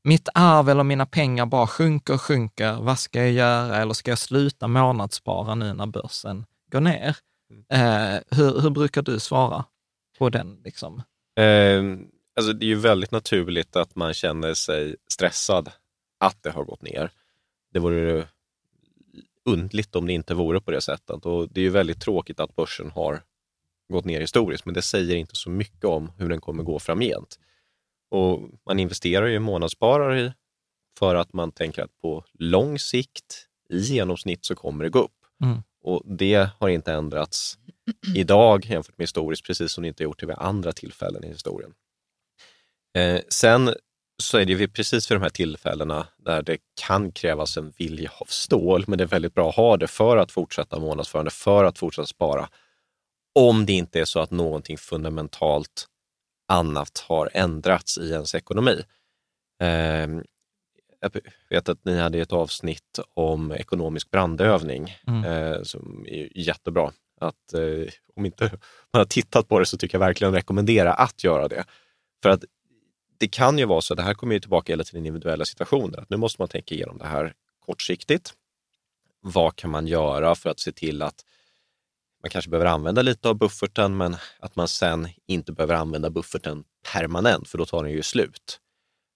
mitt 0.10 0.30
arv 0.34 0.70
eller 0.70 0.84
mina 0.84 1.06
pengar 1.06 1.46
bara 1.46 1.68
sjunker 1.68 2.14
och 2.14 2.22
sjunker. 2.22 2.74
Vad 2.74 3.00
ska 3.00 3.20
jag 3.20 3.32
göra? 3.32 3.78
Eller 3.78 3.94
ska 3.94 4.12
jag 4.12 4.18
sluta 4.18 4.68
månadsspara 4.68 5.56
nu 5.56 5.74
när 5.74 5.86
börsen 5.86 6.46
går 6.72 6.82
ner? 6.82 7.18
Mm. 7.50 7.66
Eh, 7.70 8.22
hur, 8.32 8.62
hur, 8.62 8.70
brukar 8.70 9.02
du 9.02 9.20
svara 9.20 9.66
på 10.18 10.30
den? 10.30 10.62
Liksom? 10.64 11.02
Eh, 11.40 11.84
alltså 12.36 12.54
det 12.54 12.66
är 12.66 12.68
ju 12.68 12.76
väldigt 12.76 13.12
naturligt 13.12 13.76
att 13.76 13.96
man 13.96 14.14
känner 14.14 14.54
sig 14.54 14.96
stressad 15.12 15.72
att 16.20 16.44
det 16.44 16.52
har 16.52 16.64
gått 16.64 16.82
ner. 16.82 17.12
Det 17.74 17.80
vore 17.80 18.28
undligt 19.46 19.96
om 19.96 20.08
det 20.08 20.14
inte 20.14 20.34
vore 20.34 20.62
på 20.62 20.72
det 20.72 20.82
sättet. 20.82 21.26
Och 21.26 21.50
det 21.50 21.62
är 21.62 21.64
ju 21.64 21.70
väldigt 21.70 22.02
tråkigt 22.02 22.40
att 22.40 22.56
börsen 22.56 22.92
har 22.92 23.22
gått 23.94 24.06
ner 24.06 24.22
historiskt, 24.22 24.66
men 24.66 24.74
det 24.74 24.82
säger 24.82 25.16
inte 25.16 25.36
så 25.36 25.50
mycket 25.50 25.86
om 25.86 26.12
hur 26.18 26.30
den 26.30 26.42
kommer 26.42 26.64
gå 26.64 26.80
framgent. 26.80 27.40
Och 28.10 28.50
man 28.66 28.80
investerar 28.80 29.26
ju 29.26 29.40
månadssparare 29.40 30.34
för 31.00 31.16
att 31.16 31.34
man 31.34 31.52
tänker 31.52 31.84
att 31.84 31.98
på 32.02 32.26
lång 32.34 32.80
sikt, 32.80 33.46
i 33.70 33.80
genomsnitt, 33.80 34.46
så 34.46 34.56
kommer 34.56 34.84
det 34.84 34.90
gå 34.90 35.00
upp. 35.00 35.12
Mm. 35.44 35.58
Och 35.82 36.04
det 36.06 36.50
har 36.60 36.70
inte 36.70 36.94
ändrats 36.94 37.58
idag 38.16 38.66
jämfört 38.66 38.98
med 38.98 39.04
historiskt, 39.04 39.46
precis 39.46 39.72
som 39.72 39.82
det 39.82 39.88
inte 39.88 40.04
gjort 40.04 40.24
vid 40.24 40.36
andra 40.38 40.72
tillfällen 40.72 41.24
i 41.24 41.28
historien. 41.28 41.74
Eh, 42.98 43.22
sen 43.30 43.74
så 44.22 44.38
är 44.38 44.46
det 44.46 44.54
ju 44.54 44.68
precis 44.68 45.12
vid 45.12 45.16
de 45.16 45.22
här 45.22 45.30
tillfällena 45.30 46.08
där 46.18 46.42
det 46.42 46.58
kan 46.88 47.12
krävas 47.12 47.58
en 47.58 47.74
vilja 47.78 48.12
av 48.20 48.26
stål, 48.26 48.84
men 48.88 48.98
det 48.98 49.04
är 49.04 49.08
väldigt 49.08 49.34
bra 49.34 49.50
att 49.50 49.56
ha 49.56 49.78
det 49.78 49.88
för 49.88 50.18
att 50.18 50.32
fortsätta 50.32 50.80
månadsförande, 50.80 51.32
för 51.32 51.64
att 51.64 51.80
fortsätta 51.80 52.06
spara. 52.06 52.50
Om 53.36 53.66
det 53.66 53.74
inte 53.74 54.00
är 54.00 54.06
så 54.06 54.20
att 54.20 54.32
någonting 54.32 54.78
fundamentalt 54.78 55.88
annat 56.50 57.06
har 57.08 57.30
ändrats 57.34 57.98
i 57.98 58.12
ens 58.12 58.36
ekonomi. 58.36 58.84
Ehm, 59.60 60.24
jag 61.00 61.12
vet 61.50 61.70
att 61.70 61.86
ni 61.86 62.00
hade 62.00 62.20
ett 62.20 62.34
avsnitt 62.34 63.00
om 63.14 63.52
ekonomisk 63.52 64.12
brandövning 64.12 64.96
mm. 65.08 65.24
Eh, 65.24 65.62
som 65.64 66.06
är 66.08 66.38
jättebra. 66.38 66.92
Att, 67.22 67.54
eh, 67.54 67.92
om 68.16 68.26
inte 68.26 68.44
man 68.94 69.00
har 69.00 69.06
tittat 69.06 69.48
på 69.48 69.60
det 69.60 69.66
så 69.66 69.78
tycker 69.78 69.96
jag 69.96 70.06
verkligen 70.06 70.34
rekommendera 70.34 70.94
att 70.94 71.24
göra 71.24 71.48
det. 71.48 71.66
För 72.24 72.30
att 72.30 72.44
det 73.18 73.28
kan 73.28 73.58
ju 73.58 73.66
vara 73.66 73.82
så, 73.82 73.96
det 73.96 74.02
här 74.02 74.14
kommer 74.14 74.34
ju 74.34 74.40
tillbaka 74.40 74.74
hela 74.74 74.84
tiden 74.84 75.06
individuella 75.06 75.46
situationer, 75.46 76.00
att 76.00 76.10
nu 76.10 76.18
måste 76.18 76.42
man 76.42 76.48
tänka 76.48 76.76
igenom 76.76 76.98
det 76.98 77.08
här 77.08 77.34
kortsiktigt. 77.60 78.34
Vad 79.22 79.56
kan 79.56 79.70
man 79.70 79.88
göra 79.88 80.36
för 80.36 80.50
att 80.50 80.60
se 80.60 80.72
till 80.72 81.02
att 81.02 81.26
man 82.24 82.30
kanske 82.30 82.50
behöver 82.50 82.66
använda 82.66 83.02
lite 83.02 83.30
av 83.30 83.36
bufferten, 83.36 83.98
men 83.98 84.16
att 84.40 84.56
man 84.56 84.68
sen 84.68 85.08
inte 85.28 85.52
behöver 85.52 85.76
använda 85.76 86.10
bufferten 86.10 86.64
permanent, 86.94 87.48
för 87.48 87.58
då 87.58 87.66
tar 87.66 87.84
den 87.84 87.94
ju 87.94 88.04
slut. 88.04 88.60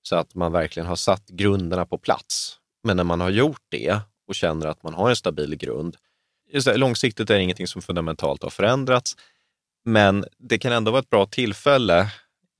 Så 0.03 0.15
att 0.15 0.35
man 0.35 0.51
verkligen 0.51 0.87
har 0.87 0.95
satt 0.95 1.27
grunderna 1.27 1.85
på 1.85 1.97
plats. 1.97 2.59
Men 2.83 2.97
när 2.97 3.03
man 3.03 3.21
har 3.21 3.29
gjort 3.29 3.61
det 3.69 3.99
och 4.27 4.35
känner 4.35 4.67
att 4.67 4.83
man 4.83 4.93
har 4.93 5.09
en 5.09 5.15
stabil 5.15 5.55
grund, 5.55 5.97
långsiktigt 6.75 7.29
är 7.29 7.35
det 7.35 7.41
ingenting 7.43 7.67
som 7.67 7.81
fundamentalt 7.81 8.43
har 8.43 8.49
förändrats, 8.49 9.15
men 9.85 10.25
det 10.37 10.57
kan 10.57 10.71
ändå 10.71 10.91
vara 10.91 11.01
ett 11.01 11.09
bra 11.09 11.25
tillfälle 11.25 11.99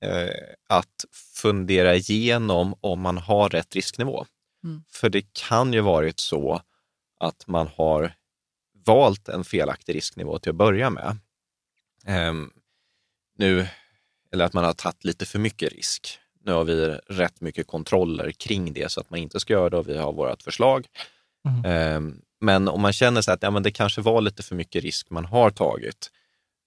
eh, 0.04 0.30
att 0.68 1.04
fundera 1.34 1.94
igenom 1.94 2.74
om 2.80 3.00
man 3.00 3.18
har 3.18 3.48
rätt 3.48 3.74
risknivå. 3.74 4.26
Mm. 4.64 4.84
För 4.88 5.08
det 5.08 5.32
kan 5.32 5.72
ju 5.72 5.80
varit 5.80 6.20
så 6.20 6.62
att 7.20 7.46
man 7.46 7.68
har 7.76 8.14
valt 8.84 9.28
en 9.28 9.44
felaktig 9.44 9.94
risknivå 9.94 10.38
till 10.38 10.50
att 10.50 10.56
börja 10.56 10.90
med. 10.90 11.18
Um, 12.28 12.50
nu, 13.38 13.66
eller 14.32 14.44
att 14.44 14.52
man 14.52 14.64
har 14.64 14.72
tagit 14.72 15.04
lite 15.04 15.26
för 15.26 15.38
mycket 15.38 15.72
risk. 15.72 16.18
Nu 16.44 16.52
har 16.52 16.64
vi 16.64 16.86
rätt 17.06 17.40
mycket 17.40 17.66
kontroller 17.66 18.30
kring 18.30 18.72
det 18.72 18.92
så 18.92 19.00
att 19.00 19.10
man 19.10 19.20
inte 19.20 19.40
ska 19.40 19.52
göra 19.52 19.70
det 19.70 19.76
och 19.76 19.88
vi 19.88 19.98
har 19.98 20.12
vårt 20.12 20.42
förslag. 20.42 20.86
Mm. 21.48 21.96
Um, 21.96 22.20
men 22.40 22.68
om 22.68 22.80
man 22.80 22.92
känner 22.92 23.22
sig 23.22 23.34
att 23.34 23.42
ja, 23.42 23.50
men 23.50 23.62
det 23.62 23.70
kanske 23.70 24.00
var 24.00 24.20
lite 24.20 24.42
för 24.42 24.54
mycket 24.54 24.82
risk 24.82 25.10
man 25.10 25.24
har 25.24 25.50
tagit, 25.50 26.10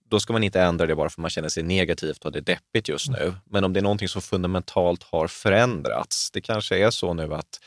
då 0.09 0.19
ska 0.19 0.33
man 0.33 0.43
inte 0.43 0.61
ändra 0.61 0.85
det 0.85 0.95
bara 0.95 1.09
för 1.09 1.13
att 1.13 1.21
man 1.21 1.29
känner 1.29 1.49
sig 1.49 1.63
negativt 1.63 2.25
och 2.25 2.31
det 2.31 2.39
är 2.39 2.41
deppigt 2.41 2.89
just 2.89 3.09
nu. 3.09 3.33
Men 3.45 3.63
om 3.63 3.73
det 3.73 3.79
är 3.79 3.81
någonting 3.81 4.07
som 4.07 4.21
fundamentalt 4.21 5.03
har 5.03 5.27
förändrats, 5.27 6.31
det 6.31 6.41
kanske 6.41 6.77
är 6.77 6.89
så 6.89 7.13
nu 7.13 7.33
att 7.33 7.59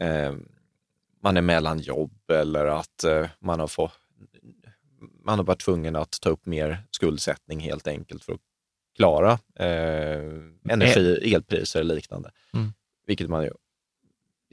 eh, 0.00 0.34
man 1.26 1.36
är 1.36 1.42
mellan 1.42 1.78
jobb 1.78 2.30
eller 2.30 2.66
att 2.66 3.04
eh, 3.04 3.26
man, 3.40 3.60
har 3.60 3.66
fått, 3.66 3.92
man 5.24 5.38
har 5.38 5.44
varit 5.44 5.60
tvungen 5.60 5.96
att 5.96 6.20
ta 6.20 6.30
upp 6.30 6.46
mer 6.46 6.86
skuldsättning 6.90 7.60
helt 7.60 7.86
enkelt 7.86 8.24
för 8.24 8.32
att 8.32 8.40
klara 8.96 9.32
eh, 9.54 10.20
energi, 10.68 11.34
elpriser 11.34 11.80
och 11.80 11.86
liknande. 11.86 12.30
Mm. 12.54 12.72
Vilket 13.06 13.28
man 13.28 13.44
ju, 13.44 13.50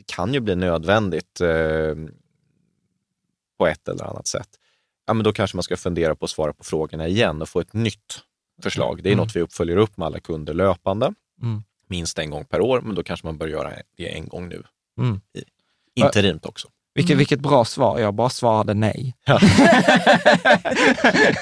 kan 0.06 0.34
ju 0.34 0.40
bli 0.40 0.56
nödvändigt 0.56 1.42
eh, 1.42 1.96
på 3.58 3.68
ett 3.68 3.88
eller 3.88 4.04
annat 4.04 4.28
sätt. 4.28 4.50
Ja, 5.06 5.14
men 5.14 5.24
då 5.24 5.34
kanske 5.34 5.58
man 5.58 5.64
ska 5.64 5.78
fundera 5.78 6.16
på 6.16 6.26
att 6.26 6.32
svara 6.32 6.54
på 6.54 6.64
frågorna 6.64 7.08
igen 7.08 7.42
och 7.42 7.50
få 7.50 7.60
ett 7.60 7.74
nytt 7.74 8.24
förslag. 8.64 9.04
Det 9.04 9.10
är 9.10 9.14
mm. 9.14 9.24
något 9.24 9.36
vi 9.36 9.42
uppföljer 9.42 9.78
upp 9.78 9.98
med 9.98 10.06
alla 10.06 10.20
kunder 10.20 10.54
löpande, 10.54 11.14
mm. 11.42 11.64
minst 11.88 12.20
en 12.20 12.30
gång 12.30 12.46
per 12.46 12.62
år, 12.62 12.82
men 12.82 12.96
då 12.96 13.04
kanske 13.04 13.28
man 13.28 13.38
bör 13.38 13.48
göra 13.48 13.74
det 13.96 14.14
en 14.18 14.28
gång 14.28 14.50
nu 14.50 14.64
mm. 14.98 15.22
i, 15.34 15.44
Interimt 15.96 16.46
också. 16.46 16.68
Vilket, 16.96 17.12
mm. 17.12 17.18
vilket 17.18 17.40
bra 17.40 17.66
svar. 17.66 18.00
Jag 18.00 18.14
bara 18.14 18.30
svarade 18.30 18.74
nej. 18.74 19.16
Ja. 19.26 19.40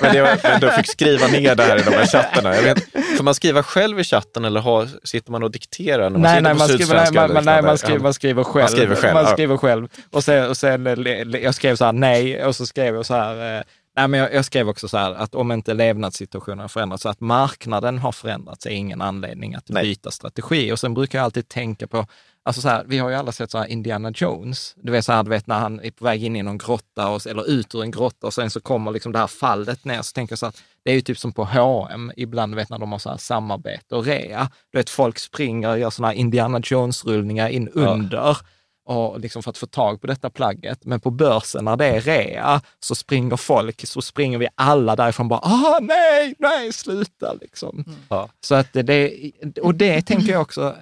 men, 0.02 0.14
det 0.14 0.22
var, 0.22 0.50
men 0.50 0.62
du 0.62 0.72
fick 0.72 0.88
skriva 0.88 1.28
ner 1.28 1.56
det 1.56 1.64
här 1.64 1.80
i 1.80 1.84
de 1.84 1.92
här 1.92 2.06
chattarna. 2.06 2.56
Jag 2.56 2.64
vet, 2.64 2.84
får 3.18 3.24
man 3.24 3.36
skriva 3.36 3.64
själv 3.64 4.00
i 4.00 4.04
chatten 4.04 4.46
eller 4.46 4.60
har, 4.60 4.88
sitter 5.04 5.32
man 5.32 5.44
och 5.44 5.52
dikterar? 5.52 6.04
När 6.04 6.10
man 6.10 6.22
nej, 6.22 6.42
nej, 6.42 6.54
man 6.54 6.68
skriver, 6.68 6.96
nej, 6.96 7.34
man, 7.34 7.46
nej 7.46 7.62
man, 7.62 7.78
skriver, 7.78 8.00
man 8.00 8.14
skriver 8.14 8.44
själv. 8.44 8.64
Man 8.64 8.70
skriver 8.70 8.96
själv. 8.96 9.14
Man 9.14 9.28
skriver 9.28 9.58
själv. 9.58 9.88
Och, 10.12 10.24
sen, 10.24 10.50
och 10.50 10.58
sen, 10.58 11.06
jag 11.44 11.56
skrev 11.56 11.76
så 11.76 11.86
här 11.86 11.94
nej 11.94 12.46
och 12.46 12.56
så 12.56 12.66
skrev 12.66 12.96
jag 12.96 13.06
så 13.06 13.14
här 13.14 13.58
eh, 13.58 13.64
Nej, 13.96 14.08
men 14.08 14.20
jag, 14.20 14.34
jag, 14.34 14.46
skrev 14.46 14.70
också 14.70 14.88
så 14.88 14.98
här 14.98 15.12
att 15.14 15.36
om 15.36 15.52
inte 15.52 15.74
levnadssituationen 15.74 16.60
har 16.60 16.68
förändrats, 16.68 17.04
så 17.04 17.10
att 17.10 17.20
marknaden 17.20 17.98
har 17.98 18.12
förändrats 18.12 18.66
är 18.66 18.70
ingen 18.70 19.02
anledning 19.02 19.56
att 19.56 19.70
Nej. 19.70 19.84
byta 19.84 20.12
strategi. 20.12 20.72
Och 20.72 20.80
sen 20.80 20.94
brukar 20.94 21.20
jag 21.20 21.24
alltid 21.26 21.48
tänka 21.48 21.88
på 21.88 22.06
Alltså 22.44 22.62
så 22.62 22.70
här, 22.70 22.84
vi 22.88 22.98
har 22.98 23.10
ju 23.10 23.16
alla 23.16 23.32
sett 23.32 23.52
så 23.52 23.58
här 23.58 23.66
Indiana 23.66 24.12
Jones. 24.16 24.76
Du 24.78 24.92
vet, 24.92 25.06
så 25.06 25.12
här, 25.12 25.24
du 25.24 25.30
vet 25.30 25.48
när 25.48 25.60
han 25.60 25.80
är 25.80 25.92
på 25.92 26.06
väg 26.06 26.24
in 26.24 26.36
i 26.36 26.44
någon 26.44 26.58
grotta 26.58 27.10
och, 27.10 27.28
eller 27.28 27.50
ut 27.50 27.76
ur 27.76 27.84
en 27.84 27.92
grotta 27.92 28.28
och 28.28 28.34
sen 28.34 28.50
så 28.50 28.60
kommer 28.60 28.92
liksom 28.92 29.12
det 29.12 29.20
här 29.20 29.28
fallet 29.28 29.86
ner. 29.86 30.02
Så 30.02 30.14
tänker 30.14 30.32
jag 30.32 30.40
så 30.40 30.46
att 30.46 30.64
det 30.84 30.92
är 30.92 30.96
ju 30.96 31.02
typ 31.02 31.20
som 31.20 31.32
på 31.32 31.44
H&M 31.44 32.12
ibland, 32.18 32.56
vet 32.56 32.70
när 32.70 32.80
de 32.80 32.92
har 32.92 33.00
så 33.00 33.10
här 33.10 33.18
samarbete 33.18 33.96
och 33.96 34.06
rea. 34.06 34.50
Du 34.72 34.78
vet, 34.78 34.90
folk 34.90 35.20
springer 35.20 35.70
och 35.70 35.80
gör 35.80 35.90
sådana 35.90 36.08
här 36.08 36.20
Indiana 36.20 36.60
Jones-rullningar 36.64 37.50
in 37.50 37.70
under. 37.70 38.18
Ja 38.18 38.38
och 38.86 39.20
liksom 39.20 39.44
för 39.44 39.50
att 39.50 39.58
få 39.58 39.66
tag 39.66 40.02
på 40.02 40.08
detta 40.08 40.30
plagget. 40.30 40.86
Men 40.86 41.00
på 41.00 41.12
börsen 41.12 41.66
när 41.66 41.78
det 41.78 41.86
är 41.86 42.02
rea 42.02 42.62
så 42.80 42.96
springer 42.96 43.38
folk, 43.38 43.88
så 43.88 44.02
springer 44.02 44.38
vi 44.38 44.48
alla 44.56 44.96
därifrån 44.96 45.28
bara, 45.28 45.40
ah 45.40 45.80
nej, 45.82 46.36
nej, 46.40 46.74
sluta 46.74 47.34
liksom. 47.42 47.84
Mm. 47.88 48.00
Ja. 48.10 48.30
Så 48.42 48.56
att 48.56 48.74
det, 48.74 49.32
och 49.62 49.76
det 49.76 50.02
tänker 50.02 50.32
jag 50.32 50.42
också, 50.42 50.76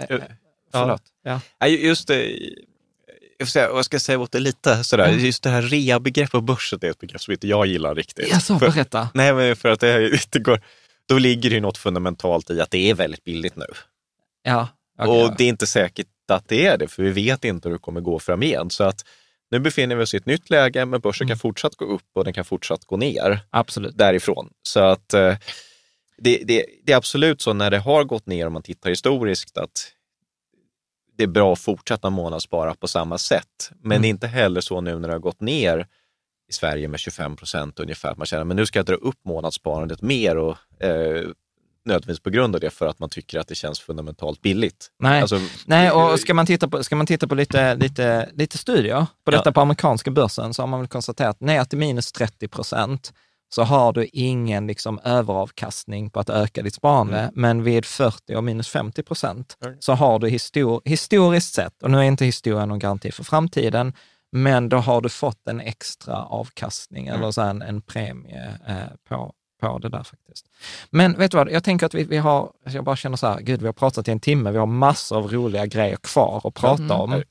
Förlåt. 0.72 1.02
Ja. 1.24 1.42
ja. 1.60 1.68
Just 1.68 2.08
det, 2.08 2.40
jag, 3.38 3.48
får 3.48 3.52
säga, 3.52 3.66
jag 3.66 3.86
ska 3.86 4.00
säga 4.00 4.20
åt 4.20 4.32
det 4.32 4.40
lite 4.40 4.84
sådär, 4.84 5.08
mm. 5.08 5.26
just 5.26 5.44
det 5.44 5.50
här 5.50 5.62
rea-begreppet 5.62 6.32
på 6.32 6.42
börsen 6.42 6.80
är 6.82 6.90
ett 6.90 7.00
begrepp 7.00 7.22
som 7.22 7.32
inte 7.32 7.48
jag 7.48 7.68
gillar 7.68 7.96
riktigt. 7.96 8.30
Ja, 8.32 8.40
så, 8.40 8.56
berätta. 8.56 9.10
Nej, 9.14 9.34
men 9.34 9.56
för 9.56 9.70
att 9.70 9.80
det, 9.80 10.20
det 10.30 10.40
går, 10.44 10.62
då 11.06 11.18
ligger 11.18 11.50
det 11.50 11.60
något 11.60 11.78
fundamentalt 11.78 12.50
i 12.50 12.62
att 12.62 12.72
det 12.72 12.90
är 12.90 12.94
väldigt 12.94 13.24
billigt 13.24 13.56
nu. 13.56 13.66
Ja, 14.44 14.68
okay, 14.98 15.08
och 15.08 15.38
det 15.38 15.44
är 15.44 15.48
inte 15.48 15.68
säkert 15.68 16.08
att 16.28 16.48
det 16.48 16.66
är 16.66 16.78
det, 16.78 16.88
för 16.88 17.04
vi 17.04 17.10
vet 17.10 17.46
inte 17.46 17.70
hur 17.70 17.74
det 17.74 17.80
kommer 17.80 18.02
gå 18.02 18.20
framgent. 18.20 18.74
Så 18.74 18.84
att 18.84 19.06
nu 19.52 19.60
befinner 19.60 19.96
vi 19.96 20.04
oss 20.04 20.14
i 20.14 20.18
ett 20.18 20.26
nytt 20.26 20.50
läge, 20.50 20.86
men 20.86 21.00
börsen 21.02 21.26
mm. 21.26 21.30
kan 21.30 21.40
fortsatt 21.40 21.76
gå 21.76 21.86
upp 21.86 22.08
och 22.16 22.24
den 22.24 22.34
kan 22.34 22.46
fortsatt 22.46 22.86
gå 22.86 22.98
ner 22.98 23.40
absolut. 23.50 23.98
därifrån. 23.98 24.50
Så 24.62 24.80
att 24.80 25.14
eh, 25.14 25.36
det, 26.18 26.42
det, 26.44 26.66
det, 26.84 26.92
är 26.92 26.98
absolut 26.98 27.42
så 27.42 27.54
när 27.54 27.72
det 27.72 27.80
har 27.80 28.04
gått 28.04 28.26
ner, 28.26 28.48
om 28.48 28.54
man 28.54 28.62
tittar 28.62 28.90
historiskt, 28.90 29.58
att 29.58 29.92
det 31.20 31.24
är 31.24 31.28
bra 31.28 31.54
att 31.54 31.60
fortsätta 31.60 32.10
månadsspara 32.10 32.74
på 32.74 32.88
samma 32.88 33.18
sätt. 33.18 33.72
Men 33.82 33.92
mm. 33.92 34.02
det 34.02 34.08
är 34.08 34.10
inte 34.10 34.28
heller 34.28 34.62
så 34.62 34.82
nu 34.82 35.00
när 35.00 35.08
det 35.08 35.14
har 35.14 35.20
gått 35.20 35.42
ner 35.42 35.88
i 36.50 36.54
Sverige 36.54 36.88
med 36.88 37.00
25 37.00 37.36
procent 37.36 37.80
ungefär, 37.80 38.16
man 38.16 38.26
känner 38.26 38.42
att 38.42 38.56
nu 38.56 38.66
ska 38.66 38.80
jag 38.80 38.86
dra 38.86 38.96
upp 38.96 39.26
månadssparandet 39.26 40.02
mer 40.02 40.38
och 40.38 40.58
eh, 40.84 41.30
nödvändigtvis 41.86 42.20
på 42.20 42.30
grund 42.30 42.56
av 42.56 42.62
det 42.62 42.70
för 42.70 42.88
att 42.88 43.00
man 43.00 43.10
tycker 43.10 43.40
att 43.40 43.48
det 43.48 43.56
känns 43.56 43.80
fundamentalt 43.80 44.42
billigt. 44.42 44.88
Nej, 45.00 45.22
alltså, 45.22 45.40
Nej 45.66 45.92
och 45.92 46.20
ska 46.20 46.34
man 46.34 46.46
titta 46.46 46.68
på, 46.68 46.84
ska 46.84 46.96
man 46.96 47.06
titta 47.06 47.28
på 47.28 47.36
lite, 47.36 47.76
lite, 47.76 48.30
lite 48.34 48.58
studier 48.58 49.06
på 49.26 49.32
detta 49.32 49.50
ja. 49.50 49.52
på 49.52 49.62
amerikanska 49.62 50.12
börsen 50.12 50.54
så 50.54 50.62
har 50.62 50.68
man 50.68 50.80
väl 50.80 50.88
konstaterat 50.88 51.40
ner 51.40 51.64
till 51.64 51.78
minus 51.78 52.12
30 52.12 52.48
procent 52.48 53.14
så 53.50 53.64
har 53.64 53.94
du 53.94 54.06
ingen 54.14 54.68
liksom 54.68 55.00
överavkastning 55.04 56.10
på 56.10 56.20
att 56.20 56.30
öka 56.30 56.62
ditt 56.62 56.76
sparande. 56.76 57.20
Mm. 57.20 57.32
Men 57.36 57.64
vid 57.64 57.86
40 57.86 58.36
och 58.36 58.44
minus 58.44 58.70
50 58.70 59.04
procent 59.04 59.58
mm. 59.66 59.78
så 59.80 59.94
har 59.94 60.20
du 60.20 60.30
histor 60.30 60.82
historiskt 60.86 61.54
sett, 61.54 61.84
och 61.84 61.92
nu 61.92 61.98
är 61.98 62.04
inte 62.04 62.26
historien 62.26 62.70
någon 62.70 62.80
garanti 62.80 63.12
för 63.12 63.24
framtiden, 63.24 63.94
men 64.32 64.70
då 64.70 64.78
har 64.78 65.02
du 65.02 65.10
fått 65.10 65.48
en 65.48 65.60
extra 65.60 66.26
avkastning 66.26 67.08
mm. 67.08 67.22
eller 67.22 67.32
så 67.32 67.42
en, 67.42 67.62
en 67.62 67.82
premie 67.82 68.60
eh, 68.68 68.76
på, 69.10 69.34
på 69.62 69.78
det 69.78 69.90
där 69.90 70.04
faktiskt. 70.04 70.46
Men 70.90 71.18
vet 71.18 71.32
du 71.32 71.38
vad, 71.38 71.52
jag 71.52 71.64
tänker 71.64 71.86
att 71.86 71.94
vi, 71.94 72.04
vi 72.04 72.18
har, 72.18 72.52
jag 72.64 72.84
bara 72.84 72.96
känner 72.96 73.18
så 73.18 73.28
här, 73.28 73.40
gud 73.40 73.62
vi 73.62 73.66
har 73.66 73.74
pratat 73.74 74.08
i 74.08 74.12
en 74.12 74.20
timme, 74.20 74.52
vi 74.52 74.58
har 74.58 74.66
massor 74.66 75.18
av 75.18 75.32
roliga 75.32 75.66
grejer 75.66 75.96
kvar 75.96 76.42
att 76.44 76.54
prata 76.54 76.84
mm. 76.84 77.00
om. 77.00 77.24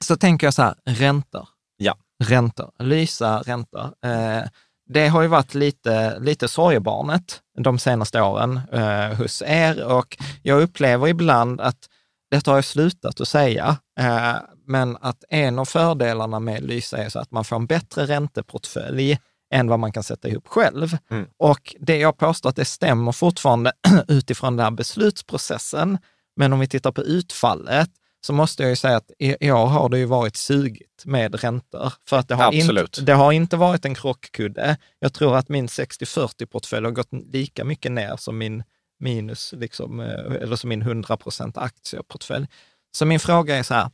Så 0.00 0.16
tänker 0.16 0.46
jag 0.46 0.54
så 0.54 0.62
här, 0.62 0.74
räntor. 0.84 1.48
Ja. 1.76 1.96
Räntor, 2.24 2.70
lysa 2.78 3.38
räntor. 3.38 3.94
Eh, 4.04 4.42
det 4.88 5.08
har 5.08 5.22
ju 5.22 5.28
varit 5.28 5.54
lite, 5.54 6.18
lite 6.18 6.48
sorgebarnet 6.48 7.40
de 7.58 7.78
senaste 7.78 8.22
åren 8.22 8.60
eh, 8.72 9.16
hos 9.16 9.42
er 9.46 9.84
och 9.84 10.16
jag 10.42 10.62
upplever 10.62 11.08
ibland 11.08 11.60
att 11.60 11.88
detta 12.30 12.50
har 12.50 12.58
jag 12.58 12.64
slutat 12.64 13.20
att 13.20 13.28
säga, 13.28 13.76
eh, 14.00 14.34
men 14.66 14.96
att 15.00 15.24
en 15.28 15.58
av 15.58 15.64
fördelarna 15.64 16.40
med 16.40 16.64
Lysa 16.64 16.98
är 16.98 17.08
så 17.08 17.18
att 17.18 17.30
man 17.30 17.44
får 17.44 17.56
en 17.56 17.66
bättre 17.66 18.06
ränteportfölj 18.06 19.18
än 19.54 19.68
vad 19.68 19.78
man 19.78 19.92
kan 19.92 20.02
sätta 20.02 20.28
ihop 20.28 20.48
själv. 20.48 20.96
Mm. 21.10 21.26
Och 21.38 21.74
det 21.80 21.96
jag 21.98 22.18
påstår 22.18 22.50
att 22.50 22.56
det 22.56 22.64
stämmer 22.64 23.12
fortfarande 23.12 23.72
utifrån 24.08 24.56
den 24.56 24.64
här 24.64 24.70
beslutsprocessen. 24.70 25.98
Men 26.36 26.52
om 26.52 26.60
vi 26.60 26.68
tittar 26.68 26.92
på 26.92 27.02
utfallet 27.02 27.90
så 28.24 28.32
måste 28.32 28.62
jag 28.62 28.70
ju 28.70 28.76
säga 28.76 28.96
att 28.96 29.10
i, 29.18 29.50
år 29.50 29.66
har 29.66 29.88
det 29.88 29.98
ju 29.98 30.04
varit 30.04 30.36
sugigt 30.36 31.04
med 31.04 31.42
räntor. 31.42 31.92
För 32.08 32.18
att 32.18 32.28
det 32.28 32.34
har, 32.34 32.52
inte, 32.52 33.02
det 33.02 33.12
har 33.12 33.32
inte 33.32 33.56
varit 33.56 33.84
en 33.84 33.94
krockkudde. 33.94 34.76
Jag 34.98 35.12
tror 35.12 35.36
att 35.36 35.48
min 35.48 35.66
60-40-portfölj 35.66 36.84
har 36.84 36.90
gått 36.90 37.08
lika 37.32 37.64
mycket 37.64 37.92
ner 37.92 38.16
som 38.16 38.38
min 38.38 38.62
minus, 39.00 39.54
liksom, 39.56 40.00
eh, 40.00 40.34
eller 40.42 40.56
som 40.56 40.68
min 40.68 40.82
100% 40.82 41.58
aktieportfölj. 41.58 42.46
Så 42.96 43.06
min 43.06 43.20
fråga 43.20 43.56
är 43.56 43.62
så 43.62 43.74
här, 43.74 43.90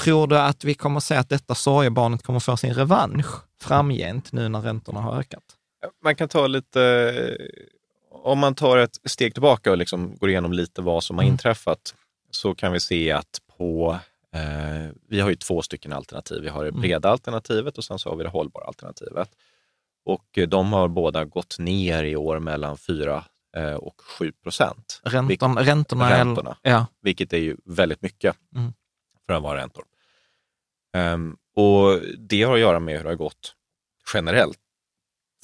tror 0.00 0.26
du 0.26 0.38
att 0.38 0.64
vi 0.64 0.74
kommer 0.74 1.00
se 1.00 1.16
att 1.16 1.28
detta 1.28 1.54
sorgebarnet 1.54 2.22
kommer 2.22 2.40
få 2.40 2.56
sin 2.56 2.74
revansch 2.74 3.26
framgent 3.60 4.32
nu 4.32 4.48
när 4.48 4.60
räntorna 4.60 5.00
har 5.00 5.18
ökat? 5.18 5.44
Man 6.04 6.16
kan 6.16 6.28
ta 6.28 6.46
lite, 6.46 7.36
om 8.10 8.38
man 8.38 8.54
tar 8.54 8.78
ett 8.78 8.98
steg 9.04 9.32
tillbaka 9.32 9.70
och 9.70 9.78
liksom 9.78 10.16
går 10.16 10.30
igenom 10.30 10.52
lite 10.52 10.82
vad 10.82 11.04
som 11.04 11.16
har 11.16 11.22
mm. 11.22 11.32
inträffat, 11.32 11.94
så 12.30 12.54
kan 12.54 12.72
vi 12.72 12.80
se 12.80 13.12
att 13.12 13.40
på 13.58 13.98
eh, 14.32 14.92
vi 15.08 15.20
har 15.20 15.28
ju 15.28 15.36
två 15.36 15.62
stycken 15.62 15.92
alternativ. 15.92 16.42
Vi 16.42 16.48
har 16.48 16.64
det 16.64 16.68
mm. 16.68 16.80
breda 16.80 17.08
alternativet 17.08 17.78
och 17.78 17.84
sen 17.84 17.98
så 17.98 18.08
har 18.08 18.16
vi 18.16 18.24
det 18.24 18.30
hållbara 18.30 18.64
alternativet. 18.64 19.30
Och 20.04 20.38
eh, 20.38 20.48
de 20.48 20.72
har 20.72 20.88
båda 20.88 21.24
gått 21.24 21.58
ner 21.58 22.04
i 22.04 22.16
år 22.16 22.38
mellan 22.38 22.78
4 22.78 23.24
eh, 23.56 23.74
och 23.74 24.00
7 24.00 24.32
procent. 24.32 25.00
Räntorna, 25.04 25.28
vilket, 25.28 25.68
räntorna, 25.68 26.10
räntorna 26.10 26.56
ja. 26.62 26.86
vilket 27.00 27.32
är 27.32 27.38
ju 27.38 27.56
väldigt 27.64 28.02
mycket 28.02 28.36
mm. 28.54 28.72
för 29.26 29.32
att 29.32 29.42
vara 29.42 29.60
räntor. 29.60 29.84
Um, 30.96 31.36
och 31.56 32.00
det 32.18 32.42
har 32.42 32.54
att 32.54 32.60
göra 32.60 32.80
med 32.80 32.96
hur 32.96 33.04
det 33.04 33.10
har 33.10 33.16
gått 33.16 33.54
generellt 34.14 34.58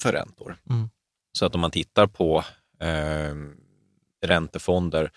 för 0.01 0.11
räntor. 0.11 0.57
Mm. 0.69 0.89
Så 1.37 1.45
att 1.45 1.55
om 1.55 1.61
man 1.61 1.71
tittar 1.71 2.07
på 2.07 2.43
eh, 2.79 3.35
räntefonder 4.25 5.11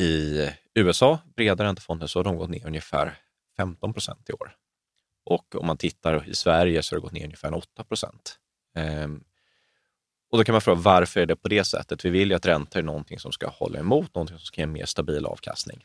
i 0.00 0.48
USA, 0.78 1.18
breda 1.36 1.64
räntefonder, 1.64 2.06
så 2.06 2.18
har 2.18 2.24
de 2.24 2.36
gått 2.36 2.50
ner 2.50 2.66
ungefär 2.66 3.14
15 3.56 3.92
procent 3.92 4.30
i 4.30 4.32
år. 4.32 4.56
Och 5.24 5.54
om 5.54 5.66
man 5.66 5.76
tittar 5.76 6.28
i 6.28 6.34
Sverige 6.34 6.82
så 6.82 6.94
har 6.94 7.00
det 7.00 7.02
gått 7.02 7.12
ner 7.12 7.24
ungefär 7.24 7.54
8 7.54 7.84
procent. 7.84 8.38
Ehm, 8.74 9.24
och 10.30 10.38
då 10.38 10.44
kan 10.44 10.52
man 10.52 10.60
fråga 10.60 10.80
varför 10.80 11.20
är 11.20 11.26
det 11.26 11.36
på 11.36 11.48
det 11.48 11.64
sättet? 11.64 12.04
Vi 12.04 12.10
vill 12.10 12.30
ju 12.30 12.36
att 12.36 12.46
räntor 12.46 12.80
är 12.80 12.84
någonting 12.84 13.18
som 13.18 13.32
ska 13.32 13.48
hålla 13.48 13.78
emot, 13.78 14.14
någonting 14.14 14.38
som 14.38 14.44
ska 14.44 14.60
ge 14.60 14.62
en 14.62 14.72
mer 14.72 14.86
stabil 14.86 15.26
avkastning. 15.26 15.84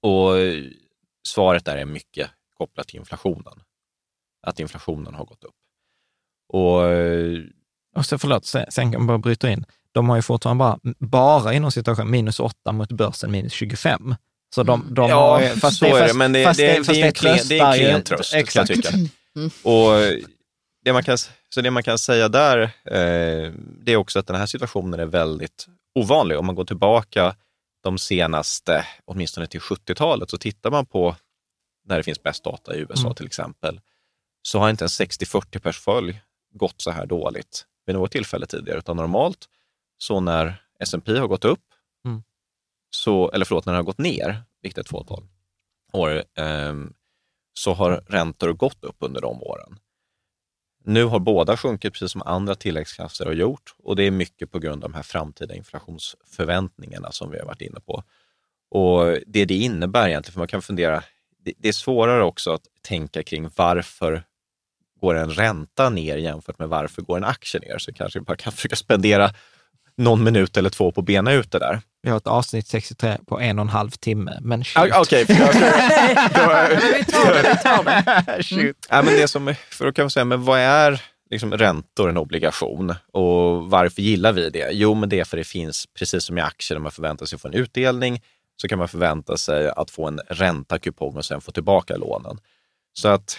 Och 0.00 0.32
svaret 1.26 1.64
där 1.64 1.76
är 1.76 1.84
mycket 1.84 2.30
kopplat 2.54 2.88
till 2.88 2.98
inflationen. 2.98 3.62
Att 4.42 4.60
inflationen 4.60 5.14
har 5.14 5.24
gått 5.24 5.44
upp. 5.44 5.54
Och, 6.48 6.88
eh, 6.88 7.42
och 7.94 8.06
så, 8.06 8.18
förlåt, 8.18 8.44
sen, 8.44 8.66
sen 8.70 8.92
kan 8.92 9.00
man 9.00 9.06
bara 9.06 9.18
bryta 9.18 9.50
in. 9.50 9.64
De 9.96 10.08
har 10.08 10.16
ju 10.16 10.22
fortfarande 10.22 10.58
bara, 10.58 10.78
bara 10.98 11.54
inom 11.54 11.72
situation 11.72 12.10
minus 12.10 12.40
8 12.40 12.72
mot 12.72 12.92
börsen 12.92 13.30
minus 13.30 13.52
25. 13.52 14.14
Så 14.54 14.62
de, 14.62 14.94
de 14.94 15.10
ja, 15.10 15.16
har, 15.16 15.48
fast 15.48 15.78
så 15.78 15.84
det, 15.84 15.90
är 15.90 16.08
det, 16.08 16.14
men 16.14 16.32
det, 16.32 16.44
fast 16.44 16.58
det, 16.58 16.66
det, 16.66 16.84
fast 16.84 16.88
det, 17.18 17.48
det 17.48 17.58
är 17.58 17.66
en 17.66 17.78
klen 17.78 18.02
tröst, 18.02 18.34
exakt. 18.34 18.68
kan 18.68 18.76
jag 18.76 18.84
tycka. 18.84 18.96
Mm. 19.36 19.50
Och 19.62 20.22
det 20.84 20.92
man 20.92 21.02
kan, 21.02 21.18
så 21.48 21.60
det 21.60 21.70
man 21.70 21.82
kan 21.82 21.98
säga 21.98 22.28
där, 22.28 22.62
eh, 22.84 23.52
det 23.84 23.92
är 23.92 23.96
också 23.96 24.18
att 24.18 24.26
den 24.26 24.36
här 24.36 24.46
situationen 24.46 25.00
är 25.00 25.06
väldigt 25.06 25.66
ovanlig. 25.94 26.38
Om 26.38 26.46
man 26.46 26.54
går 26.54 26.64
tillbaka 26.64 27.34
de 27.82 27.98
senaste, 27.98 28.86
åtminstone 29.04 29.46
till 29.46 29.60
70-talet, 29.60 30.30
så 30.30 30.38
tittar 30.38 30.70
man 30.70 30.86
på 30.86 31.16
när 31.88 31.96
det 31.96 32.02
finns 32.02 32.22
bäst 32.22 32.44
data 32.44 32.76
i 32.76 32.78
USA 32.78 33.06
mm. 33.06 33.14
till 33.14 33.26
exempel, 33.26 33.80
så 34.42 34.58
har 34.58 34.70
inte 34.70 34.84
en 34.84 34.88
60-40 34.88 35.58
portfölj 35.58 36.20
gått 36.54 36.80
så 36.82 36.90
här 36.90 37.06
dåligt 37.06 37.64
vid 37.86 37.96
något 37.96 38.12
tillfälle 38.12 38.46
tidigare, 38.46 38.78
utan 38.78 38.96
normalt 38.96 39.48
så 39.98 40.20
när 40.20 40.62
S&P 40.80 41.18
har 41.18 41.28
gått 41.28 41.44
upp, 41.44 41.64
mm. 42.04 42.22
så, 42.90 43.30
eller 43.30 43.44
förlåt, 43.44 43.66
när 43.66 43.72
den 43.72 43.78
har 43.78 43.84
gått 43.84 43.98
ner, 43.98 44.42
vilket 44.62 44.78
är 44.78 44.82
ett 44.82 44.88
fåtal 44.88 45.26
år, 45.92 46.24
eh, 46.34 46.74
så 47.52 47.72
har 47.72 48.04
räntor 48.08 48.52
gått 48.52 48.84
upp 48.84 48.96
under 48.98 49.20
de 49.20 49.42
åren. 49.42 49.78
Nu 50.84 51.04
har 51.04 51.18
båda 51.18 51.56
sjunkit 51.56 51.92
precis 51.92 52.12
som 52.12 52.22
andra 52.22 52.54
tilläggsklasser 52.54 53.26
har 53.26 53.32
gjort 53.32 53.74
och 53.78 53.96
det 53.96 54.02
är 54.02 54.10
mycket 54.10 54.50
på 54.50 54.58
grund 54.58 54.84
av 54.84 54.90
de 54.90 54.96
här 54.96 55.02
framtida 55.02 55.54
inflationsförväntningarna 55.54 57.12
som 57.12 57.30
vi 57.30 57.38
har 57.38 57.46
varit 57.46 57.60
inne 57.60 57.80
på. 57.80 58.02
Och 58.70 59.18
Det 59.26 59.44
det 59.44 59.54
innebär 59.54 60.08
egentligen, 60.08 60.32
för 60.32 60.40
man 60.40 60.48
kan 60.48 60.62
fundera, 60.62 61.02
det, 61.38 61.52
det 61.58 61.68
är 61.68 61.72
svårare 61.72 62.22
också 62.24 62.50
att 62.50 62.66
tänka 62.82 63.22
kring 63.22 63.48
varför 63.56 64.22
går 65.00 65.14
en 65.14 65.30
ränta 65.30 65.90
ner 65.90 66.16
jämfört 66.16 66.58
med 66.58 66.68
varför 66.68 67.02
går 67.02 67.16
en 67.16 67.24
aktie 67.24 67.60
ner? 67.60 67.78
Så 67.78 67.92
kanske 67.92 68.20
bara 68.20 68.36
kan 68.36 68.52
försöka 68.52 68.76
spendera 68.76 69.30
någon 69.96 70.24
minut 70.24 70.56
eller 70.56 70.70
två 70.70 70.92
på 70.92 71.00
att 71.00 71.06
bena 71.06 71.32
ut 71.32 71.52
det 71.52 71.58
där. 71.58 71.80
Vi 72.02 72.10
har 72.10 72.16
ett 72.16 72.26
avsnitt 72.26 72.66
63 72.66 73.18
på 73.26 73.40
en 73.40 73.58
och 73.58 73.62
en 73.62 73.68
halv 73.68 73.90
timme, 73.90 74.38
men 74.40 74.64
shoot. 74.64 74.92
Okej, 74.94 75.22
okay, 75.22 75.24
vi 75.28 75.34
tar 75.34 75.52
det. 76.68 76.96
Vi 76.98 77.04
tar 77.62 77.84
det. 77.84 77.96
Mm. 78.52 78.74
Ja, 78.88 79.02
men 79.02 79.14
det 79.14 79.28
som, 79.28 79.54
för 79.70 79.84
då 79.84 79.92
kan 79.92 80.02
man 80.02 80.10
säga, 80.10 80.24
men 80.24 80.44
vad 80.44 80.58
är 80.60 81.02
liksom 81.30 81.52
räntor 81.52 82.08
en 82.08 82.16
obligation 82.16 82.94
och 83.12 83.70
varför 83.70 84.02
gillar 84.02 84.32
vi 84.32 84.50
det? 84.50 84.68
Jo, 84.72 84.94
men 84.94 85.08
det 85.08 85.20
är 85.20 85.24
för 85.24 85.36
det 85.36 85.44
finns, 85.44 85.86
precis 85.98 86.24
som 86.24 86.38
i 86.38 86.40
aktier, 86.40 86.78
när 86.78 86.82
man 86.82 86.92
förväntar 86.92 87.26
sig 87.26 87.38
få 87.38 87.48
en 87.48 87.54
utdelning, 87.54 88.22
så 88.56 88.68
kan 88.68 88.78
man 88.78 88.88
förvänta 88.88 89.36
sig 89.36 89.68
att 89.68 89.90
få 89.90 90.08
en 90.08 90.20
räntakupong 90.28 91.16
och 91.16 91.24
sen 91.24 91.40
få 91.40 91.52
tillbaka 91.52 91.96
lånen. 91.96 92.38
Så 92.92 93.08
att 93.08 93.38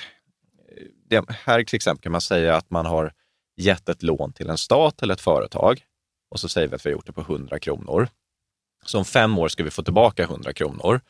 det, 1.10 1.26
här 1.46 1.64
till 1.64 1.76
exempel 1.76 2.04
kan 2.04 2.12
man 2.12 2.22
säga 2.22 2.56
att 2.56 2.70
man 2.70 2.86
har 2.86 3.12
gett 3.58 3.90
ett 3.90 4.04
lån 4.04 4.34
till 4.34 4.50
en 4.50 4.58
stat 4.58 5.02
eller 5.02 5.14
ett 5.14 5.22
företag 5.22 5.82
och 6.30 6.40
så 6.40 6.50
säger 6.50 6.68
vi 6.68 6.76
att 6.76 6.86
vi 6.86 6.90
har 6.90 6.94
gjort 6.94 7.06
det 7.06 7.14
på 7.14 7.22
100 7.22 7.60
kronor. 7.60 8.10
Så 8.86 8.98
om 8.98 9.06
fem 9.06 9.38
år 9.38 9.48
ska 9.48 9.64
vi 9.64 9.72
få 9.72 9.84
tillbaka 9.84 10.24
100 10.24 10.54
kronor 10.54 11.02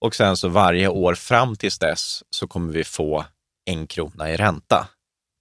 och 0.00 0.14
sen 0.14 0.36
så 0.36 0.48
varje 0.48 0.88
år 0.88 1.14
fram 1.14 1.56
tills 1.56 1.78
dess 1.78 2.24
så 2.30 2.46
kommer 2.46 2.72
vi 2.72 2.84
få 2.84 3.24
en 3.64 3.86
krona 3.86 4.30
i 4.30 4.36
ränta, 4.36 4.88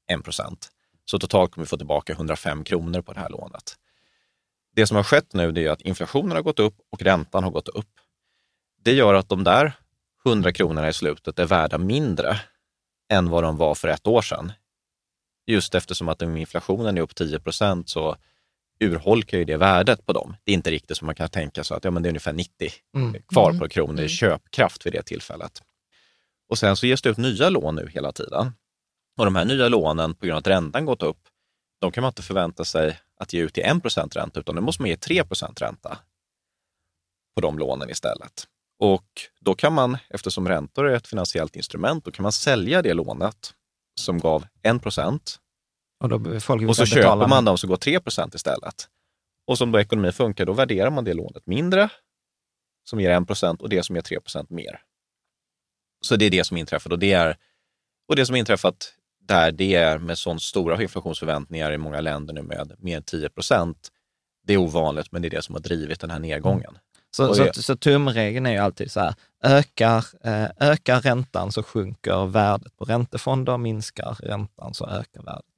en 0.08 0.22
procent. 0.22 0.72
Så 1.06 1.20
totalt 1.20 1.52
kommer 1.52 1.66
vi 1.66 1.70
få 1.70 1.78
tillbaka 1.78 2.14
105 2.14 2.64
kronor 2.64 3.02
på 3.02 3.14
det 3.14 3.20
här 3.20 3.30
lånet. 3.30 3.76
Det 4.76 4.88
som 4.88 4.98
har 4.98 5.04
skett 5.04 5.34
nu 5.34 5.66
är 5.66 5.70
att 5.70 5.82
inflationen 5.82 6.32
har 6.32 6.42
gått 6.42 6.60
upp 6.60 6.76
och 6.92 7.02
räntan 7.02 7.44
har 7.44 7.52
gått 7.52 7.68
upp. 7.68 7.90
Det 8.84 8.94
gör 8.94 9.14
att 9.14 9.30
de 9.30 9.44
där 9.44 9.74
100 10.26 10.54
kronorna 10.54 10.90
i 10.90 10.94
slutet 10.94 11.40
är 11.40 11.46
värda 11.46 11.78
mindre 11.78 12.42
än 13.10 13.30
vad 13.30 13.44
de 13.44 13.58
var 13.58 13.76
för 13.76 13.88
ett 13.88 14.08
år 14.08 14.22
sedan. 14.22 14.52
Just 15.46 15.76
eftersom 15.76 16.10
att 16.10 16.22
om 16.22 16.38
inflationen 16.38 16.98
är 16.98 17.02
upp 17.02 17.16
10 17.16 17.40
procent 17.40 17.90
så 17.90 18.16
urholkar 18.80 19.38
ju 19.38 19.46
det 19.46 19.58
värdet 19.58 20.06
på 20.06 20.14
dem. 20.14 20.36
Det 20.44 20.52
är 20.52 20.54
inte 20.54 20.72
riktigt 20.72 20.98
som 20.98 21.06
man 21.06 21.16
kan 21.16 21.30
tänka 21.30 21.64
sig 21.64 21.78
att 21.78 21.84
ja, 21.84 21.92
men 21.92 22.04
det 22.04 22.08
är 22.08 22.12
ungefär 22.12 22.34
90 22.34 22.72
mm. 22.96 23.22
kvar 23.28 23.54
på 23.54 23.68
kronor 23.68 24.00
i 24.00 24.02
mm. 24.02 24.10
köpkraft 24.10 24.86
vid 24.86 24.94
det 24.94 25.04
tillfället. 25.04 25.62
Och 26.50 26.58
sen 26.58 26.76
så 26.76 26.86
ges 26.86 27.02
det 27.02 27.10
ut 27.10 27.18
nya 27.18 27.50
lån 27.50 27.76
nu 27.76 27.90
hela 27.94 28.12
tiden. 28.12 28.54
Och 29.18 29.26
de 29.26 29.36
här 29.36 29.46
nya 29.46 29.70
lånen, 29.70 30.16
på 30.16 30.26
grund 30.26 30.36
av 30.36 30.40
att 30.40 30.48
räntan 30.48 30.86
gått 30.86 31.04
upp, 31.04 31.20
de 31.82 31.92
kan 31.92 32.02
man 32.02 32.10
inte 32.10 32.22
förvänta 32.22 32.66
sig 32.66 33.00
att 33.20 33.34
ge 33.34 33.42
ut 33.42 33.54
till 33.54 33.64
1% 33.64 34.14
ränta, 34.14 34.40
utan 34.40 34.56
nu 34.56 34.62
måste 34.62 34.82
man 34.82 34.90
ge 34.90 34.96
3% 34.96 35.60
ränta 35.60 35.98
på 37.36 37.42
de 37.42 37.60
lånen 37.60 37.90
istället. 37.90 38.48
Och 38.80 39.22
då 39.40 39.56
kan 39.56 39.74
man, 39.74 39.98
eftersom 40.10 40.48
räntor 40.48 40.90
är 40.90 40.96
ett 40.96 41.08
finansiellt 41.08 41.56
instrument, 41.56 42.06
då 42.06 42.12
kan 42.12 42.24
man 42.24 42.32
sälja 42.32 42.82
det 42.82 42.94
lånet 42.94 43.54
som 44.00 44.20
gav 44.20 44.46
1 44.62 44.82
och, 46.00 46.10
då 46.10 46.40
folk 46.40 46.70
och 46.70 46.76
så 46.76 46.86
köper 46.86 47.28
man 47.28 47.46
dem 47.46 47.58
som 47.58 47.70
går 47.70 47.78
3% 47.78 48.36
istället. 48.36 48.88
Och 49.48 49.58
som 49.58 49.72
då 49.72 49.80
ekonomin 49.80 50.14
funkar, 50.14 50.46
då 50.46 50.54
värderar 50.54 50.90
man 50.90 51.04
det 51.04 51.14
lånet 51.14 51.48
mindre, 51.48 51.90
som 52.84 53.00
ger 53.00 53.22
1 53.44 53.62
och 53.62 53.70
det 53.70 53.84
som 53.84 53.96
ger 53.96 54.04
3% 54.04 54.46
mer. 54.50 54.82
Så 56.02 56.16
det 56.16 56.26
är 56.26 56.30
det 56.30 56.44
som 56.44 56.58
inträffat 56.58 56.92
och 56.92 57.00
det, 57.00 57.14
är, 57.14 57.38
och 58.08 58.16
det 58.16 58.26
som 58.26 58.36
inträffat 58.36 58.94
där 59.20 59.52
det 59.52 59.76
är 59.76 59.98
med 59.98 60.18
så 60.18 60.40
stora 60.40 60.82
inflationsförväntningar 60.82 61.72
i 61.72 61.78
många 61.78 62.02
länder 62.02 62.34
nu 62.34 62.42
med 62.42 62.76
mer 62.78 62.98
än 62.98 63.04
10% 63.04 63.76
det 64.48 64.54
är 64.54 64.58
ovanligt, 64.58 65.12
men 65.12 65.22
det 65.22 65.28
är 65.28 65.30
det 65.30 65.42
som 65.42 65.56
har 65.56 65.62
drivit 65.62 66.00
den 66.00 66.10
här 66.10 66.20
nedgången. 66.20 66.78
Så, 67.12 67.36
så, 67.36 67.54
så, 67.54 67.76
tumregeln 67.76 68.46
är 68.46 68.52
ju 68.52 68.58
alltid 68.58 68.92
så 68.92 69.00
här, 69.00 69.14
ökar, 69.44 70.06
eh, 70.24 70.50
ökar 70.60 71.02
räntan 71.02 71.52
så 71.52 71.64
sjunker 71.64 72.26
värdet 72.26 72.78
på 72.78 72.86
räntefonder, 72.86 73.58
minskar 73.58 74.18
räntan 74.20 74.74
så 74.74 74.86
ökar 74.86 75.22
värdet. 75.22 75.46
Så 75.46 75.57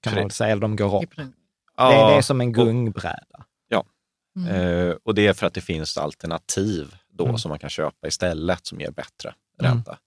kan 0.00 0.14
man 0.14 0.30
säga, 0.30 0.50
eller 0.50 0.62
de 0.62 0.76
går 0.76 1.02
upp. 1.02 1.10
Ja, 1.76 1.90
det, 1.90 2.12
det 2.12 2.18
är 2.18 2.22
som 2.22 2.40
en 2.40 2.52
gungbräda. 2.52 3.44
Ja, 3.68 3.84
mm. 4.36 4.54
eh, 4.54 4.94
och 5.04 5.14
det 5.14 5.26
är 5.26 5.32
för 5.32 5.46
att 5.46 5.54
det 5.54 5.60
finns 5.60 5.98
alternativ 5.98 6.96
då 7.12 7.24
mm. 7.24 7.38
som 7.38 7.48
man 7.48 7.58
kan 7.58 7.70
köpa 7.70 8.06
istället 8.06 8.66
som 8.66 8.80
ger 8.80 8.90
bättre 8.90 9.34
mm. 9.60 9.72
ränta. 9.72 9.90
Mm. 9.90 10.00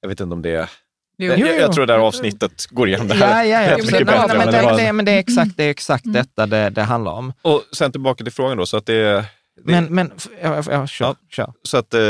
Jag 0.00 0.08
vet 0.08 0.20
inte 0.20 0.34
om 0.34 0.42
det 0.42 0.54
är 0.54 0.70
Jo, 1.16 1.32
jag, 1.32 1.60
jag, 1.60 1.72
tror 1.72 1.86
det 1.86 1.92
här 1.92 2.00
avsnittet 2.00 2.66
går 2.66 2.88
igenom 2.88 3.08
det 3.08 3.14
här. 3.14 3.44
Ja, 3.44 3.62
ja, 3.62 3.70
ja. 3.70 3.76
mycket 3.76 4.06
bättre. 4.06 4.38
Men, 4.38 4.46
det, 4.46 4.76
det, 4.76 4.92
men 4.92 5.04
det 5.04 5.12
är 5.12 5.18
exakt, 5.18 5.56
det 5.56 5.64
är 5.64 5.70
exakt 5.70 6.04
mm. 6.04 6.12
detta 6.12 6.46
det, 6.46 6.70
det 6.70 6.82
handlar 6.82 7.12
om. 7.12 7.32
Och 7.42 7.62
sen 7.72 7.92
tillbaka 7.92 8.24
till 8.24 8.32
frågan 8.32 8.56
då, 8.56 8.66
så 8.66 8.76
att 8.76 8.86
det, 8.86 9.24
men, 9.62 9.84
men 9.84 10.12
ja, 10.42 10.62
ja, 10.70 10.86
kör, 10.86 11.06
ja, 11.06 11.16
kör. 11.30 11.52
Så 11.62 11.76
att, 11.76 11.94
eh, 11.94 12.00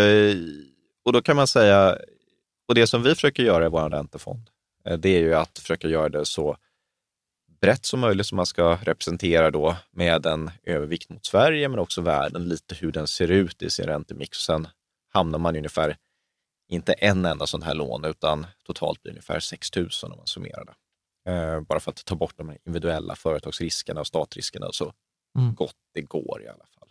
och 1.05 1.13
då 1.13 1.23
kan 1.23 1.37
man 1.37 1.47
säga, 1.47 1.99
och 2.69 2.75
det 2.75 2.87
som 2.87 3.03
vi 3.03 3.15
försöker 3.15 3.43
göra 3.43 3.67
i 3.67 3.69
vår 3.69 3.91
räntefond, 3.91 4.49
eh, 4.89 4.99
det 4.99 5.09
är 5.09 5.21
ju 5.21 5.35
att 5.35 5.59
försöka 5.59 5.89
göra 5.89 6.09
det 6.09 6.27
så 6.27 6.57
brett 7.65 7.85
som 7.85 8.01
möjligt 8.01 8.27
som 8.27 8.37
man 8.37 8.47
ska 8.47 8.77
representera 8.83 9.51
då 9.51 9.77
med 9.91 10.27
en 10.27 10.51
övervikt 10.63 11.11
mot 11.11 11.27
Sverige, 11.27 11.69
men 11.69 11.79
också 11.79 12.01
världen, 12.01 12.49
lite 12.49 12.75
hur 12.75 12.93
den 12.93 13.07
ser 13.07 13.31
ut 13.31 13.63
i 13.63 13.71
sin 13.71 13.87
räntemix. 13.87 14.39
Sen 14.39 14.69
hamnar 15.13 15.39
man 15.39 15.57
ungefär, 15.57 15.97
inte 16.69 16.93
en 16.93 17.25
enda 17.25 17.47
sån 17.47 17.63
här 17.63 17.75
lån, 17.75 18.05
utan 18.05 18.47
totalt 18.65 19.03
blir 19.03 19.13
ungefär 19.13 19.41
6 19.41 19.77
000 19.77 19.89
om 20.03 20.17
man 20.17 20.27
summerar 20.27 20.65
det. 20.65 20.75
Eh, 21.31 21.61
bara 21.61 21.81
för 21.81 21.91
att 21.91 22.05
ta 22.05 22.15
bort 22.15 22.37
de 22.37 22.57
individuella 22.67 23.15
företagsriskerna 23.15 24.01
och 24.01 24.07
statriskerna 24.07 24.67
så 24.73 24.93
mm. 25.39 25.55
gott 25.55 25.77
det 25.95 26.03
går 26.03 26.43
i 26.43 26.49
alla 26.49 26.67
fall. 26.79 26.89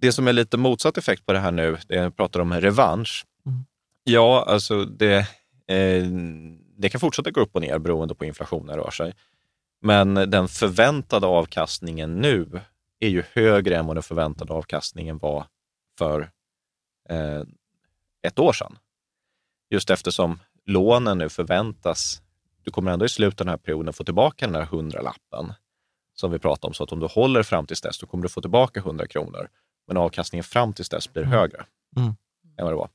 Det 0.00 0.12
som 0.12 0.28
är 0.28 0.32
lite 0.32 0.56
motsatt 0.56 0.98
effekt 0.98 1.26
på 1.26 1.32
det 1.32 1.38
här 1.38 1.52
nu, 1.52 1.78
det 1.88 1.94
jag 1.94 2.16
pratar 2.16 2.40
om 2.40 2.54
revansch. 2.54 3.26
Mm. 3.46 3.64
Ja, 4.04 4.44
alltså 4.48 4.84
det, 4.84 5.18
eh, 5.66 6.06
det 6.78 6.88
kan 6.88 7.00
fortsätta 7.00 7.30
gå 7.30 7.40
upp 7.40 7.54
och 7.54 7.60
ner 7.60 7.78
beroende 7.78 8.14
på 8.14 8.24
hur 8.24 8.28
inflationen 8.28 8.76
rör 8.76 8.90
sig. 8.90 9.14
Men 9.80 10.14
den 10.14 10.48
förväntade 10.48 11.26
avkastningen 11.26 12.14
nu 12.14 12.60
är 13.00 13.08
ju 13.08 13.22
högre 13.32 13.76
än 13.76 13.86
vad 13.86 13.96
den 13.96 14.02
förväntade 14.02 14.52
avkastningen 14.52 15.18
var 15.18 15.46
för 15.98 16.30
eh, 17.08 17.42
ett 18.22 18.38
år 18.38 18.52
sedan. 18.52 18.78
Just 19.70 19.90
eftersom 19.90 20.38
lånen 20.64 21.18
nu 21.18 21.28
förväntas, 21.28 22.22
du 22.62 22.70
kommer 22.70 22.92
ändå 22.92 23.04
i 23.04 23.08
slutet 23.08 23.40
av 23.40 23.46
den 23.46 23.52
här 23.52 23.58
perioden 23.58 23.92
få 23.92 24.04
tillbaka 24.04 24.46
den 24.46 24.54
här 24.54 24.64
hundralappen 24.64 25.52
som 26.14 26.30
vi 26.30 26.38
pratade 26.38 26.66
om. 26.66 26.74
Så 26.74 26.84
att 26.84 26.92
om 26.92 27.00
du 27.00 27.06
håller 27.06 27.42
fram 27.42 27.66
tills 27.66 27.80
dess, 27.80 27.98
då 27.98 28.06
kommer 28.06 28.22
du 28.22 28.28
få 28.28 28.40
tillbaka 28.40 28.80
100 28.80 29.06
kronor 29.06 29.48
men 29.86 29.96
avkastningen 29.96 30.44
fram 30.44 30.72
tills 30.72 30.88
dess 30.88 31.12
blir 31.12 31.22
mm. 31.22 31.38
högre 31.38 31.64
mm. 31.96 32.08
än 32.58 32.64
vad 32.64 32.72
det 32.72 32.76
var. 32.76 32.88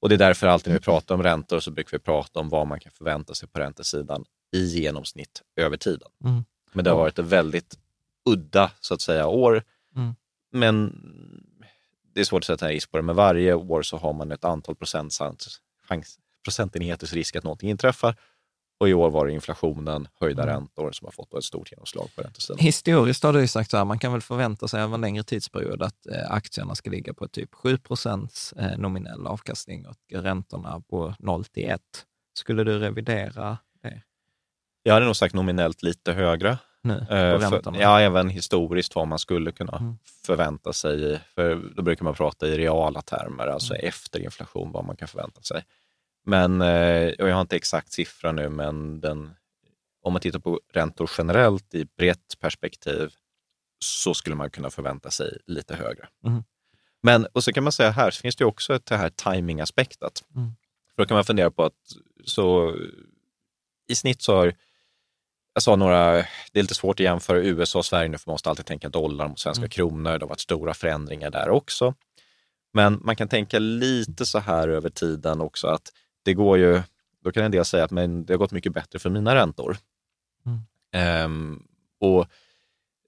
Och 0.00 0.08
det 0.08 0.14
är 0.14 0.18
därför 0.18 0.46
alltid 0.46 0.72
när 0.72 0.78
vi 0.78 0.84
pratar 0.84 1.14
om 1.14 1.22
räntor 1.22 1.60
så 1.60 1.70
brukar 1.70 1.90
vi 1.90 1.98
prata 1.98 2.40
om 2.40 2.48
vad 2.48 2.66
man 2.66 2.80
kan 2.80 2.92
förvänta 2.92 3.34
sig 3.34 3.48
på 3.48 3.60
räntesidan 3.60 4.24
i 4.52 4.64
genomsnitt 4.64 5.42
över 5.56 5.76
tiden. 5.76 6.08
Mm. 6.24 6.44
Men 6.72 6.84
det 6.84 6.90
har 6.90 6.96
varit 6.96 7.18
ett 7.18 7.24
väldigt 7.24 7.78
udda 8.24 8.70
så 8.80 8.94
att 8.94 9.00
säga 9.00 9.26
år. 9.26 9.62
Mm. 9.96 10.14
Men 10.52 10.92
det 12.14 12.20
är 12.20 12.24
svårt 12.24 12.42
att 12.42 12.46
sätta 12.46 12.66
en 12.66 12.72
risk 12.72 12.90
på 12.90 12.96
det, 12.96 13.02
men 13.02 13.16
varje 13.16 13.54
år 13.54 13.82
så 13.82 13.96
har 13.96 14.12
man 14.12 14.32
ett 14.32 14.44
antal 14.44 14.76
procentenheters 16.44 17.12
risk 17.12 17.36
att 17.36 17.44
någonting 17.44 17.70
inträffar. 17.70 18.16
Och 18.80 18.88
i 18.88 18.94
år 18.94 19.10
var 19.10 19.26
det 19.26 19.32
inflationen, 19.32 20.08
höjda 20.20 20.42
mm. 20.42 20.54
räntor 20.54 20.92
som 20.92 21.04
har 21.04 21.12
fått 21.12 21.34
ett 21.34 21.44
stort 21.44 21.72
genomslag 21.72 22.08
på 22.16 22.22
räntesidan. 22.22 22.58
Historiskt 22.58 23.22
har 23.22 23.32
du 23.32 23.48
sagt 23.48 23.70
så 23.70 23.76
här, 23.76 23.84
man 23.84 23.98
kan 23.98 24.12
väl 24.12 24.20
förvänta 24.20 24.68
sig 24.68 24.80
över 24.80 24.94
en 24.94 25.00
längre 25.00 25.22
tidsperiod 25.22 25.82
att 25.82 26.06
eh, 26.06 26.30
aktierna 26.30 26.74
ska 26.74 26.90
ligga 26.90 27.14
på 27.14 27.28
typ 27.28 27.54
7 27.54 27.78
procents 27.78 28.52
eh, 28.52 28.78
nominell 28.78 29.26
avkastning 29.26 29.86
och 29.86 29.96
räntorna 30.12 30.82
på 30.90 31.14
0 31.18 31.44
till 31.44 31.70
1. 31.70 31.80
Skulle 32.34 32.64
du 32.64 32.78
revidera? 32.78 33.58
Jag 34.82 34.94
hade 34.94 35.06
nog 35.06 35.16
sagt 35.16 35.34
nominellt 35.34 35.82
lite 35.82 36.12
högre. 36.12 36.58
Nu, 36.82 36.94
eh, 36.94 37.50
för, 37.50 37.80
ja, 37.80 38.00
även 38.00 38.28
historiskt 38.28 38.94
vad 38.94 39.08
man 39.08 39.18
skulle 39.18 39.52
kunna 39.52 39.76
mm. 39.76 39.98
förvänta 40.26 40.72
sig. 40.72 41.20
För 41.34 41.72
då 41.76 41.82
brukar 41.82 42.04
man 42.04 42.14
prata 42.14 42.48
i 42.48 42.58
reala 42.58 43.02
termer, 43.02 43.46
alltså 43.46 43.74
mm. 43.74 43.88
efter 43.88 44.20
inflation, 44.20 44.72
vad 44.72 44.84
man 44.84 44.96
kan 44.96 45.08
förvänta 45.08 45.42
sig. 45.42 45.64
Men, 46.26 46.60
eh, 46.60 47.12
och 47.18 47.28
jag 47.28 47.34
har 47.34 47.40
inte 47.40 47.56
exakt 47.56 47.92
siffra 47.92 48.32
nu, 48.32 48.48
men 48.48 49.00
den, 49.00 49.30
om 50.02 50.12
man 50.12 50.22
tittar 50.22 50.38
på 50.38 50.60
räntor 50.72 51.10
generellt 51.18 51.74
i 51.74 51.84
brett 51.84 52.38
perspektiv 52.40 53.12
så 53.84 54.14
skulle 54.14 54.36
man 54.36 54.50
kunna 54.50 54.70
förvänta 54.70 55.10
sig 55.10 55.38
lite 55.46 55.74
högre. 55.74 56.08
Mm. 56.24 56.42
Men, 57.02 57.26
och 57.32 57.44
så 57.44 57.52
kan 57.52 57.64
man 57.64 57.72
säga 57.72 57.90
här, 57.90 58.10
så 58.10 58.20
finns 58.20 58.36
det 58.36 58.44
också 58.44 58.74
ett, 58.74 58.86
det 58.86 58.96
här 58.96 59.10
timingaspektet. 59.10 60.24
Mm. 60.36 60.50
För 60.94 61.02
då 61.02 61.06
kan 61.06 61.14
man 61.14 61.24
fundera 61.24 61.50
på 61.50 61.64
att 61.64 61.92
så, 62.24 62.76
i 63.88 63.94
snitt 63.94 64.22
så 64.22 64.36
har 64.36 64.54
jag 65.58 65.62
sa 65.62 65.76
några, 65.76 66.12
det 66.52 66.58
är 66.58 66.62
lite 66.62 66.74
svårt 66.74 67.00
att 67.00 67.04
jämföra 67.04 67.38
USA 67.38 67.78
och 67.78 67.84
Sverige 67.84 68.08
nu, 68.08 68.18
för 68.18 68.30
man 68.30 68.34
måste 68.34 68.50
alltid 68.50 68.66
tänka 68.66 68.88
dollar 68.88 69.28
mot 69.28 69.38
svenska 69.38 69.60
mm. 69.60 69.70
kronor. 69.70 70.10
Det 70.10 70.24
har 70.24 70.28
varit 70.28 70.40
stora 70.40 70.74
förändringar 70.74 71.30
där 71.30 71.48
också. 71.48 71.94
Men 72.72 73.00
man 73.02 73.16
kan 73.16 73.28
tänka 73.28 73.58
lite 73.58 74.26
så 74.26 74.38
här 74.38 74.68
över 74.68 74.90
tiden 74.90 75.40
också 75.40 75.66
att 75.66 75.92
det 76.22 76.34
går 76.34 76.58
ju, 76.58 76.82
då 77.24 77.32
kan 77.32 77.44
en 77.44 77.50
del 77.50 77.64
säga 77.64 77.84
att 77.84 77.90
men 77.90 78.24
det 78.24 78.32
har 78.32 78.38
gått 78.38 78.52
mycket 78.52 78.72
bättre 78.72 78.98
för 78.98 79.10
mina 79.10 79.34
räntor. 79.34 79.76
Mm. 80.46 81.24
Um, 81.24 81.66
och 82.00 82.26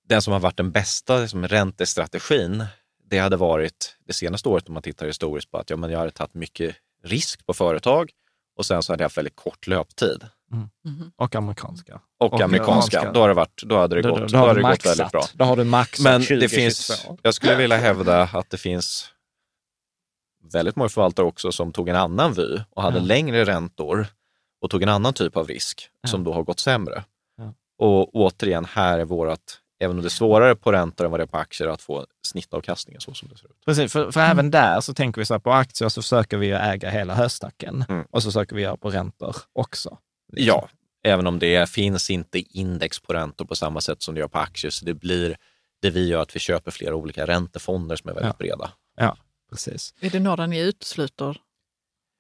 den 0.09 0.23
som 0.23 0.33
har 0.33 0.41
varit 0.41 0.57
den 0.57 0.71
bästa 0.71 1.19
liksom, 1.19 1.49
räntestrategin, 1.49 2.65
det 3.05 3.19
hade 3.19 3.37
varit 3.37 3.97
det 4.07 4.13
senaste 4.13 4.49
året 4.49 4.69
om 4.69 4.75
man 4.75 4.83
tittar 4.83 5.07
historiskt 5.07 5.51
på 5.51 5.59
att 5.59 5.71
ja, 5.71 5.77
men 5.77 5.91
jag 5.91 5.99
hade 5.99 6.11
tagit 6.11 6.35
mycket 6.35 6.77
risk 7.05 7.47
på 7.47 7.55
företag 7.55 8.11
och 8.57 8.67
sen 8.67 8.83
så 8.83 8.93
hade 8.93 9.03
jag 9.03 9.07
haft 9.07 9.19
väldigt 9.19 9.37
kort 9.37 9.67
löptid. 9.67 10.27
Mm. 10.53 10.69
Mm. 10.87 11.13
Och 11.17 11.35
amerikanska. 11.35 12.01
Och, 12.19 12.33
och 12.33 12.41
amerikanska. 12.41 12.73
amerikanska. 12.73 13.13
Då, 13.13 13.21
har 13.21 13.29
det 13.29 13.35
varit, 13.35 13.63
då 13.63 13.79
hade 13.79 13.97
det 13.97 14.03
gått, 14.03 14.21
då, 14.21 14.27
då, 14.27 14.27
då 14.27 14.39
hade 14.39 14.55
det 14.55 14.71
gått 14.71 14.87
väldigt 14.87 15.13
bra. 15.13 15.23
Då 15.35 15.45
har 15.45 15.57
du 15.57 15.65
maxat 15.65 16.05
Men 16.05 16.23
20, 16.23 16.41
det 16.41 16.49
finns, 16.49 17.07
jag 17.23 17.35
skulle 17.35 17.57
vilja 17.57 17.77
hävda 17.77 18.23
att 18.23 18.51
det 18.51 18.59
finns 18.59 19.13
väldigt 20.53 20.77
många 20.77 20.89
förvaltare 20.89 21.27
också 21.27 21.53
som 21.53 21.73
tog 21.73 21.89
en 21.89 21.97
annan 21.97 22.33
vy 22.33 22.61
och 22.71 22.83
hade 22.83 22.99
ja. 22.99 23.05
längre 23.05 23.45
räntor 23.45 24.07
och 24.61 24.71
tog 24.71 24.83
en 24.83 24.89
annan 24.89 25.15
typ 25.15 25.37
av 25.37 25.47
risk 25.47 25.89
ja. 26.03 26.09
som 26.09 26.25
då 26.25 26.33
har 26.33 26.43
gått 26.43 26.61
sämre. 26.61 27.05
Ja. 27.37 27.55
Och 27.79 28.15
återigen, 28.15 28.65
här 28.65 28.99
är 28.99 29.05
vårt, 29.05 29.41
även 29.81 29.97
om 29.97 30.03
det 30.03 30.09
är 30.09 30.11
svårare 30.11 30.57
på 30.57 30.73
räntor 30.73 31.05
än 31.05 31.11
vad 31.11 31.21
det 31.21 31.25
är 31.25 31.27
på 31.27 31.39
aktier, 31.39 31.69
att 31.69 31.83
få 31.83 32.07
snittavkastningen 32.27 33.01
så 33.01 33.15
som 33.15 33.29
det 33.29 33.37
ser 33.37 33.47
ut. 33.47 33.65
Precis, 33.65 33.93
för, 33.93 34.11
för 34.11 34.21
mm. 34.21 34.31
även 34.31 34.51
där 34.51 34.81
så 34.81 34.95
tänker 34.95 35.21
vi 35.21 35.25
så 35.25 35.35
här, 35.35 35.39
på 35.39 35.53
aktier 35.53 35.89
så 35.89 36.03
försöker 36.03 36.37
vi 36.37 36.51
äga 36.51 36.91
hela 36.91 37.15
höstacken 37.15 37.85
mm. 37.89 38.05
och 38.11 38.23
så 38.23 38.29
försöker 38.29 38.57
vi 38.57 38.63
göra 38.63 38.77
på 38.77 38.91
räntor 38.91 39.37
också. 39.53 39.99
Liksom. 40.33 40.47
Ja, 40.47 40.69
även 41.03 41.27
om 41.27 41.39
det 41.39 41.71
finns 41.71 42.11
inte 42.11 42.39
index 42.39 43.01
på 43.01 43.13
räntor 43.13 43.45
på 43.45 43.57
samma 43.57 43.81
sätt 43.81 44.03
som 44.03 44.15
det 44.15 44.21
gör 44.21 44.29
på 44.29 44.39
aktier, 44.39 44.71
så 44.71 44.85
det 44.85 44.95
blir 44.95 45.37
det 45.83 45.91
vi 45.91 46.09
gör 46.09 46.23
att 46.23 46.37
vi 46.37 46.41
köper 46.41 46.71
flera 46.71 46.95
olika 46.95 47.27
räntefonder 47.27 47.97
som 47.97 48.11
är 48.11 48.15
väldigt 48.15 48.39
breda. 48.39 48.73
Ja, 48.97 49.17
precis. 49.51 49.95
Är 50.01 50.11
det 50.11 50.21
några 50.21 50.47
ni 50.47 50.61
utesluter? 50.61 51.41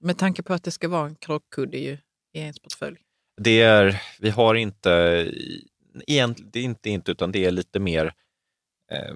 Med 0.01 0.19
tanke 0.19 0.43
på 0.43 0.55
att 0.55 0.65
det 0.65 0.71
ska 0.71 0.89
vara 0.89 1.07
en 1.07 1.15
krockkudde 1.15 1.79
i 1.79 1.99
ens 2.33 2.59
portfölj. 2.59 2.97
Det 3.37 3.61
är, 3.63 4.03
vi 4.19 4.31
har 4.31 4.55
inte, 4.55 4.91
egentligen, 6.07 6.51
det 6.53 6.59
är 6.61 6.65
inte, 6.65 6.91
inte 6.91 7.11
utan 7.11 7.33
det 7.33 7.45
är 7.45 7.51
lite 7.51 7.79
mer 7.79 8.07
eh, 8.91 9.15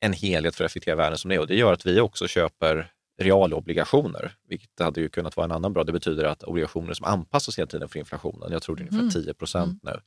en 0.00 0.12
helhet 0.12 0.56
för 0.56 0.64
effektiva 0.64 0.96
värden 0.96 1.18
som 1.18 1.28
det 1.28 1.34
är. 1.34 1.40
Och 1.40 1.46
det 1.46 1.56
gör 1.56 1.72
att 1.72 1.86
vi 1.86 2.00
också 2.00 2.28
köper 2.28 2.92
realobligationer, 3.18 4.36
vilket 4.48 4.80
hade 4.80 5.00
ju 5.00 5.08
kunnat 5.08 5.36
vara 5.36 5.44
en 5.44 5.52
annan 5.52 5.72
bra. 5.72 5.84
Det 5.84 5.92
betyder 5.92 6.24
att 6.24 6.42
obligationer 6.42 6.94
som 6.94 7.06
anpassas 7.06 7.58
hela 7.58 7.66
tiden 7.66 7.88
för 7.88 7.98
inflationen, 7.98 8.52
jag 8.52 8.62
tror 8.62 8.76
det 8.76 8.82
är 8.82 8.88
ungefär 8.88 9.20
10 9.20 9.22
mm. 9.22 9.34
procent 9.34 9.82
mm. 9.82 9.94
nu. 9.94 10.00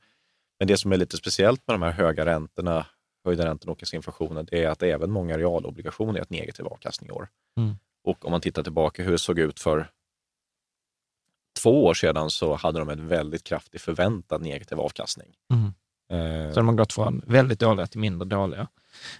Men 0.58 0.68
det 0.68 0.76
som 0.76 0.92
är 0.92 0.96
lite 0.96 1.16
speciellt 1.16 1.62
med 1.66 1.74
de 1.74 1.82
här 1.82 1.92
höga 1.92 2.26
räntorna 2.26 2.86
höjda 3.24 3.46
räntorna 3.46 3.72
och 3.72 3.94
inflationen, 3.94 4.46
det 4.50 4.64
är 4.64 4.68
att 4.68 4.82
även 4.82 5.10
många 5.10 5.38
realobligationer 5.38 6.18
är 6.18 6.22
ett 6.22 6.30
negativ 6.30 6.66
avkastning 6.66 7.08
i 7.08 7.12
år. 7.12 7.28
Mm. 7.56 7.76
Och 8.04 8.24
om 8.24 8.30
man 8.30 8.40
tittar 8.40 8.62
tillbaka 8.62 9.02
hur 9.02 9.12
det 9.12 9.18
såg 9.18 9.38
ut 9.38 9.60
för 9.60 9.90
två 11.62 11.84
år 11.84 11.94
sedan 11.94 12.30
så 12.30 12.54
hade 12.54 12.78
de 12.78 12.88
en 12.88 13.08
väldigt 13.08 13.44
kraftig 13.44 13.80
förväntad 13.80 14.42
negativ 14.42 14.80
avkastning. 14.80 15.34
Mm. 15.52 15.64
Eh, 16.12 16.52
så 16.52 16.60
de 16.60 16.68
har 16.68 16.74
gått 16.74 16.92
från 16.92 17.22
väldigt 17.26 17.60
dåliga 17.60 17.86
till 17.86 18.00
mindre 18.00 18.28
dåliga. 18.28 18.68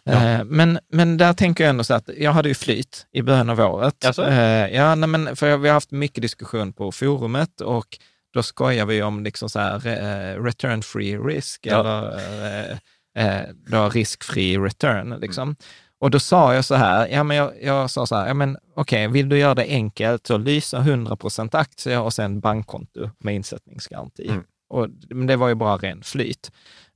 Ja. 0.05 0.13
Eh, 0.13 0.45
men, 0.45 0.79
men 0.93 1.17
där 1.17 1.33
tänker 1.33 1.65
jag 1.65 1.71
ändå 1.71 1.85
så 1.85 1.95
att 1.95 2.11
jag 2.17 2.33
hade 2.33 2.49
ju 2.49 2.55
flyt 2.55 3.07
i 3.13 3.23
början 3.23 3.51
av 3.51 3.61
året. 3.61 4.05
Alltså? 4.05 4.31
ja, 4.73 4.95
nej, 4.95 5.09
men 5.09 5.37
för 5.37 5.57
vi 5.57 5.69
har 5.69 5.75
haft 5.75 5.91
mycket 5.91 6.23
diskussion 6.23 6.73
på 6.73 6.93
forumet 6.93 7.61
och 7.61 7.99
då 8.35 8.43
skojar 8.43 8.87
vi 8.87 9.03
om 9.03 9.25
liksom 9.25 9.49
så 9.49 9.59
här, 9.59 10.43
return 10.43 10.83
free 10.83 11.19
risk 11.19 11.67
ja. 11.67 11.81
eller 11.81 12.79
eh, 13.19 13.43
då 13.71 13.89
riskfri 13.89 14.59
return. 14.59 15.07
Mm. 15.07 15.21
Liksom. 15.21 15.43
Mm. 15.43 15.57
Och 16.01 16.11
då 16.11 16.21
sa 16.21 16.55
jag 16.55 16.65
så 16.65 16.75
här, 16.75 17.09
ja 17.09 17.25
men 17.25 17.37
jag, 17.37 17.53
jag 17.63 17.91
sa 17.91 18.07
så 18.07 18.17
här, 18.17 18.27
ja 18.27 18.35
men 18.35 18.57
okej, 18.75 19.07
okay, 19.07 19.13
vill 19.13 19.29
du 19.29 19.39
göra 19.39 19.55
det 19.55 19.67
enkelt 19.69 20.27
så 20.27 20.39
lysa 20.39 20.79
100% 20.79 21.57
aktier 21.57 22.01
och 22.01 22.13
sen 22.13 22.41
bankkonto 22.41 23.11
med 23.19 23.35
insättningsgaranti. 23.35 24.29
Mm. 24.29 24.43
Och, 24.69 24.89
men 25.09 25.27
det 25.27 25.37
var 25.37 25.49
ju 25.49 25.55
bara 25.55 25.77
ren 25.77 26.03
flyt. 26.03 26.53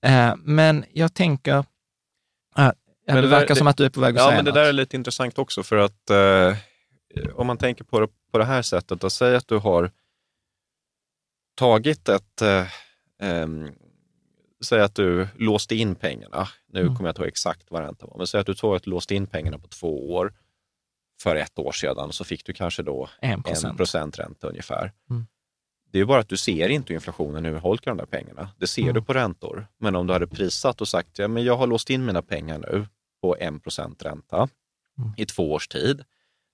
Eh, 0.07 0.35
men 0.37 0.85
jag 0.93 1.15
tänker, 1.15 1.65
men 3.07 3.23
det, 3.23 3.29
verkar 3.29 3.55
det, 3.55 3.59
som 3.59 3.67
att 3.67 3.77
du 3.77 3.85
är 3.85 3.91
på 3.91 4.01
väg 4.01 4.17
att 4.17 4.23
ja, 4.23 4.29
säga 4.29 4.37
men 4.37 4.45
Det 4.45 4.51
något. 4.51 4.55
där 4.55 4.65
är 4.65 4.73
lite 4.73 4.97
intressant 4.97 5.39
också 5.39 5.63
för 5.63 5.77
att 5.77 6.11
eh, 6.11 6.57
om 7.35 7.47
man 7.47 7.57
tänker 7.57 7.85
på 7.85 8.01
det 8.01 8.09
på 8.33 8.39
det 8.39 8.45
här 8.45 8.63
sättet, 8.63 9.01
då 9.01 9.11
säg 9.11 9.37
att 9.37 9.49
du 9.49 9.59
har 9.59 9.91
tagit 11.57 12.09
ett 12.09 12.43
eh, 12.43 12.67
säg 14.65 14.81
att 14.81 14.95
du 14.95 15.29
låste 15.39 15.75
in 15.75 15.95
pengarna. 15.95 16.49
Nu 16.73 16.81
mm. 16.81 16.97
kommer 16.97 17.09
jag 17.09 17.13
inte 17.13 17.23
ihåg 17.23 17.29
exakt 17.29 17.71
vad 17.71 17.83
räntan 17.83 18.09
var, 18.11 18.19
men 18.19 18.27
säg 18.27 18.41
att 18.41 18.47
du 18.47 18.55
tog 18.55 18.77
ett 18.77 18.87
låst 18.87 19.11
in 19.11 19.27
pengarna 19.27 19.59
på 19.59 19.69
två 19.69 20.15
år 20.15 20.33
för 21.23 21.37
ett 21.37 21.59
år 21.59 21.73
sedan 21.73 22.13
så 22.13 22.25
fick 22.25 22.47
du 22.47 22.53
kanske 22.53 22.83
då 22.83 23.09
1 23.23 23.77
procent 23.77 24.19
ränta 24.19 24.49
ungefär. 24.49 24.93
Mm. 25.11 25.27
Det 25.95 26.01
är 26.01 26.05
bara 26.05 26.21
att 26.21 26.29
du 26.29 26.37
ser 26.37 26.69
inte 26.69 26.89
hur 26.89 26.95
inflationen 26.95 27.47
urholkar 27.47 27.91
de 27.91 27.99
där 27.99 28.07
pengarna. 28.07 28.49
Det 28.59 28.67
ser 28.67 28.83
mm. 28.83 28.95
du 28.95 29.03
på 29.03 29.13
räntor. 29.13 29.67
Men 29.79 29.97
om 29.97 30.07
du 30.07 30.13
hade 30.13 30.27
prissatt 30.27 30.81
och 30.81 30.89
sagt 30.89 31.19
ja, 31.19 31.29
men 31.29 31.45
jag 31.45 31.57
har 31.57 31.67
låst 31.67 31.91
in 31.91 32.05
mina 32.05 32.23
pengar 32.23 32.59
nu 32.59 32.87
på 33.23 33.37
1 33.37 33.63
procent 33.63 34.03
ränta 34.03 34.37
mm. 34.37 35.13
i 35.17 35.27
två 35.27 35.53
års 35.53 35.69
tid 35.69 36.05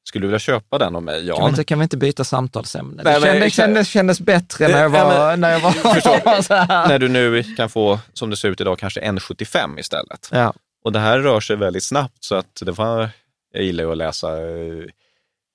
skulle 0.04 0.22
du 0.22 0.26
vilja 0.26 0.38
köpa 0.38 0.78
den 0.78 0.96
av 0.96 1.02
mig, 1.02 1.26
Jan? 1.26 1.36
Kan 1.36 1.44
vi 1.44 1.50
inte, 1.50 1.64
kan 1.64 1.78
vi 1.78 1.82
inte 1.82 1.96
byta 1.96 2.24
samtalsämne? 2.24 3.02
Nej, 3.02 3.20
det 3.20 3.26
kändes, 3.26 3.54
kändes, 3.54 3.88
kändes 3.88 4.20
bättre 4.20 4.68
när 4.68 4.82
jag 4.82 4.90
var, 4.90 5.36
när 5.36 5.52
jag 5.52 5.60
var 5.60 5.70
förstår, 5.94 6.88
När 6.88 6.98
du 6.98 7.08
nu 7.08 7.42
kan 7.42 7.70
få, 7.70 7.98
som 8.12 8.30
det 8.30 8.36
ser 8.36 8.48
ut 8.48 8.60
idag, 8.60 8.78
kanske 8.78 9.00
1,75 9.00 9.80
istället. 9.80 10.28
Ja. 10.32 10.54
Och 10.84 10.92
det 10.92 10.98
här 10.98 11.18
rör 11.18 11.40
sig 11.40 11.56
väldigt 11.56 11.84
snabbt 11.84 12.24
så 12.24 12.34
att 12.34 12.62
det 12.64 12.72
var, 12.72 13.08
jag 13.52 13.62
gillar 13.62 13.84
ju 13.84 13.90
att 13.90 13.98
läsa 13.98 14.38
eh, 14.38 14.84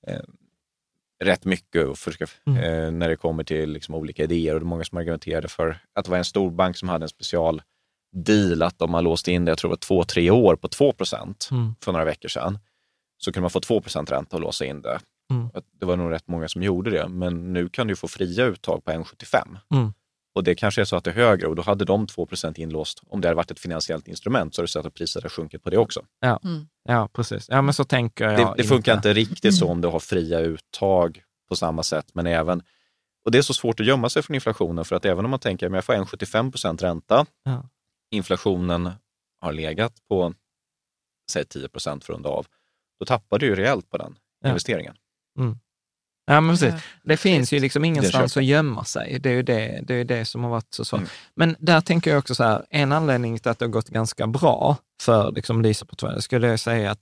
eh, 0.08 0.20
rätt 1.26 1.46
mycket 1.46 1.88
och 1.88 1.98
försöka, 1.98 2.26
mm. 2.48 2.64
eh, 2.64 2.92
när 2.92 3.10
det 3.10 3.16
kommer 3.16 3.44
till 3.44 3.70
liksom, 3.70 3.96
olika 3.96 4.24
idéer. 4.24 4.54
Och 4.54 4.60
det 4.60 4.64
är 4.64 4.68
många 4.68 4.84
som 4.84 4.98
argumenterade 4.98 5.48
för 5.48 5.78
att 5.96 6.06
det 6.06 6.12
var 6.12 6.18
en 6.18 6.26
stor 6.26 6.52
bank 6.52 6.78
som 6.78 6.90
hade 6.90 7.06
en 7.06 7.10
special 7.10 7.62
deal 8.16 8.62
att 8.62 8.82
om 8.82 8.92
man 8.92 9.04
låste 9.04 9.32
in 9.32 9.46
det, 9.46 9.52
jag 9.52 9.58
tror 9.58 9.70
det 9.70 9.72
var 9.72 9.78
två, 9.78 10.04
tre 10.04 10.32
år 10.32 10.56
på 10.56 10.68
2 10.68 10.92
procent 10.92 11.48
mm. 11.52 11.76
för 11.82 11.92
några 11.92 12.06
veckor 12.06 12.30
sedan 12.30 12.60
så 13.18 13.32
kunde 13.32 13.42
man 13.42 13.50
få 13.50 13.60
2% 13.60 14.06
ränta 14.06 14.36
och 14.36 14.42
låsa 14.42 14.66
in 14.66 14.82
det. 14.82 15.00
Mm. 15.32 15.50
Det 15.80 15.86
var 15.86 15.96
nog 15.98 16.12
rätt 16.12 16.28
många 16.28 16.48
som 16.48 16.64
gjorde 16.64 16.90
det, 16.90 17.08
men 17.08 17.54
nu 17.54 17.70
kan 17.70 17.88
du 17.88 17.96
få 17.96 18.08
fria 18.08 18.46
uttag 18.46 18.84
på 18.84 18.92
1,75. 18.92 19.58
Mm. 19.74 19.94
Och 20.36 20.44
det 20.44 20.56
kanske 20.56 20.82
är 20.82 20.86
så 20.86 20.96
att 20.96 21.04
det 21.04 21.10
är 21.10 21.16
högre 21.16 21.48
och 21.48 21.56
då 21.56 21.62
hade 21.62 21.86
de 21.86 22.08
2% 22.08 22.60
inlåst. 22.60 23.02
Om 23.08 23.22
det 23.22 23.28
hade 23.28 23.36
varit 23.36 23.52
ett 23.52 23.60
finansiellt 23.60 24.08
instrument 24.08 24.56
så 24.56 24.62
hade 24.62 24.64
du 24.64 24.68
sett 24.68 24.86
att 24.86 24.94
priset 24.94 25.24
hade 25.24 25.30
sjunkit 25.30 25.64
på 25.64 25.70
det 25.70 25.78
också. 25.78 26.06
Ja, 26.20 26.40
mm. 26.44 26.68
ja 26.84 27.10
precis. 27.14 27.46
Ja, 27.50 27.62
men 27.62 27.74
så 27.74 27.84
tänker 27.84 28.26
jag. 28.26 28.38
Det, 28.38 28.54
det 28.58 28.64
funkar 28.64 28.96
inte 28.96 29.14
riktigt 29.14 29.56
så 29.56 29.68
om 29.68 29.82
du 29.82 29.88
har 29.88 30.00
fria 30.00 30.40
uttag 30.40 31.24
på 31.50 31.56
samma 31.56 31.84
sätt, 31.84 32.06
men 32.14 32.28
även 32.28 32.64
och 33.26 33.32
det 33.32 33.38
är 33.38 33.42
så 33.42 33.54
svårt 33.54 33.80
att 33.80 33.86
gömma 33.86 34.10
sig 34.10 34.22
från 34.22 34.36
inflationen 34.36 34.86
för 34.86 34.96
att 34.96 35.06
även 35.06 35.26
om 35.26 35.32
man 35.32 35.40
tänker 35.40 35.68
att 35.68 35.74
jag 35.74 35.86
får 35.86 35.94
1,75 35.94 36.78
ränta, 36.78 37.26
ja. 37.44 37.70
inflationen 38.12 38.92
har 39.42 39.54
legat 39.54 39.94
på 40.10 40.34
säg 41.32 41.46
10 41.46 41.70
procent 41.70 42.04
för 42.04 42.14
att 42.14 42.18
runda 42.18 42.30
av, 42.30 42.48
då 43.00 43.06
tappar 43.06 43.40
du 43.40 43.46
ju 43.46 43.56
rejält 43.56 43.90
på 43.90 43.98
den 43.98 44.18
ja. 44.42 44.50
investeringen. 44.50 44.96
Mm. 45.40 45.60
Ja, 46.26 46.42
men 46.42 46.56
precis. 46.56 46.74
Det 47.04 47.18
finns 47.18 47.54
ju 47.54 47.60
liksom 47.60 47.86
ingenstans 47.86 48.38
att 48.38 48.44
gömma 48.44 48.84
sig. 48.84 49.20
Det 49.20 49.30
är 49.30 49.34
ju 49.34 49.44
det, 49.44 49.80
det, 49.84 49.96
är 49.96 50.06
det 50.06 50.26
som 50.26 50.44
har 50.44 50.52
varit 50.52 50.74
så 50.74 50.86
svårt. 50.86 51.00
Mm. 51.00 51.10
Men 51.36 51.56
där 51.60 51.82
tänker 51.82 52.12
jag 52.12 52.18
också 52.20 52.36
så 52.36 52.44
här, 52.44 52.66
en 52.70 52.92
anledning 52.92 53.40
till 53.40 53.52
att 53.52 53.60
det 53.60 53.66
har 53.66 53.72
gått 53.72 53.90
ganska 53.90 54.28
bra 54.28 54.78
för 55.02 55.32
liksom 55.32 55.62
Lisa-portföljen 55.62 56.22
skulle 56.22 56.48
jag 56.48 56.60
säga 56.60 56.92
att 56.92 57.00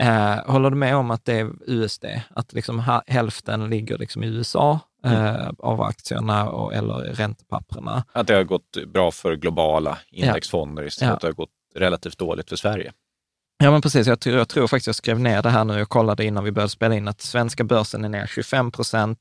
Eh, 0.00 0.52
håller 0.52 0.70
du 0.70 0.76
med 0.76 0.96
om 0.96 1.10
att 1.10 1.24
det 1.24 1.32
är 1.32 1.50
USD, 1.66 2.04
att 2.30 2.52
liksom 2.52 3.02
hälften 3.06 3.70
ligger 3.70 3.98
liksom 3.98 4.24
i 4.24 4.26
USA 4.26 4.80
eh, 5.04 5.34
mm. 5.34 5.56
av 5.58 5.82
aktierna 5.82 6.48
och, 6.48 6.74
eller 6.74 6.94
räntepapperna? 6.94 8.04
Att 8.12 8.26
det 8.26 8.34
har 8.34 8.44
gått 8.44 8.76
bra 8.86 9.10
för 9.10 9.36
globala 9.36 9.98
indexfonder 10.10 10.82
ja. 10.82 10.86
istället 10.86 11.12
ja. 11.12 11.18
det 11.20 11.26
har 11.26 11.32
gått 11.32 11.50
relativt 11.74 12.18
dåligt 12.18 12.48
för 12.48 12.56
Sverige. 12.56 12.92
Ja, 13.58 13.70
men 13.70 13.80
precis. 13.80 14.06
Jag 14.06 14.20
tror, 14.20 14.36
jag 14.36 14.48
tror 14.48 14.66
faktiskt 14.66 14.86
jag 14.86 14.96
skrev 14.96 15.20
ner 15.20 15.42
det 15.42 15.50
här 15.50 15.64
nu 15.64 15.82
och 15.82 15.88
kollade 15.88 16.24
innan 16.24 16.44
vi 16.44 16.52
började 16.52 16.70
spela 16.70 16.94
in 16.94 17.08
att 17.08 17.20
svenska 17.20 17.64
börsen 17.64 18.04
är 18.04 18.08
ner 18.08 18.26
25 18.26 18.70
procent, 18.70 19.18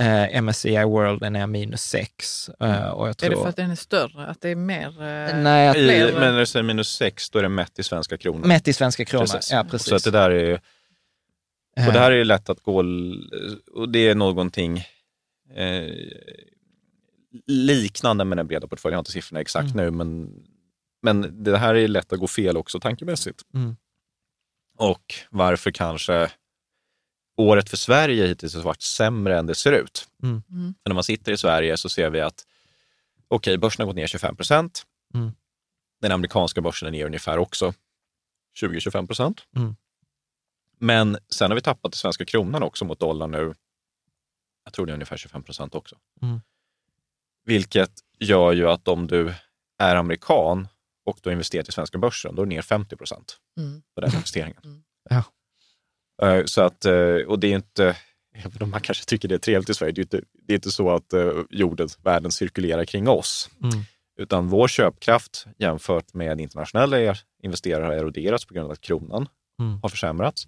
Eh, 0.00 0.42
MSCI 0.42 0.84
World 0.84 1.22
är 1.22 1.30
ner 1.30 1.46
minus 1.46 1.82
6. 1.82 2.48
Eh, 2.60 2.88
och 2.88 3.08
jag 3.08 3.18
tror... 3.18 3.32
Är 3.32 3.36
det 3.36 3.42
för 3.42 3.48
att 3.48 3.56
den 3.56 3.70
är 3.70 3.74
större? 3.74 4.26
Att 4.26 4.40
det 4.40 4.48
är 4.48 4.54
mer... 4.54 4.86
Eh, 4.86 5.42
Nej, 5.42 5.68
att... 5.68 5.76
I, 5.76 6.12
men 6.12 6.32
när 6.32 6.38
du 6.38 6.46
säger 6.46 6.64
minus 6.64 6.88
6, 6.88 7.30
då 7.30 7.38
är 7.38 7.42
det 7.42 7.48
mätt 7.48 7.78
i 7.78 7.82
svenska 7.82 8.18
kronor? 8.18 8.46
Mätt 8.46 8.68
i 8.68 8.72
svenska 8.72 9.04
kronor, 9.04 9.26
precis. 9.26 9.52
ja 9.52 9.66
precis. 9.70 9.88
Så 9.88 9.94
att 9.94 10.04
det 10.04 10.10
där 10.10 10.30
är 10.30 10.60
och 11.86 11.92
det 11.92 11.98
här 11.98 12.10
är 12.10 12.16
ju 12.16 12.24
lätt 12.24 12.50
att 12.50 12.62
gå... 12.62 12.84
Och 13.74 13.88
det 13.88 14.08
är 14.08 14.14
någonting 14.14 14.78
eh, 15.54 15.88
liknande 17.46 18.24
med 18.24 18.38
den 18.38 18.46
breda 18.46 18.66
portföljen. 18.66 18.92
Jag 18.92 18.98
har 18.98 19.00
inte 19.00 19.12
siffrorna 19.12 19.40
exakt 19.40 19.74
mm. 19.74 19.84
nu, 19.84 19.90
men, 19.90 20.32
men 21.02 21.44
det 21.44 21.58
här 21.58 21.74
är 21.74 21.88
lätt 21.88 22.12
att 22.12 22.18
gå 22.18 22.26
fel 22.26 22.56
också 22.56 22.80
tankemässigt. 22.80 23.42
Mm. 23.54 23.76
Och 24.76 25.14
varför 25.30 25.70
kanske 25.70 26.30
året 27.36 27.70
för 27.70 27.76
Sverige 27.76 28.26
hittills 28.26 28.54
har 28.54 28.62
varit 28.62 28.82
sämre 28.82 29.38
än 29.38 29.46
det 29.46 29.54
ser 29.54 29.72
ut. 29.72 30.08
Mm. 30.22 30.42
Mm. 30.50 30.74
När 30.84 30.94
man 30.94 31.04
sitter 31.04 31.32
i 31.32 31.36
Sverige 31.36 31.76
så 31.76 31.88
ser 31.88 32.10
vi 32.10 32.20
att 32.20 32.46
okej, 33.28 33.52
okay, 33.52 33.58
börsen 33.58 33.82
har 33.82 33.86
gått 33.86 33.96
ner 33.96 34.06
25 34.06 34.36
procent. 34.36 34.86
Mm. 35.14 35.32
Den 36.00 36.12
amerikanska 36.12 36.60
börsen 36.60 36.88
är 36.88 36.92
ner 36.92 37.06
ungefär 37.06 37.38
också 37.38 37.74
20-25 38.60 39.06
procent. 39.06 39.46
Mm. 39.56 39.76
Men 40.78 41.18
sen 41.28 41.50
har 41.50 41.54
vi 41.54 41.62
tappat 41.62 41.92
den 41.92 41.96
svenska 41.96 42.24
kronan 42.24 42.62
också 42.62 42.84
mot 42.84 43.00
dollarn 43.00 43.30
nu. 43.30 43.54
Jag 44.64 44.72
tror 44.72 44.86
det 44.86 44.92
är 44.92 44.94
ungefär 44.94 45.16
25 45.16 45.42
procent 45.42 45.74
också. 45.74 45.96
Mm. 46.22 46.40
Vilket 47.44 47.92
gör 48.18 48.52
ju 48.52 48.68
att 48.68 48.88
om 48.88 49.06
du 49.06 49.34
är 49.78 49.96
amerikan 49.96 50.68
och 51.10 51.18
du 51.22 51.28
har 51.28 51.32
investerat 51.32 51.68
i 51.68 51.72
svenska 51.72 51.98
börsen, 51.98 52.34
då 52.34 52.42
är 52.42 52.46
det 52.46 52.54
ner 52.54 52.62
50 52.62 52.96
procent 52.96 53.36
mm. 53.58 53.82
på 53.94 54.00
den 54.00 54.14
investeringen. 54.14 54.82
Ja. 55.10 55.24
Eh, 56.22 56.44
så 56.44 56.62
att, 56.62 56.84
eh, 56.84 57.14
och 57.26 57.38
det 57.38 57.46
är 57.46 57.54
inte, 57.54 57.96
även 58.34 58.62
om 58.62 58.70
man 58.70 58.80
kanske 58.80 59.04
tycker 59.04 59.28
det 59.28 59.34
är 59.34 59.38
trevligt 59.38 59.70
i 59.70 59.74
Sverige, 59.74 59.92
det 59.92 60.00
är 60.00 60.02
inte, 60.02 60.20
det 60.32 60.52
är 60.52 60.54
inte 60.54 60.70
så 60.70 60.90
att 60.90 61.12
eh, 61.12 61.32
jorden, 61.50 61.88
världen 62.02 62.30
cirkulerar 62.30 62.84
kring 62.84 63.08
oss. 63.08 63.50
Mm. 63.62 63.84
Utan 64.18 64.48
vår 64.48 64.68
köpkraft 64.68 65.46
jämfört 65.58 66.14
med 66.14 66.40
internationella 66.40 67.16
investerare 67.42 67.84
har 67.84 67.92
eroderats 67.92 68.44
på 68.44 68.54
grund 68.54 68.64
av 68.64 68.72
att 68.72 68.80
kronan 68.80 69.28
mm. 69.60 69.80
har 69.82 69.88
försämrats. 69.88 70.46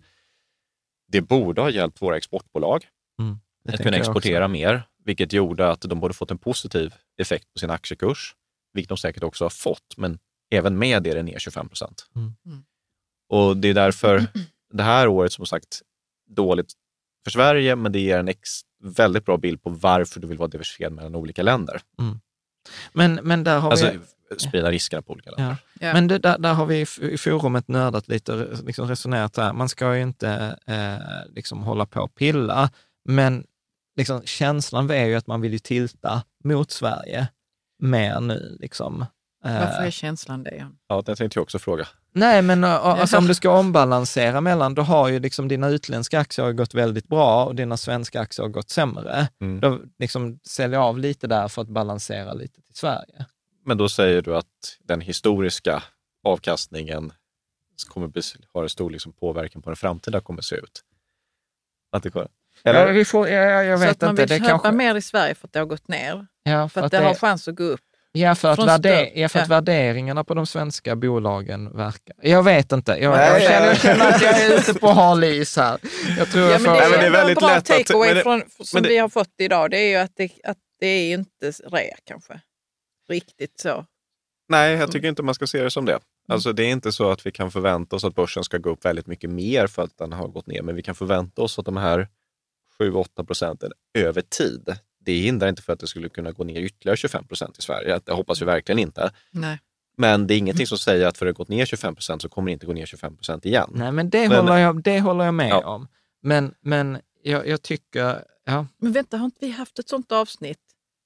Det 1.09 1.21
borde 1.21 1.63
ha 1.63 1.71
hjälpt 1.71 2.03
våra 2.03 2.17
exportbolag 2.17 2.85
mm. 3.21 3.39
att 3.69 3.83
kunna 3.83 3.97
exportera 3.97 4.49
mer, 4.49 4.83
vilket 5.05 5.33
gjorde 5.33 5.71
att 5.71 5.81
de 5.81 6.01
borde 6.01 6.15
fått 6.15 6.31
en 6.31 6.39
positiv 6.39 6.95
effekt 7.19 7.53
på 7.53 7.59
sin 7.59 7.71
aktiekurs, 7.71 8.35
vilket 8.73 8.89
de 8.89 8.99
säkert 8.99 9.23
också 9.23 9.45
har 9.45 9.51
fått, 9.51 9.95
men 9.97 10.19
även 10.53 10.79
med 10.79 11.03
det 11.03 11.11
är 11.11 11.15
det 11.15 11.23
ner 11.23 11.39
25 11.39 11.69
procent. 11.69 12.07
Mm. 12.17 12.35
mm. 12.47 12.65
Och 13.29 13.57
det 13.57 13.69
är 13.69 13.75
därför 13.75 14.27
det 14.73 14.83
här 14.83 15.09
året 15.09 15.33
som 15.33 15.47
sagt 15.47 15.83
dåligt 16.31 16.73
för 17.25 17.31
Sverige, 17.31 17.77
men 17.77 17.93
det 17.93 18.01
ger 18.01 18.19
en 18.19 18.29
ex, 18.29 18.51
väldigt 18.83 19.25
bra 19.25 19.37
bild 19.37 19.63
på 19.63 19.71
varför 19.71 20.21
du 20.21 20.27
vill 20.27 20.39
vara 20.39 20.49
diversifierad 20.49 20.93
mellan 20.93 21.15
olika 21.15 21.43
länder. 21.43 21.81
Mm. 21.99 22.21
Men, 22.93 23.15
men 23.15 23.45
där 23.45 23.59
har 23.59 23.71
alltså, 23.71 23.91
vi... 24.31 24.39
sprida 24.39 24.71
riskerna 24.71 25.03
på 25.03 25.13
olika 25.13 25.31
länder. 25.31 25.57
Ja. 25.81 25.87
Ja. 25.87 25.93
Men 25.93 26.09
det, 26.09 26.19
där, 26.19 26.39
där 26.39 26.55
har 26.55 26.67
vi 26.67 26.87
i 27.01 27.19
forumet 27.19 27.69
nördat 27.69 28.09
lite, 28.09 28.49
liksom 28.65 28.89
resonerat 28.89 29.37
här. 29.37 29.53
Man 29.53 29.69
ska 29.69 29.97
ju 29.97 30.03
inte 30.03 30.59
eh, 30.67 31.35
liksom 31.35 31.63
hålla 31.63 31.87
på 31.87 32.01
och 32.01 32.15
pilla, 32.15 32.71
men 33.05 33.47
liksom, 33.97 34.23
känslan 34.25 34.91
är 34.91 35.05
ju 35.05 35.15
att 35.15 35.27
man 35.27 35.41
vill 35.41 35.53
ju 35.53 35.59
tilta 35.59 36.23
mot 36.45 36.71
Sverige 36.71 37.29
mer 37.79 38.21
nu. 38.21 38.57
Liksom. 38.61 39.07
Varför 39.43 39.83
är 39.83 39.91
känslan 39.91 40.43
det? 40.43 40.67
Ja, 40.89 41.03
det 41.07 41.17
tänkte 41.17 41.39
jag 41.39 41.43
också 41.43 41.59
fråga. 41.59 41.89
Nej, 42.13 42.43
men 42.43 42.65
alltså, 42.65 43.19
om 43.19 43.27
du 43.27 43.35
ska 43.35 43.51
ombalansera 43.59 44.41
mellan, 44.41 44.75
då 44.75 44.83
har 44.83 45.09
ju 45.09 45.19
liksom 45.19 45.49
dina 45.49 45.69
utländska 45.69 46.21
aktier 46.21 46.53
gått 46.53 46.75
väldigt 46.75 47.09
bra 47.09 47.45
och 47.45 47.55
dina 47.55 47.77
svenska 47.77 48.21
aktier 48.21 48.45
har 48.45 48.51
gått 48.51 48.71
sämre. 48.71 49.29
Mm. 49.41 49.61
Då 49.61 49.81
liksom 49.99 50.39
säljer 50.45 50.79
av 50.79 50.99
lite 50.99 51.27
där 51.27 51.49
för 51.49 51.63
att 51.63 51.69
balansera 51.69 52.33
lite 52.33 52.63
till 52.63 52.75
Sverige. 52.75 53.27
Men 53.65 53.79
då 53.79 53.89
säger 53.89 54.23
du 54.23 54.37
att 54.37 54.79
den 54.85 55.01
historiska 55.01 55.83
avkastningen 56.25 57.13
kommer 57.89 58.13
ha 58.53 58.63
en 58.63 58.69
stor 58.69 58.91
liksom 58.91 59.13
påverkan 59.13 59.63
på 59.63 59.71
den 59.71 59.77
framtida 59.77 60.21
kommer 60.21 60.43
se 60.43 60.57
ut? 60.57 60.83
Att 61.93 62.03
det 62.03 62.11
går. 62.11 62.29
Eller? 62.65 62.87
Ja, 62.87 62.93
vi 62.93 63.05
får, 63.05 63.29
ja, 63.29 63.63
jag 63.63 63.79
vet 63.79 63.89
så 63.89 63.93
att 63.93 64.01
man 64.01 64.15
vill 64.15 64.29
köpa 64.29 64.49
kanske... 64.49 64.73
mer 64.73 64.95
i 64.95 65.03
Sverige 65.03 65.35
för 65.35 65.49
att 65.49 65.53
det 65.53 65.59
har 65.59 65.67
gått 65.67 65.89
ner? 65.89 66.27
Ja, 66.43 66.69
för, 66.69 66.81
för 66.81 66.87
att, 66.87 66.91
det, 66.91 66.99
det 66.99 67.05
har 67.05 67.15
chans 67.15 67.49
att 67.49 67.55
gå 67.55 67.65
upp? 67.65 67.81
Ja, 68.15 68.35
för, 68.35 68.49
att, 68.49 68.59
värder, 68.59 69.11
ja, 69.15 69.29
för 69.29 69.39
att 69.39 69.49
ja. 69.49 69.55
värderingarna 69.55 70.25
på 70.25 70.35
de 70.35 70.47
svenska 70.47 70.97
bolagen 70.97 71.77
verkar... 71.77 72.17
Jag 72.23 72.43
vet 72.43 72.73
inte. 72.73 72.93
Jag, 72.93 73.17
Nej, 73.17 73.43
jag, 73.43 73.43
känner, 73.43 73.67
jag 73.67 73.77
känner 73.77 74.09
att 74.09 74.23
jag 74.23 74.41
är 74.41 74.59
ute 74.59 74.75
på 74.75 74.89
hal 74.89 75.25
is 75.25 75.57
här. 75.57 75.79
Jag 76.19 76.31
tror 76.31 76.45
ja, 76.45 76.51
jag 76.51 76.61
får... 76.61 76.71
men 76.71 76.79
det, 76.79 76.97
är, 76.97 77.01
det 77.01 77.07
är 77.07 77.11
väldigt 77.11 77.39
bra 77.39 77.49
lätt 77.49 77.65
takeaway 77.65 78.11
att, 78.11 78.23
från, 78.23 78.43
som 78.61 78.83
det, 78.83 78.89
vi 78.89 78.99
har 78.99 79.09
fått 79.09 79.35
idag. 79.39 79.71
Det 79.71 79.79
är 79.79 79.89
ju 79.89 79.97
att 79.97 80.13
det, 80.17 80.31
att 80.45 80.59
det 80.81 80.87
är 80.87 81.15
inte 81.15 81.51
rea 81.51 81.97
kanske. 82.05 82.41
Riktigt 83.09 83.61
så. 83.61 83.87
Nej, 84.49 84.73
jag 84.73 84.93
tycker 84.93 85.09
inte 85.09 85.23
man 85.23 85.35
ska 85.35 85.47
se 85.47 85.63
det 85.63 85.71
som 85.71 85.85
det. 85.85 85.99
Alltså, 86.29 86.53
det 86.53 86.65
är 86.65 86.71
inte 86.71 86.93
så 86.93 87.11
att 87.11 87.27
vi 87.27 87.33
kan 87.33 87.51
förvänta 87.51 87.97
oss 87.97 88.05
att 88.05 88.15
börsen 88.15 88.45
ska 88.45 88.59
gå 88.59 88.71
upp 88.71 88.85
väldigt 88.85 89.07
mycket 89.07 89.31
mer 89.31 89.67
för 89.67 89.83
att 89.83 89.99
den 89.99 90.13
har 90.13 90.29
gått 90.29 90.47
ner, 90.47 90.63
men 90.63 90.75
vi 90.75 90.83
kan 90.83 90.95
förvänta 90.95 91.43
oss 91.43 91.59
att 91.59 91.65
de 91.65 91.77
här 91.77 92.09
7-8 92.79 93.27
procenten 93.27 93.73
över 93.99 94.23
tid 94.23 94.77
det 95.05 95.13
hindrar 95.13 95.49
inte 95.49 95.63
för 95.63 95.73
att 95.73 95.81
det 95.81 95.87
skulle 95.87 96.09
kunna 96.09 96.33
gå 96.33 96.45
ner 96.45 96.61
ytterligare 96.61 96.97
25 96.97 97.27
procent 97.27 97.59
i 97.59 97.63
Sverige. 97.63 98.01
Det 98.05 98.13
hoppas 98.13 98.43
vi 98.43 98.47
verkligen 98.47 98.79
inte. 98.79 99.11
Nej. 99.31 99.59
Men 99.97 100.27
det 100.27 100.35
är 100.35 100.39
ingenting 100.39 100.67
som 100.67 100.79
säger 100.79 101.07
att 101.07 101.19
för 101.19 101.27
att 101.27 101.31
det 101.31 101.37
gått 101.37 101.49
ner 101.49 101.65
25 101.65 101.95
procent 101.95 102.23
så 102.23 102.29
kommer 102.29 102.47
det 102.47 102.53
inte 102.53 102.67
gå 102.67 102.73
ner 102.73 102.87
25 102.87 103.17
procent 103.17 103.47
igen. 103.47 103.71
Nej, 103.75 103.93
men 103.93 104.11
det, 104.11 104.29
men, 104.29 104.39
håller, 104.39 104.59
jag, 104.59 104.83
det 104.83 105.01
håller 105.01 105.25
jag 105.25 105.35
med 105.35 105.51
ja. 105.51 105.75
om. 105.75 105.89
Men, 106.23 106.55
men 106.61 106.99
jag, 107.23 107.49
jag, 107.49 107.63
tycker... 107.63 108.25
Ja. 108.45 108.67
Men 108.79 108.93
vänta, 108.93 109.17
har 109.17 109.25
inte 109.25 109.39
vi 109.41 109.51
haft 109.51 109.79
ett 109.79 109.89
sånt 109.89 110.13
avsnitt 110.13 110.59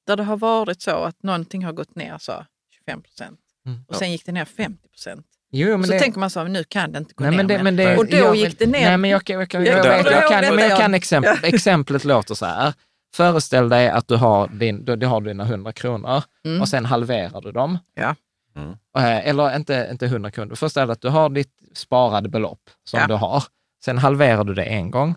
där 0.07 0.17
det 0.17 0.23
har 0.23 0.37
varit 0.37 0.83
så 0.83 0.91
att 0.91 1.23
någonting 1.23 1.65
har 1.65 1.73
gått 1.73 1.95
ner 1.95 2.19
så 2.19 2.47
25 2.71 3.03
procent 3.03 3.41
mm. 3.67 3.85
och 3.89 3.97
sen 3.97 4.09
ja. 4.09 4.13
gick 4.13 4.27
det 4.27 4.33
ner 4.33 4.45
50 4.45 4.89
procent? 4.89 5.27
Jo, 5.51 5.83
så 5.83 5.93
det... 5.93 5.99
tänker 5.99 6.21
man 6.21 6.31
så 6.31 6.45
nu 6.45 6.65
kan 6.65 6.93
det 6.93 6.99
inte 6.99 7.15
gå 7.15 7.25
nej, 7.25 7.31
ner 7.31 7.37
men 7.37 7.47
det, 7.47 7.63
men 7.63 7.77
det, 7.77 7.97
Och 7.97 8.07
då 8.07 8.17
jag, 8.17 8.37
gick 8.37 8.59
det 8.59 8.67
ner. 8.67 8.89
Nej, 8.89 8.97
men 8.97 9.11
jag, 9.11 9.23
jag, 9.27 9.55
jag, 9.55 9.67
jag, 9.67 9.83
vet, 9.83 10.11
jag 10.11 10.29
kan, 10.29 10.55
men 10.55 10.69
jag 10.69 10.79
kan 10.79 10.95
exempel, 10.95 11.37
exemplet 11.43 12.05
låter 12.05 12.35
så 12.35 12.47
här. 12.47 12.75
Föreställ 13.17 13.69
dig 13.69 13.89
att 13.89 14.09
du 14.09 14.17
har, 14.17 14.49
din, 14.49 14.85
du, 14.85 15.07
har 15.07 15.21
dina 15.21 15.45
100 15.45 15.73
kronor 15.73 16.23
mm. 16.45 16.61
och 16.61 16.69
sen 16.69 16.85
halverar 16.85 17.41
du 17.41 17.53
dem. 17.53 17.79
Ja. 17.95 18.15
Mm. 18.57 18.71
Eh, 18.99 19.29
eller 19.29 19.57
inte, 19.57 19.89
inte 19.91 20.07
100 20.07 20.31
kronor. 20.31 20.55
Föreställ 20.55 20.87
dig 20.89 20.93
att 20.93 21.01
du 21.01 21.09
har 21.09 21.29
ditt 21.29 21.53
sparade 21.75 22.29
belopp 22.29 22.71
som 22.85 23.01
ja. 23.01 23.07
du 23.07 23.15
har. 23.15 23.45
Sen 23.85 23.99
halverar 23.99 24.45
du 24.45 24.55
det 24.55 24.65
en 24.65 24.91
gång. 24.91 25.15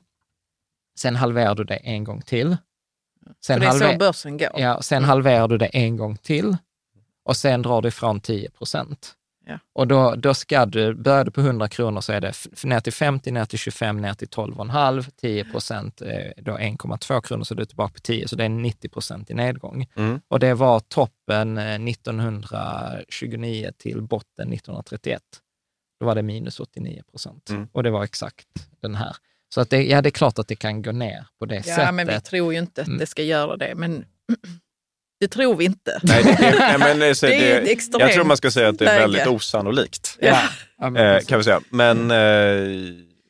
Sen 0.99 1.15
halverar 1.15 1.55
du 1.55 1.63
det 1.63 1.75
en 1.75 2.03
gång 2.03 2.21
till. 2.21 2.57
Sen 3.45 3.61
För 3.61 3.79
det 3.79 3.85
är 3.85 3.91
så 3.91 3.97
börsen 3.97 4.37
går. 4.37 4.49
Ja, 4.55 4.81
sen 4.81 4.97
mm. 4.97 5.09
halverar 5.09 5.47
du 5.47 5.57
det 5.57 5.65
en 5.67 5.97
gång 5.97 6.17
till 6.17 6.57
och 7.23 7.37
sen 7.37 7.61
drar 7.61 7.81
du 7.81 7.87
ifrån 7.87 8.19
10 8.19 8.49
procent. 8.49 9.15
Ja. 9.49 9.59
Och 9.73 9.87
då, 9.87 10.15
då 10.15 10.33
ska 10.33 10.65
du, 10.65 10.93
börjar 10.93 11.25
du 11.25 11.31
på 11.31 11.41
100 11.41 11.67
kronor 11.67 12.01
så 12.01 12.13
är 12.13 12.21
det 12.21 12.33
ner 12.63 12.79
till 12.79 12.93
50, 12.93 13.31
ner 13.31 13.45
till 13.45 13.59
25, 13.59 13.97
ner 13.97 14.13
till 14.13 14.27
12,5, 14.27 15.11
10 15.21 15.45
procent, 15.45 16.01
då 16.37 16.57
1,2 16.57 17.21
kronor 17.21 17.43
så 17.43 17.53
du 17.53 17.61
är 17.61 17.65
tillbaka 17.65 17.93
på 17.93 17.99
10, 17.99 18.27
så 18.27 18.35
det 18.35 18.43
är 18.43 18.49
90 18.49 18.89
procent 18.89 19.29
i 19.29 19.33
nedgång. 19.33 19.87
Mm. 19.95 20.21
Och 20.27 20.39
det 20.39 20.53
var 20.53 20.79
toppen 20.79 21.57
1929 21.57 23.65
eh, 23.65 23.71
till 23.71 24.01
botten 24.01 24.53
1931. 24.53 25.21
Då 25.99 26.05
var 26.05 26.15
det 26.15 26.23
minus 26.23 26.59
89 26.59 27.01
procent. 27.11 27.49
Mm. 27.49 27.67
Och 27.71 27.83
det 27.83 27.91
var 27.91 28.03
exakt 28.03 28.47
den 28.81 28.95
här. 28.95 29.15
Så 29.53 29.61
att 29.61 29.69
det, 29.69 29.83
ja, 29.83 30.01
det 30.01 30.09
är 30.09 30.11
klart 30.11 30.39
att 30.39 30.47
det 30.47 30.55
kan 30.55 30.81
gå 30.81 30.91
ner 30.91 31.27
på 31.39 31.45
det 31.45 31.55
ja, 31.55 31.63
sättet. 31.63 31.85
Ja, 31.85 31.91
men 31.91 32.07
vi 32.07 32.21
tror 32.21 32.53
ju 32.53 32.59
inte 32.59 32.81
att 32.81 32.87
mm. 32.87 32.99
det 32.99 33.05
ska 33.05 33.23
göra 33.23 33.57
det. 33.57 33.75
Men 33.75 34.05
det 35.19 35.27
tror 35.27 35.55
vi 35.55 35.65
inte. 35.65 35.99
Nej, 36.03 36.23
det, 36.23 36.37
det, 36.39 36.55
nej, 36.59 36.77
men, 36.79 36.99
det, 36.99 37.21
det 37.21 37.51
är 37.51 37.61
extremt 37.61 38.01
Jag 38.01 38.13
tror 38.13 38.23
man 38.23 38.37
ska 38.37 38.51
säga 38.51 38.69
att 38.69 38.79
det 38.79 38.89
är 38.89 38.99
väldigt 38.99 39.27
osannolikt. 39.27 40.17
Ja. 40.19 40.41
eh, 40.97 41.19
kan 41.19 41.37
vi 41.37 41.43
säga. 41.43 41.61
Men... 41.69 42.11
Eh, 42.11 42.17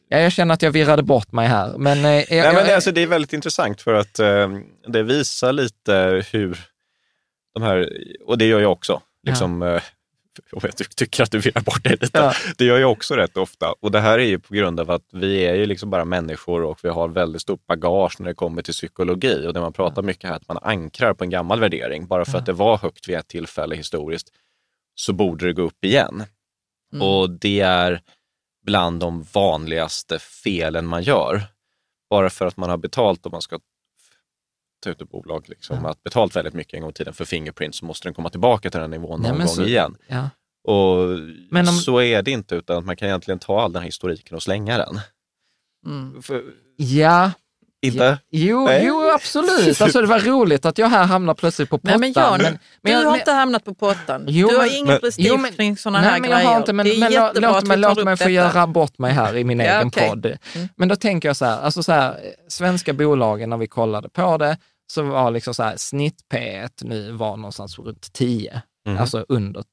ja, 0.09 0.19
jag 0.19 0.31
känner 0.31 0.53
att 0.53 0.61
jag 0.61 0.71
virrade 0.71 1.03
bort 1.03 1.31
mig 1.31 1.47
här. 1.47 1.77
Men, 1.77 1.97
eh, 1.97 2.03
nej, 2.03 2.25
jag, 2.29 2.53
men 2.53 2.75
alltså, 2.75 2.91
det 2.91 3.01
är 3.01 3.07
väldigt 3.07 3.33
intressant 3.33 3.81
för 3.81 3.93
att 3.93 4.19
eh, 4.19 4.49
det 4.87 5.03
visar 5.03 5.53
lite 5.53 6.23
hur 6.31 6.59
de 7.53 7.63
här, 7.63 7.89
och 8.25 8.37
det 8.37 8.45
gör 8.45 8.59
jag 8.59 8.71
också, 8.71 9.01
liksom, 9.27 9.61
ja. 9.61 9.79
Eh, 10.51 10.69
jag 10.77 10.95
tycker 10.95 11.23
att 11.23 11.31
du 11.31 11.39
virrar 11.39 11.61
bort 11.61 11.83
dig 11.83 11.97
lite. 12.01 12.17
Ja. 12.17 12.33
Det 12.57 12.65
gör 12.65 12.77
jag 12.77 12.91
också 12.91 13.15
rätt 13.15 13.37
ofta. 13.37 13.73
Och 13.79 13.91
det 13.91 13.99
här 13.99 14.19
är 14.19 14.25
ju 14.25 14.39
på 14.39 14.53
grund 14.53 14.79
av 14.79 14.91
att 14.91 15.05
vi 15.11 15.45
är 15.45 15.55
ju 15.55 15.65
liksom 15.65 15.89
bara 15.89 16.05
människor 16.05 16.63
och 16.63 16.79
vi 16.83 16.89
har 16.89 17.07
väldigt 17.07 17.41
stort 17.41 17.67
bagage 17.67 18.19
när 18.19 18.27
det 18.27 18.33
kommer 18.33 18.61
till 18.61 18.73
psykologi. 18.73 19.47
Och 19.47 19.53
det 19.53 19.61
man 19.61 19.73
pratar 19.73 20.01
mycket 20.01 20.29
här, 20.29 20.35
att 20.35 20.47
man 20.47 20.57
ankrar 20.61 21.13
på 21.13 21.23
en 21.23 21.29
gammal 21.29 21.59
värdering. 21.59 22.07
Bara 22.07 22.25
för 22.25 22.33
ja. 22.33 22.39
att 22.39 22.45
det 22.45 22.53
var 22.53 22.77
högt 22.77 23.09
vid 23.09 23.15
ett 23.15 23.27
tillfälle 23.27 23.75
historiskt 23.75 24.29
så 24.95 25.13
borde 25.13 25.45
det 25.45 25.53
gå 25.53 25.61
upp 25.61 25.85
igen. 25.85 26.23
Mm. 26.93 27.07
Och 27.07 27.29
det 27.29 27.59
är 27.59 28.01
bland 28.65 28.99
de 28.99 29.25
vanligaste 29.33 30.19
felen 30.19 30.85
man 30.85 31.03
gör. 31.03 31.41
Bara 32.09 32.29
för 32.29 32.45
att 32.45 32.57
man 32.57 32.69
har 32.69 32.77
betalt 32.77 33.25
om 33.25 33.31
man 33.31 33.41
ska 33.41 33.59
ta 34.79 34.89
ut 34.89 35.01
ett 35.01 35.09
bolag, 35.09 35.49
liksom, 35.49 35.79
ja. 35.83 35.89
att 35.89 36.03
betalt 36.03 36.35
väldigt 36.35 36.53
mycket 36.53 36.73
en 36.73 36.81
gång 36.81 36.89
i 36.89 36.93
tiden 36.93 37.13
för 37.13 37.25
Fingerprint 37.25 37.75
så 37.75 37.85
måste 37.85 38.07
den 38.07 38.13
komma 38.13 38.29
tillbaka 38.29 38.69
till 38.69 38.79
den 38.79 38.91
nivån 38.91 39.21
någon 39.21 39.37
Nej, 39.37 39.45
gång 39.45 39.55
så, 39.55 39.63
igen. 39.63 39.97
Ja. 40.07 40.29
Och 40.63 40.97
om, 41.51 41.65
så 41.65 42.01
är 42.01 42.21
det 42.21 42.31
inte, 42.31 42.55
utan 42.55 42.85
man 42.85 42.95
kan 42.95 43.07
egentligen 43.07 43.39
ta 43.39 43.61
all 43.61 43.73
den 43.73 43.81
här 43.81 43.87
historiken 43.87 44.35
och 44.35 44.43
slänga 44.43 44.77
den. 44.77 44.99
Mm. 45.85 46.21
För, 46.21 46.43
ja, 46.75 47.31
inte? 47.81 48.03
Ja, 48.03 48.17
jo, 48.29 48.69
jo, 48.81 49.11
absolut. 49.15 49.81
Alltså, 49.81 50.01
det 50.01 50.07
var 50.07 50.19
roligt 50.19 50.65
att 50.65 50.77
jag 50.77 50.87
här 50.87 51.05
hamnar 51.05 51.33
plötsligt 51.33 51.69
på 51.69 51.77
pottan. 51.77 51.99
Nej, 51.99 52.13
men 52.13 52.23
Jan, 52.23 52.41
men, 52.41 52.59
men, 52.81 52.91
du 52.91 52.97
har 52.97 53.11
men, 53.11 53.19
inte 53.19 53.31
hamnat 53.31 53.65
på 53.65 53.73
pottan. 53.73 54.25
Jo, 54.27 54.47
du 54.47 54.57
har 54.57 54.77
ingen 54.77 54.99
prestige 54.99 55.55
kring 55.55 55.77
sådana 55.77 55.99
här 55.99 56.19
men 56.19 56.29
jag 56.29 56.39
grejer. 56.39 56.51
Har 56.51 56.57
inte, 56.57 56.73
men, 56.73 56.99
men 56.99 57.13
låt, 57.35 57.67
mig, 57.67 57.77
låt 57.77 58.03
mig 58.03 58.17
få 58.17 58.29
göra 58.29 58.67
bort 58.67 58.97
mig 58.97 59.13
här 59.13 59.37
i 59.37 59.43
min 59.43 59.59
ja, 59.59 59.65
egen 59.65 59.87
okay. 59.87 60.09
podd. 60.09 60.25
Mm. 60.25 60.67
Men 60.75 60.87
då 60.87 60.95
tänker 60.95 61.29
jag 61.29 61.35
så 61.35 61.45
här, 61.45 61.61
alltså 61.61 61.83
så 61.83 61.91
här, 61.91 62.19
svenska 62.47 62.93
bolagen 62.93 63.49
när 63.49 63.57
vi 63.57 63.67
kollade 63.67 64.09
på 64.09 64.37
det, 64.37 64.57
så 64.91 65.03
var 65.03 65.31
liksom 65.31 65.53
så 65.53 65.63
här, 65.63 65.77
snitt 65.77 66.19
P1 66.33 66.69
nu 66.81 67.11
var 67.11 67.37
någonstans 67.37 67.79
runt 67.79 68.13
10. 68.13 68.61
Mm. 68.87 69.01
Alltså 69.01 69.25
under, 69.29 69.63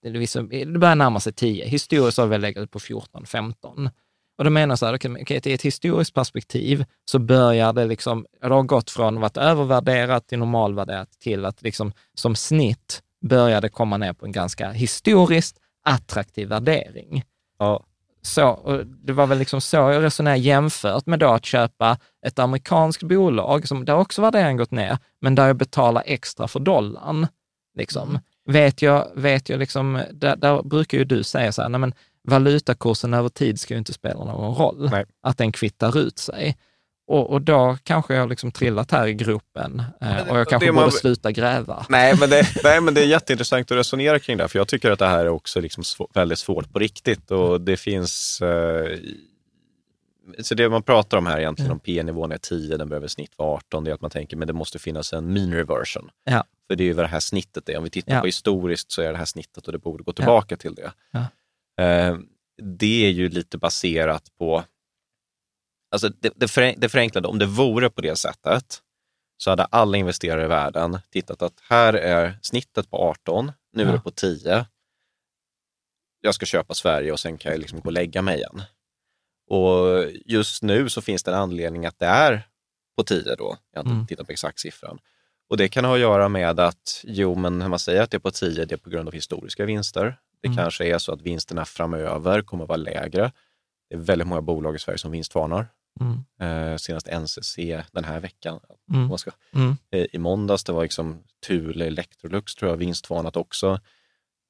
det 0.73 0.79
börjar 0.79 0.95
närma 0.95 1.21
sig 1.21 1.33
10. 1.33 1.65
Historiskt 1.65 2.19
har 2.19 2.27
vi 2.27 2.39
legat 2.39 2.71
på 2.71 2.81
14, 2.81 3.27
15. 3.27 3.91
Och 4.39 4.45
då 4.45 4.51
menar 4.51 4.77
så 4.77 4.87
här, 4.87 4.95
okay, 4.95 5.41
i 5.45 5.53
ett 5.53 5.63
historiskt 5.63 6.15
perspektiv 6.15 6.85
så 7.05 7.19
börjar 7.19 7.73
det 7.73 7.85
liksom, 7.85 8.27
det 8.41 8.49
har 8.49 8.63
gått 8.63 8.91
från 8.91 9.25
att 9.25 9.37
vara 9.37 9.47
övervärderat 9.47 10.29
till 10.29 10.39
normalvärderat 10.39 11.11
till 11.21 11.45
att 11.45 11.63
liksom 11.63 11.93
som 12.15 12.37
snitt 12.37 13.03
började 13.21 13.69
komma 13.69 13.97
ner 13.97 14.13
på 14.13 14.27
en 14.27 14.33
ganska 14.33 14.71
historiskt 14.71 15.57
attraktiv 15.85 16.49
värdering. 16.49 17.25
Ja. 17.59 17.85
Så, 18.23 18.49
och 18.49 18.87
det 18.87 19.13
var 19.13 19.27
väl 19.27 19.39
liksom 19.39 19.61
så 19.61 19.77
jag 19.77 20.03
resonerade 20.03 20.41
jämfört 20.41 21.07
med 21.07 21.19
då 21.19 21.29
att 21.29 21.45
köpa 21.45 21.99
ett 22.27 22.39
amerikanskt 22.39 23.03
bolag, 23.03 23.69
som, 23.69 23.85
där 23.85 23.97
också 23.97 24.23
värderingen 24.23 24.57
gått 24.57 24.71
ner, 24.71 24.99
men 25.21 25.35
där 25.35 25.47
jag 25.47 25.57
betalar 25.57 26.03
extra 26.07 26.49
för 26.49 26.61
dollarn. 26.61 27.27
Liksom. 27.75 28.09
Mm. 28.09 28.23
Vet 28.49 28.83
jag, 28.83 29.09
vet 29.15 29.49
jag 29.49 29.59
liksom, 29.59 30.03
där, 30.13 30.37
där 30.37 30.63
brukar 30.63 30.99
ju 30.99 31.05
du 31.05 31.23
säga 31.23 31.53
så 31.53 31.63
här, 31.63 31.69
nej 31.69 31.81
men 31.81 31.95
valutakursen 32.27 33.15
över 33.15 33.29
tid 33.29 33.61
ska 33.61 33.75
ju 33.75 33.79
inte 33.79 33.93
spela 33.93 34.25
någon 34.25 34.55
roll, 34.55 34.89
Nej. 34.91 35.05
att 35.23 35.39
den 35.39 35.53
kvittar 35.53 35.99
ut 35.99 36.19
sig. 36.19 36.57
Och, 37.09 37.31
och 37.31 37.43
då 37.43 37.79
kanske 37.83 38.15
jag 38.15 38.29
liksom 38.29 38.53
trillat 38.53 38.91
här 38.91 39.07
i 39.07 39.15
gropen 39.15 39.83
eh, 40.01 40.29
och 40.29 40.39
jag 40.39 40.49
kanske 40.49 40.73
borde 40.73 40.81
man... 40.81 40.93
sluta 40.93 41.33
gräva. 41.33 41.87
Nej 41.89 42.17
men, 42.21 42.31
det, 42.31 42.47
nej, 42.65 42.81
men 42.81 42.95
det 42.95 43.01
är 43.01 43.07
jätteintressant 43.07 43.71
att 43.71 43.79
resonera 43.79 44.19
kring 44.19 44.37
det, 44.37 44.49
för 44.49 44.59
jag 44.59 44.69
tycker 44.69 44.91
att 44.91 44.99
det 44.99 45.07
här 45.07 45.25
är 45.25 45.29
också 45.29 45.61
liksom 45.61 45.85
svår, 45.85 46.09
väldigt 46.15 46.39
svårt 46.39 46.73
på 46.73 46.79
riktigt 46.79 47.31
och 47.31 47.61
det 47.61 47.77
finns 47.77 48.41
eh, 48.41 48.99
så 50.39 50.55
det 50.55 50.69
man 50.69 50.83
pratar 50.83 51.19
om 51.19 51.27
här 51.27 51.39
egentligen, 51.39 51.73
om 51.73 51.79
P-nivån 51.79 52.33
är 52.33 52.39
10, 52.39 52.77
den 52.77 52.89
behöver 52.89 53.09
snitt 53.09 53.33
vara 53.37 53.57
18, 53.57 53.85
det 53.85 53.91
är 53.91 53.95
att 53.95 54.01
man 54.01 54.11
tänker 54.11 54.37
men 54.37 54.47
det 54.47 54.53
måste 54.53 54.79
finnas 54.79 55.13
en 55.13 55.33
mean 55.33 55.53
reversion. 55.55 56.11
Ja. 56.25 56.45
För 56.69 56.77
det 56.77 56.85
är 56.85 56.87
ju 56.87 56.93
vad 56.93 57.05
det 57.05 57.09
här 57.09 57.21
snittet 57.21 57.69
är. 57.69 57.79
Om 57.79 57.85
vi 57.85 57.91
tittar 57.91 58.15
ja. 58.15 58.21
på 58.21 58.27
historiskt 58.27 58.93
så 58.93 59.03
är 59.03 59.13
det 59.13 59.19
här 59.19 59.25
snittet 59.25 59.67
och 59.67 59.73
det 59.73 59.79
borde 59.79 60.05
gå 60.05 60.13
tillbaka 60.13 60.47
ja. 60.55 60.57
till 60.57 60.75
det. 60.75 60.93
Eh, 61.81 62.19
det 62.63 63.07
är 63.07 63.11
ju 63.11 63.29
lite 63.29 63.59
baserat 63.59 64.33
på, 64.39 64.65
alltså 65.91 66.09
det, 66.09 66.33
det, 66.77 66.89
förenklade, 66.89 67.29
om 67.29 67.39
det 67.39 67.47
vore 67.47 67.91
på 67.91 68.01
det 68.01 68.17
sättet 68.17 68.83
så 69.37 69.51
hade 69.51 69.65
alla 69.65 69.97
investerare 69.97 70.45
i 70.45 70.49
världen 70.49 70.99
tittat 71.11 71.43
att 71.43 71.61
här 71.61 71.93
är 71.95 72.39
snittet 72.43 72.91
på 72.91 72.97
18, 72.97 73.53
nu 73.73 73.83
ja. 73.83 73.89
är 73.89 73.93
det 73.93 74.01
på 74.01 74.11
10. 74.11 74.67
Jag 76.21 76.35
ska 76.35 76.47
köpa 76.47 76.75
Sverige 76.75 77.13
och 77.13 77.21
sen 77.21 77.39
kan 77.39 77.53
jag 77.53 77.59
liksom 77.59 77.81
gå 77.81 77.87
och 77.87 77.93
lägga 77.93 78.23
mig 78.23 78.37
igen. 78.37 78.63
Och 79.49 80.05
just 80.25 80.63
nu 80.63 80.89
så 80.89 81.01
finns 81.01 81.23
det 81.23 81.31
en 81.31 81.39
anledning 81.39 81.87
att 81.87 81.99
det 81.99 82.07
är 82.07 82.49
på 82.97 83.05
10 83.05 83.35
då. 83.35 83.57
Jag 83.73 83.79
har 83.79 83.85
inte 83.85 83.95
mm. 83.95 84.07
tittat 84.07 84.27
på 84.27 84.33
exakt 84.33 84.59
siffran. 84.59 84.99
Och 85.49 85.57
det 85.57 85.69
kan 85.69 85.85
ha 85.85 85.95
att 85.95 86.01
göra 86.01 86.29
med 86.29 86.61
att, 86.61 87.03
jo 87.05 87.35
men 87.35 87.59
när 87.59 87.69
man 87.69 87.79
säger 87.79 88.03
att 88.03 88.11
det 88.11 88.17
är 88.17 88.19
på 88.19 88.31
10, 88.31 88.65
det 88.65 88.75
är 88.75 88.77
på 88.77 88.91
grund 88.91 89.09
av 89.09 89.15
historiska 89.15 89.65
vinster. 89.65 90.19
Det 90.41 90.49
mm. 90.49 90.57
kanske 90.57 90.87
är 90.87 90.99
så 90.99 91.13
att 91.13 91.23
vinsterna 91.23 91.65
framöver 91.65 92.43
kommer 92.43 92.65
att 92.65 92.69
vara 92.69 92.77
lägre. 92.77 93.33
Det 93.89 93.95
är 93.95 93.99
väldigt 93.99 94.29
många 94.29 94.43
bolag 94.43 94.77
i 94.77 94.79
Sverige 94.79 94.99
som 94.99 95.11
vinstvarnar. 95.11 95.69
Mm. 96.01 96.73
Eh, 96.73 96.77
senast 96.77 97.09
NCC 97.09 97.57
den 97.93 98.05
här 98.05 98.21
veckan. 98.21 98.61
Mm. 98.93 99.19
Ska, 99.19 99.31
mm. 99.55 99.77
eh, 99.91 100.07
I 100.13 100.19
måndags, 100.19 100.65
det 100.65 100.73
var 100.73 100.83
liksom 100.83 101.23
Thule 101.47 101.87
Electrolux 101.87 102.55
tror 102.55 102.71
jag 102.71 102.77
vinstvarnat 102.77 103.37
också. 103.37 103.81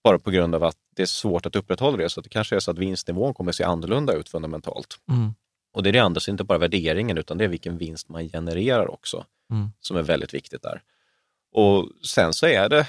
Bara 0.04 0.18
på 0.18 0.30
grund 0.30 0.54
av 0.54 0.64
att 0.64 0.76
det 0.96 1.02
är 1.02 1.06
svårt 1.06 1.46
att 1.46 1.56
upprätthålla 1.56 1.96
det. 1.96 2.10
Så 2.10 2.20
det 2.20 2.28
kanske 2.28 2.56
är 2.56 2.60
så 2.60 2.70
att 2.70 2.78
vinstnivån 2.78 3.34
kommer 3.34 3.50
att 3.50 3.56
se 3.56 3.64
annorlunda 3.64 4.12
ut 4.12 4.28
fundamentalt. 4.28 4.98
Mm. 5.08 5.34
Och 5.72 5.82
det 5.82 5.90
är 5.90 5.92
det 5.92 5.98
andra, 5.98 6.20
så 6.20 6.30
inte 6.30 6.44
bara 6.44 6.58
värderingen, 6.58 7.18
utan 7.18 7.38
det 7.38 7.44
är 7.44 7.48
vilken 7.48 7.78
vinst 7.78 8.08
man 8.08 8.28
genererar 8.28 8.90
också, 8.90 9.24
mm. 9.50 9.68
som 9.80 9.96
är 9.96 10.02
väldigt 10.02 10.34
viktigt 10.34 10.62
där. 10.62 10.82
Och 11.52 11.88
sen 12.06 12.34
så 12.34 12.46
är 12.46 12.68
det 12.68 12.86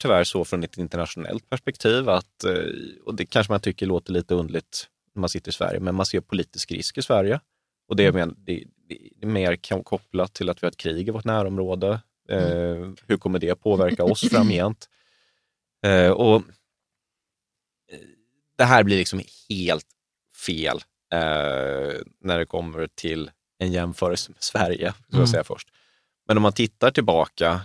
tyvärr 0.00 0.24
så 0.24 0.44
från 0.44 0.64
ett 0.64 0.78
internationellt 0.78 1.50
perspektiv 1.50 2.08
att, 2.08 2.44
eh, 2.44 2.52
och 3.04 3.14
det 3.14 3.26
kanske 3.26 3.52
man 3.52 3.60
tycker 3.60 3.86
låter 3.86 4.12
lite 4.12 4.34
underligt 4.34 4.88
när 5.14 5.20
man 5.20 5.28
sitter 5.28 5.50
i 5.50 5.52
Sverige, 5.52 5.80
men 5.80 5.94
man 5.94 6.06
ser 6.06 6.20
politisk 6.20 6.72
risk 6.72 6.98
i 6.98 7.02
Sverige. 7.02 7.40
Och 7.88 7.96
det 7.96 8.04
är, 8.04 8.08
mm. 8.08 8.34
det, 8.38 8.64
är 9.22 9.26
mer 9.26 9.82
kopplat 9.82 10.34
till 10.34 10.48
att 10.48 10.62
vi 10.62 10.66
har 10.66 10.70
ett 10.70 10.76
krig 10.76 11.08
i 11.08 11.10
vårt 11.10 11.24
närområde. 11.24 12.00
Eh, 12.28 12.70
mm. 12.70 12.96
hur 13.06 13.16
kommer 13.16 13.38
det 13.38 13.54
påverka 13.54 14.04
oss 14.04 14.20
framgent? 14.30 14.88
Eh, 15.86 16.10
och 16.10 16.36
eh, 16.36 17.98
det 18.58 18.64
här 18.64 18.82
blir 18.82 18.98
liksom 18.98 19.22
helt 19.48 19.86
fel 20.46 20.76
eh, 21.12 22.00
när 22.20 22.38
det 22.38 22.46
kommer 22.46 22.88
till 22.94 23.30
en 23.58 23.72
jämförelse 23.72 24.30
med 24.30 24.42
Sverige, 24.42 24.92
ska 24.92 25.04
jag 25.08 25.14
mm. 25.14 25.26
säga 25.26 25.44
först. 25.44 25.68
Men 26.26 26.36
om 26.36 26.42
man 26.42 26.52
tittar 26.52 26.90
tillbaka 26.90 27.60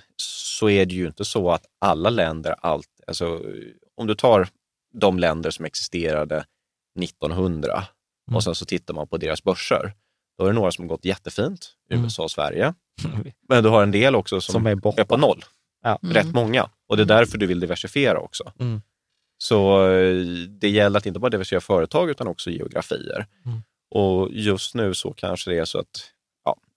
så 0.55 0.69
är 0.69 0.85
det 0.85 0.95
ju 0.95 1.07
inte 1.07 1.25
så 1.25 1.51
att 1.51 1.65
alla 1.79 2.09
länder, 2.09 2.55
allt, 2.61 2.87
alltså, 3.07 3.41
om 3.97 4.07
du 4.07 4.15
tar 4.15 4.47
de 4.93 5.19
länder 5.19 5.51
som 5.51 5.65
existerade 5.65 6.45
1900 6.99 7.83
mm. 8.27 8.35
och 8.35 8.43
sen 8.43 8.55
så 8.55 8.65
tittar 8.65 8.93
man 8.93 9.07
på 9.07 9.17
deras 9.17 9.43
börser, 9.43 9.93
då 10.37 10.43
är 10.43 10.47
det 10.47 10.53
några 10.53 10.71
som 10.71 10.83
har 10.83 10.89
gått 10.89 11.05
jättefint, 11.05 11.75
mm. 11.89 12.03
USA 12.03 12.23
och 12.23 12.31
Sverige. 12.31 12.73
Men 13.49 13.63
du 13.63 13.69
har 13.69 13.83
en 13.83 13.91
del 13.91 14.15
också 14.15 14.41
som, 14.41 14.53
som 14.53 14.65
är, 14.65 14.99
är, 14.99 15.03
på 15.03 15.17
noll. 15.17 15.43
Ja. 15.83 15.99
Mm. 16.03 16.13
Rätt 16.13 16.33
många. 16.33 16.69
Och 16.87 16.97
det 16.97 17.03
är 17.03 17.07
därför 17.07 17.37
du 17.37 17.45
vill 17.45 17.59
diversifiera 17.59 18.19
också. 18.19 18.51
Mm. 18.59 18.81
Så 19.37 19.87
eh, 19.91 20.25
det 20.49 20.69
gäller 20.69 20.97
att 20.97 21.05
inte 21.05 21.19
bara 21.19 21.29
diversifiera 21.29 21.61
företag 21.61 22.09
utan 22.09 22.27
också 22.27 22.49
geografier. 22.49 23.27
Mm. 23.45 23.61
Och 23.91 24.29
just 24.31 24.75
nu 24.75 24.93
så 24.93 25.13
kanske 25.13 25.51
det 25.51 25.57
är 25.57 25.65
så 25.65 25.79
att 25.79 26.15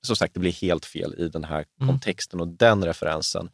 som 0.03 0.17
sagt, 0.17 0.35
det 0.35 0.41
blir 0.41 0.53
helt 0.53 0.87
fel 0.87 1.15
i 1.19 1.29
den 1.29 1.45
här 1.45 1.65
mm. 1.81 1.89
kontexten 1.89 2.41
och 2.41 2.49
den 2.49 2.85
referensen. 2.85 3.51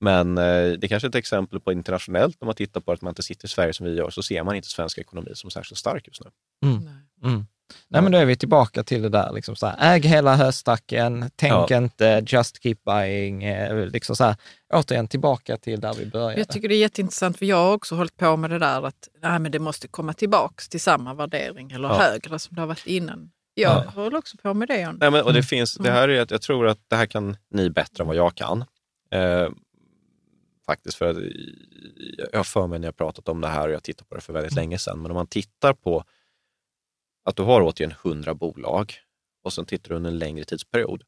Men 0.00 0.38
eh, 0.38 0.44
det 0.44 0.84
är 0.84 0.88
kanske 0.88 1.06
är 1.06 1.08
ett 1.08 1.14
exempel 1.14 1.60
på 1.60 1.72
internationellt, 1.72 2.40
när 2.40 2.46
man 2.46 2.54
tittar 2.54 2.80
på 2.80 2.92
att 2.92 3.02
man 3.02 3.10
inte 3.10 3.22
sitter 3.22 3.46
i 3.46 3.48
Sverige 3.48 3.72
som 3.72 3.86
vi 3.86 3.94
gör, 3.94 4.10
så 4.10 4.22
ser 4.22 4.42
man 4.42 4.56
inte 4.56 4.68
svensk 4.68 4.98
ekonomi 4.98 5.30
som 5.34 5.50
särskilt 5.50 5.78
stark 5.78 6.06
just 6.06 6.22
nu. 6.24 6.30
Mm. 6.68 6.88
Mm. 7.24 7.46
Nej, 7.88 8.02
men 8.02 8.12
då 8.12 8.18
är 8.18 8.24
vi 8.24 8.36
tillbaka 8.36 8.82
till 8.82 9.02
det 9.02 9.08
där, 9.08 9.32
liksom 9.32 9.56
så 9.56 9.66
här, 9.66 9.94
äg 9.94 10.00
hela 10.00 10.36
höstacken, 10.36 11.30
tänk 11.36 11.70
ja. 11.70 11.76
inte 11.76 12.24
just 12.26 12.62
keep 12.62 12.76
buying, 12.84 13.44
eh, 13.44 13.86
liksom 13.86 14.16
så 14.16 14.24
här, 14.24 14.36
återigen 14.74 15.08
tillbaka 15.08 15.56
till 15.56 15.80
där 15.80 15.94
vi 15.94 16.06
började. 16.06 16.38
Jag 16.38 16.48
tycker 16.48 16.68
det 16.68 16.74
är 16.74 16.80
jätteintressant, 16.80 17.38
för 17.38 17.46
jag 17.46 17.56
har 17.56 17.72
också 17.72 17.94
hållit 17.94 18.16
på 18.16 18.36
med 18.36 18.50
det 18.50 18.58
där 18.58 18.82
att 18.86 19.08
nej, 19.22 19.38
men 19.38 19.52
det 19.52 19.58
måste 19.58 19.88
komma 19.88 20.12
tillbaka 20.12 20.62
till 20.70 20.80
samma 20.80 21.14
värdering 21.14 21.72
eller 21.72 21.88
ja. 21.88 21.94
högre 21.94 22.38
som 22.38 22.54
det 22.54 22.62
har 22.62 22.66
varit 22.66 22.86
innan. 22.86 23.30
Jag 23.54 23.84
ja. 23.86 23.90
håller 24.02 24.18
också 24.18 24.36
på 24.36 24.54
med 24.54 24.68
det. 24.68 24.92
Nej, 24.92 25.10
men, 25.10 25.14
och 25.14 25.32
det 25.32 25.38
mm. 25.38 25.42
finns, 25.42 25.74
det 25.74 25.90
här 25.90 26.08
är 26.08 26.20
att 26.20 26.30
jag 26.30 26.42
tror 26.42 26.66
att 26.66 26.78
det 26.88 26.96
här 26.96 27.06
kan 27.06 27.36
ni 27.50 27.70
bättre 27.70 28.02
än 28.02 28.06
vad 28.06 28.16
jag 28.16 28.34
kan. 28.34 28.64
Eh, 29.10 29.48
faktiskt, 30.66 30.96
för 30.96 31.06
att 31.06 31.16
jag 32.32 32.38
har 32.38 32.44
för 32.44 32.66
mig 32.66 32.78
när 32.78 32.88
jag 32.88 32.96
pratat 32.96 33.28
om 33.28 33.40
det 33.40 33.48
här 33.48 33.68
och 33.68 33.74
jag 33.74 33.82
tittat 33.82 34.08
på 34.08 34.14
det 34.14 34.20
för 34.20 34.32
väldigt 34.32 34.52
mm. 34.52 34.62
länge 34.62 34.78
sedan. 34.78 35.02
Men 35.02 35.10
om 35.10 35.14
man 35.14 35.26
tittar 35.26 35.74
på 35.74 36.04
att 37.24 37.36
du 37.36 37.42
har 37.42 37.62
återigen 37.62 37.94
100 38.04 38.34
bolag 38.34 38.94
och 39.44 39.52
sen 39.52 39.64
tittar 39.66 39.88
du 39.90 39.96
under 39.96 40.10
en 40.10 40.18
längre 40.18 40.44
tidsperiod. 40.44 41.02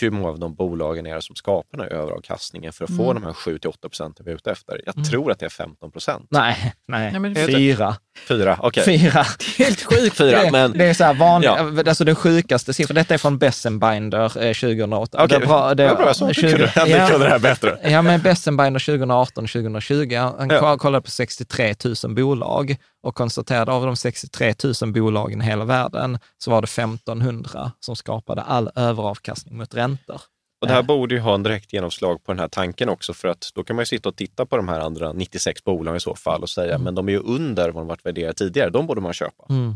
Hur 0.00 0.10
många 0.10 0.28
av 0.28 0.38
de 0.38 0.54
bolagen 0.54 1.06
är 1.06 1.14
det 1.14 1.22
som 1.22 1.36
skapar 1.36 1.78
den 1.78 1.80
här 1.80 1.92
överavkastningen 1.92 2.72
för 2.72 2.84
att 2.84 2.90
mm. 2.90 3.04
få 3.04 3.12
de 3.12 3.22
här 3.22 3.32
7-8 3.32 3.88
procenten 3.88 4.24
vi 4.24 4.32
är 4.32 4.36
ute 4.36 4.50
efter? 4.50 4.80
Jag 4.86 4.96
mm. 4.96 5.08
tror 5.08 5.30
att 5.30 5.38
det 5.38 5.46
är 5.46 5.50
15 5.50 5.90
procent. 5.90 6.26
Nej, 6.30 6.74
nej. 6.88 7.20
nej 7.20 7.46
fyra. 7.46 7.96
Fyra, 8.28 8.58
okej. 8.62 8.82
Okay. 8.82 8.98
Fyra. 8.98 9.24
Helt 9.58 9.82
sjukt. 9.82 10.16
Fyra, 10.16 10.42
det, 10.42 10.50
men, 10.50 10.72
det 10.72 10.84
är 10.84 10.94
så 10.94 11.04
här 11.04 11.14
vanligt, 11.14 11.50
ja. 11.56 11.82
alltså 11.86 12.04
den 12.04 12.14
sjukaste 12.14 12.74
siffran, 12.74 12.94
detta 12.94 13.14
är 13.14 13.18
från 13.18 13.38
Bessenbinder 13.38 14.24
eh, 14.24 14.52
2008. 14.52 15.24
Okej, 15.24 15.36
okay. 15.36 15.74
det, 15.74 15.74
det, 15.74 15.88
var 15.88 15.96
bra. 15.96 16.14
Så 16.14 16.32
20, 16.32 16.48
kunde, 16.48 16.72
ja, 16.76 17.08
kunde 17.08 17.26
det 17.26 17.30
här 17.30 17.38
bättre. 17.38 17.78
Ja, 17.82 18.02
men 18.02 18.22
Bessenbinder 18.22 18.80
2018 18.80 19.46
2020, 19.46 20.16
han 20.16 20.50
ja. 20.50 20.78
kollade 20.78 21.02
på 21.02 21.10
63 21.10 21.74
000 22.04 22.14
bolag 22.14 22.76
och 23.04 23.14
konstaterade 23.14 23.72
av 23.72 23.86
de 23.86 23.96
63 23.96 24.54
000 24.82 24.92
bolagen 24.92 25.42
i 25.42 25.44
hela 25.44 25.64
världen 25.64 26.18
så 26.38 26.50
var 26.50 26.62
det 26.62 26.64
1500 26.64 27.72
som 27.80 27.96
skapade 27.96 28.42
all 28.42 28.70
överavkastning 28.74 29.56
mot 29.56 29.74
räntor. 29.74 30.20
Och 30.60 30.68
det 30.68 30.74
här 30.74 30.82
borde 30.82 31.14
ju 31.14 31.20
ha 31.20 31.34
en 31.34 31.42
direkt 31.42 31.72
genomslag 31.72 32.24
på 32.24 32.32
den 32.32 32.38
här 32.38 32.48
tanken 32.48 32.88
också 32.88 33.14
för 33.14 33.28
att 33.28 33.50
då 33.54 33.64
kan 33.64 33.76
man 33.76 33.82
ju 33.82 33.86
sitta 33.86 34.08
och 34.08 34.16
titta 34.16 34.46
på 34.46 34.56
de 34.56 34.68
här 34.68 34.80
andra 34.80 35.12
96 35.12 35.64
bolagen 35.64 35.96
i 35.96 36.00
så 36.00 36.14
fall 36.14 36.42
och 36.42 36.50
säga 36.50 36.74
mm. 36.74 36.84
men 36.84 36.94
de 36.94 37.08
är 37.08 37.12
ju 37.12 37.18
under 37.18 37.70
vad 37.70 37.82
de 37.82 37.86
varit 37.86 38.06
värderade 38.06 38.34
tidigare, 38.34 38.70
de 38.70 38.86
borde 38.86 39.00
man 39.00 39.12
köpa. 39.12 39.46
Mm. 39.50 39.74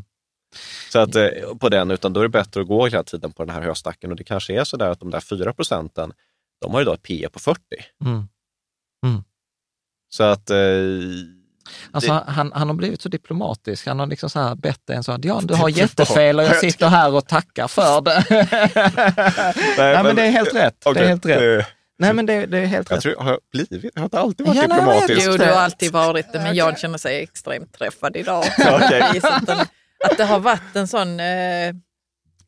Så 0.93 0.99
att 0.99 1.15
eh, 1.15 1.29
på 1.61 1.69
den, 1.69 1.91
utan 1.91 2.13
då 2.13 2.21
är 2.21 2.25
det 2.25 2.29
bättre 2.29 2.61
att 2.61 2.67
gå 2.67 2.87
hela 2.87 3.03
tiden 3.03 3.33
på 3.33 3.45
den 3.45 3.55
här 3.55 3.63
höstacken 3.63 4.11
och 4.11 4.17
det 4.17 4.25
kanske 4.25 4.61
är 4.61 4.65
så 4.65 4.77
där 4.77 4.91
att 4.91 5.01
de 5.01 5.11
där 5.11 5.21
4 5.21 5.53
procenten, 5.53 6.13
de 6.61 6.73
har 6.73 6.81
ju 6.81 6.85
då 6.85 6.93
ett 6.93 7.03
P 7.03 7.29
på 7.33 7.39
40. 7.39 7.61
Mm. 8.05 8.29
Mm. 9.07 9.23
Så 10.09 10.23
att 10.25 10.51
eh, 10.51 10.57
Alltså, 11.91 12.13
det... 12.13 12.25
han, 12.27 12.53
han 12.55 12.69
har 12.69 12.75
blivit 12.75 13.03
så 13.03 13.09
diplomatisk. 13.09 13.87
Han 13.87 13.99
har 13.99 14.07
liksom 14.07 14.31
så 14.31 14.41
här 14.41 14.55
bett 14.55 14.91
en 14.91 15.05
så 15.05 15.13
att 15.13 15.25
ja, 15.25 15.41
du 15.45 15.55
har 15.55 15.69
jättefel 15.69 16.39
och 16.39 16.45
jag 16.45 16.57
sitter 16.57 16.89
här 16.89 17.15
och 17.15 17.27
tackar 17.29 17.69
för 17.69 18.01
det. 18.01 18.25
Nej, 19.79 19.95
men, 19.95 20.07
men, 20.07 20.17
det 20.17 20.23
är 20.23 20.31
helt 20.31 20.55
rätt. 20.55 20.87
Okay. 20.87 21.03
Det 21.03 21.07
är 21.07 21.09
helt 21.09 21.27
rätt. 21.27 21.67
Nej, 21.99 22.13
men 22.13 22.27
det, 22.27 22.47
det 22.47 22.59
är 22.59 22.67
helt 22.67 22.91
jag 22.91 22.97
rätt. 22.97 23.03
Tror, 23.03 23.17
har 23.17 23.31
jag 23.31 23.41
blivit? 23.53 23.93
Jag 23.95 24.01
har 24.01 24.07
inte 24.07 24.19
alltid 24.19 24.47
varit 24.47 24.57
ja, 24.57 24.63
diplomatisk. 24.63 25.21
Jo, 25.27 25.37
du 25.37 25.45
har 25.45 25.61
alltid 25.61 25.93
varit 25.93 26.33
det, 26.33 26.39
men 26.39 26.55
Jan 26.55 26.77
känner 26.77 26.99
sig 26.99 27.23
extremt 27.23 27.73
träffad 27.73 28.17
idag. 28.17 28.45
okay. 28.59 29.21
att 30.05 30.17
det 30.17 30.25
har 30.25 30.41
varit 30.41 30.77
en 30.77 30.89
sån, 30.89 31.21
eh, 31.21 31.75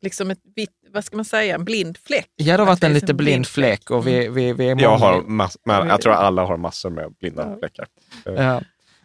liksom 0.01 0.31
ett 0.31 0.41
vitt, 0.55 0.69
vad 0.93 1.05
ska 1.05 1.15
man 1.15 1.25
säga, 1.25 1.55
en 1.55 1.65
blind 1.65 1.97
fläck. 1.97 2.29
Ja, 2.35 2.57
det 2.57 2.61
har 2.61 2.67
varit 2.67 2.83
en 2.83 2.93
lite 2.93 3.13
blind 3.13 3.47
fläck 3.47 3.91
och 3.91 4.07
vi, 4.07 4.27
vi, 4.27 4.53
vi 4.53 4.69
är 4.69 4.75
många. 4.75 4.81
Jag, 4.81 4.97
har 4.97 5.21
mass, 5.21 5.57
men 5.65 5.87
jag 5.87 6.01
tror 6.01 6.13
alla 6.13 6.45
har 6.45 6.57
massor 6.57 6.89
med 6.89 7.13
blinda 7.19 7.57
fläckar. 7.59 7.87
Ja. 8.25 8.61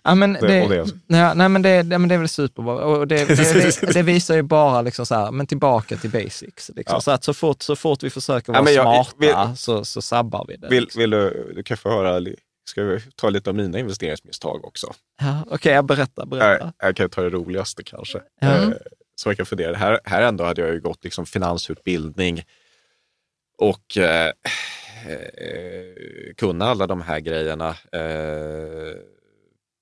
Ja, 0.06 0.14
men 0.14 0.32
det, 0.32 0.46
det, 0.46 0.84
det 1.06 1.16
ja, 1.18 1.34
nej, 1.34 1.48
men 1.48 1.62
det, 1.62 1.74
ja, 1.74 1.98
men 1.98 2.08
det 2.08 2.14
är 2.14 2.18
väl 2.18 2.28
superbra. 2.28 2.74
Och 2.74 3.06
det, 3.08 3.24
det, 3.24 3.92
det, 3.94 4.02
visar 4.02 4.34
ju 4.34 4.42
bara 4.42 4.82
liksom 4.82 5.06
så 5.06 5.14
här, 5.14 5.30
men 5.30 5.46
tillbaka 5.46 5.96
till 5.96 6.10
basics. 6.10 6.70
Liksom. 6.76 6.94
Ja. 6.94 7.00
Så 7.00 7.10
att 7.10 7.24
så 7.24 7.34
fort, 7.34 7.62
så 7.62 7.76
fort 7.76 8.02
vi 8.02 8.10
försöker 8.10 8.52
vara 8.52 8.70
ja, 8.70 8.70
jag, 8.70 9.06
smarta 9.06 9.46
vill, 9.48 9.56
så, 9.56 9.84
så 9.84 10.02
sabbar 10.02 10.44
vi 10.48 10.56
det. 10.56 10.68
Vill, 10.68 10.82
liksom. 10.82 11.00
vill 11.00 11.10
du, 11.10 11.52
du 11.56 11.62
kan 11.62 11.76
få 11.76 11.90
höra, 11.90 12.26
ska 12.68 12.82
vi 12.82 13.00
ta 13.16 13.30
lite 13.30 13.50
av 13.50 13.56
mina 13.56 13.78
investeringsmisstag 13.78 14.64
också? 14.64 14.92
Ja, 15.20 15.40
Okej, 15.42 15.54
okay, 15.54 15.72
jag 15.72 15.84
berättar. 15.84 16.28
Jag, 16.30 16.72
jag 16.78 16.96
kan 16.96 17.10
ta 17.10 17.22
det 17.22 17.30
roligaste 17.30 17.82
kanske. 17.84 18.20
Ja. 18.40 18.46
Eh, 18.48 18.70
så 19.14 19.28
jag 19.28 19.36
kan 19.36 19.46
fundera. 19.46 19.76
Här, 19.76 20.00
här 20.04 20.22
ändå 20.22 20.44
hade 20.44 20.62
jag 20.62 20.74
ju 20.74 20.80
gått 20.80 21.04
liksom 21.04 21.26
finansutbildning 21.26 22.42
och 23.58 23.98
eh, 23.98 24.32
eh, 25.06 26.34
kunna 26.36 26.64
alla 26.64 26.86
de 26.86 27.00
här 27.00 27.20
grejerna. 27.20 27.68
Eh, 27.92 28.96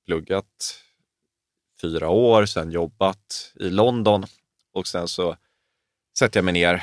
pluggat 0.06 0.80
fyra 1.80 2.08
år, 2.08 2.46
sen 2.46 2.70
jobbat 2.70 3.52
i 3.54 3.70
London 3.70 4.24
och 4.72 4.86
sen 4.86 5.08
så 5.08 5.36
sätter 6.18 6.38
jag 6.38 6.44
mig 6.44 6.54
ner 6.54 6.82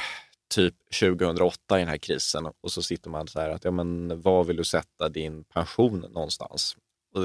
typ 0.50 0.76
2008 1.00 1.78
i 1.78 1.80
den 1.80 1.88
här 1.88 1.98
krisen 1.98 2.52
och 2.62 2.72
så 2.72 2.84
sitter 2.84 3.10
man 3.10 3.28
så 3.28 3.40
här 3.40 3.50
att 3.50 3.64
ja, 3.64 3.72
men 3.72 4.22
var 4.22 4.44
vill 4.44 4.58
du 4.58 4.64
sätta 4.64 5.10
din 5.10 5.44
pension 5.44 6.00
någonstans? 6.00 6.78
Och 7.14 7.22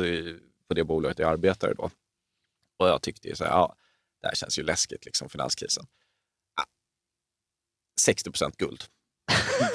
på 0.68 0.74
det 0.74 0.84
bolaget 0.84 1.18
jag 1.18 1.30
arbetade 1.30 1.74
då. 1.74 1.90
Och 2.78 2.88
jag 2.88 3.02
tyckte 3.02 3.36
så 3.36 3.44
här, 3.44 3.50
ja, 3.50 3.76
det 4.20 4.28
här 4.28 4.34
känns 4.34 4.58
ju 4.58 4.62
läskigt, 4.62 5.04
liksom 5.04 5.28
finanskrisen. 5.28 5.86
Ja, 6.56 6.64
60 8.00 8.30
procent 8.30 8.56
guld 8.56 8.84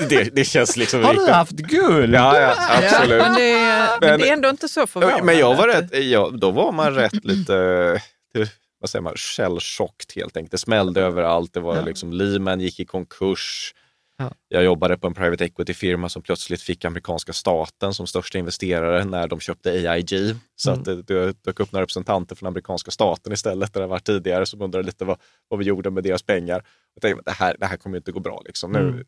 det, 0.10 0.36
det 0.36 0.45
känns 0.45 0.78
liksom... 0.78 1.03
Har 1.03 1.14
du 1.14 1.32
haft 1.32 1.52
guld? 1.52 2.15
Ja, 2.15 2.40
ja 2.40 2.56
absolut. 2.69 3.22
Ja, 3.22 3.30
men, 3.30 3.36
det, 3.36 4.07
men, 4.07 4.19
det 4.19 4.30
är 4.30 4.34
ändå 4.34 4.49
inte 4.49 4.68
så 4.68 4.88
förvånande. 4.88 5.23
Men 5.23 5.38
jag 5.38 5.56
var 5.56 5.68
rätt, 5.68 6.03
ja, 6.06 6.30
då 6.34 6.52
var 6.52 6.72
man 6.72 6.95
rätt 6.95 7.26
lite, 7.26 7.53
vad 8.80 8.90
säger 8.90 9.03
man, 9.03 9.14
källchockt 9.15 10.15
helt 10.15 10.38
enkelt. 10.38 10.52
Det 10.52 10.57
smällde 10.57 11.02
överallt. 11.02 11.53
Det 11.53 11.60
var 11.60 11.76
ja. 11.76 11.82
liksom, 11.82 12.14
Lehman 12.14 12.60
gick 12.60 12.80
i 12.80 12.86
konkurs. 12.86 13.73
Ja. 14.18 14.32
Jag 14.48 14.64
jobbade 14.64 14.98
på 14.98 15.07
en 15.07 15.14
private 15.14 15.45
equity-firma 15.45 16.10
som 16.10 16.22
plötsligt 16.22 16.61
fick 16.61 16.86
amerikanska 16.86 17.34
staten 17.34 17.94
som 17.94 18.07
största 18.07 18.38
investerare 18.38 19.06
när 19.06 19.28
de 19.28 19.40
köpte 19.40 19.72
AIG. 19.72 20.36
Så 20.56 20.69
mm. 20.69 20.80
att 20.80 20.86
det, 20.86 21.03
det 21.03 21.44
dök 21.44 21.60
upp 21.60 21.72
några 21.72 21.82
representanter 21.82 22.36
från 22.36 22.48
amerikanska 22.48 22.91
staten 22.91 23.34
istället, 23.34 23.73
där 23.73 23.82
det 23.82 23.88
var 23.88 23.99
tidigare, 23.99 24.45
som 24.45 24.61
undrade 24.61 24.86
lite 24.86 25.06
vad, 25.06 25.18
vad 25.48 25.60
vi 25.60 25.65
gjorde 25.65 25.90
med 25.90 26.03
deras 26.03 26.23
pengar. 26.23 26.64
Jag 26.94 27.02
tänkte, 27.02 27.23
det 27.26 27.32
här, 27.32 27.56
det 27.60 27.65
här 27.65 27.78
kommer 27.78 27.98
inte 27.98 28.11
gå 28.11 28.19
bra. 28.19 28.41
Liksom. 28.45 28.72
Nu, 28.72 28.80
mm 28.80 29.03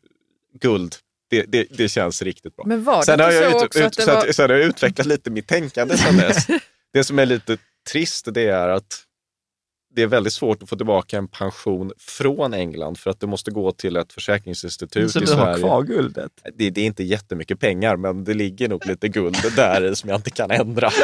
guld, 0.60 0.94
det, 1.30 1.42
det, 1.42 1.66
det, 1.70 1.88
känns 1.88 2.22
riktigt 2.22 2.56
bra. 2.56 2.64
Men 2.66 2.84
var 2.84 2.96
det 2.98 3.04
sen 3.04 3.20
har 3.20 3.30
jag 3.30 3.52
så 3.52 3.64
ut, 3.66 3.76
ut, 3.76 4.06
var... 4.06 4.32
sen 4.32 4.50
har 4.50 4.56
jag 4.56 4.66
utvecklat 4.66 5.06
lite 5.06 5.30
mitt 5.30 5.46
tänkande 5.46 5.96
sen 5.96 6.16
dess. 6.16 6.46
det 6.92 7.04
som 7.04 7.18
är 7.18 7.26
lite 7.26 7.58
trist 7.90 8.28
det 8.34 8.48
är 8.48 8.68
att 8.68 9.04
det 9.94 10.02
är 10.02 10.06
väldigt 10.06 10.32
svårt 10.32 10.62
att 10.62 10.68
få 10.68 10.76
tillbaka 10.76 11.18
en 11.18 11.28
pension 11.28 11.92
från 11.98 12.54
England 12.54 12.98
för 12.98 13.10
att 13.10 13.20
du 13.20 13.26
måste 13.26 13.50
gå 13.50 13.72
till 13.72 13.96
ett 13.96 14.12
försäkringsinstitut 14.12 15.12
så 15.12 15.18
i 15.20 15.26
Sverige. 15.26 15.26
Så 15.26 15.44
du 15.44 15.50
har 15.50 15.58
kvar 15.58 15.82
guldet? 15.82 16.32
Det, 16.54 16.70
det, 16.70 16.80
är 16.80 16.86
inte 16.86 17.04
jättemycket 17.04 17.60
pengar, 17.60 17.96
men 17.96 18.24
det 18.24 18.34
ligger 18.34 18.68
nog 18.68 18.86
lite 18.86 19.08
guld 19.08 19.36
där 19.56 19.94
som 19.94 20.10
jag 20.10 20.18
inte 20.18 20.30
kan 20.30 20.50
ändra. 20.50 20.90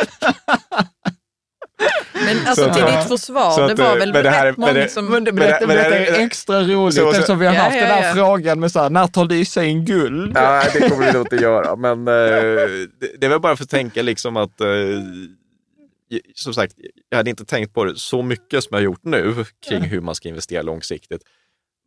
Men 2.35 2.47
alltså 2.47 2.69
så, 2.69 2.74
till 2.74 2.85
ditt 2.85 3.09
försvar, 3.09 3.62
att, 3.62 3.77
det 3.77 3.82
var 3.82 3.97
väl 3.98 4.12
det 4.12 4.31
här, 4.31 4.47
rätt 4.47 4.57
många 4.57 4.89
som... 4.89 5.07
Men 5.07 5.24
det, 5.24 5.32
men 5.32 5.47
det, 5.47 5.66
men 5.66 5.77
det, 5.77 5.82
är 5.82 6.27
extra 6.27 6.62
roligt 6.62 6.94
så, 6.94 7.11
eftersom 7.11 7.39
vi 7.39 7.47
har 7.47 7.55
haft 7.55 7.77
ja, 7.77 7.81
den 7.81 7.90
här 7.90 8.09
ja. 8.09 8.15
frågan 8.15 8.61
med 8.61 8.73
så 8.73 8.81
här, 8.81 8.90
när 8.90 9.07
tar 9.07 9.24
du 9.24 9.39
i 9.39 9.44
sig 9.44 9.69
en 9.69 9.85
guld? 9.85 10.32
Nej, 10.35 10.70
det 10.73 10.89
kommer 10.89 11.07
vi 11.07 11.12
nog 11.12 11.23
inte 11.23 11.36
göra. 11.36 11.77
Men 11.77 12.09
eh, 12.09 12.15
det, 12.15 13.20
det 13.20 13.27
är 13.27 13.28
väl 13.28 13.40
bara 13.40 13.57
för 13.57 13.65
att 13.65 13.70
tänka 13.70 14.02
liksom 14.02 14.36
att 14.36 14.61
eh, 14.61 14.69
som 16.35 16.55
sagt, 16.55 16.74
jag 17.09 17.16
hade 17.16 17.31
inte 17.31 17.44
tänkt 17.44 17.74
på 17.74 17.85
det 17.85 17.97
så 17.97 18.23
mycket 18.23 18.65
som 18.65 18.69
jag 18.70 18.78
har 18.78 18.85
gjort 18.85 19.05
nu 19.05 19.44
kring 19.69 19.82
hur 19.82 20.01
man 20.01 20.15
ska 20.15 20.28
investera 20.28 20.62
långsiktigt. 20.62 21.23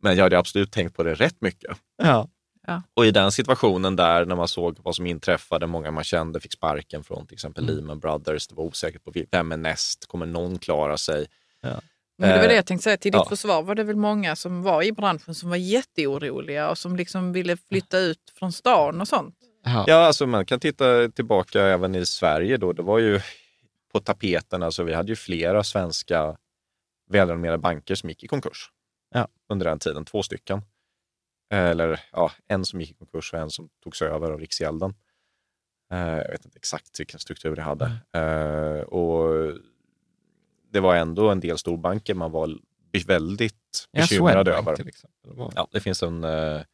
Men 0.02 0.16
jag 0.16 0.22
hade 0.22 0.38
absolut 0.38 0.72
tänkt 0.72 0.96
på 0.96 1.02
det 1.02 1.14
rätt 1.14 1.36
mycket. 1.40 1.76
Ja. 2.02 2.28
Ja. 2.66 2.82
Och 2.94 3.06
i 3.06 3.10
den 3.10 3.32
situationen 3.32 3.96
där, 3.96 4.24
när 4.24 4.36
man 4.36 4.48
såg 4.48 4.78
vad 4.82 4.96
som 4.96 5.06
inträffade, 5.06 5.66
många 5.66 5.90
man 5.90 6.04
kände 6.04 6.40
fick 6.40 6.52
sparken 6.52 7.04
från 7.04 7.26
till 7.26 7.34
exempel 7.34 7.64
mm. 7.64 7.76
Lehman 7.76 7.98
Brothers, 7.98 8.46
det 8.46 8.54
var 8.54 8.64
osäkert 8.64 9.04
på 9.04 9.12
vem 9.30 9.52
är 9.52 9.56
näst, 9.56 10.06
kommer 10.06 10.26
någon 10.26 10.58
klara 10.58 10.96
sig? 10.96 11.26
Ja. 11.60 11.80
Men 12.18 12.28
det 12.28 12.36
var 12.36 12.42
det 12.42 12.50
eh, 12.50 12.56
jag 12.56 12.66
tänkte 12.66 12.84
säga, 12.84 12.96
till 12.96 13.12
ditt 13.12 13.20
ja. 13.24 13.28
försvar 13.28 13.62
var 13.62 13.74
det 13.74 13.84
väl 13.84 13.96
många 13.96 14.36
som 14.36 14.62
var 14.62 14.82
i 14.82 14.92
branschen 14.92 15.34
som 15.34 15.48
var 15.48 15.56
jätteoroliga 15.56 16.70
och 16.70 16.78
som 16.78 16.96
liksom 16.96 17.32
ville 17.32 17.56
flytta 17.56 17.98
ut 17.98 18.32
från 18.38 18.52
stan 18.52 19.00
och 19.00 19.08
sånt? 19.08 19.36
Ja, 19.64 19.84
ja 19.86 19.96
alltså 19.96 20.26
man 20.26 20.46
kan 20.46 20.60
titta 20.60 21.08
tillbaka 21.08 21.62
även 21.62 21.94
i 21.94 22.06
Sverige 22.06 22.56
då. 22.56 22.72
Det 22.72 22.82
var 22.82 22.98
ju 22.98 23.20
på 23.92 24.00
tapeten, 24.00 24.62
alltså 24.62 24.82
vi 24.82 24.94
hade 24.94 25.08
ju 25.08 25.16
flera 25.16 25.64
svenska 25.64 26.36
välrenommerade 27.10 27.58
banker 27.58 27.94
som 27.94 28.08
gick 28.08 28.24
i 28.24 28.28
konkurs 28.28 28.70
ja. 29.14 29.28
under 29.48 29.66
den 29.66 29.78
tiden, 29.78 30.04
två 30.04 30.22
stycken. 30.22 30.62
Eller 31.50 32.00
ja, 32.12 32.32
en 32.48 32.64
som 32.64 32.80
gick 32.80 32.90
i 32.90 32.94
konkurs 32.94 33.32
och 33.32 33.38
en 33.38 33.50
som 33.50 33.68
togs 33.82 34.02
över 34.02 34.30
av 34.30 34.40
Riksgälden. 34.40 34.94
Eh, 35.92 35.98
jag 35.98 36.30
vet 36.30 36.44
inte 36.44 36.56
exakt 36.56 37.00
vilken 37.00 37.20
struktur 37.20 37.56
det 37.56 37.62
hade. 37.62 37.92
Mm. 38.12 38.84
och 38.84 39.52
det 40.70 40.80
var 40.80 40.96
ändå 40.96 41.30
en 41.30 41.40
del 41.40 41.58
storbanker 41.58 42.14
man 42.14 42.30
var 42.30 42.58
väldigt 43.06 43.88
bekymrad 43.92 44.48
ja, 44.48 44.52
över. 44.52 44.76
Till 44.76 44.88
exempel. 44.88 45.32
Ja, 45.54 45.68
det 45.72 45.80
finns 45.80 46.02
en 46.02 46.24
mm. 46.24 46.64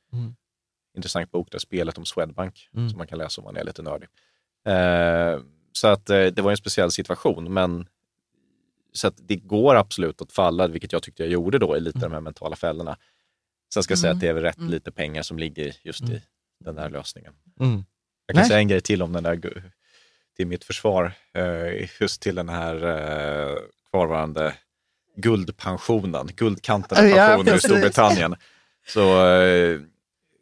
intressant 0.97 1.31
bok, 1.31 1.51
där 1.51 1.59
spelet 1.59 1.99
om 1.99 2.05
Swedbank, 2.05 2.69
mm. 2.75 2.89
som 2.89 2.99
man 2.99 3.07
kan 3.07 3.19
läsa 3.19 3.41
om 3.41 3.45
man 3.45 3.57
är 3.57 3.65
lite 3.65 3.83
nördig. 3.83 4.09
Så 5.73 5.89
att 5.89 6.07
det 6.07 6.39
var 6.39 6.51
en 6.51 6.57
speciell 6.57 6.91
situation, 6.91 7.53
men 7.53 7.89
så 8.93 9.09
att 9.09 9.15
det 9.17 9.37
går 9.37 9.77
absolut 9.77 10.23
att 10.23 10.33
falla, 10.33 10.67
vilket 10.67 10.93
jag 10.93 11.03
tyckte 11.03 11.23
jag 11.23 11.33
gjorde 11.33 11.59
då 11.59 11.77
i 11.77 11.81
lite 11.81 11.99
mm. 11.99 12.11
de 12.11 12.15
här 12.15 12.21
mentala 12.21 12.57
fällorna. 12.57 12.97
Sen 13.75 13.83
ska 13.83 13.93
jag 13.93 13.99
säga 13.99 14.13
att 14.13 14.21
det 14.21 14.29
är 14.29 14.35
rätt 14.35 14.59
mm. 14.59 14.71
lite 14.71 14.93
pengar 14.93 15.23
som 15.23 15.39
ligger 15.39 15.77
just 15.83 16.03
i 16.03 16.23
den 16.65 16.75
där 16.75 16.91
lösningen. 16.91 17.33
Mm. 17.61 17.85
Jag 18.27 18.35
kan 18.35 18.41
Nej. 18.41 18.49
säga 18.49 18.59
en 18.59 18.69
grej 18.69 18.81
till 18.81 19.03
om 19.03 19.13
den 19.13 19.23
där, 19.23 19.63
till 20.37 20.47
mitt 20.47 20.65
försvar, 20.65 21.13
eh, 21.35 22.01
just 22.01 22.23
till 22.23 22.35
den 22.35 22.49
här 22.49 22.75
eh, 22.75 23.57
kvarvarande 23.91 24.55
guldpensionen, 25.17 26.27
guldkantade 26.37 27.01
pensionen 27.01 27.47
ja, 27.47 27.57
i 27.57 27.61
Storbritannien. 27.61 28.37
Så 28.87 29.27
eh, 29.27 29.81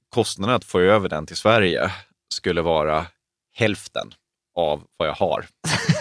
kostnaden 0.08 0.54
att 0.54 0.64
få 0.64 0.80
över 0.80 1.08
den 1.08 1.26
till 1.26 1.36
Sverige 1.36 1.92
skulle 2.34 2.62
vara 2.62 3.06
hälften 3.54 4.14
av 4.54 4.82
vad 4.96 5.08
jag 5.08 5.14
har 5.14 5.46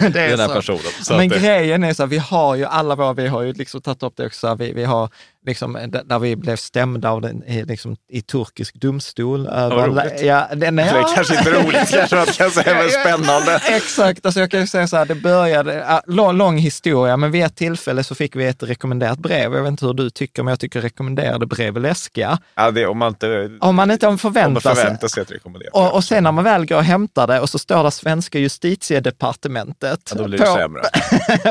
det 0.00 0.20
är 0.20 0.30
den 0.30 0.40
här 0.40 0.48
så. 0.48 0.54
personen. 0.54 1.04
Så 1.04 1.16
Men 1.16 1.32
att, 1.32 1.38
grejen 1.38 1.84
är 1.84 1.94
så 1.94 2.02
här, 2.02 2.08
vi 2.08 2.18
har 2.18 2.54
ju 2.56 2.64
alla 2.64 2.94
våra, 2.94 3.12
vi 3.12 3.26
har 3.26 3.42
ju 3.42 3.52
liksom 3.52 3.80
tagit 3.80 4.02
upp 4.02 4.16
det 4.16 4.26
också, 4.26 4.54
vi, 4.54 4.72
vi, 4.72 4.84
har, 4.84 5.10
liksom, 5.48 5.78
där 6.04 6.18
vi 6.18 6.36
blev 6.36 6.56
stämda 6.56 7.10
av 7.10 7.20
den, 7.20 7.42
liksom, 7.46 7.96
i 8.08 8.22
turkisk 8.22 8.74
domstol. 8.74 9.46
Över, 9.46 9.78
ja, 10.24 10.48
den, 10.54 10.78
ja. 10.78 10.92
Det 10.92 10.98
är 10.98 11.14
kanske 11.14 11.38
inte 11.38 11.50
roligt, 11.50 11.90
kanske 11.90 12.16
man 12.16 12.26
kan 12.26 12.50
säga, 12.50 12.74
men 12.74 12.90
spännande. 12.90 13.60
Exakt, 13.68 14.26
alltså 14.26 14.40
jag 14.40 14.50
kan 14.50 14.66
säga 14.66 14.86
så 14.86 14.96
här, 14.96 15.06
det 15.06 15.14
började, 15.14 16.02
lång, 16.06 16.36
lång 16.36 16.58
historia, 16.58 17.16
men 17.16 17.30
vid 17.30 17.44
ett 17.44 17.56
tillfälle 17.56 18.04
så 18.04 18.14
fick 18.14 18.36
vi 18.36 18.46
ett 18.46 18.62
rekommenderat 18.62 19.18
brev. 19.18 19.54
Jag 19.54 19.62
vet 19.62 19.70
inte 19.70 19.86
hur 19.86 19.94
du 19.94 20.10
tycker, 20.10 20.42
men 20.42 20.52
jag 20.52 20.60
tycker 20.60 20.80
rekommenderade 20.80 21.46
brev 21.46 21.76
är 21.76 21.80
läskiga. 21.80 22.38
Ja, 22.54 22.70
det, 22.70 22.86
om 22.86 22.98
man 22.98 23.08
inte, 23.08 23.50
om 23.60 23.76
man 23.76 23.90
inte 23.90 24.06
om 24.06 24.18
förväntar, 24.18 24.46
om 24.46 24.52
man 24.64 24.76
förväntar 24.76 25.08
sig 25.08 25.22
att 25.22 25.30
rekommendera. 25.30 25.70
Och, 25.72 25.94
och 25.94 26.04
sen 26.04 26.24
när 26.24 26.32
man 26.32 26.44
väl 26.44 26.66
går 26.66 26.76
och 26.76 26.84
hämtar 26.84 27.26
det 27.26 27.40
och 27.40 27.50
så 27.50 27.58
står 27.58 27.84
det 27.84 27.90
svenska 27.90 28.38
justitiedepartementet. 28.38 30.00
Ja, 30.10 30.16
då 30.16 30.28
blir 30.28 30.38
det 30.38 30.44
på, 30.44 30.54
sämre. 30.54 30.82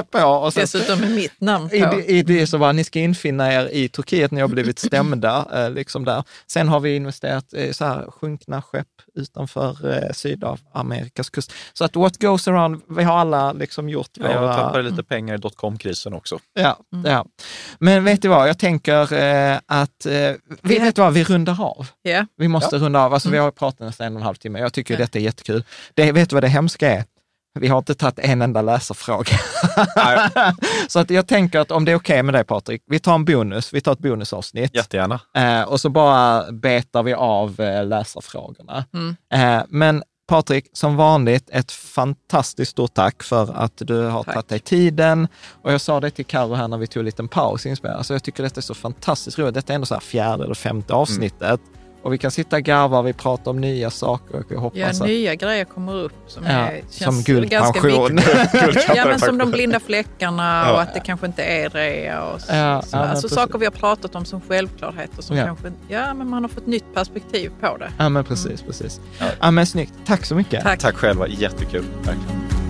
på, 0.11 0.19
och 0.19 0.53
så, 0.53 0.59
Dessutom 0.59 0.99
med 0.99 1.11
mitt 1.11 1.41
namn 1.41 1.69
på. 1.69 1.75
I, 1.75 2.17
i 2.17 2.23
det 2.23 2.47
så 2.47 2.57
var 2.57 2.73
ni 2.73 2.83
ska 2.83 2.99
infinna 2.99 3.53
er 3.53 3.69
i 3.71 3.86
Turkiet, 3.89 4.31
ni 4.31 4.41
har 4.41 4.47
blivit 4.47 4.79
stämda. 4.79 5.47
Eh, 5.53 5.69
liksom 5.71 6.05
där. 6.05 6.23
Sen 6.47 6.67
har 6.67 6.79
vi 6.79 6.95
investerat 6.95 7.53
i 7.53 7.73
så 7.73 7.85
här, 7.85 8.11
sjunkna 8.11 8.61
skepp 8.61 8.87
utanför 9.15 9.93
eh, 9.93 10.11
Sydamerikas 10.13 11.29
kust. 11.29 11.53
Så 11.73 11.85
att 11.85 11.95
what 11.95 12.17
goes 12.17 12.47
around, 12.47 12.81
vi 12.89 13.03
har 13.03 13.17
alla 13.17 13.53
liksom 13.53 13.89
gjort 13.89 14.09
ja, 14.13 14.31
Jag 14.31 14.55
tappade 14.55 14.83
lite 14.83 15.03
pengar 15.03 15.35
i 15.35 15.37
dotcom-krisen 15.37 16.13
också. 16.13 16.39
Ja, 16.53 16.77
mm. 16.93 17.11
ja. 17.11 17.25
Men 17.79 18.03
vet 18.03 18.21
du 18.21 18.27
vad, 18.27 18.49
jag 18.49 18.59
tänker 18.59 19.13
eh, 19.13 19.59
att 19.65 20.05
vi, 20.61 20.79
vet 20.79 20.95
du 20.95 21.01
vad, 21.01 21.13
vi 21.13 21.23
rundar 21.23 21.61
av. 21.63 21.87
Yeah. 22.03 22.25
Vi 22.37 22.47
måste 22.47 22.75
ja. 22.75 22.81
runda 22.81 22.99
av. 22.99 23.13
Alltså, 23.13 23.29
mm. 23.29 23.33
Vi 23.33 23.43
har 23.43 23.51
pratat 23.51 23.79
nästan 23.79 24.07
en 24.07 24.13
och 24.13 24.19
en 24.19 24.25
halv 24.25 24.35
timme. 24.35 24.59
Jag 24.59 24.73
tycker 24.73 24.93
yeah. 24.93 24.99
detta 24.99 25.19
är 25.19 25.23
jättekul. 25.23 25.63
Det, 25.93 26.11
vet 26.11 26.29
du 26.29 26.35
vad 26.35 26.43
det 26.43 26.47
hemska 26.47 26.91
är? 26.91 27.03
Vi 27.59 27.67
har 27.67 27.77
inte 27.77 27.95
tagit 27.95 28.19
en 28.19 28.41
enda 28.41 28.61
läsarfråga. 28.61 29.39
så 30.87 30.99
att 30.99 31.09
jag 31.09 31.27
tänker 31.27 31.59
att 31.59 31.71
om 31.71 31.85
det 31.85 31.91
är 31.91 31.95
okej 31.95 32.13
okay 32.13 32.23
med 32.23 32.33
dig 32.33 32.43
Patrik, 32.43 32.83
vi 32.87 32.99
tar 32.99 33.15
en 33.15 33.25
bonus, 33.25 33.73
vi 33.73 33.81
tar 33.81 33.91
ett 33.91 33.99
bonusavsnitt. 33.99 34.75
Jättegärna. 34.75 35.19
Eh, 35.35 35.61
och 35.61 35.81
så 35.81 35.89
bara 35.89 36.51
betar 36.51 37.03
vi 37.03 37.13
av 37.13 37.61
eh, 37.61 37.85
läsarfrågorna. 37.85 38.85
Mm. 38.93 39.15
Eh, 39.33 39.65
men 39.69 40.03
Patrik, 40.27 40.69
som 40.73 40.95
vanligt, 40.95 41.49
ett 41.49 41.71
fantastiskt 41.71 42.71
stort 42.71 42.93
tack 42.93 43.23
för 43.23 43.57
att 43.57 43.73
du 43.77 44.01
har 44.01 44.23
tack. 44.23 44.33
tagit 44.33 44.47
dig 44.47 44.59
tiden. 44.59 45.27
Och 45.61 45.73
jag 45.73 45.81
sa 45.81 45.99
det 45.99 46.09
till 46.09 46.25
Karo 46.25 46.53
här 46.53 46.67
när 46.67 46.77
vi 46.77 46.87
tog 46.87 47.01
en 47.01 47.05
liten 47.05 47.27
paus 47.27 47.65
Alltså 47.83 48.13
jag 48.13 48.23
tycker 48.23 48.43
detta 48.43 48.59
är 48.59 48.61
så 48.61 48.73
fantastiskt 48.73 49.39
roligt. 49.39 49.53
Detta 49.53 49.73
är 49.73 49.75
ändå 49.75 49.85
så 49.85 49.93
här 49.93 50.01
fjärde 50.01 50.43
eller 50.43 50.55
femte 50.55 50.93
avsnittet. 50.93 51.61
Mm. 51.67 51.76
Och 52.01 52.13
vi 52.13 52.17
kan 52.17 52.31
sitta 52.31 52.55
och 52.55 52.61
garva, 52.61 53.01
vi 53.01 53.13
pratar 53.13 53.51
om 53.51 53.61
nya 53.61 53.89
saker. 53.89 54.35
Och 54.35 54.45
jag 54.49 54.59
hoppas 54.59 54.79
ja, 54.79 54.87
att... 54.87 54.99
nya 54.99 55.35
grejer 55.35 55.65
kommer 55.65 55.95
upp 55.95 56.13
som, 56.27 56.43
ja, 56.43 56.51
är, 56.51 56.81
känns 56.91 56.97
som 56.97 57.21
guldpension. 57.33 58.19
ja, 58.95 59.05
men 59.05 59.19
som 59.19 59.37
de 59.37 59.51
blinda 59.51 59.79
fläckarna 59.79 60.63
ja. 60.65 60.73
och 60.73 60.81
att 60.81 60.93
det 60.93 60.99
kanske 60.99 61.25
inte 61.25 61.43
är 61.43 61.69
rea. 61.69 62.23
Och 62.23 62.41
så, 62.41 62.55
ja, 62.55 62.81
så. 62.81 62.97
Ja, 62.97 62.99
alltså 62.99 63.29
saker 63.29 63.59
vi 63.59 63.65
har 63.65 63.71
pratat 63.71 64.15
om 64.15 64.25
som 64.25 64.41
självklarheter 64.41 65.21
som 65.21 65.37
ja. 65.37 65.45
kanske, 65.45 65.71
ja 65.87 66.13
men 66.13 66.29
man 66.29 66.43
har 66.43 66.49
fått 66.49 66.67
nytt 66.67 66.93
perspektiv 66.93 67.51
på 67.61 67.77
det. 67.77 67.91
Ja 67.97 68.09
men 68.09 68.23
precis, 68.23 68.61
mm. 68.61 68.67
precis. 68.67 69.01
Ja. 69.39 69.51
men 69.51 69.65
snyggt. 69.65 69.93
Tack 70.05 70.25
så 70.25 70.35
mycket. 70.35 70.63
Tack, 70.63 70.79
Tack 70.79 70.95
själva, 70.95 71.27
jättekul. 71.27 71.85
Verkligen. 72.03 72.66